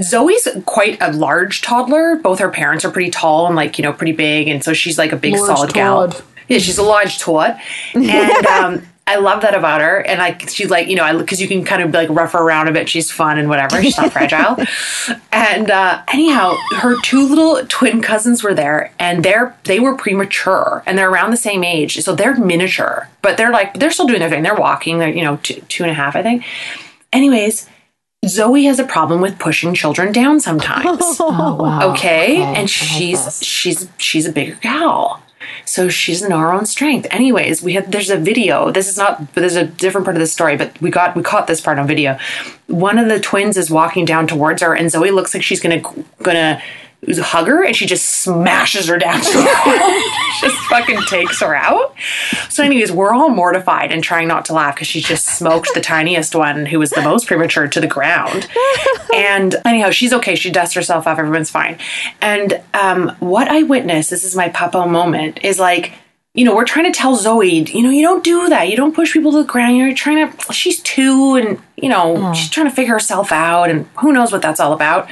Zoe's 0.02 0.48
quite 0.66 1.02
a 1.02 1.12
large 1.12 1.62
toddler. 1.62 2.16
Both 2.16 2.40
her 2.40 2.50
parents 2.50 2.86
are 2.86 2.92
pretty 2.92 3.10
tall 3.10 3.48
and 3.48 3.56
like, 3.56 3.78
you 3.78 3.84
know, 3.84 3.94
pretty 3.94 4.14
big. 4.14 4.48
And 4.48 4.64
so 4.64 4.74
she's 4.74 4.98
like 4.98 5.12
a 5.12 5.18
big 5.18 5.34
Large 5.34 5.48
solid 5.48 5.74
gal. 5.74 6.14
Yeah, 6.48 6.60
she's 6.60 6.78
a 6.78 6.84
large 6.84 7.20
tot. 7.20 7.60
And 7.94 8.46
um, 8.48 8.88
I 9.08 9.16
love 9.16 9.42
that 9.42 9.56
about 9.56 9.82
her. 9.82 10.06
And 10.06 10.20
like, 10.20 10.50
she's 10.50 10.70
like, 10.70 10.88
you 10.88 10.96
know, 10.96 11.18
because 11.18 11.42
you 11.42 11.48
can 11.48 11.66
kind 11.66 11.82
of 11.82 11.92
like 11.92 12.10
rough 12.10 12.34
her 12.34 12.40
around 12.40 12.68
a 12.68 12.72
bit. 12.72 12.88
She's 12.88 13.10
fun 13.10 13.40
and 13.40 13.50
whatever. 13.50 13.82
She's 13.82 13.98
not 13.98 14.12
fragile. 14.14 14.58
And 15.32 15.72
uh, 15.72 16.04
anyhow, 16.14 16.56
her 16.78 16.96
two 17.02 17.28
little 17.28 17.66
twin 17.68 18.04
cousins 18.04 18.44
were 18.44 18.54
there 18.54 18.94
and 19.00 19.26
they're, 19.26 19.56
they 19.64 19.80
were 19.80 19.96
premature 19.96 20.84
and 20.86 20.98
they're 20.98 21.10
around 21.10 21.32
the 21.32 21.38
same 21.38 21.64
age. 21.64 22.00
So 22.02 22.14
they're 22.14 22.36
miniature, 22.36 23.10
but 23.24 23.38
they're 23.38 23.52
like, 23.52 23.74
they're 23.74 23.92
still 23.92 24.06
doing 24.06 24.20
their 24.20 24.30
thing. 24.30 24.44
They're 24.44 24.54
walking. 24.56 25.00
They're, 25.00 25.10
you 25.10 25.24
know, 25.24 25.38
two, 25.38 25.62
two 25.62 25.84
and 25.84 25.92
a 25.92 25.96
half, 25.96 26.16
I 26.16 26.22
think. 26.22 26.46
Anyways, 27.12 27.68
Zoe 28.28 28.66
has 28.66 28.80
a 28.80 28.84
problem 28.84 29.22
with 29.22 29.40
pushing 29.40 29.74
children 29.74 30.12
down 30.12 30.40
sometimes. 30.40 31.00
Oh, 31.22 31.56
wow. 31.60 31.92
okay, 31.92 32.40
like 32.40 32.58
and 32.58 32.70
she's 32.70 33.42
she's 33.44 33.88
she's 33.98 34.26
a 34.26 34.32
bigger 34.32 34.56
gal. 34.56 35.22
So 35.66 35.88
she 35.90 36.12
doesn't 36.12 36.30
know 36.30 36.40
her 36.40 36.52
own 36.52 36.66
strength. 36.66 37.08
Anyways 37.12 37.62
we 37.62 37.74
have 37.74 37.92
there's 37.92 38.10
a 38.10 38.18
video. 38.18 38.72
This 38.72 38.90
is 38.90 38.98
not 38.98 39.34
there's 39.36 39.56
a 39.56 39.66
different 39.66 40.06
part 40.06 40.16
of 40.18 40.22
the 40.22 40.28
story 40.28 40.58
but 40.58 40.80
we 40.82 40.90
got 40.92 41.16
we 41.16 41.24
caught 41.24 41.48
this 41.48 41.62
part 41.62 41.80
on 41.80 41.88
video. 41.88 42.18
One 42.68 42.98
of 42.98 43.08
the 43.08 43.20
twins 43.20 43.58
is 43.58 43.72
walking 43.72 44.06
down 44.06 44.28
towards 44.28 44.62
her 44.62 44.74
and 44.76 44.92
zoe 44.92 45.12
looks 45.12 45.34
like 45.34 45.44
she's 45.44 45.62
going 45.62 45.82
to 45.82 46.06
gonna 46.24 46.62
gonna 47.06 47.24
hugger 47.24 47.64
and 47.64 47.76
she 47.76 47.86
just 47.86 48.22
smashes 48.22 48.88
her 48.88 48.98
down 48.98 49.20
to 49.22 49.32
the 49.32 50.04
just 50.42 50.56
fucking 50.70 51.00
takes 51.08 51.40
her 51.40 51.56
out 51.56 51.96
so 52.50 52.64
anyways 52.64 52.92
we're 52.92 53.14
all 53.14 53.30
mortified 53.30 53.92
and 53.92 54.04
trying 54.04 54.28
not 54.28 54.46
to 54.46 54.54
laugh 54.54 54.76
because 54.76 54.88
she 54.88 55.02
just 55.02 55.26
smoked 55.26 55.70
the 55.74 55.82
tiniest 55.82 56.36
one 56.36 56.66
who 56.66 56.78
was 56.78 56.92
the 56.92 57.02
most 57.02 57.26
premature 57.26 57.68
to 57.68 57.80
the 57.80 57.88
ground 57.88 58.48
and 59.14 59.56
anyhow, 59.66 59.90
she's 59.90 60.14
okay. 60.14 60.36
She 60.36 60.52
dusts 60.52 60.76
herself 60.76 61.08
off. 61.08 61.20
Everyone's 61.20 61.50
fine. 61.50 61.78
And 62.22 62.62
um, 62.74 63.16
what 63.20 63.48
I 63.48 63.64
witnessed, 63.64 64.10
this 64.10 64.24
is 64.24 64.36
my 64.36 64.50
papa 64.50 64.86
moment, 64.88 65.44
is 65.44 65.60
like, 65.60 65.94
you 66.34 66.46
know, 66.46 66.56
we're 66.56 66.66
trying 66.66 66.92
to 66.92 66.98
tell 66.98 67.16
Zoe, 67.16 67.64
you 67.64 67.84
know, 67.84 67.90
you 67.90 68.02
don't 68.02 68.24
do 68.24 68.50
that. 68.50 68.70
You 68.70 68.78
don't 68.78 68.96
push 68.96 69.14
people 69.14 69.32
to 69.32 69.40
the 69.40 69.44
ground. 69.44 69.78
You're 69.78 69.94
trying 69.96 70.32
to, 70.32 70.54
she's 70.54 70.82
two 70.82 71.36
and, 71.36 71.62
you 71.82 71.90
know, 71.90 72.16
mm. 72.16 72.36
she's 72.36 72.50
trying 72.50 72.68
to 72.68 72.76
figure 72.76 72.94
herself 72.94 73.32
out 73.32 73.70
and 73.70 73.86
who 74.00 74.12
knows 74.12 74.32
what 74.32 74.42
that's 74.42 74.60
all 74.60 74.74
about. 74.74 75.10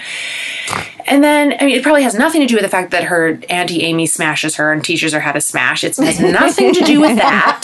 And 1.07 1.23
then, 1.23 1.55
I 1.59 1.65
mean, 1.65 1.75
it 1.77 1.83
probably 1.83 2.03
has 2.03 2.15
nothing 2.15 2.41
to 2.41 2.47
do 2.47 2.55
with 2.55 2.63
the 2.63 2.69
fact 2.69 2.91
that 2.91 3.05
her 3.05 3.39
Auntie 3.49 3.83
Amy 3.83 4.07
smashes 4.07 4.57
her 4.57 4.73
and 4.73 4.83
teaches 4.83 5.13
her 5.13 5.21
how 5.21 5.31
to 5.31 5.39
smash. 5.39 5.85
It 5.85 5.95
has 5.95 6.19
nothing 6.19 6.73
to 6.73 6.83
do 6.83 6.99
with 6.99 7.15
that. 7.15 7.63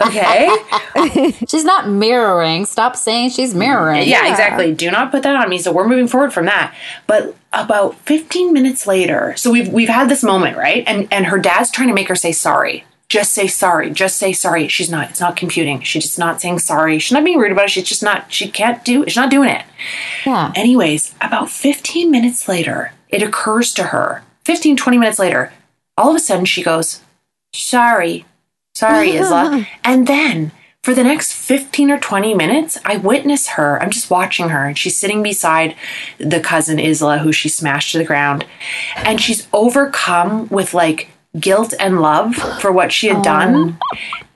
Okay. 0.00 1.32
She's 1.48 1.64
not 1.64 1.88
mirroring. 1.88 2.66
Stop 2.66 2.94
saying 2.94 3.30
she's 3.30 3.54
mirroring. 3.54 4.08
Yeah, 4.08 4.30
exactly. 4.30 4.72
Do 4.72 4.90
not 4.90 5.10
put 5.10 5.24
that 5.24 5.34
on 5.34 5.48
me. 5.48 5.58
So 5.58 5.72
we're 5.72 5.88
moving 5.88 6.06
forward 6.06 6.32
from 6.32 6.46
that. 6.46 6.74
But 7.06 7.36
about 7.52 7.96
15 8.00 8.52
minutes 8.52 8.86
later, 8.86 9.34
so 9.36 9.50
we've 9.50 9.68
we've 9.68 9.88
had 9.88 10.08
this 10.08 10.22
moment, 10.22 10.56
right? 10.56 10.84
And 10.86 11.08
and 11.10 11.26
her 11.26 11.38
dad's 11.38 11.70
trying 11.70 11.88
to 11.88 11.94
make 11.94 12.08
her 12.08 12.16
say 12.16 12.32
sorry. 12.32 12.84
Just 13.08 13.32
say 13.32 13.46
sorry. 13.46 13.90
Just 13.90 14.16
say 14.16 14.32
sorry. 14.32 14.66
She's 14.68 14.90
not. 14.90 15.10
It's 15.10 15.20
not 15.20 15.36
computing. 15.36 15.80
She's 15.82 16.04
just 16.04 16.18
not 16.18 16.40
saying 16.40 16.58
sorry. 16.60 16.98
She's 16.98 17.12
not 17.12 17.24
being 17.24 17.38
rude 17.38 17.52
about 17.52 17.66
it. 17.66 17.70
She's 17.70 17.84
just 17.88 18.02
not. 18.02 18.32
She 18.32 18.48
can't 18.50 18.84
do. 18.84 19.04
She's 19.04 19.16
not 19.16 19.30
doing 19.30 19.50
it. 19.50 19.64
Yeah. 20.26 20.52
Anyways, 20.56 21.14
about 21.20 21.50
15 21.50 22.10
minutes 22.10 22.48
later, 22.48 22.92
it 23.08 23.22
occurs 23.22 23.72
to 23.74 23.84
her. 23.84 24.22
15, 24.46 24.76
20 24.76 24.98
minutes 24.98 25.18
later, 25.18 25.52
all 25.96 26.10
of 26.10 26.16
a 26.16 26.20
sudden 26.20 26.44
she 26.44 26.62
goes, 26.62 27.00
Sorry. 27.54 28.24
Sorry, 28.74 29.10
Isla. 29.16 29.66
and 29.84 30.06
then 30.08 30.50
for 30.82 30.92
the 30.94 31.04
next 31.04 31.32
15 31.32 31.90
or 31.90 31.98
20 31.98 32.34
minutes, 32.34 32.76
I 32.84 32.96
witness 32.96 33.48
her. 33.50 33.80
I'm 33.80 33.90
just 33.90 34.10
watching 34.10 34.48
her, 34.50 34.66
and 34.66 34.76
she's 34.76 34.96
sitting 34.96 35.22
beside 35.22 35.76
the 36.18 36.40
cousin 36.40 36.78
Isla, 36.78 37.18
who 37.18 37.32
she 37.32 37.48
smashed 37.48 37.92
to 37.92 37.98
the 37.98 38.04
ground. 38.04 38.44
And 38.96 39.20
she's 39.20 39.46
overcome 39.52 40.48
with 40.48 40.74
like 40.74 41.08
guilt 41.38 41.74
and 41.78 42.00
love 42.00 42.34
for 42.34 42.70
what 42.72 42.92
she 42.92 43.08
had 43.08 43.22
done. 43.22 43.78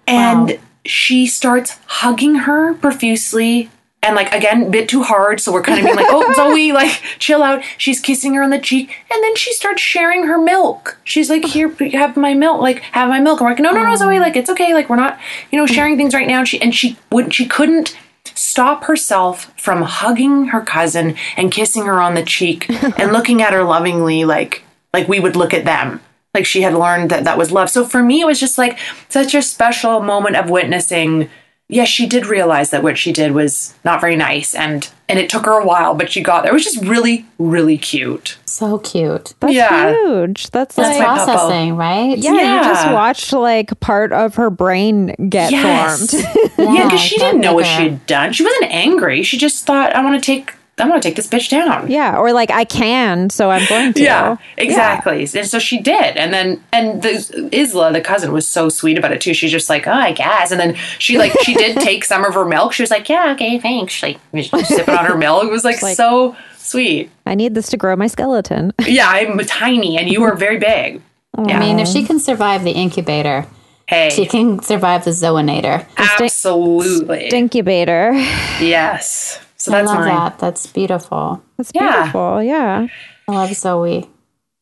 And 0.06 0.58
she 0.84 1.26
starts 1.26 1.78
hugging 1.86 2.34
her 2.36 2.74
profusely 2.74 3.70
and 4.02 4.14
like 4.14 4.32
again, 4.32 4.70
bit 4.70 4.88
too 4.88 5.02
hard. 5.02 5.40
So 5.40 5.52
we're 5.52 5.62
kind 5.62 5.80
of 5.80 5.84
being 5.84 5.96
like, 5.96 6.06
"Oh, 6.08 6.32
Zoe, 6.36 6.72
like 6.72 7.02
chill 7.18 7.42
out." 7.42 7.62
She's 7.76 8.00
kissing 8.00 8.34
her 8.34 8.42
on 8.42 8.50
the 8.50 8.58
cheek, 8.58 8.90
and 9.10 9.22
then 9.22 9.34
she 9.34 9.52
starts 9.52 9.82
sharing 9.82 10.26
her 10.26 10.38
milk. 10.38 10.98
She's 11.04 11.28
like, 11.28 11.44
"Here, 11.44 11.68
have 11.92 12.16
my 12.16 12.34
milk. 12.34 12.60
Like, 12.60 12.80
have 12.92 13.08
my 13.08 13.20
milk." 13.20 13.40
And 13.40 13.46
we're 13.46 13.52
like, 13.52 13.60
"No, 13.60 13.72
no, 13.72 13.82
no, 13.82 13.96
Zoe. 13.96 14.20
Like, 14.20 14.36
it's 14.36 14.50
okay. 14.50 14.72
Like, 14.72 14.88
we're 14.88 14.96
not, 14.96 15.18
you 15.50 15.58
know, 15.58 15.66
sharing 15.66 15.96
things 15.96 16.14
right 16.14 16.28
now." 16.28 16.38
And 16.38 16.48
she 16.48 16.62
and 16.62 16.74
she 16.74 16.96
wouldn't. 17.10 17.34
She 17.34 17.46
couldn't 17.46 17.98
stop 18.24 18.84
herself 18.84 19.52
from 19.60 19.82
hugging 19.82 20.46
her 20.46 20.60
cousin 20.60 21.16
and 21.36 21.50
kissing 21.50 21.86
her 21.86 22.00
on 22.00 22.14
the 22.14 22.22
cheek 22.22 22.68
and 22.98 23.12
looking 23.12 23.42
at 23.42 23.52
her 23.52 23.64
lovingly, 23.64 24.24
like 24.24 24.62
like 24.94 25.08
we 25.08 25.18
would 25.18 25.34
look 25.34 25.52
at 25.52 25.64
them. 25.64 26.00
Like 26.34 26.46
she 26.46 26.62
had 26.62 26.74
learned 26.74 27.10
that 27.10 27.24
that 27.24 27.38
was 27.38 27.50
love. 27.50 27.70
So 27.70 27.84
for 27.84 28.02
me, 28.02 28.20
it 28.20 28.26
was 28.26 28.38
just 28.40 28.58
like 28.58 28.78
such 29.08 29.34
a 29.34 29.42
special 29.42 30.00
moment 30.00 30.36
of 30.36 30.50
witnessing 30.50 31.28
yes, 31.70 31.86
she 31.86 32.06
did 32.06 32.24
realize 32.24 32.70
that 32.70 32.82
what 32.82 32.96
she 32.96 33.12
did 33.12 33.32
was 33.32 33.74
not 33.84 34.00
very 34.00 34.16
nice 34.16 34.54
and 34.54 34.88
and 35.06 35.18
it 35.18 35.28
took 35.28 35.44
her 35.44 35.52
a 35.60 35.64
while, 35.66 35.94
but 35.94 36.10
she 36.10 36.22
got 36.22 36.42
there. 36.42 36.50
It 36.50 36.54
was 36.54 36.64
just 36.64 36.82
really, 36.84 37.26
really 37.38 37.76
cute. 37.78 38.38
So 38.46 38.78
cute. 38.78 39.34
That's 39.40 39.52
Yeah. 39.54 39.90
huge. 39.92 40.48
That's, 40.50 40.74
That's 40.76 40.98
like, 40.98 41.06
my 41.06 41.18
puppo. 41.18 41.24
processing, 41.26 41.76
right? 41.76 42.16
yeah, 42.18 42.32
you 42.32 42.62
just 42.64 42.90
watched 42.92 43.32
like 43.34 43.78
part 43.80 44.12
of 44.14 44.34
her 44.36 44.48
brain 44.50 45.14
get 45.30 45.50
Yes. 45.52 46.10
formed. 46.10 46.24
Yeah, 46.58 46.84
because 46.84 47.00
she 47.00 47.18
didn't 47.18 47.40
know 47.40 47.54
what 47.54 47.66
she 47.66 47.82
had 47.84 48.06
done. 48.06 48.32
She 48.32 48.44
wasn't 48.44 48.70
angry. 48.70 49.22
She 49.22 49.36
just 49.38 49.64
thought, 49.66 49.94
I 49.94 50.02
want 50.02 50.22
to 50.22 50.26
take 50.26 50.54
I 50.80 50.88
want 50.88 51.02
to 51.02 51.08
take 51.08 51.16
this 51.16 51.26
bitch 51.26 51.48
down. 51.50 51.90
yeah, 51.90 52.16
or 52.16 52.32
like 52.32 52.50
I 52.50 52.64
can, 52.64 53.30
so 53.30 53.50
I'm 53.50 53.66
going 53.68 53.92
to. 53.94 54.02
Yeah, 54.02 54.36
exactly. 54.56 55.20
And 55.34 55.46
so 55.46 55.58
she 55.58 55.80
did. 55.80 56.16
And 56.16 56.32
then, 56.32 56.62
and 56.72 57.02
the 57.02 57.48
Isla, 57.52 57.92
the 57.92 58.00
cousin, 58.00 58.32
was 58.32 58.46
so 58.46 58.68
sweet 58.68 58.96
about 58.98 59.12
it 59.12 59.20
too. 59.20 59.34
She's 59.34 59.50
just 59.50 59.68
like, 59.68 59.86
oh, 59.86 59.92
I 59.92 60.12
guess. 60.12 60.50
And 60.50 60.60
then 60.60 60.74
she 60.98 61.18
like, 61.18 61.32
she 61.42 61.54
did 61.54 61.76
take 61.80 62.04
some 62.04 62.24
of 62.24 62.34
her 62.34 62.44
milk. 62.44 62.72
She 62.72 62.82
was 62.82 62.90
like, 62.90 63.08
yeah, 63.08 63.32
okay, 63.32 63.58
thanks. 63.58 63.92
She, 63.92 64.18
like, 64.32 64.64
sipping 64.66 64.94
on 64.94 65.04
her 65.06 65.16
milk. 65.26 65.44
It 65.44 65.50
was 65.50 65.64
like, 65.64 65.82
like- 65.82 65.96
so 65.96 66.36
sweet. 66.56 67.10
I 67.26 67.34
need 67.34 67.54
this 67.54 67.68
to 67.70 67.76
grow 67.76 67.96
my 67.96 68.06
skeleton. 68.06 68.72
Yeah, 68.86 69.08
I'm 69.08 69.38
tiny 69.40 69.98
and 69.98 70.08
you 70.08 70.22
are 70.22 70.34
very 70.36 70.58
big. 70.58 71.02
Yeah. 71.46 71.56
I 71.58 71.60
mean, 71.60 71.78
if 71.78 71.88
she 71.88 72.04
can 72.04 72.18
survive 72.18 72.64
the 72.64 72.72
incubator, 72.72 73.46
hey, 73.86 74.10
she 74.10 74.26
can 74.26 74.60
survive 74.62 75.04
the 75.04 75.10
zoonator. 75.12 75.86
absolutely. 75.96 77.28
Incubator. 77.28 78.12
yes. 78.60 79.40
So 79.68 79.76
I 79.76 79.82
love 79.82 79.98
mine. 79.98 80.08
that. 80.08 80.38
That's 80.38 80.66
beautiful. 80.66 81.42
That's 81.56 81.72
Yeah. 81.74 82.02
beautiful. 82.02 82.42
Yeah. 82.42 82.86
I 83.28 83.32
love 83.32 83.52
Zoe. 83.54 84.08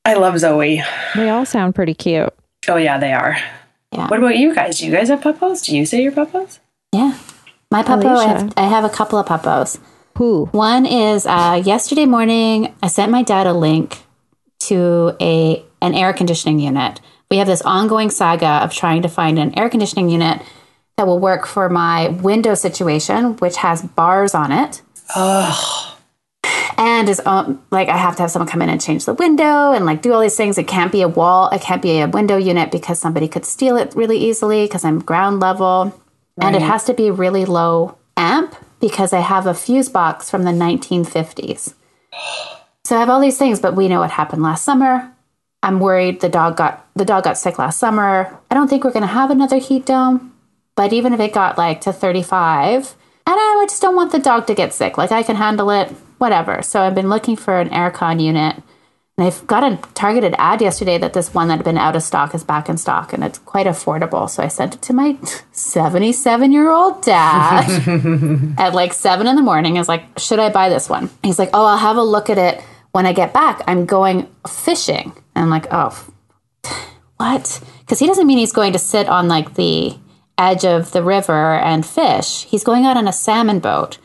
I 0.05 0.15
love 0.15 0.39
Zoe. 0.39 0.83
They 1.15 1.29
all 1.31 1.45
sound 1.47 1.75
pretty 1.75 1.95
cute. 1.95 2.33
Oh, 2.69 2.77
yeah, 2.77 2.99
they 2.99 3.13
are. 3.13 3.37
Yeah. 3.93 4.09
What 4.09 4.19
about 4.19 4.37
you 4.37 4.55
guys? 4.55 4.79
Do 4.79 4.87
you 4.87 4.93
guys 4.93 5.09
have 5.09 5.21
puppos? 5.21 5.65
Do 5.65 5.77
you 5.77 5.87
say 5.87 6.03
your 6.03 6.13
puppos? 6.13 6.59
Yeah. 6.93 7.15
My 7.71 7.83
puppo, 7.83 8.17
I 8.17 8.25
have, 8.27 8.53
I 8.57 8.63
have 8.63 8.85
a 8.85 8.89
couple 8.89 9.19
of 9.19 9.27
puppos. 9.27 9.79
Who? 10.19 10.47
One 10.53 10.87
is 10.87 11.27
uh, 11.27 11.63
yesterday 11.65 12.07
morning, 12.07 12.75
I 12.83 12.89
sent 12.89 13.11
my 13.13 13.23
dad 13.23 13.47
a 13.47 13.53
link 13.53 13.99
to 14.61 15.17
a 15.21 15.65
an 15.83 15.95
air 15.95 16.13
conditioning 16.13 16.59
unit. 16.59 17.01
We 17.31 17.37
have 17.39 17.47
this 17.47 17.63
ongoing 17.63 18.11
saga 18.11 18.65
of 18.65 18.73
trying 18.73 19.03
to 19.03 19.09
find 19.09 19.39
an 19.39 19.57
air 19.59 19.69
conditioning 19.69 20.09
unit 20.09 20.41
that 20.97 21.07
will 21.07 21.19
work 21.19 21.47
for 21.47 21.69
my 21.69 22.09
window 22.09 22.55
situation, 22.55 23.37
which 23.37 23.57
has 23.59 23.83
bars 23.83 24.35
on 24.35 24.53
it. 24.53 24.81
And 26.79 27.09
is 27.09 27.23
um, 27.25 27.65
like 27.71 27.89
I 27.89 27.97
have 27.97 28.17
to 28.17 28.23
have 28.23 28.31
someone 28.31 28.49
come 28.49 28.61
in 28.61 28.69
and 28.69 28.81
change 28.81 29.07
the 29.07 29.15
window 29.15 29.73
and 29.73 29.87
like 29.87 30.03
do 30.03 30.13
all 30.13 30.21
these 30.21 30.37
things. 30.37 30.59
It 30.59 30.69
can't 30.69 30.93
be 30.93 31.03
a 31.03 31.09
wall. 31.09 31.49
It 31.51 31.63
can't 31.63 31.81
be 31.81 32.01
a 32.01 32.09
window 32.09 32.37
unit 32.37 32.71
because 32.71 32.99
somebody 32.99 33.29
could 33.29 33.47
steal 33.47 33.77
it 33.77 33.95
really 33.95 34.19
easily 34.19 34.65
because 34.65 34.85
I'm 34.85 34.99
ground 34.99 35.41
level. 35.41 35.99
And 36.39 36.55
it 36.55 36.61
has 36.61 36.85
to 36.85 36.93
be 36.93 37.11
really 37.11 37.47
low 37.47 37.97
amp 38.17 38.55
because 38.79 39.15
I 39.15 39.21
have 39.21 39.47
a 39.47 39.55
fuse 39.55 39.89
box 39.89 40.31
from 40.31 40.45
the 40.45 40.51
1950s. 40.51 41.73
So 42.85 42.97
I 42.97 43.01
have 43.01 43.09
all 43.09 43.21
these 43.21 43.39
things, 43.39 43.59
but 43.59 43.75
we 43.75 43.89
know 43.89 44.01
what 44.01 44.11
happened 44.11 44.43
last 44.43 44.65
summer. 44.65 45.13
I'm 45.63 45.81
worried 45.81 46.21
the 46.21 46.29
dog 46.29 46.57
got 46.57 46.87
the 46.95 47.05
dog 47.05 47.25
got 47.25 47.39
sick 47.39 47.59
last 47.59 47.79
summer. 47.79 48.39
I 48.51 48.55
don't 48.55 48.69
think 48.69 48.85
we're 48.85 48.93
going 48.93 49.01
to 49.01 49.09
have 49.09 49.31
another 49.31 49.59
heat 49.59 49.87
dome, 49.87 50.33
but 50.77 50.93
even 50.93 51.13
if 51.13 51.21
it 51.21 51.33
got 51.33 51.59
like 51.59 51.81
to 51.83 51.93
35, 51.93 52.95
and 53.27 53.35
I 53.35 53.67
just 53.69 53.83
don't 53.83 53.97
want 53.97 54.13
the 54.13 54.19
dog 54.19 54.47
to 54.47 54.55
get 54.55 54.73
sick. 54.73 54.97
Like 54.97 55.11
I 55.11 55.23
can 55.23 55.37
handle 55.37 55.71
it, 55.71 55.89
whatever. 56.19 56.63
So 56.63 56.83
I've 56.83 56.95
been 56.95 57.09
looking 57.09 57.37
for 57.37 57.59
an 57.61 57.71
aircon 57.71 58.23
unit. 58.23 58.63
And 59.19 59.27
I've 59.27 59.47
got 59.47 59.65
a 59.65 59.79
targeted 59.95 60.35
ad 60.37 60.61
yesterday 60.61 60.99
that 60.99 61.15
this 61.15 61.33
one 61.33 61.49
that 61.49 61.57
had 61.57 61.65
been 61.65 61.79
out 61.79 61.97
of 61.97 62.03
stock 62.03 62.35
is 62.35 62.45
back 62.45 62.69
in 62.69 62.77
stock 62.77 63.15
and 63.15 63.25
it's 63.25 63.39
quite 63.39 63.67
affordable. 63.67 64.29
So 64.29 64.43
I 64.43 64.49
sent 64.49 64.75
it 64.75 64.83
to 64.83 64.93
my 64.93 65.17
77 65.53 66.53
year 66.53 66.71
old 66.71 67.03
dad 67.03 67.67
at 68.59 68.75
like 68.75 68.93
seven 68.93 69.27
in 69.27 69.35
the 69.35 69.43
morning. 69.43 69.77
I 69.77 69.81
was 69.81 69.89
like, 69.89 70.05
should 70.19 70.39
I 70.39 70.51
buy 70.51 70.69
this 70.69 70.89
one? 70.89 71.11
He's 71.23 71.39
like, 71.39 71.51
oh, 71.55 71.65
I'll 71.65 71.79
have 71.79 71.97
a 71.97 72.03
look 72.03 72.29
at 72.29 72.39
it 72.39 72.63
when 72.93 73.07
I 73.07 73.13
get 73.13 73.33
back. 73.33 73.63
I'm 73.67 73.87
going 73.87 74.29
fishing. 74.47 75.13
And 75.35 75.45
I'm 75.45 75.51
like, 75.51 75.67
oh, 75.71 76.09
what? 77.17 77.61
Because 77.81 77.99
he 77.99 78.07
doesn't 78.07 78.27
mean 78.27 78.39
he's 78.39 78.53
going 78.53 78.75
to 78.75 78.79
sit 78.79 79.09
on 79.09 79.29
like 79.29 79.55
the 79.55 79.97
edge 80.39 80.65
of 80.65 80.93
the 80.93 81.03
river 81.03 81.55
and 81.55 81.85
fish. 81.85 82.45
He's 82.45 82.65
going 82.65 82.85
out 82.85 82.97
on 82.97 83.09
a 83.09 83.13
salmon 83.13 83.59
boat 83.59 83.99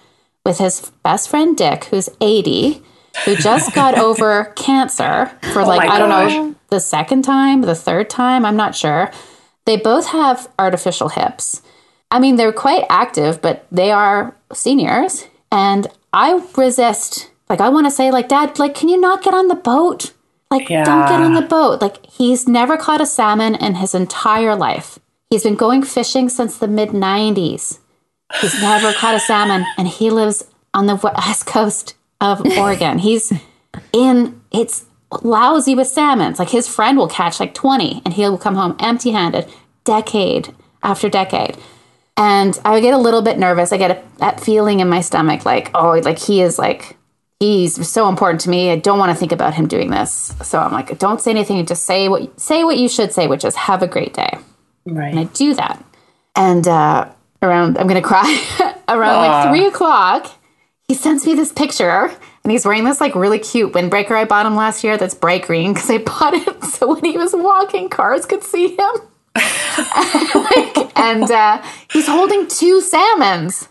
with 0.46 0.58
his 0.58 0.92
best 1.04 1.30
friend 1.30 1.56
Dick, 1.56 1.86
who's 1.86 2.10
80, 2.20 2.82
who 3.26 3.36
just 3.36 3.74
got 3.76 3.98
over 3.98 4.46
cancer 4.56 5.32
for 5.54 5.62
oh 5.62 5.68
like, 5.68 5.88
my 5.88 5.96
I 5.96 6.00
don't 6.00 6.10
know, 6.10 6.56
the 6.70 6.80
second 6.80 7.24
time, 7.24 7.62
the 7.62 7.76
third 7.76 8.10
time, 8.10 8.46
I'm 8.46 8.58
not 8.58 8.76
sure. 8.76 9.12
They 9.66 9.78
both 9.78 10.08
have 10.08 10.52
artificial 10.58 11.10
hips. 11.10 11.62
I 12.10 12.20
mean, 12.20 12.36
they're 12.36 12.52
quite 12.52 12.86
active, 12.90 13.42
but 13.42 13.66
they 13.72 13.92
are 13.92 14.36
seniors. 14.54 15.26
And 15.52 15.88
I 16.14 16.46
resist. 16.58 17.30
Like, 17.50 17.62
I 17.62 17.70
want 17.70 17.86
to 17.88 17.92
say, 17.92 18.12
like, 18.12 18.30
Dad, 18.30 18.58
like, 18.60 18.76
can 18.76 18.90
you 18.90 19.00
not 19.00 19.24
get 19.24 19.34
on 19.34 19.48
the 19.48 19.56
boat? 19.56 20.14
Like, 20.50 20.68
don't 20.68 20.86
get 21.08 21.22
on 21.22 21.34
the 21.34 21.42
boat. 21.42 21.82
Like, 21.82 22.06
he's 22.06 22.48
never 22.48 22.76
caught 22.76 23.00
a 23.02 23.06
salmon 23.06 23.56
in 23.56 23.76
his 23.76 23.96
entire 23.96 24.56
life. 24.56 25.00
He's 25.32 25.44
been 25.44 25.56
going 25.56 25.84
fishing 25.84 26.28
since 26.28 26.58
the 26.58 26.68
mid 26.68 26.90
90s. 26.90 27.80
He's 28.42 28.62
never 28.62 28.92
caught 28.92 29.16
a 29.16 29.20
salmon, 29.20 29.66
and 29.78 29.88
he 29.88 30.10
lives 30.10 30.44
on 30.74 30.88
the 30.88 30.98
west 30.98 31.46
coast 31.46 31.96
of 32.20 32.46
Oregon. 32.58 33.00
He's 33.00 33.32
in, 33.94 34.42
it's 34.52 34.86
lousy 35.24 35.74
with 35.74 35.88
salmons. 35.88 36.38
Like, 36.38 36.50
his 36.50 36.68
friend 36.68 36.98
will 36.98 37.08
catch 37.08 37.40
like 37.40 37.54
20, 37.54 38.02
and 38.04 38.14
he'll 38.14 38.38
come 38.38 38.56
home 38.56 38.76
empty 38.78 39.12
handed, 39.12 39.50
decade 39.86 40.54
after 40.84 41.08
decade. 41.08 41.58
And 42.18 42.60
I 42.66 42.82
get 42.82 42.94
a 42.94 42.98
little 42.98 43.22
bit 43.22 43.40
nervous. 43.40 43.72
I 43.72 43.78
get 43.78 43.92
a, 43.92 44.04
that 44.18 44.42
feeling 44.42 44.82
in 44.82 44.90
my 44.90 45.00
stomach, 45.00 45.46
like, 45.46 45.72
oh, 45.74 45.92
like 46.04 46.20
he 46.20 46.42
is 46.42 46.60
like, 46.60 46.98
he's 47.40 47.88
so 47.88 48.10
important 48.10 48.42
to 48.42 48.50
me. 48.50 48.70
I 48.70 48.76
don't 48.76 49.00
want 49.00 49.14
to 49.14 49.18
think 49.18 49.32
about 49.32 49.54
him 49.54 49.70
doing 49.70 49.92
this. 49.92 50.36
So 50.44 50.60
I'm 50.60 50.74
like, 50.74 51.00
don't 51.00 51.22
say 51.22 51.32
anything. 51.32 51.66
Just 51.66 51.86
say 51.86 52.10
what 52.10 52.40
say 52.40 52.66
what 52.66 52.78
you 52.78 52.90
should 52.90 53.14
say, 53.14 53.28
which 53.28 53.46
is 53.46 53.56
have 53.56 53.82
a 53.82 53.88
great 53.88 54.14
day. 54.14 54.38
And 54.86 55.00
I 55.00 55.14
Right. 55.14 55.34
do 55.34 55.54
that. 55.56 55.84
And 56.36 56.68
uh, 56.68 57.10
around, 57.42 57.78
I'm 57.78 57.88
going 57.88 58.02
to 58.02 58.08
cry, 58.08 58.76
around 58.90 59.18
like 59.18 59.50
three 59.50 59.66
o'clock, 59.68 60.32
he 60.88 60.94
sends 60.94 61.26
me 61.26 61.34
this 61.36 61.52
picture 61.54 62.12
and 62.44 62.52
he's 62.52 62.66
wearing 62.66 62.84
this 62.84 63.00
like 63.00 63.16
really 63.16 63.40
cute 63.40 63.74
windbreaker 63.74 64.12
I 64.12 64.26
bought 64.26 64.46
him 64.46 64.56
last 64.56 64.84
year 64.84 64.98
that's 64.98 65.14
bright 65.14 65.46
green 65.46 65.74
because 65.74 65.90
I 65.90 66.00
bought 66.00 66.34
it 66.34 66.64
so 66.74 66.94
when 66.94 67.06
he 67.06 67.18
was 67.18 67.34
walking, 67.34 67.90
cars 67.90 68.26
could 68.26 68.44
see 68.44 68.76
him. 68.76 68.92
Like, 69.36 70.98
and 71.00 71.30
uh, 71.32 71.64
he's 71.92 72.08
holding 72.08 72.48
two 72.48 72.82
salmons. 72.82 73.68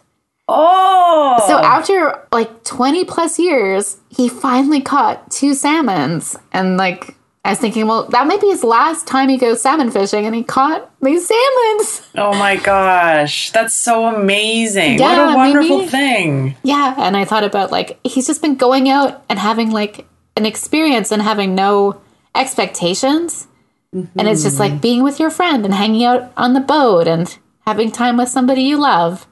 Oh, 0.48 1.44
So 1.46 1.58
after 1.58 2.26
like 2.32 2.64
20 2.64 3.04
plus 3.04 3.38
years, 3.38 3.98
he 4.08 4.28
finally 4.28 4.80
caught 4.80 5.30
two 5.30 5.54
salmons. 5.54 6.36
And 6.52 6.76
like, 6.76 7.14
I 7.42 7.50
was 7.50 7.58
thinking, 7.58 7.86
well, 7.86 8.04
that 8.08 8.26
might 8.26 8.40
be 8.40 8.48
his 8.48 8.62
last 8.62 9.06
time 9.06 9.30
he 9.30 9.38
goes 9.38 9.62
salmon 9.62 9.90
fishing, 9.90 10.26
and 10.26 10.34
he 10.34 10.42
caught 10.42 10.90
these 11.00 11.26
salmons. 11.26 12.02
oh 12.16 12.34
my 12.38 12.56
gosh, 12.56 13.50
that's 13.50 13.74
so 13.74 14.06
amazing! 14.14 14.98
Yeah, 14.98 15.26
what 15.26 15.32
a 15.32 15.36
wonderful 15.36 15.78
maybe- 15.78 15.90
thing. 15.90 16.56
Yeah. 16.62 16.94
And 16.98 17.16
I 17.16 17.24
thought 17.24 17.44
about 17.44 17.70
like, 17.72 17.98
he's 18.04 18.26
just 18.26 18.42
been 18.42 18.56
going 18.56 18.88
out 18.90 19.24
and 19.28 19.38
having 19.38 19.70
like 19.70 20.06
an 20.36 20.44
experience 20.44 21.10
and 21.10 21.22
having 21.22 21.54
no 21.54 22.00
expectations. 22.34 23.46
And 23.92 24.28
it's 24.28 24.44
just 24.44 24.60
like 24.60 24.70
mm-hmm. 24.72 24.80
being 24.80 25.02
with 25.02 25.18
your 25.18 25.30
friend 25.30 25.64
and 25.64 25.74
hanging 25.74 26.04
out 26.04 26.32
on 26.36 26.52
the 26.52 26.60
boat 26.60 27.08
and 27.08 27.36
having 27.66 27.90
time 27.90 28.16
with 28.16 28.28
somebody 28.28 28.62
you 28.62 28.76
love 28.78 29.26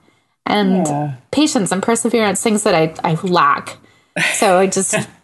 and 0.44 0.84
Yeah. 0.86 1.14
patience 1.30 1.70
and 1.70 1.80
perseverance, 1.80 2.42
things 2.42 2.64
that 2.64 2.74
I, 2.74 2.92
I 3.08 3.14
lack. 3.22 3.76
So 4.32 4.58
I 4.58 4.66
just 4.66 4.96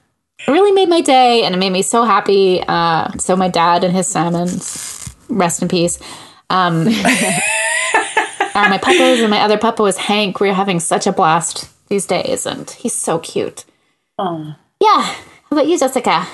it 0.47 0.51
really 0.51 0.73
made 0.73 0.89
my 0.89 1.01
day 1.01 1.45
and 1.45 1.55
it 1.55 1.59
made 1.59 1.71
me 1.71 1.83
so 1.83 2.05
happy. 2.05 2.63
Uh, 2.67 3.11
so 3.19 3.37
my 3.37 3.49
dad 3.49 3.85
and 3.85 3.95
his 3.95 4.07
salmons, 4.07 5.15
rest 5.29 5.63
in 5.63 5.69
peace. 5.69 5.99
Um, 6.51 6.87
are 6.87 6.91
my 8.69 8.79
puppos 8.83 9.21
and 9.21 9.31
my 9.31 9.41
other 9.41 9.59
puppo 9.59 9.89
is 9.89 9.97
Hank. 9.97 10.41
We're 10.41 10.53
having 10.55 10.81
such 10.81 11.07
a 11.07 11.13
blast 11.13 11.71
these 11.89 12.07
days 12.07 12.47
and 12.47 12.69
he's 12.71 12.95
so 12.95 13.19
cute. 13.19 13.65
Oh. 14.19 14.55
Yeah. 14.81 15.03
How 15.03 15.17
about 15.51 15.67
you, 15.67 15.79
Jessica? 15.79 16.27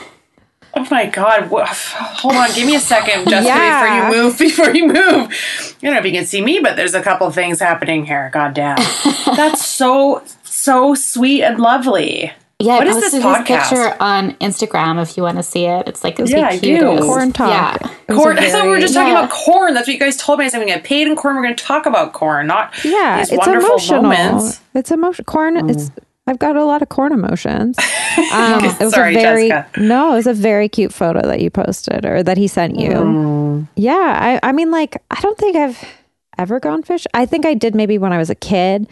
Oh 0.73 0.87
my 0.89 1.07
god! 1.07 1.49
Hold 1.49 2.35
on, 2.37 2.49
give 2.55 2.65
me 2.65 2.77
a 2.77 2.81
second, 2.81 3.29
Jessica, 3.29 3.45
Yeah. 3.57 4.09
before 4.09 4.17
you 4.17 4.23
move. 4.23 4.39
Before 4.39 4.71
you 4.71 4.87
move, 4.87 4.95
I 4.97 5.75
don't 5.83 5.95
know 5.95 5.99
if 5.99 6.05
you 6.05 6.13
can 6.13 6.27
see 6.27 6.41
me, 6.41 6.61
but 6.61 6.77
there's 6.77 6.95
a 6.95 7.03
couple 7.03 7.29
things 7.33 7.59
happening 7.59 8.07
here. 8.07 8.31
God 8.33 8.55
damn, 8.55 8.77
that's 9.35 9.67
so 9.67 10.23
so 10.45 10.95
sweet 10.95 11.43
and 11.43 11.59
lovely. 11.59 12.33
Yeah, 12.61 12.77
What 12.79 12.87
I 12.87 12.91
is 12.91 12.97
this 12.97 13.05
posted 13.15 13.23
his 13.23 13.59
podcast? 13.59 13.69
picture 13.71 13.97
on 14.03 14.33
Instagram 14.35 15.03
if 15.03 15.17
you 15.17 15.23
want 15.23 15.39
to 15.39 15.43
see 15.43 15.65
it. 15.65 15.89
It's 15.89 16.05
like 16.05 16.19
Yeah, 16.19 16.49
I 16.49 16.59
the 16.59 16.61
cutest. 16.61 16.99
do. 17.03 17.07
Corn 17.07 17.33
talk. 17.33 17.49
Yeah. 17.49 17.91
It 18.09 18.13
was 18.13 18.19
a 18.19 18.23
Corn. 18.23 18.39
I 18.39 18.51
thought 18.51 18.63
we 18.63 18.69
were 18.69 18.75
very- 18.75 18.81
just 18.83 18.95
talking 18.95 19.13
yeah. 19.13 19.19
about 19.25 19.31
corn. 19.31 19.75
That's 19.75 19.89
what 19.89 19.95
you 19.95 19.99
guys 20.01 20.17
told 20.17 20.39
me. 20.39 20.45
I 20.45 20.49
said 20.49 20.61
we 20.61 20.67
get 20.67 20.85
paid 20.85 21.07
in 21.09 21.17
corn. 21.17 21.37
We're 21.37 21.43
going 21.43 21.57
to 21.57 21.65
talk 21.65 21.87
about 21.87 22.13
corn, 22.13 22.47
not 22.47 22.73
Yeah, 22.85 23.19
these 23.19 23.31
it's 23.33 23.39
wonderful 23.47 23.71
emotional. 23.71 24.03
moments. 24.03 24.61
It's 24.75 24.91
emotion. 24.91 25.25
Corn. 25.25 25.71
It's. 25.71 25.91
I've 26.27 26.39
got 26.39 26.55
a 26.55 26.65
lot 26.65 26.83
of 26.83 26.89
corn 26.91 27.13
emotions. 27.13 27.77
Um, 28.33 28.65
it 28.65 28.79
was 28.81 28.93
Sorry, 28.93 29.15
a 29.15 29.19
very 29.21 29.49
Jessica. 29.49 29.81
no. 29.81 30.13
It 30.13 30.17
was 30.17 30.27
a 30.27 30.35
very 30.35 30.69
cute 30.69 30.93
photo 30.93 31.23
that 31.23 31.41
you 31.41 31.49
posted 31.49 32.05
or 32.05 32.23
that 32.25 32.37
he 32.37 32.49
sent 32.49 32.77
you. 32.79 32.91
Mm. 32.91 33.69
Yeah, 33.77 33.95
I. 34.43 34.49
I 34.49 34.53
mean, 34.53 34.71
like, 34.71 35.03
I 35.11 35.21
don't 35.21 35.39
think 35.39 35.57
I've 35.57 35.83
ever 36.37 36.61
gone 36.61 36.83
fish. 36.83 37.07
I 37.15 37.25
think 37.25 37.47
I 37.47 37.55
did 37.55 37.75
maybe 37.75 37.99
when 37.99 38.13
I 38.13 38.19
was 38.19 38.29
a 38.29 38.35
kid. 38.35 38.89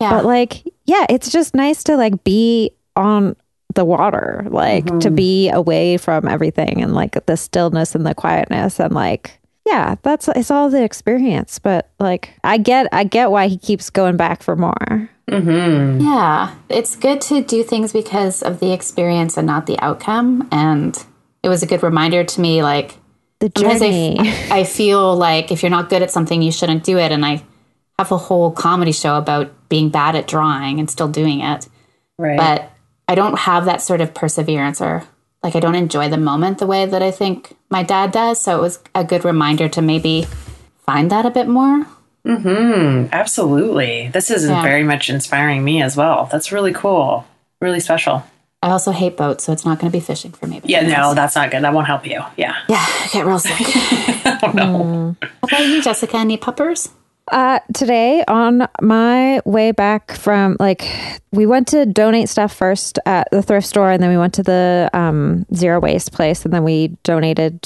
Yeah. 0.00 0.10
But 0.10 0.24
like, 0.24 0.64
yeah, 0.86 1.04
it's 1.10 1.30
just 1.30 1.54
nice 1.54 1.84
to 1.84 1.96
like 1.96 2.24
be 2.24 2.70
on 3.00 3.34
the 3.74 3.84
water, 3.84 4.46
like 4.50 4.84
Mm-hmm. 4.84 4.98
to 5.00 5.10
be 5.10 5.48
away 5.48 5.96
from 5.96 6.28
everything 6.28 6.82
and 6.82 6.94
like 6.94 7.24
the 7.26 7.36
stillness 7.36 7.94
and 7.94 8.04
the 8.06 8.14
quietness 8.14 8.78
and 8.80 8.94
like 8.94 9.38
yeah, 9.66 9.94
that's 10.02 10.26
it's 10.28 10.50
all 10.50 10.70
the 10.70 10.82
experience. 10.82 11.58
But 11.58 11.90
like 12.00 12.32
I 12.42 12.58
get 12.58 12.88
I 12.92 13.04
get 13.04 13.30
why 13.30 13.46
he 13.48 13.56
keeps 13.58 13.90
going 13.90 14.16
back 14.16 14.42
for 14.42 14.56
more. 14.56 15.08
Yeah, 15.28 16.54
it's 16.68 16.96
good 16.96 17.20
to 17.22 17.42
do 17.42 17.62
things 17.62 17.92
because 17.92 18.42
of 18.42 18.58
the 18.60 18.72
experience 18.72 19.36
and 19.36 19.46
not 19.46 19.66
the 19.66 19.78
outcome. 19.80 20.48
And 20.50 20.96
it 21.42 21.48
was 21.48 21.62
a 21.62 21.66
good 21.66 21.82
reminder 21.82 22.24
to 22.24 22.40
me, 22.40 22.62
like, 22.62 22.96
The 23.38 23.50
sometimes 23.56 23.82
I, 23.82 23.86
journey. 23.90 24.18
f- 24.28 24.50
I 24.52 24.64
feel 24.64 25.14
like 25.16 25.52
if 25.52 25.62
you're 25.62 25.70
not 25.70 25.88
good 25.88 26.02
at 26.02 26.10
something, 26.10 26.42
you 26.42 26.50
shouldn't 26.52 26.82
do 26.84 26.98
it. 26.98 27.12
And 27.12 27.24
I 27.24 27.42
have 27.98 28.10
a 28.12 28.16
whole 28.16 28.50
comedy 28.50 28.92
show 28.92 29.16
about 29.16 29.52
being 29.68 29.88
bad 29.90 30.16
at 30.16 30.26
drawing 30.26 30.80
and 30.80 30.90
still 30.90 31.08
doing 31.08 31.40
it. 31.40 31.68
Right. 32.18 32.36
But 32.36 32.70
I 33.10 33.16
don't 33.16 33.38
have 33.40 33.64
that 33.64 33.82
sort 33.82 34.00
of 34.00 34.14
perseverance 34.14 34.80
or 34.80 35.02
like 35.42 35.56
I 35.56 35.60
don't 35.60 35.74
enjoy 35.74 36.08
the 36.08 36.16
moment 36.16 36.58
the 36.58 36.66
way 36.66 36.86
that 36.86 37.02
I 37.02 37.10
think 37.10 37.56
my 37.68 37.82
dad 37.82 38.12
does. 38.12 38.40
So 38.40 38.56
it 38.56 38.60
was 38.60 38.78
a 38.94 39.02
good 39.04 39.24
reminder 39.24 39.68
to 39.68 39.82
maybe 39.82 40.26
find 40.86 41.10
that 41.10 41.26
a 41.26 41.30
bit 41.30 41.48
more. 41.48 41.86
Hmm. 42.24 43.06
Absolutely. 43.10 44.08
This 44.12 44.30
is 44.30 44.48
Yeah. 44.48 44.62
very 44.62 44.84
much 44.84 45.10
inspiring 45.10 45.64
me 45.64 45.82
as 45.82 45.96
well. 45.96 46.28
That's 46.30 46.52
really 46.52 46.72
cool. 46.72 47.26
Really 47.60 47.80
special. 47.80 48.22
I 48.62 48.70
also 48.70 48.92
hate 48.92 49.16
boats, 49.16 49.42
so 49.44 49.52
it's 49.52 49.64
not 49.64 49.78
going 49.80 49.90
to 49.90 49.96
be 49.98 50.04
fishing 50.04 50.32
for 50.32 50.46
me. 50.46 50.60
Yeah, 50.64 50.82
no, 50.86 51.14
that's 51.14 51.34
not 51.34 51.50
good. 51.50 51.64
That 51.64 51.72
won't 51.72 51.86
help 51.86 52.06
you. 52.06 52.20
Yeah. 52.36 52.54
Yeah, 52.68 52.84
I 53.04 53.08
get 53.12 53.26
real 53.26 53.38
sick. 53.40 53.66
Oh, 54.42 54.52
no. 54.54 55.16
How 55.50 55.56
about 55.58 55.66
you, 55.66 55.82
Jessica? 55.82 56.16
Any 56.16 56.36
puppers? 56.38 56.88
Uh, 57.30 57.60
today 57.72 58.24
on 58.26 58.66
my 58.82 59.40
way 59.44 59.70
back 59.70 60.10
from 60.10 60.56
like 60.58 61.20
we 61.30 61.46
went 61.46 61.68
to 61.68 61.86
donate 61.86 62.28
stuff 62.28 62.52
first 62.52 62.98
at 63.06 63.28
the 63.30 63.40
thrift 63.40 63.68
store 63.68 63.88
and 63.88 64.02
then 64.02 64.10
we 64.10 64.16
went 64.16 64.34
to 64.34 64.42
the 64.42 64.90
um, 64.92 65.46
zero 65.54 65.78
waste 65.78 66.12
place 66.12 66.44
and 66.44 66.52
then 66.52 66.64
we 66.64 66.88
donated 67.04 67.64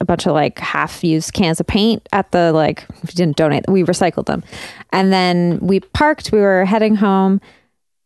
a 0.00 0.04
bunch 0.04 0.26
of 0.26 0.32
like 0.32 0.58
half 0.58 1.04
used 1.04 1.32
cans 1.34 1.60
of 1.60 1.68
paint 1.68 2.08
at 2.12 2.32
the 2.32 2.50
like 2.52 2.84
we 3.04 3.12
didn't 3.12 3.36
donate 3.36 3.64
we 3.68 3.84
recycled 3.84 4.26
them. 4.26 4.42
And 4.92 5.12
then 5.12 5.60
we 5.60 5.78
parked 5.78 6.32
we 6.32 6.40
were 6.40 6.64
heading 6.64 6.96
home 6.96 7.40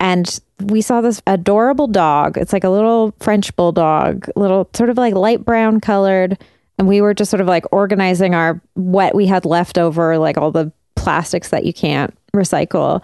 and 0.00 0.38
we 0.60 0.82
saw 0.82 1.00
this 1.00 1.22
adorable 1.26 1.86
dog. 1.86 2.36
It's 2.36 2.52
like 2.52 2.64
a 2.64 2.70
little 2.70 3.14
french 3.20 3.56
bulldog 3.56 4.28
little 4.36 4.68
sort 4.74 4.90
of 4.90 4.98
like 4.98 5.14
light 5.14 5.46
brown 5.46 5.80
colored 5.80 6.38
and 6.78 6.88
we 6.88 7.00
were 7.00 7.14
just 7.14 7.30
sort 7.30 7.40
of 7.40 7.46
like 7.46 7.64
organizing 7.72 8.34
our 8.34 8.60
what 8.74 9.14
we 9.14 9.26
had 9.26 9.44
left 9.44 9.78
over 9.78 10.18
like 10.18 10.38
all 10.38 10.50
the 10.50 10.72
plastics 10.96 11.48
that 11.48 11.64
you 11.64 11.72
can't 11.72 12.16
recycle. 12.34 13.02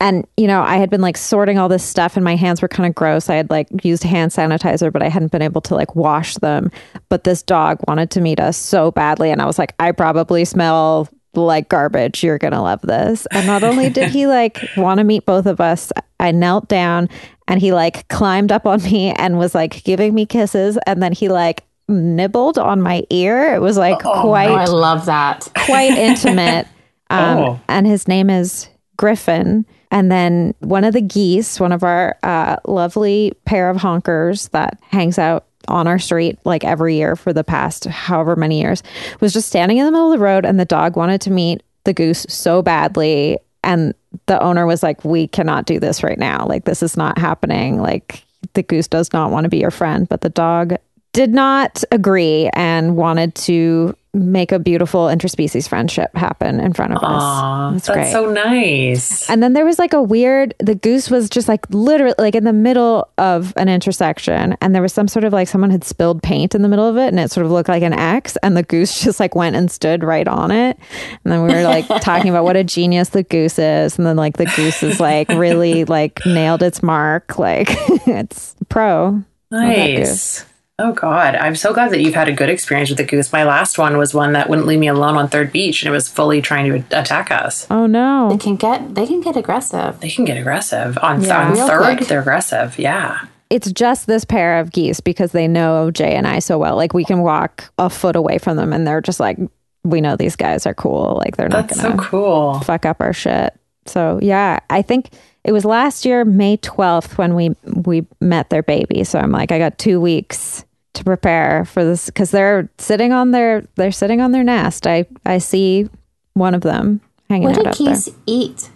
And 0.00 0.26
you 0.36 0.46
know 0.46 0.62
i 0.62 0.76
had 0.76 0.90
been 0.90 1.00
like 1.00 1.16
sorting 1.16 1.58
all 1.58 1.68
this 1.68 1.84
stuff 1.84 2.16
and 2.16 2.24
my 2.24 2.36
hands 2.36 2.60
were 2.60 2.68
kind 2.68 2.88
of 2.88 2.94
gross. 2.94 3.30
I 3.30 3.36
had 3.36 3.50
like 3.50 3.68
used 3.84 4.02
hand 4.02 4.32
sanitizer 4.32 4.92
but 4.92 5.02
i 5.02 5.08
hadn't 5.08 5.32
been 5.32 5.42
able 5.42 5.60
to 5.62 5.74
like 5.74 5.94
wash 5.94 6.34
them. 6.34 6.70
But 7.08 7.24
this 7.24 7.42
dog 7.42 7.78
wanted 7.88 8.10
to 8.12 8.20
meet 8.20 8.40
us 8.40 8.56
so 8.56 8.90
badly 8.90 9.30
and 9.30 9.40
i 9.40 9.46
was 9.46 9.58
like 9.58 9.74
i 9.78 9.92
probably 9.92 10.44
smell 10.44 11.08
like 11.34 11.68
garbage. 11.68 12.24
You're 12.24 12.38
gonna 12.38 12.62
love 12.62 12.80
this. 12.82 13.26
And 13.30 13.46
not 13.46 13.62
only 13.62 13.90
did 13.90 14.10
he 14.10 14.26
like 14.26 14.58
want 14.76 14.98
to 14.98 15.04
meet 15.04 15.24
both 15.24 15.46
of 15.46 15.60
us 15.60 15.92
i 16.20 16.30
knelt 16.30 16.68
down 16.68 17.08
and 17.48 17.60
he 17.60 17.72
like 17.72 18.08
climbed 18.08 18.52
up 18.52 18.66
on 18.66 18.82
me 18.82 19.12
and 19.12 19.38
was 19.38 19.54
like 19.54 19.84
giving 19.84 20.14
me 20.14 20.26
kisses. 20.26 20.78
And 20.86 21.02
then 21.02 21.12
he 21.12 21.28
like 21.28 21.64
nibbled 21.88 22.58
on 22.58 22.80
my 22.80 23.04
ear 23.10 23.54
it 23.54 23.60
was 23.60 23.76
like 23.76 24.04
Oh, 24.04 24.20
quite 24.22 24.50
I 24.50 24.64
love 24.66 25.06
that. 25.06 25.48
quite 25.66 25.92
intimate. 25.96 26.66
Um, 27.10 27.38
Oh. 27.38 27.60
And 27.68 27.86
his 27.86 28.08
name 28.08 28.28
is 28.30 28.68
Griffin. 28.96 29.64
And 29.92 30.10
then 30.10 30.54
one 30.60 30.82
of 30.84 30.94
the 30.94 31.00
geese, 31.00 31.60
one 31.60 31.70
of 31.70 31.84
our 31.84 32.16
uh, 32.24 32.56
lovely 32.66 33.32
pair 33.44 33.70
of 33.70 33.76
honkers 33.76 34.50
that 34.50 34.80
hangs 34.90 35.16
out 35.18 35.44
on 35.68 35.86
our 35.86 35.98
street 36.00 36.38
like 36.44 36.64
every 36.64 36.96
year 36.96 37.14
for 37.14 37.32
the 37.32 37.44
past 37.44 37.84
however 37.84 38.34
many 38.34 38.60
years, 38.60 38.82
was 39.20 39.32
just 39.32 39.48
standing 39.48 39.78
in 39.78 39.84
the 39.86 39.92
middle 39.92 40.12
of 40.12 40.18
the 40.18 40.24
road. 40.24 40.44
And 40.44 40.58
the 40.58 40.64
dog 40.64 40.96
wanted 40.96 41.20
to 41.22 41.30
meet 41.30 41.62
the 41.84 41.92
goose 41.94 42.26
so 42.28 42.62
badly. 42.62 43.38
And 43.62 43.94
the 44.26 44.42
owner 44.42 44.66
was 44.66 44.82
like, 44.82 45.04
We 45.04 45.28
cannot 45.28 45.66
do 45.66 45.78
this 45.78 46.02
right 46.02 46.18
now. 46.18 46.46
Like, 46.46 46.64
this 46.64 46.82
is 46.82 46.96
not 46.96 47.16
happening. 47.18 47.80
Like, 47.80 48.24
the 48.54 48.62
goose 48.64 48.88
does 48.88 49.12
not 49.12 49.30
want 49.30 49.44
to 49.44 49.48
be 49.48 49.58
your 49.58 49.70
friend. 49.70 50.08
But 50.08 50.20
the 50.22 50.30
dog 50.30 50.74
did 51.16 51.32
not 51.32 51.82
agree 51.90 52.50
and 52.52 52.94
wanted 52.94 53.34
to 53.34 53.96
make 54.12 54.52
a 54.52 54.58
beautiful 54.58 55.06
interspecies 55.06 55.66
friendship 55.66 56.14
happen 56.14 56.60
in 56.60 56.74
front 56.74 56.92
of 56.92 57.02
us. 57.02 57.72
That's 57.72 57.86
that's 57.86 57.96
great. 57.96 58.12
so 58.12 58.30
nice. 58.30 59.28
and 59.30 59.42
then 59.42 59.54
there 59.54 59.64
was 59.64 59.78
like 59.78 59.94
a 59.94 60.02
weird 60.02 60.54
the 60.58 60.74
goose 60.74 61.10
was 61.10 61.30
just 61.30 61.48
like 61.48 61.66
literally 61.70 62.14
like 62.18 62.34
in 62.34 62.44
the 62.44 62.52
middle 62.52 63.08
of 63.16 63.54
an 63.56 63.70
intersection 63.70 64.58
and 64.60 64.74
there 64.74 64.82
was 64.82 64.92
some 64.92 65.08
sort 65.08 65.24
of 65.24 65.32
like 65.32 65.48
someone 65.48 65.70
had 65.70 65.84
spilled 65.84 66.22
paint 66.22 66.54
in 66.54 66.60
the 66.60 66.68
middle 66.68 66.86
of 66.86 66.98
it 66.98 67.08
and 67.08 67.18
it 67.18 67.30
sort 67.30 67.46
of 67.46 67.52
looked 67.52 67.70
like 67.70 67.82
an 67.82 67.94
X 67.94 68.36
and 68.42 68.54
the 68.54 68.62
goose 68.62 69.00
just 69.04 69.18
like 69.18 69.34
went 69.34 69.56
and 69.56 69.70
stood 69.70 70.04
right 70.04 70.28
on 70.28 70.50
it. 70.50 70.78
And 71.24 71.32
then 71.32 71.42
we 71.42 71.54
were 71.54 71.62
like 71.62 71.86
talking 72.02 72.28
about 72.28 72.44
what 72.44 72.56
a 72.56 72.64
genius 72.64 73.08
the 73.08 73.22
goose 73.22 73.58
is 73.58 73.96
and 73.96 74.06
then 74.06 74.16
like 74.16 74.36
the 74.36 74.52
goose 74.54 74.82
is 74.82 75.00
like 75.00 75.30
really 75.30 75.86
like 75.86 76.20
nailed 76.26 76.62
its 76.62 76.82
mark 76.82 77.38
like 77.38 77.68
it's 78.06 78.54
pro. 78.68 79.22
Nice. 79.50 80.44
Oh 80.78 80.92
God, 80.92 81.36
I'm 81.36 81.56
so 81.56 81.72
glad 81.72 81.90
that 81.92 82.02
you've 82.02 82.14
had 82.14 82.28
a 82.28 82.32
good 82.32 82.50
experience 82.50 82.90
with 82.90 82.98
the 82.98 83.04
goose. 83.04 83.32
My 83.32 83.44
last 83.44 83.78
one 83.78 83.96
was 83.96 84.12
one 84.12 84.32
that 84.34 84.50
wouldn't 84.50 84.66
leave 84.66 84.78
me 84.78 84.88
alone 84.88 85.16
on 85.16 85.26
Third 85.26 85.50
Beach, 85.50 85.82
and 85.82 85.88
it 85.88 85.92
was 85.92 86.06
fully 86.06 86.42
trying 86.42 86.70
to 86.70 87.00
attack 87.00 87.30
us. 87.30 87.66
Oh 87.70 87.86
no, 87.86 88.28
They 88.30 88.36
can 88.36 88.56
get 88.56 88.94
they 88.94 89.06
can 89.06 89.22
get 89.22 89.36
aggressive. 89.38 89.98
They 90.00 90.10
can 90.10 90.26
get 90.26 90.36
aggressive 90.36 90.98
on, 91.00 91.22
Yeah. 91.22 91.48
on 91.48 91.56
Third. 91.56 91.96
quick. 91.96 92.08
They're 92.08 92.20
aggressive. 92.20 92.78
Yeah. 92.78 93.20
it's 93.48 93.70
just 93.72 94.06
this 94.06 94.24
pair 94.26 94.58
of 94.58 94.70
geese 94.72 95.00
because 95.00 95.32
they 95.32 95.46
know 95.48 95.90
Jay 95.90 96.14
and 96.14 96.26
I 96.26 96.40
so 96.40 96.58
well. 96.58 96.76
Like 96.76 96.92
we 96.92 97.04
can 97.04 97.22
walk 97.22 97.70
a 97.78 97.88
foot 97.88 98.16
away 98.16 98.36
from 98.38 98.56
them 98.58 98.72
and 98.74 98.86
they're 98.86 99.00
just 99.00 99.20
like, 99.20 99.38
we 99.84 100.00
know 100.02 100.14
these 100.16 100.34
guys 100.36 100.66
are 100.66 100.74
cool. 100.74 101.14
Like 101.24 101.36
they're 101.38 101.48
not 101.48 101.68
That's 101.68 101.80
gonna 101.80 101.96
so 101.96 102.02
cool. 102.04 102.60
fuck 102.60 102.84
up 102.84 103.00
our 103.00 103.12
shit. 103.14 103.54
So 103.86 104.18
yeah, 104.20 104.58
I 104.68 104.82
think 104.82 105.10
it 105.46 105.52
was 105.52 105.64
last 105.64 106.04
year, 106.04 106.24
May 106.24 106.56
twelfth, 106.58 107.16
when 107.16 107.34
we 107.34 107.50
we 107.64 108.04
met 108.20 108.50
their 108.50 108.62
baby. 108.62 109.04
So 109.04 109.18
I'm 109.18 109.30
like, 109.32 109.52
I 109.52 109.58
got 109.58 109.78
two 109.78 110.00
weeks 110.00 110.64
to 110.94 111.04
prepare 111.04 111.64
for 111.66 111.84
this 111.84 112.06
because 112.06 112.30
they're 112.30 112.68
sitting 112.78 113.12
on 113.12 113.30
their 113.30 113.64
they're 113.76 113.92
sitting 113.92 114.20
on 114.20 114.32
their 114.32 114.44
nest. 114.44 114.86
I 114.86 115.06
I 115.24 115.38
see 115.38 115.88
one 116.34 116.54
of 116.54 116.62
them 116.62 117.00
hanging 117.30 117.48
What 117.48 117.58
out 117.58 117.62
do 117.64 117.70
up 117.70 117.76
there. 117.78 117.94
geese 117.94 118.10
eat? 118.26 118.70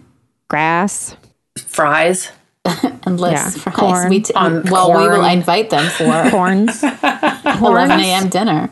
Grass. 0.47 1.15
Fries. 1.57 2.31
Unless 3.05 3.33
Yeah, 3.57 3.61
fries. 3.63 3.75
corn. 3.75 4.09
We 4.09 4.21
t- 4.21 4.33
On 4.35 4.63
well, 4.69 4.91
we 4.91 5.07
will 5.09 5.25
invite 5.25 5.71
them 5.71 5.89
for 5.89 6.05
Corns. 6.31 6.83
11 6.83 7.99
a.m. 7.99 8.29
dinner. 8.29 8.69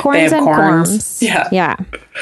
corns 0.00 0.20
have 0.22 0.32
and 0.32 0.44
corns. 0.44 0.88
corns. 0.88 1.22
Yeah. 1.22 1.46
Yeah. 1.52 1.76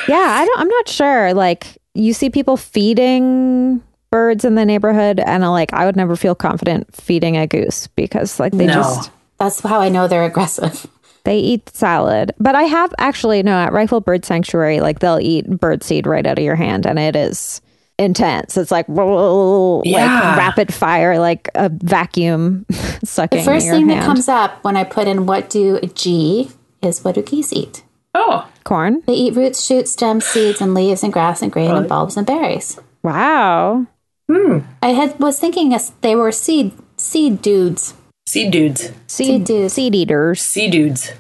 Yeah. 0.09 0.17
I 0.17 0.45
don't 0.45 0.61
I'm 0.61 0.69
not 0.69 0.89
sure. 0.89 1.33
Like 1.33 1.79
you 1.95 2.13
see 2.13 2.29
people 2.29 2.57
feeding 2.57 3.83
birds 4.17 4.45
in 4.47 4.55
the 4.55 4.65
neighborhood 4.65 5.21
and 5.21 5.45
uh, 5.45 5.51
like 5.51 5.73
I 5.75 5.85
would 5.85 5.95
never 5.97 6.17
feel 6.17 6.35
confident 6.35 6.95
feeding 6.95 7.37
a 7.37 7.47
goose 7.47 7.87
because 7.89 8.41
like 8.41 8.53
they 8.53 8.67
No. 8.67 8.73
just 8.75 9.11
That's 9.39 9.61
how 9.61 9.81
I 9.81 9.91
know 9.91 10.09
they're 10.09 10.25
aggressive. 10.25 10.87
they 11.25 11.39
eat 11.39 11.69
salad. 11.77 12.33
But 12.39 12.55
I 12.55 12.63
have 12.63 12.95
actually 12.99 13.43
no 13.43 13.53
at 13.59 13.73
Reifel 13.73 14.03
Bird 14.03 14.25
Sanctuary, 14.25 14.81
like 14.81 15.01
they'll 15.01 15.21
eat 15.21 15.47
bird 15.49 15.83
seed 15.83 16.07
right 16.07 16.27
out 16.27 16.39
of 16.39 16.45
your 16.45 16.57
hand 16.57 16.87
and 16.87 16.99
it 16.99 17.15
is 17.15 17.61
intense. 17.99 18.57
It's 18.57 18.71
like 18.71 18.89
like 18.89 19.85
Yeah. 19.85 20.37
rapid 20.39 20.73
fire, 20.73 21.19
like 21.19 21.51
a 21.55 21.69
vacuum 21.69 22.65
sucking. 23.05 23.39
The 23.41 23.45
first 23.45 23.67
your 23.67 23.75
thing 23.75 23.87
that 23.89 24.03
comes 24.05 24.29
up 24.29 24.65
when 24.65 24.77
I 24.79 24.85
put 24.85 25.09
in 25.09 25.27
what 25.27 25.51
do 25.51 25.79
G 25.95 26.51
is 26.81 27.05
what 27.05 27.17
do 27.17 27.23
geese 27.23 27.53
eat? 27.53 27.83
Oh, 28.15 28.49
corn. 28.65 29.03
They 29.07 29.13
eat 29.13 29.35
roots, 29.37 29.63
shoots, 29.63 29.93
stems, 29.93 30.25
seeds, 30.25 30.63
and 30.63 30.73
leaves, 30.73 31.03
and 31.03 31.13
grass, 31.13 31.43
and 31.43 31.53
grain, 31.53 31.73
and 31.73 31.87
bulbs, 31.87 32.17
and 32.17 32.27
berries. 32.27 32.79
Wow. 33.03 33.87
I 34.29 34.89
had 34.91 35.19
was 35.21 35.39
thinking 35.39 35.73
as 35.75 35.93
they 36.01 36.15
were 36.17 36.33
seed 36.33 36.73
seed 36.97 37.43
dudes. 37.43 37.95
seed 38.27 38.51
dudes. 38.53 38.93
Seed, 39.07 39.45
dudes. 39.45 39.75
seed 39.75 39.95
eaters. 39.95 40.41
Sea 40.43 40.69
dudes. 40.71 41.13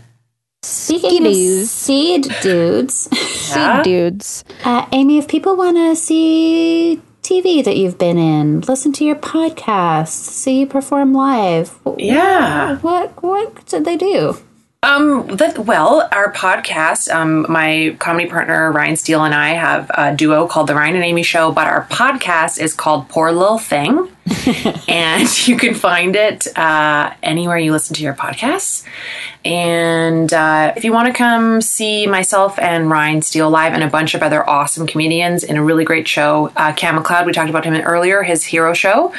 Speaking 0.62 1.26
of 1.26 1.34
seed 1.68 2.26
dudes, 2.42 2.94
Seed 3.18 3.84
dudes. 3.84 4.44
uh, 4.64 4.86
Amy, 4.90 5.18
if 5.18 5.28
people 5.28 5.54
want 5.54 5.76
to 5.76 5.94
see 5.94 7.00
TV 7.22 7.62
that 7.64 7.76
you've 7.76 7.98
been 7.98 8.18
in, 8.18 8.62
listen 8.62 8.92
to 8.94 9.04
your 9.04 9.14
podcast, 9.14 10.08
see 10.08 10.60
you 10.60 10.66
perform 10.66 11.12
live. 11.14 11.78
Yeah. 11.96 12.78
What 12.78 13.22
what 13.22 13.64
did 13.66 13.84
they 13.84 13.96
do? 13.96 14.38
Um, 14.82 15.36
well, 15.58 16.08
our 16.12 16.32
podcast, 16.32 17.12
um, 17.12 17.46
my 17.48 17.96
comedy 17.98 18.28
partner 18.28 18.70
Ryan 18.70 18.96
Steele 18.96 19.24
and 19.24 19.34
I 19.34 19.50
have 19.50 19.90
a 19.90 20.14
duo 20.14 20.46
called 20.46 20.68
The 20.68 20.74
Ryan 20.74 20.96
and 20.96 21.04
Amy 21.04 21.22
Show, 21.22 21.50
but 21.50 21.66
our 21.66 21.86
podcast 21.86 22.60
is 22.60 22.72
called 22.72 23.08
Poor 23.08 23.32
Little 23.32 23.58
Thing. 23.58 24.15
and 24.88 25.46
you 25.46 25.56
can 25.56 25.74
find 25.74 26.16
it 26.16 26.46
uh, 26.58 27.12
anywhere 27.22 27.58
you 27.58 27.70
listen 27.70 27.94
to 27.94 28.02
your 28.02 28.14
podcasts. 28.14 28.84
And 29.44 30.32
uh, 30.32 30.72
if 30.76 30.82
you 30.82 30.92
want 30.92 31.06
to 31.06 31.14
come 31.14 31.60
see 31.60 32.08
myself 32.08 32.58
and 32.58 32.90
Ryan 32.90 33.22
Steele 33.22 33.48
live 33.48 33.72
and 33.72 33.84
a 33.84 33.88
bunch 33.88 34.14
of 34.14 34.22
other 34.22 34.48
awesome 34.48 34.88
comedians 34.88 35.44
in 35.44 35.56
a 35.56 35.62
really 35.62 35.84
great 35.84 36.08
show, 36.08 36.50
uh, 36.56 36.72
Cam 36.72 37.00
McLeod, 37.00 37.26
we 37.26 37.32
talked 37.32 37.50
about 37.50 37.64
him 37.64 37.74
earlier, 37.74 38.24
his 38.24 38.42
hero 38.42 38.74
show 38.74 39.14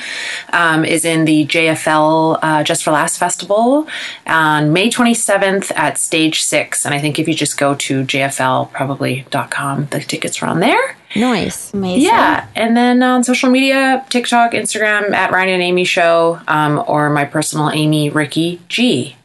um, 0.51 0.83
is 0.83 1.05
in 1.05 1.23
the 1.23 1.45
JFL 1.45 2.39
uh, 2.41 2.63
Just 2.63 2.83
for 2.83 2.91
Laughs 2.91 3.17
Festival 3.17 3.87
on 4.25 4.73
May 4.73 4.89
27th 4.89 5.71
at 5.77 5.97
Stage 5.97 6.43
6. 6.43 6.85
And 6.85 6.93
I 6.93 6.99
think 6.99 7.17
if 7.17 7.29
you 7.29 7.33
just 7.33 7.57
go 7.57 7.75
to 7.75 8.03
jflprobably.com, 8.03 9.85
the 9.85 9.99
tickets 10.01 10.41
are 10.41 10.47
on 10.47 10.59
there. 10.59 10.97
Nice. 11.15 11.73
Amazing. 11.73 12.03
Yeah, 12.03 12.47
and 12.55 12.75
then 12.75 13.01
on 13.01 13.23
social 13.23 13.49
media, 13.49 14.05
TikTok, 14.09 14.51
Instagram 14.51 15.11
at 15.13 15.31
Ryan 15.31 15.49
and 15.49 15.63
Amy 15.63 15.85
Show, 15.85 16.39
um, 16.47 16.83
or 16.87 17.09
my 17.09 17.25
personal 17.25 17.69
Amy 17.69 18.09
Ricky 18.09 18.61
G. 18.67 19.15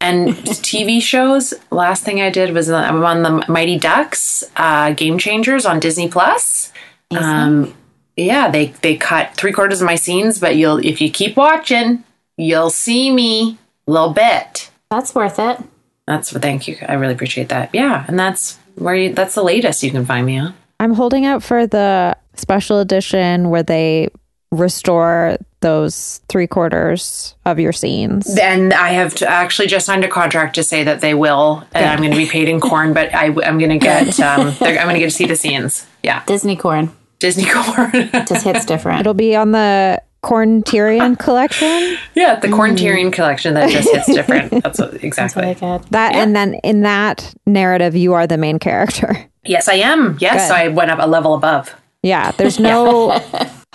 And 0.00 0.28
TV 0.34 1.00
shows. 1.00 1.54
Last 1.70 2.04
thing 2.04 2.20
I 2.20 2.30
did 2.30 2.52
was 2.52 2.70
uh, 2.70 2.76
I'm 2.76 3.04
on 3.04 3.22
the 3.22 3.44
Mighty 3.50 3.78
Ducks, 3.78 4.44
uh, 4.56 4.92
Game 4.92 5.18
Changers 5.18 5.66
on 5.66 5.80
Disney 5.80 6.08
Plus. 6.08 6.72
Um, 7.10 7.74
yeah, 8.16 8.50
they 8.50 8.68
they 8.82 8.96
cut 8.96 9.34
three 9.34 9.52
quarters 9.52 9.80
of 9.80 9.86
my 9.86 9.96
scenes, 9.96 10.38
but 10.38 10.56
you'll 10.56 10.78
if 10.78 11.00
you 11.00 11.10
keep 11.10 11.36
watching, 11.36 12.02
you'll 12.36 12.70
see 12.70 13.10
me 13.10 13.58
a 13.86 13.90
little 13.90 14.12
bit. 14.12 14.70
That's 14.90 15.14
worth 15.14 15.38
it. 15.38 15.58
That's 16.06 16.32
thank 16.32 16.68
you. 16.68 16.76
I 16.88 16.94
really 16.94 17.14
appreciate 17.14 17.48
that. 17.50 17.70
Yeah, 17.74 18.04
and 18.08 18.18
that's 18.18 18.58
where 18.76 18.94
you, 18.94 19.12
that's 19.12 19.34
the 19.34 19.42
latest 19.42 19.82
you 19.82 19.90
can 19.90 20.06
find 20.06 20.26
me 20.26 20.38
on. 20.38 20.54
I'm 20.80 20.94
holding 20.94 21.24
out 21.24 21.42
for 21.42 21.66
the 21.66 22.16
special 22.34 22.78
edition 22.78 23.50
where 23.50 23.62
they 23.62 24.08
restore 24.50 25.38
those 25.60 26.20
three 26.28 26.46
quarters 26.46 27.34
of 27.44 27.58
your 27.58 27.72
scenes. 27.72 28.38
And 28.38 28.72
I 28.72 28.90
have 28.90 29.14
to 29.16 29.28
actually 29.28 29.68
just 29.68 29.86
signed 29.86 30.04
a 30.04 30.08
contract 30.08 30.54
to 30.54 30.62
say 30.62 30.84
that 30.84 31.00
they 31.00 31.14
will, 31.14 31.64
and 31.72 31.86
I'm 31.86 31.98
going 31.98 32.12
to 32.12 32.16
be 32.16 32.26
paid 32.26 32.48
in 32.48 32.60
corn, 32.60 32.92
but 32.92 33.14
I, 33.14 33.26
am 33.26 33.58
going 33.58 33.70
to 33.70 33.78
get, 33.78 34.20
um, 34.20 34.48
I'm 34.60 34.74
going 34.74 34.94
to 34.94 34.98
get 35.00 35.06
to 35.06 35.10
see 35.10 35.26
the 35.26 35.36
scenes. 35.36 35.86
Yeah, 36.02 36.22
Disney 36.26 36.56
corn 36.56 36.94
Disney 37.18 37.46
corn. 37.50 38.10
just 38.26 38.44
hits 38.44 38.64
different. 38.64 39.00
It'll 39.00 39.14
be 39.14 39.34
on 39.34 39.52
the 39.52 40.02
Corn 40.22 40.62
Tyrion 40.62 41.18
collection. 41.18 41.96
yeah, 42.14 42.38
the 42.40 42.48
corn 42.48 42.74
Tyrion 42.74 43.12
collection 43.12 43.54
that 43.54 43.70
just 43.70 43.88
hits 43.88 44.06
different. 44.06 44.50
That's 44.62 44.78
what, 44.78 45.04
exactly. 45.04 45.42
really 45.42 45.54
good. 45.54 45.82
That 45.90 46.14
and 46.14 46.34
then 46.34 46.54
in 46.64 46.82
that 46.82 47.32
narrative, 47.46 47.94
you 47.94 48.14
are 48.14 48.26
the 48.26 48.36
main 48.36 48.58
character. 48.58 49.30
Yes, 49.48 49.68
I 49.68 49.74
am. 49.74 50.16
Yes, 50.20 50.48
Good. 50.48 50.56
I 50.56 50.68
went 50.68 50.90
up 50.90 50.98
a 51.00 51.06
level 51.06 51.34
above. 51.34 51.74
Yeah, 52.02 52.30
there's 52.32 52.60
no 52.60 53.20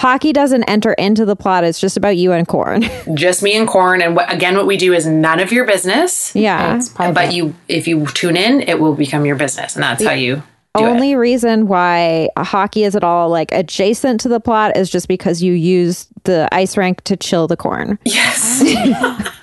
hockey 0.02 0.34
doesn't 0.34 0.64
enter 0.64 0.94
into 0.94 1.26
the 1.26 1.36
plot. 1.36 1.64
It's 1.64 1.80
just 1.80 1.96
about 1.96 2.18
you 2.18 2.32
and 2.32 2.48
Corn. 2.48 2.84
Just 3.14 3.44
me 3.44 3.56
and 3.56 3.68
corn. 3.68 4.02
And 4.02 4.16
what, 4.16 4.34
again, 4.34 4.56
what 4.56 4.66
we 4.66 4.78
do 4.78 4.94
is 4.94 5.06
none 5.06 5.40
of 5.40 5.52
your 5.52 5.66
business. 5.66 6.36
Yeah. 6.36 6.76
It's. 6.76 6.90
But 6.90 7.34
you, 7.34 7.54
if 7.68 7.88
you 7.88 8.08
tune 8.08 8.36
in, 8.36 8.62
it 8.62 8.80
will 8.80 8.96
become 8.96 9.26
your 9.26 9.36
business, 9.36 9.76
and 9.76 9.84
that's 9.84 10.04
how 10.04 10.14
you 10.14 10.38
do 10.38 10.42
it. 10.42 10.88
Only 10.88 11.16
reason 11.16 11.68
why 11.68 12.30
hockey 12.38 12.84
is 12.84 12.96
at 12.96 13.04
all 13.04 13.30
like 13.30 13.52
adjacent 13.52 14.22
to 14.22 14.30
the 14.30 14.40
plot 14.40 14.78
is 14.78 14.90
just 14.90 15.08
because 15.08 15.44
you 15.44 15.54
use 15.54 16.08
the 16.24 16.48
ice 16.52 16.78
rink 16.78 17.04
to 17.04 17.18
chill 17.18 17.48
the 17.48 17.58
corn. 17.58 18.00
Yes. 18.06 18.64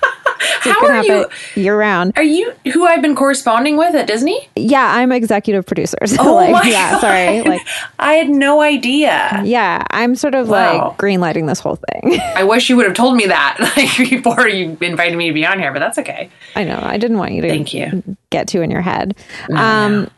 How 0.73 0.79
can 0.81 0.91
are 0.91 1.03
you? 1.03 1.25
year 1.55 1.77
round. 1.77 2.13
Are 2.15 2.23
you 2.23 2.53
who 2.73 2.85
I've 2.85 3.01
been 3.01 3.15
corresponding 3.15 3.77
with 3.77 3.95
at 3.95 4.07
Disney? 4.07 4.49
Yeah, 4.55 4.85
I'm 4.95 5.11
executive 5.11 5.65
producer. 5.65 5.97
So 6.05 6.17
Oh 6.19 6.35
like, 6.35 6.51
my 6.51 6.63
yeah, 6.63 6.91
God. 6.91 7.01
sorry. 7.01 7.41
Like, 7.43 7.61
I 7.99 8.13
had 8.13 8.29
no 8.29 8.61
idea. 8.61 9.41
yeah, 9.45 9.83
I'm 9.91 10.15
sort 10.15 10.35
of 10.35 10.49
Wow. 10.49 10.89
like 10.89 10.97
green 10.97 11.19
lighting 11.21 11.45
this 11.45 11.59
whole 11.59 11.77
thing. 11.91 12.19
I 12.35 12.43
wish 12.43 12.69
you 12.69 12.75
would 12.77 12.85
have 12.85 12.95
told 12.95 13.15
me 13.15 13.25
that 13.27 13.57
like 13.77 14.09
before 14.09 14.47
you 14.47 14.77
invited 14.81 15.17
me 15.17 15.27
to 15.27 15.33
be 15.33 15.45
on 15.45 15.59
here, 15.59 15.71
but 15.73 15.79
that's 15.79 15.97
okay. 15.99 16.29
I 16.55 16.63
know. 16.63 16.79
I 16.81 16.97
didn't 16.97 17.17
want 17.17 17.31
you 17.33 17.41
to 17.41 17.49
Thank 17.49 17.73
you. 17.73 18.03
get 18.29 18.47
too 18.47 18.61
in 18.61 18.71
your 18.71 18.81
head. 18.81 19.15
um, 19.55 20.09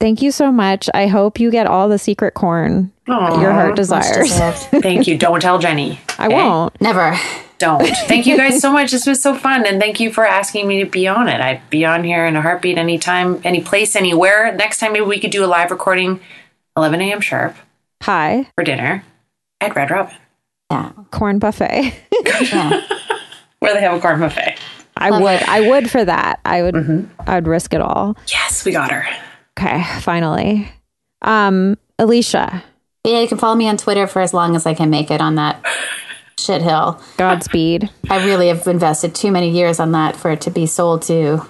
thank 0.00 0.22
you 0.22 0.30
so 0.32 0.50
much. 0.50 0.88
I 0.94 1.06
hope 1.08 1.38
you 1.40 1.50
get 1.50 1.66
all 1.66 1.88
the 1.88 1.98
secret 1.98 2.34
corn 2.34 2.92
Aw, 3.12 3.40
your 3.40 3.52
heart 3.52 3.76
desires. 3.76 4.32
Thank 4.82 5.06
you. 5.06 5.18
Don't 5.18 5.40
tell 5.40 5.58
Jenny. 5.58 6.00
I 6.18 6.28
won't. 6.28 6.80
Never. 6.80 7.16
Don't. 7.58 7.86
Thank 8.06 8.26
you 8.26 8.36
guys 8.36 8.60
so 8.60 8.72
much. 8.72 8.90
This 8.90 9.06
was 9.06 9.20
so 9.22 9.34
fun, 9.34 9.66
and 9.66 9.78
thank 9.80 10.00
you 10.00 10.10
for 10.12 10.26
asking 10.26 10.66
me 10.66 10.82
to 10.82 10.88
be 10.90 11.06
on 11.06 11.28
it. 11.28 11.40
I'd 11.40 11.68
be 11.68 11.84
on 11.84 12.04
here 12.04 12.24
in 12.24 12.34
a 12.36 12.40
heartbeat, 12.42 12.78
anytime, 12.78 13.40
any 13.44 13.60
place, 13.60 13.94
anywhere. 13.96 14.54
Next 14.54 14.78
time, 14.78 14.92
maybe 14.94 15.04
we 15.04 15.20
could 15.20 15.30
do 15.30 15.44
a 15.44 15.46
live 15.46 15.70
recording, 15.70 16.20
11 16.76 17.00
a.m. 17.02 17.20
sharp 17.20 17.54
Hi, 18.02 18.48
for 18.54 18.64
dinner 18.64 19.04
at 19.60 19.76
Red 19.76 19.90
Robin, 19.90 20.14
Yeah. 20.70 20.92
corn 21.10 21.38
buffet. 21.38 21.92
Yeah. 22.42 22.80
where 23.58 23.74
they 23.74 23.80
have 23.82 23.98
a 23.98 24.00
corn 24.00 24.20
buffet. 24.20 24.56
I 24.96 25.10
would. 25.10 25.42
I 25.42 25.60
would 25.68 25.90
for 25.90 26.02
that. 26.04 26.40
I 26.44 26.62
would. 26.62 26.74
Mm-hmm. 26.74 27.20
I 27.28 27.34
would 27.34 27.46
risk 27.46 27.74
it 27.74 27.80
all. 27.82 28.16
Yes, 28.28 28.64
we 28.64 28.72
got 28.72 28.90
her. 28.90 29.04
Okay, 29.58 29.82
finally. 30.00 30.70
Um, 31.22 31.76
Alicia, 31.98 32.62
yeah, 33.04 33.20
you 33.20 33.28
can 33.28 33.38
follow 33.38 33.56
me 33.56 33.68
on 33.68 33.76
Twitter 33.76 34.06
for 34.06 34.20
as 34.20 34.34
long 34.34 34.56
as 34.56 34.66
I 34.66 34.74
can 34.74 34.90
make 34.90 35.10
it 35.10 35.20
on 35.20 35.36
that 35.36 35.64
shit 36.38 36.62
hill. 36.62 37.00
Godspeed. 37.16 37.90
I 38.08 38.24
really 38.26 38.48
have 38.48 38.66
invested 38.66 39.14
too 39.14 39.30
many 39.30 39.50
years 39.50 39.80
on 39.80 39.92
that 39.92 40.16
for 40.16 40.30
it 40.30 40.42
to 40.42 40.50
be 40.50 40.66
sold 40.66 41.02
to 41.02 41.46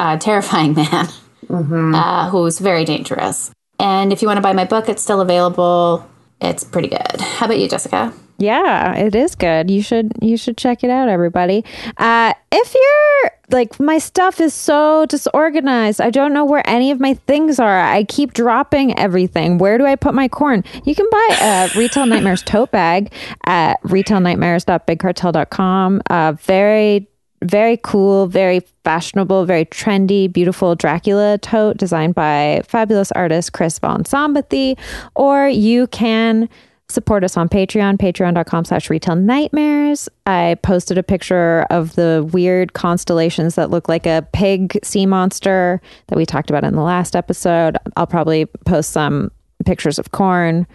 a 0.00 0.18
terrifying 0.18 0.74
man 0.74 1.08
uh, 1.50 2.30
who's 2.30 2.58
very 2.58 2.84
dangerous. 2.84 3.50
And 3.78 4.12
if 4.12 4.22
you 4.22 4.28
want 4.28 4.38
to 4.38 4.42
buy 4.42 4.52
my 4.52 4.64
book, 4.64 4.88
it's 4.88 5.02
still 5.02 5.20
available. 5.20 6.08
It's 6.40 6.64
pretty 6.64 6.88
good. 6.88 7.20
How 7.20 7.46
about 7.46 7.58
you, 7.58 7.68
Jessica? 7.68 8.12
Yeah, 8.42 8.96
it 8.96 9.14
is 9.14 9.36
good. 9.36 9.70
You 9.70 9.82
should 9.82 10.14
you 10.20 10.36
should 10.36 10.56
check 10.56 10.82
it 10.82 10.90
out, 10.90 11.08
everybody. 11.08 11.64
Uh, 11.96 12.32
if 12.50 12.74
you're 12.74 13.30
like 13.50 13.78
my 13.78 13.98
stuff 13.98 14.40
is 14.40 14.52
so 14.52 15.06
disorganized, 15.06 16.00
I 16.00 16.10
don't 16.10 16.32
know 16.32 16.44
where 16.44 16.68
any 16.68 16.90
of 16.90 16.98
my 16.98 17.14
things 17.14 17.60
are. 17.60 17.80
I 17.80 18.02
keep 18.02 18.32
dropping 18.32 18.98
everything. 18.98 19.58
Where 19.58 19.78
do 19.78 19.86
I 19.86 19.94
put 19.94 20.14
my 20.14 20.26
corn? 20.26 20.64
You 20.84 20.96
can 20.96 21.06
buy 21.08 21.28
a 21.40 21.70
Retail 21.78 22.06
Nightmares 22.06 22.42
tote 22.42 22.72
bag 22.72 23.12
at 23.46 23.80
retailnightmares.bigcartel.com. 23.84 26.02
Uh, 26.10 26.32
very 26.32 27.06
very 27.42 27.76
cool, 27.76 28.26
very 28.26 28.62
fashionable, 28.84 29.44
very 29.44 29.66
trendy, 29.66 30.32
beautiful 30.32 30.74
Dracula 30.74 31.38
tote 31.38 31.76
designed 31.76 32.16
by 32.16 32.62
fabulous 32.66 33.12
artist 33.12 33.52
Chris 33.52 33.78
Von 33.78 34.02
Szombathy. 34.02 34.76
Or 35.14 35.46
you 35.48 35.86
can 35.88 36.48
support 36.92 37.24
us 37.24 37.36
on 37.36 37.48
Patreon, 37.48 37.98
patreon.com 37.98 38.64
slash 38.64 38.88
retail 38.90 39.16
nightmares. 39.16 40.08
I 40.26 40.56
posted 40.62 40.98
a 40.98 41.02
picture 41.02 41.66
of 41.70 41.94
the 41.96 42.28
weird 42.32 42.72
constellations 42.74 43.54
that 43.56 43.70
look 43.70 43.88
like 43.88 44.06
a 44.06 44.26
pig 44.32 44.78
sea 44.84 45.06
monster 45.06 45.80
that 46.08 46.16
we 46.16 46.24
talked 46.26 46.50
about 46.50 46.64
in 46.64 46.74
the 46.76 46.82
last 46.82 47.16
episode. 47.16 47.76
I'll 47.96 48.06
probably 48.06 48.46
post 48.66 48.90
some 48.90 49.30
pictures 49.64 49.98
of 49.98 50.12
corn 50.12 50.66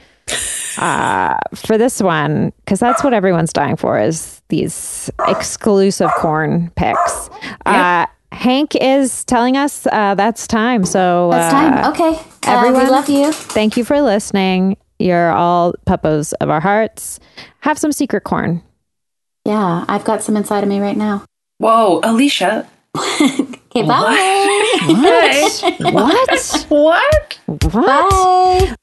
uh, 0.77 1.37
for 1.55 1.77
this 1.77 2.01
one 2.01 2.51
because 2.65 2.79
that's 2.79 3.03
what 3.03 3.13
everyone's 3.13 3.53
dying 3.53 3.75
for 3.77 3.99
is 3.99 4.41
these 4.49 5.09
exclusive 5.27 6.11
corn 6.17 6.71
pics. 6.75 7.29
Uh, 7.65 8.05
Hank 8.33 8.75
is 8.75 9.23
telling 9.25 9.55
us 9.57 9.87
uh, 9.87 10.13
that's 10.15 10.47
time. 10.47 10.85
So 10.85 11.31
It's 11.31 11.45
uh, 11.45 11.51
time. 11.51 11.91
Okay. 11.93 12.19
everyone- 12.43 12.81
Uh, 12.81 12.83
we 12.85 12.89
love 12.89 13.09
you. 13.09 13.31
thank 13.31 13.77
you 13.77 13.83
for 13.85 14.01
listening. 14.01 14.77
You're 14.99 15.31
all 15.31 15.73
puppos 15.85 16.33
of 16.41 16.49
our 16.49 16.59
hearts. 16.59 17.19
Have 17.61 17.77
some 17.77 17.91
secret 17.91 18.23
corn. 18.23 18.63
Yeah, 19.45 19.85
I've 19.87 20.03
got 20.03 20.23
some 20.23 20.35
inside 20.35 20.63
of 20.63 20.69
me 20.69 20.79
right 20.79 20.97
now. 20.97 21.23
Whoa, 21.59 21.99
Alicia. 22.03 22.67
Okay, 23.69 23.85
bye. 23.85 24.79
What? 24.87 25.93
What? 25.93 26.69
what? 26.69 27.39
what? 27.53 27.71
Bye. 27.73 28.75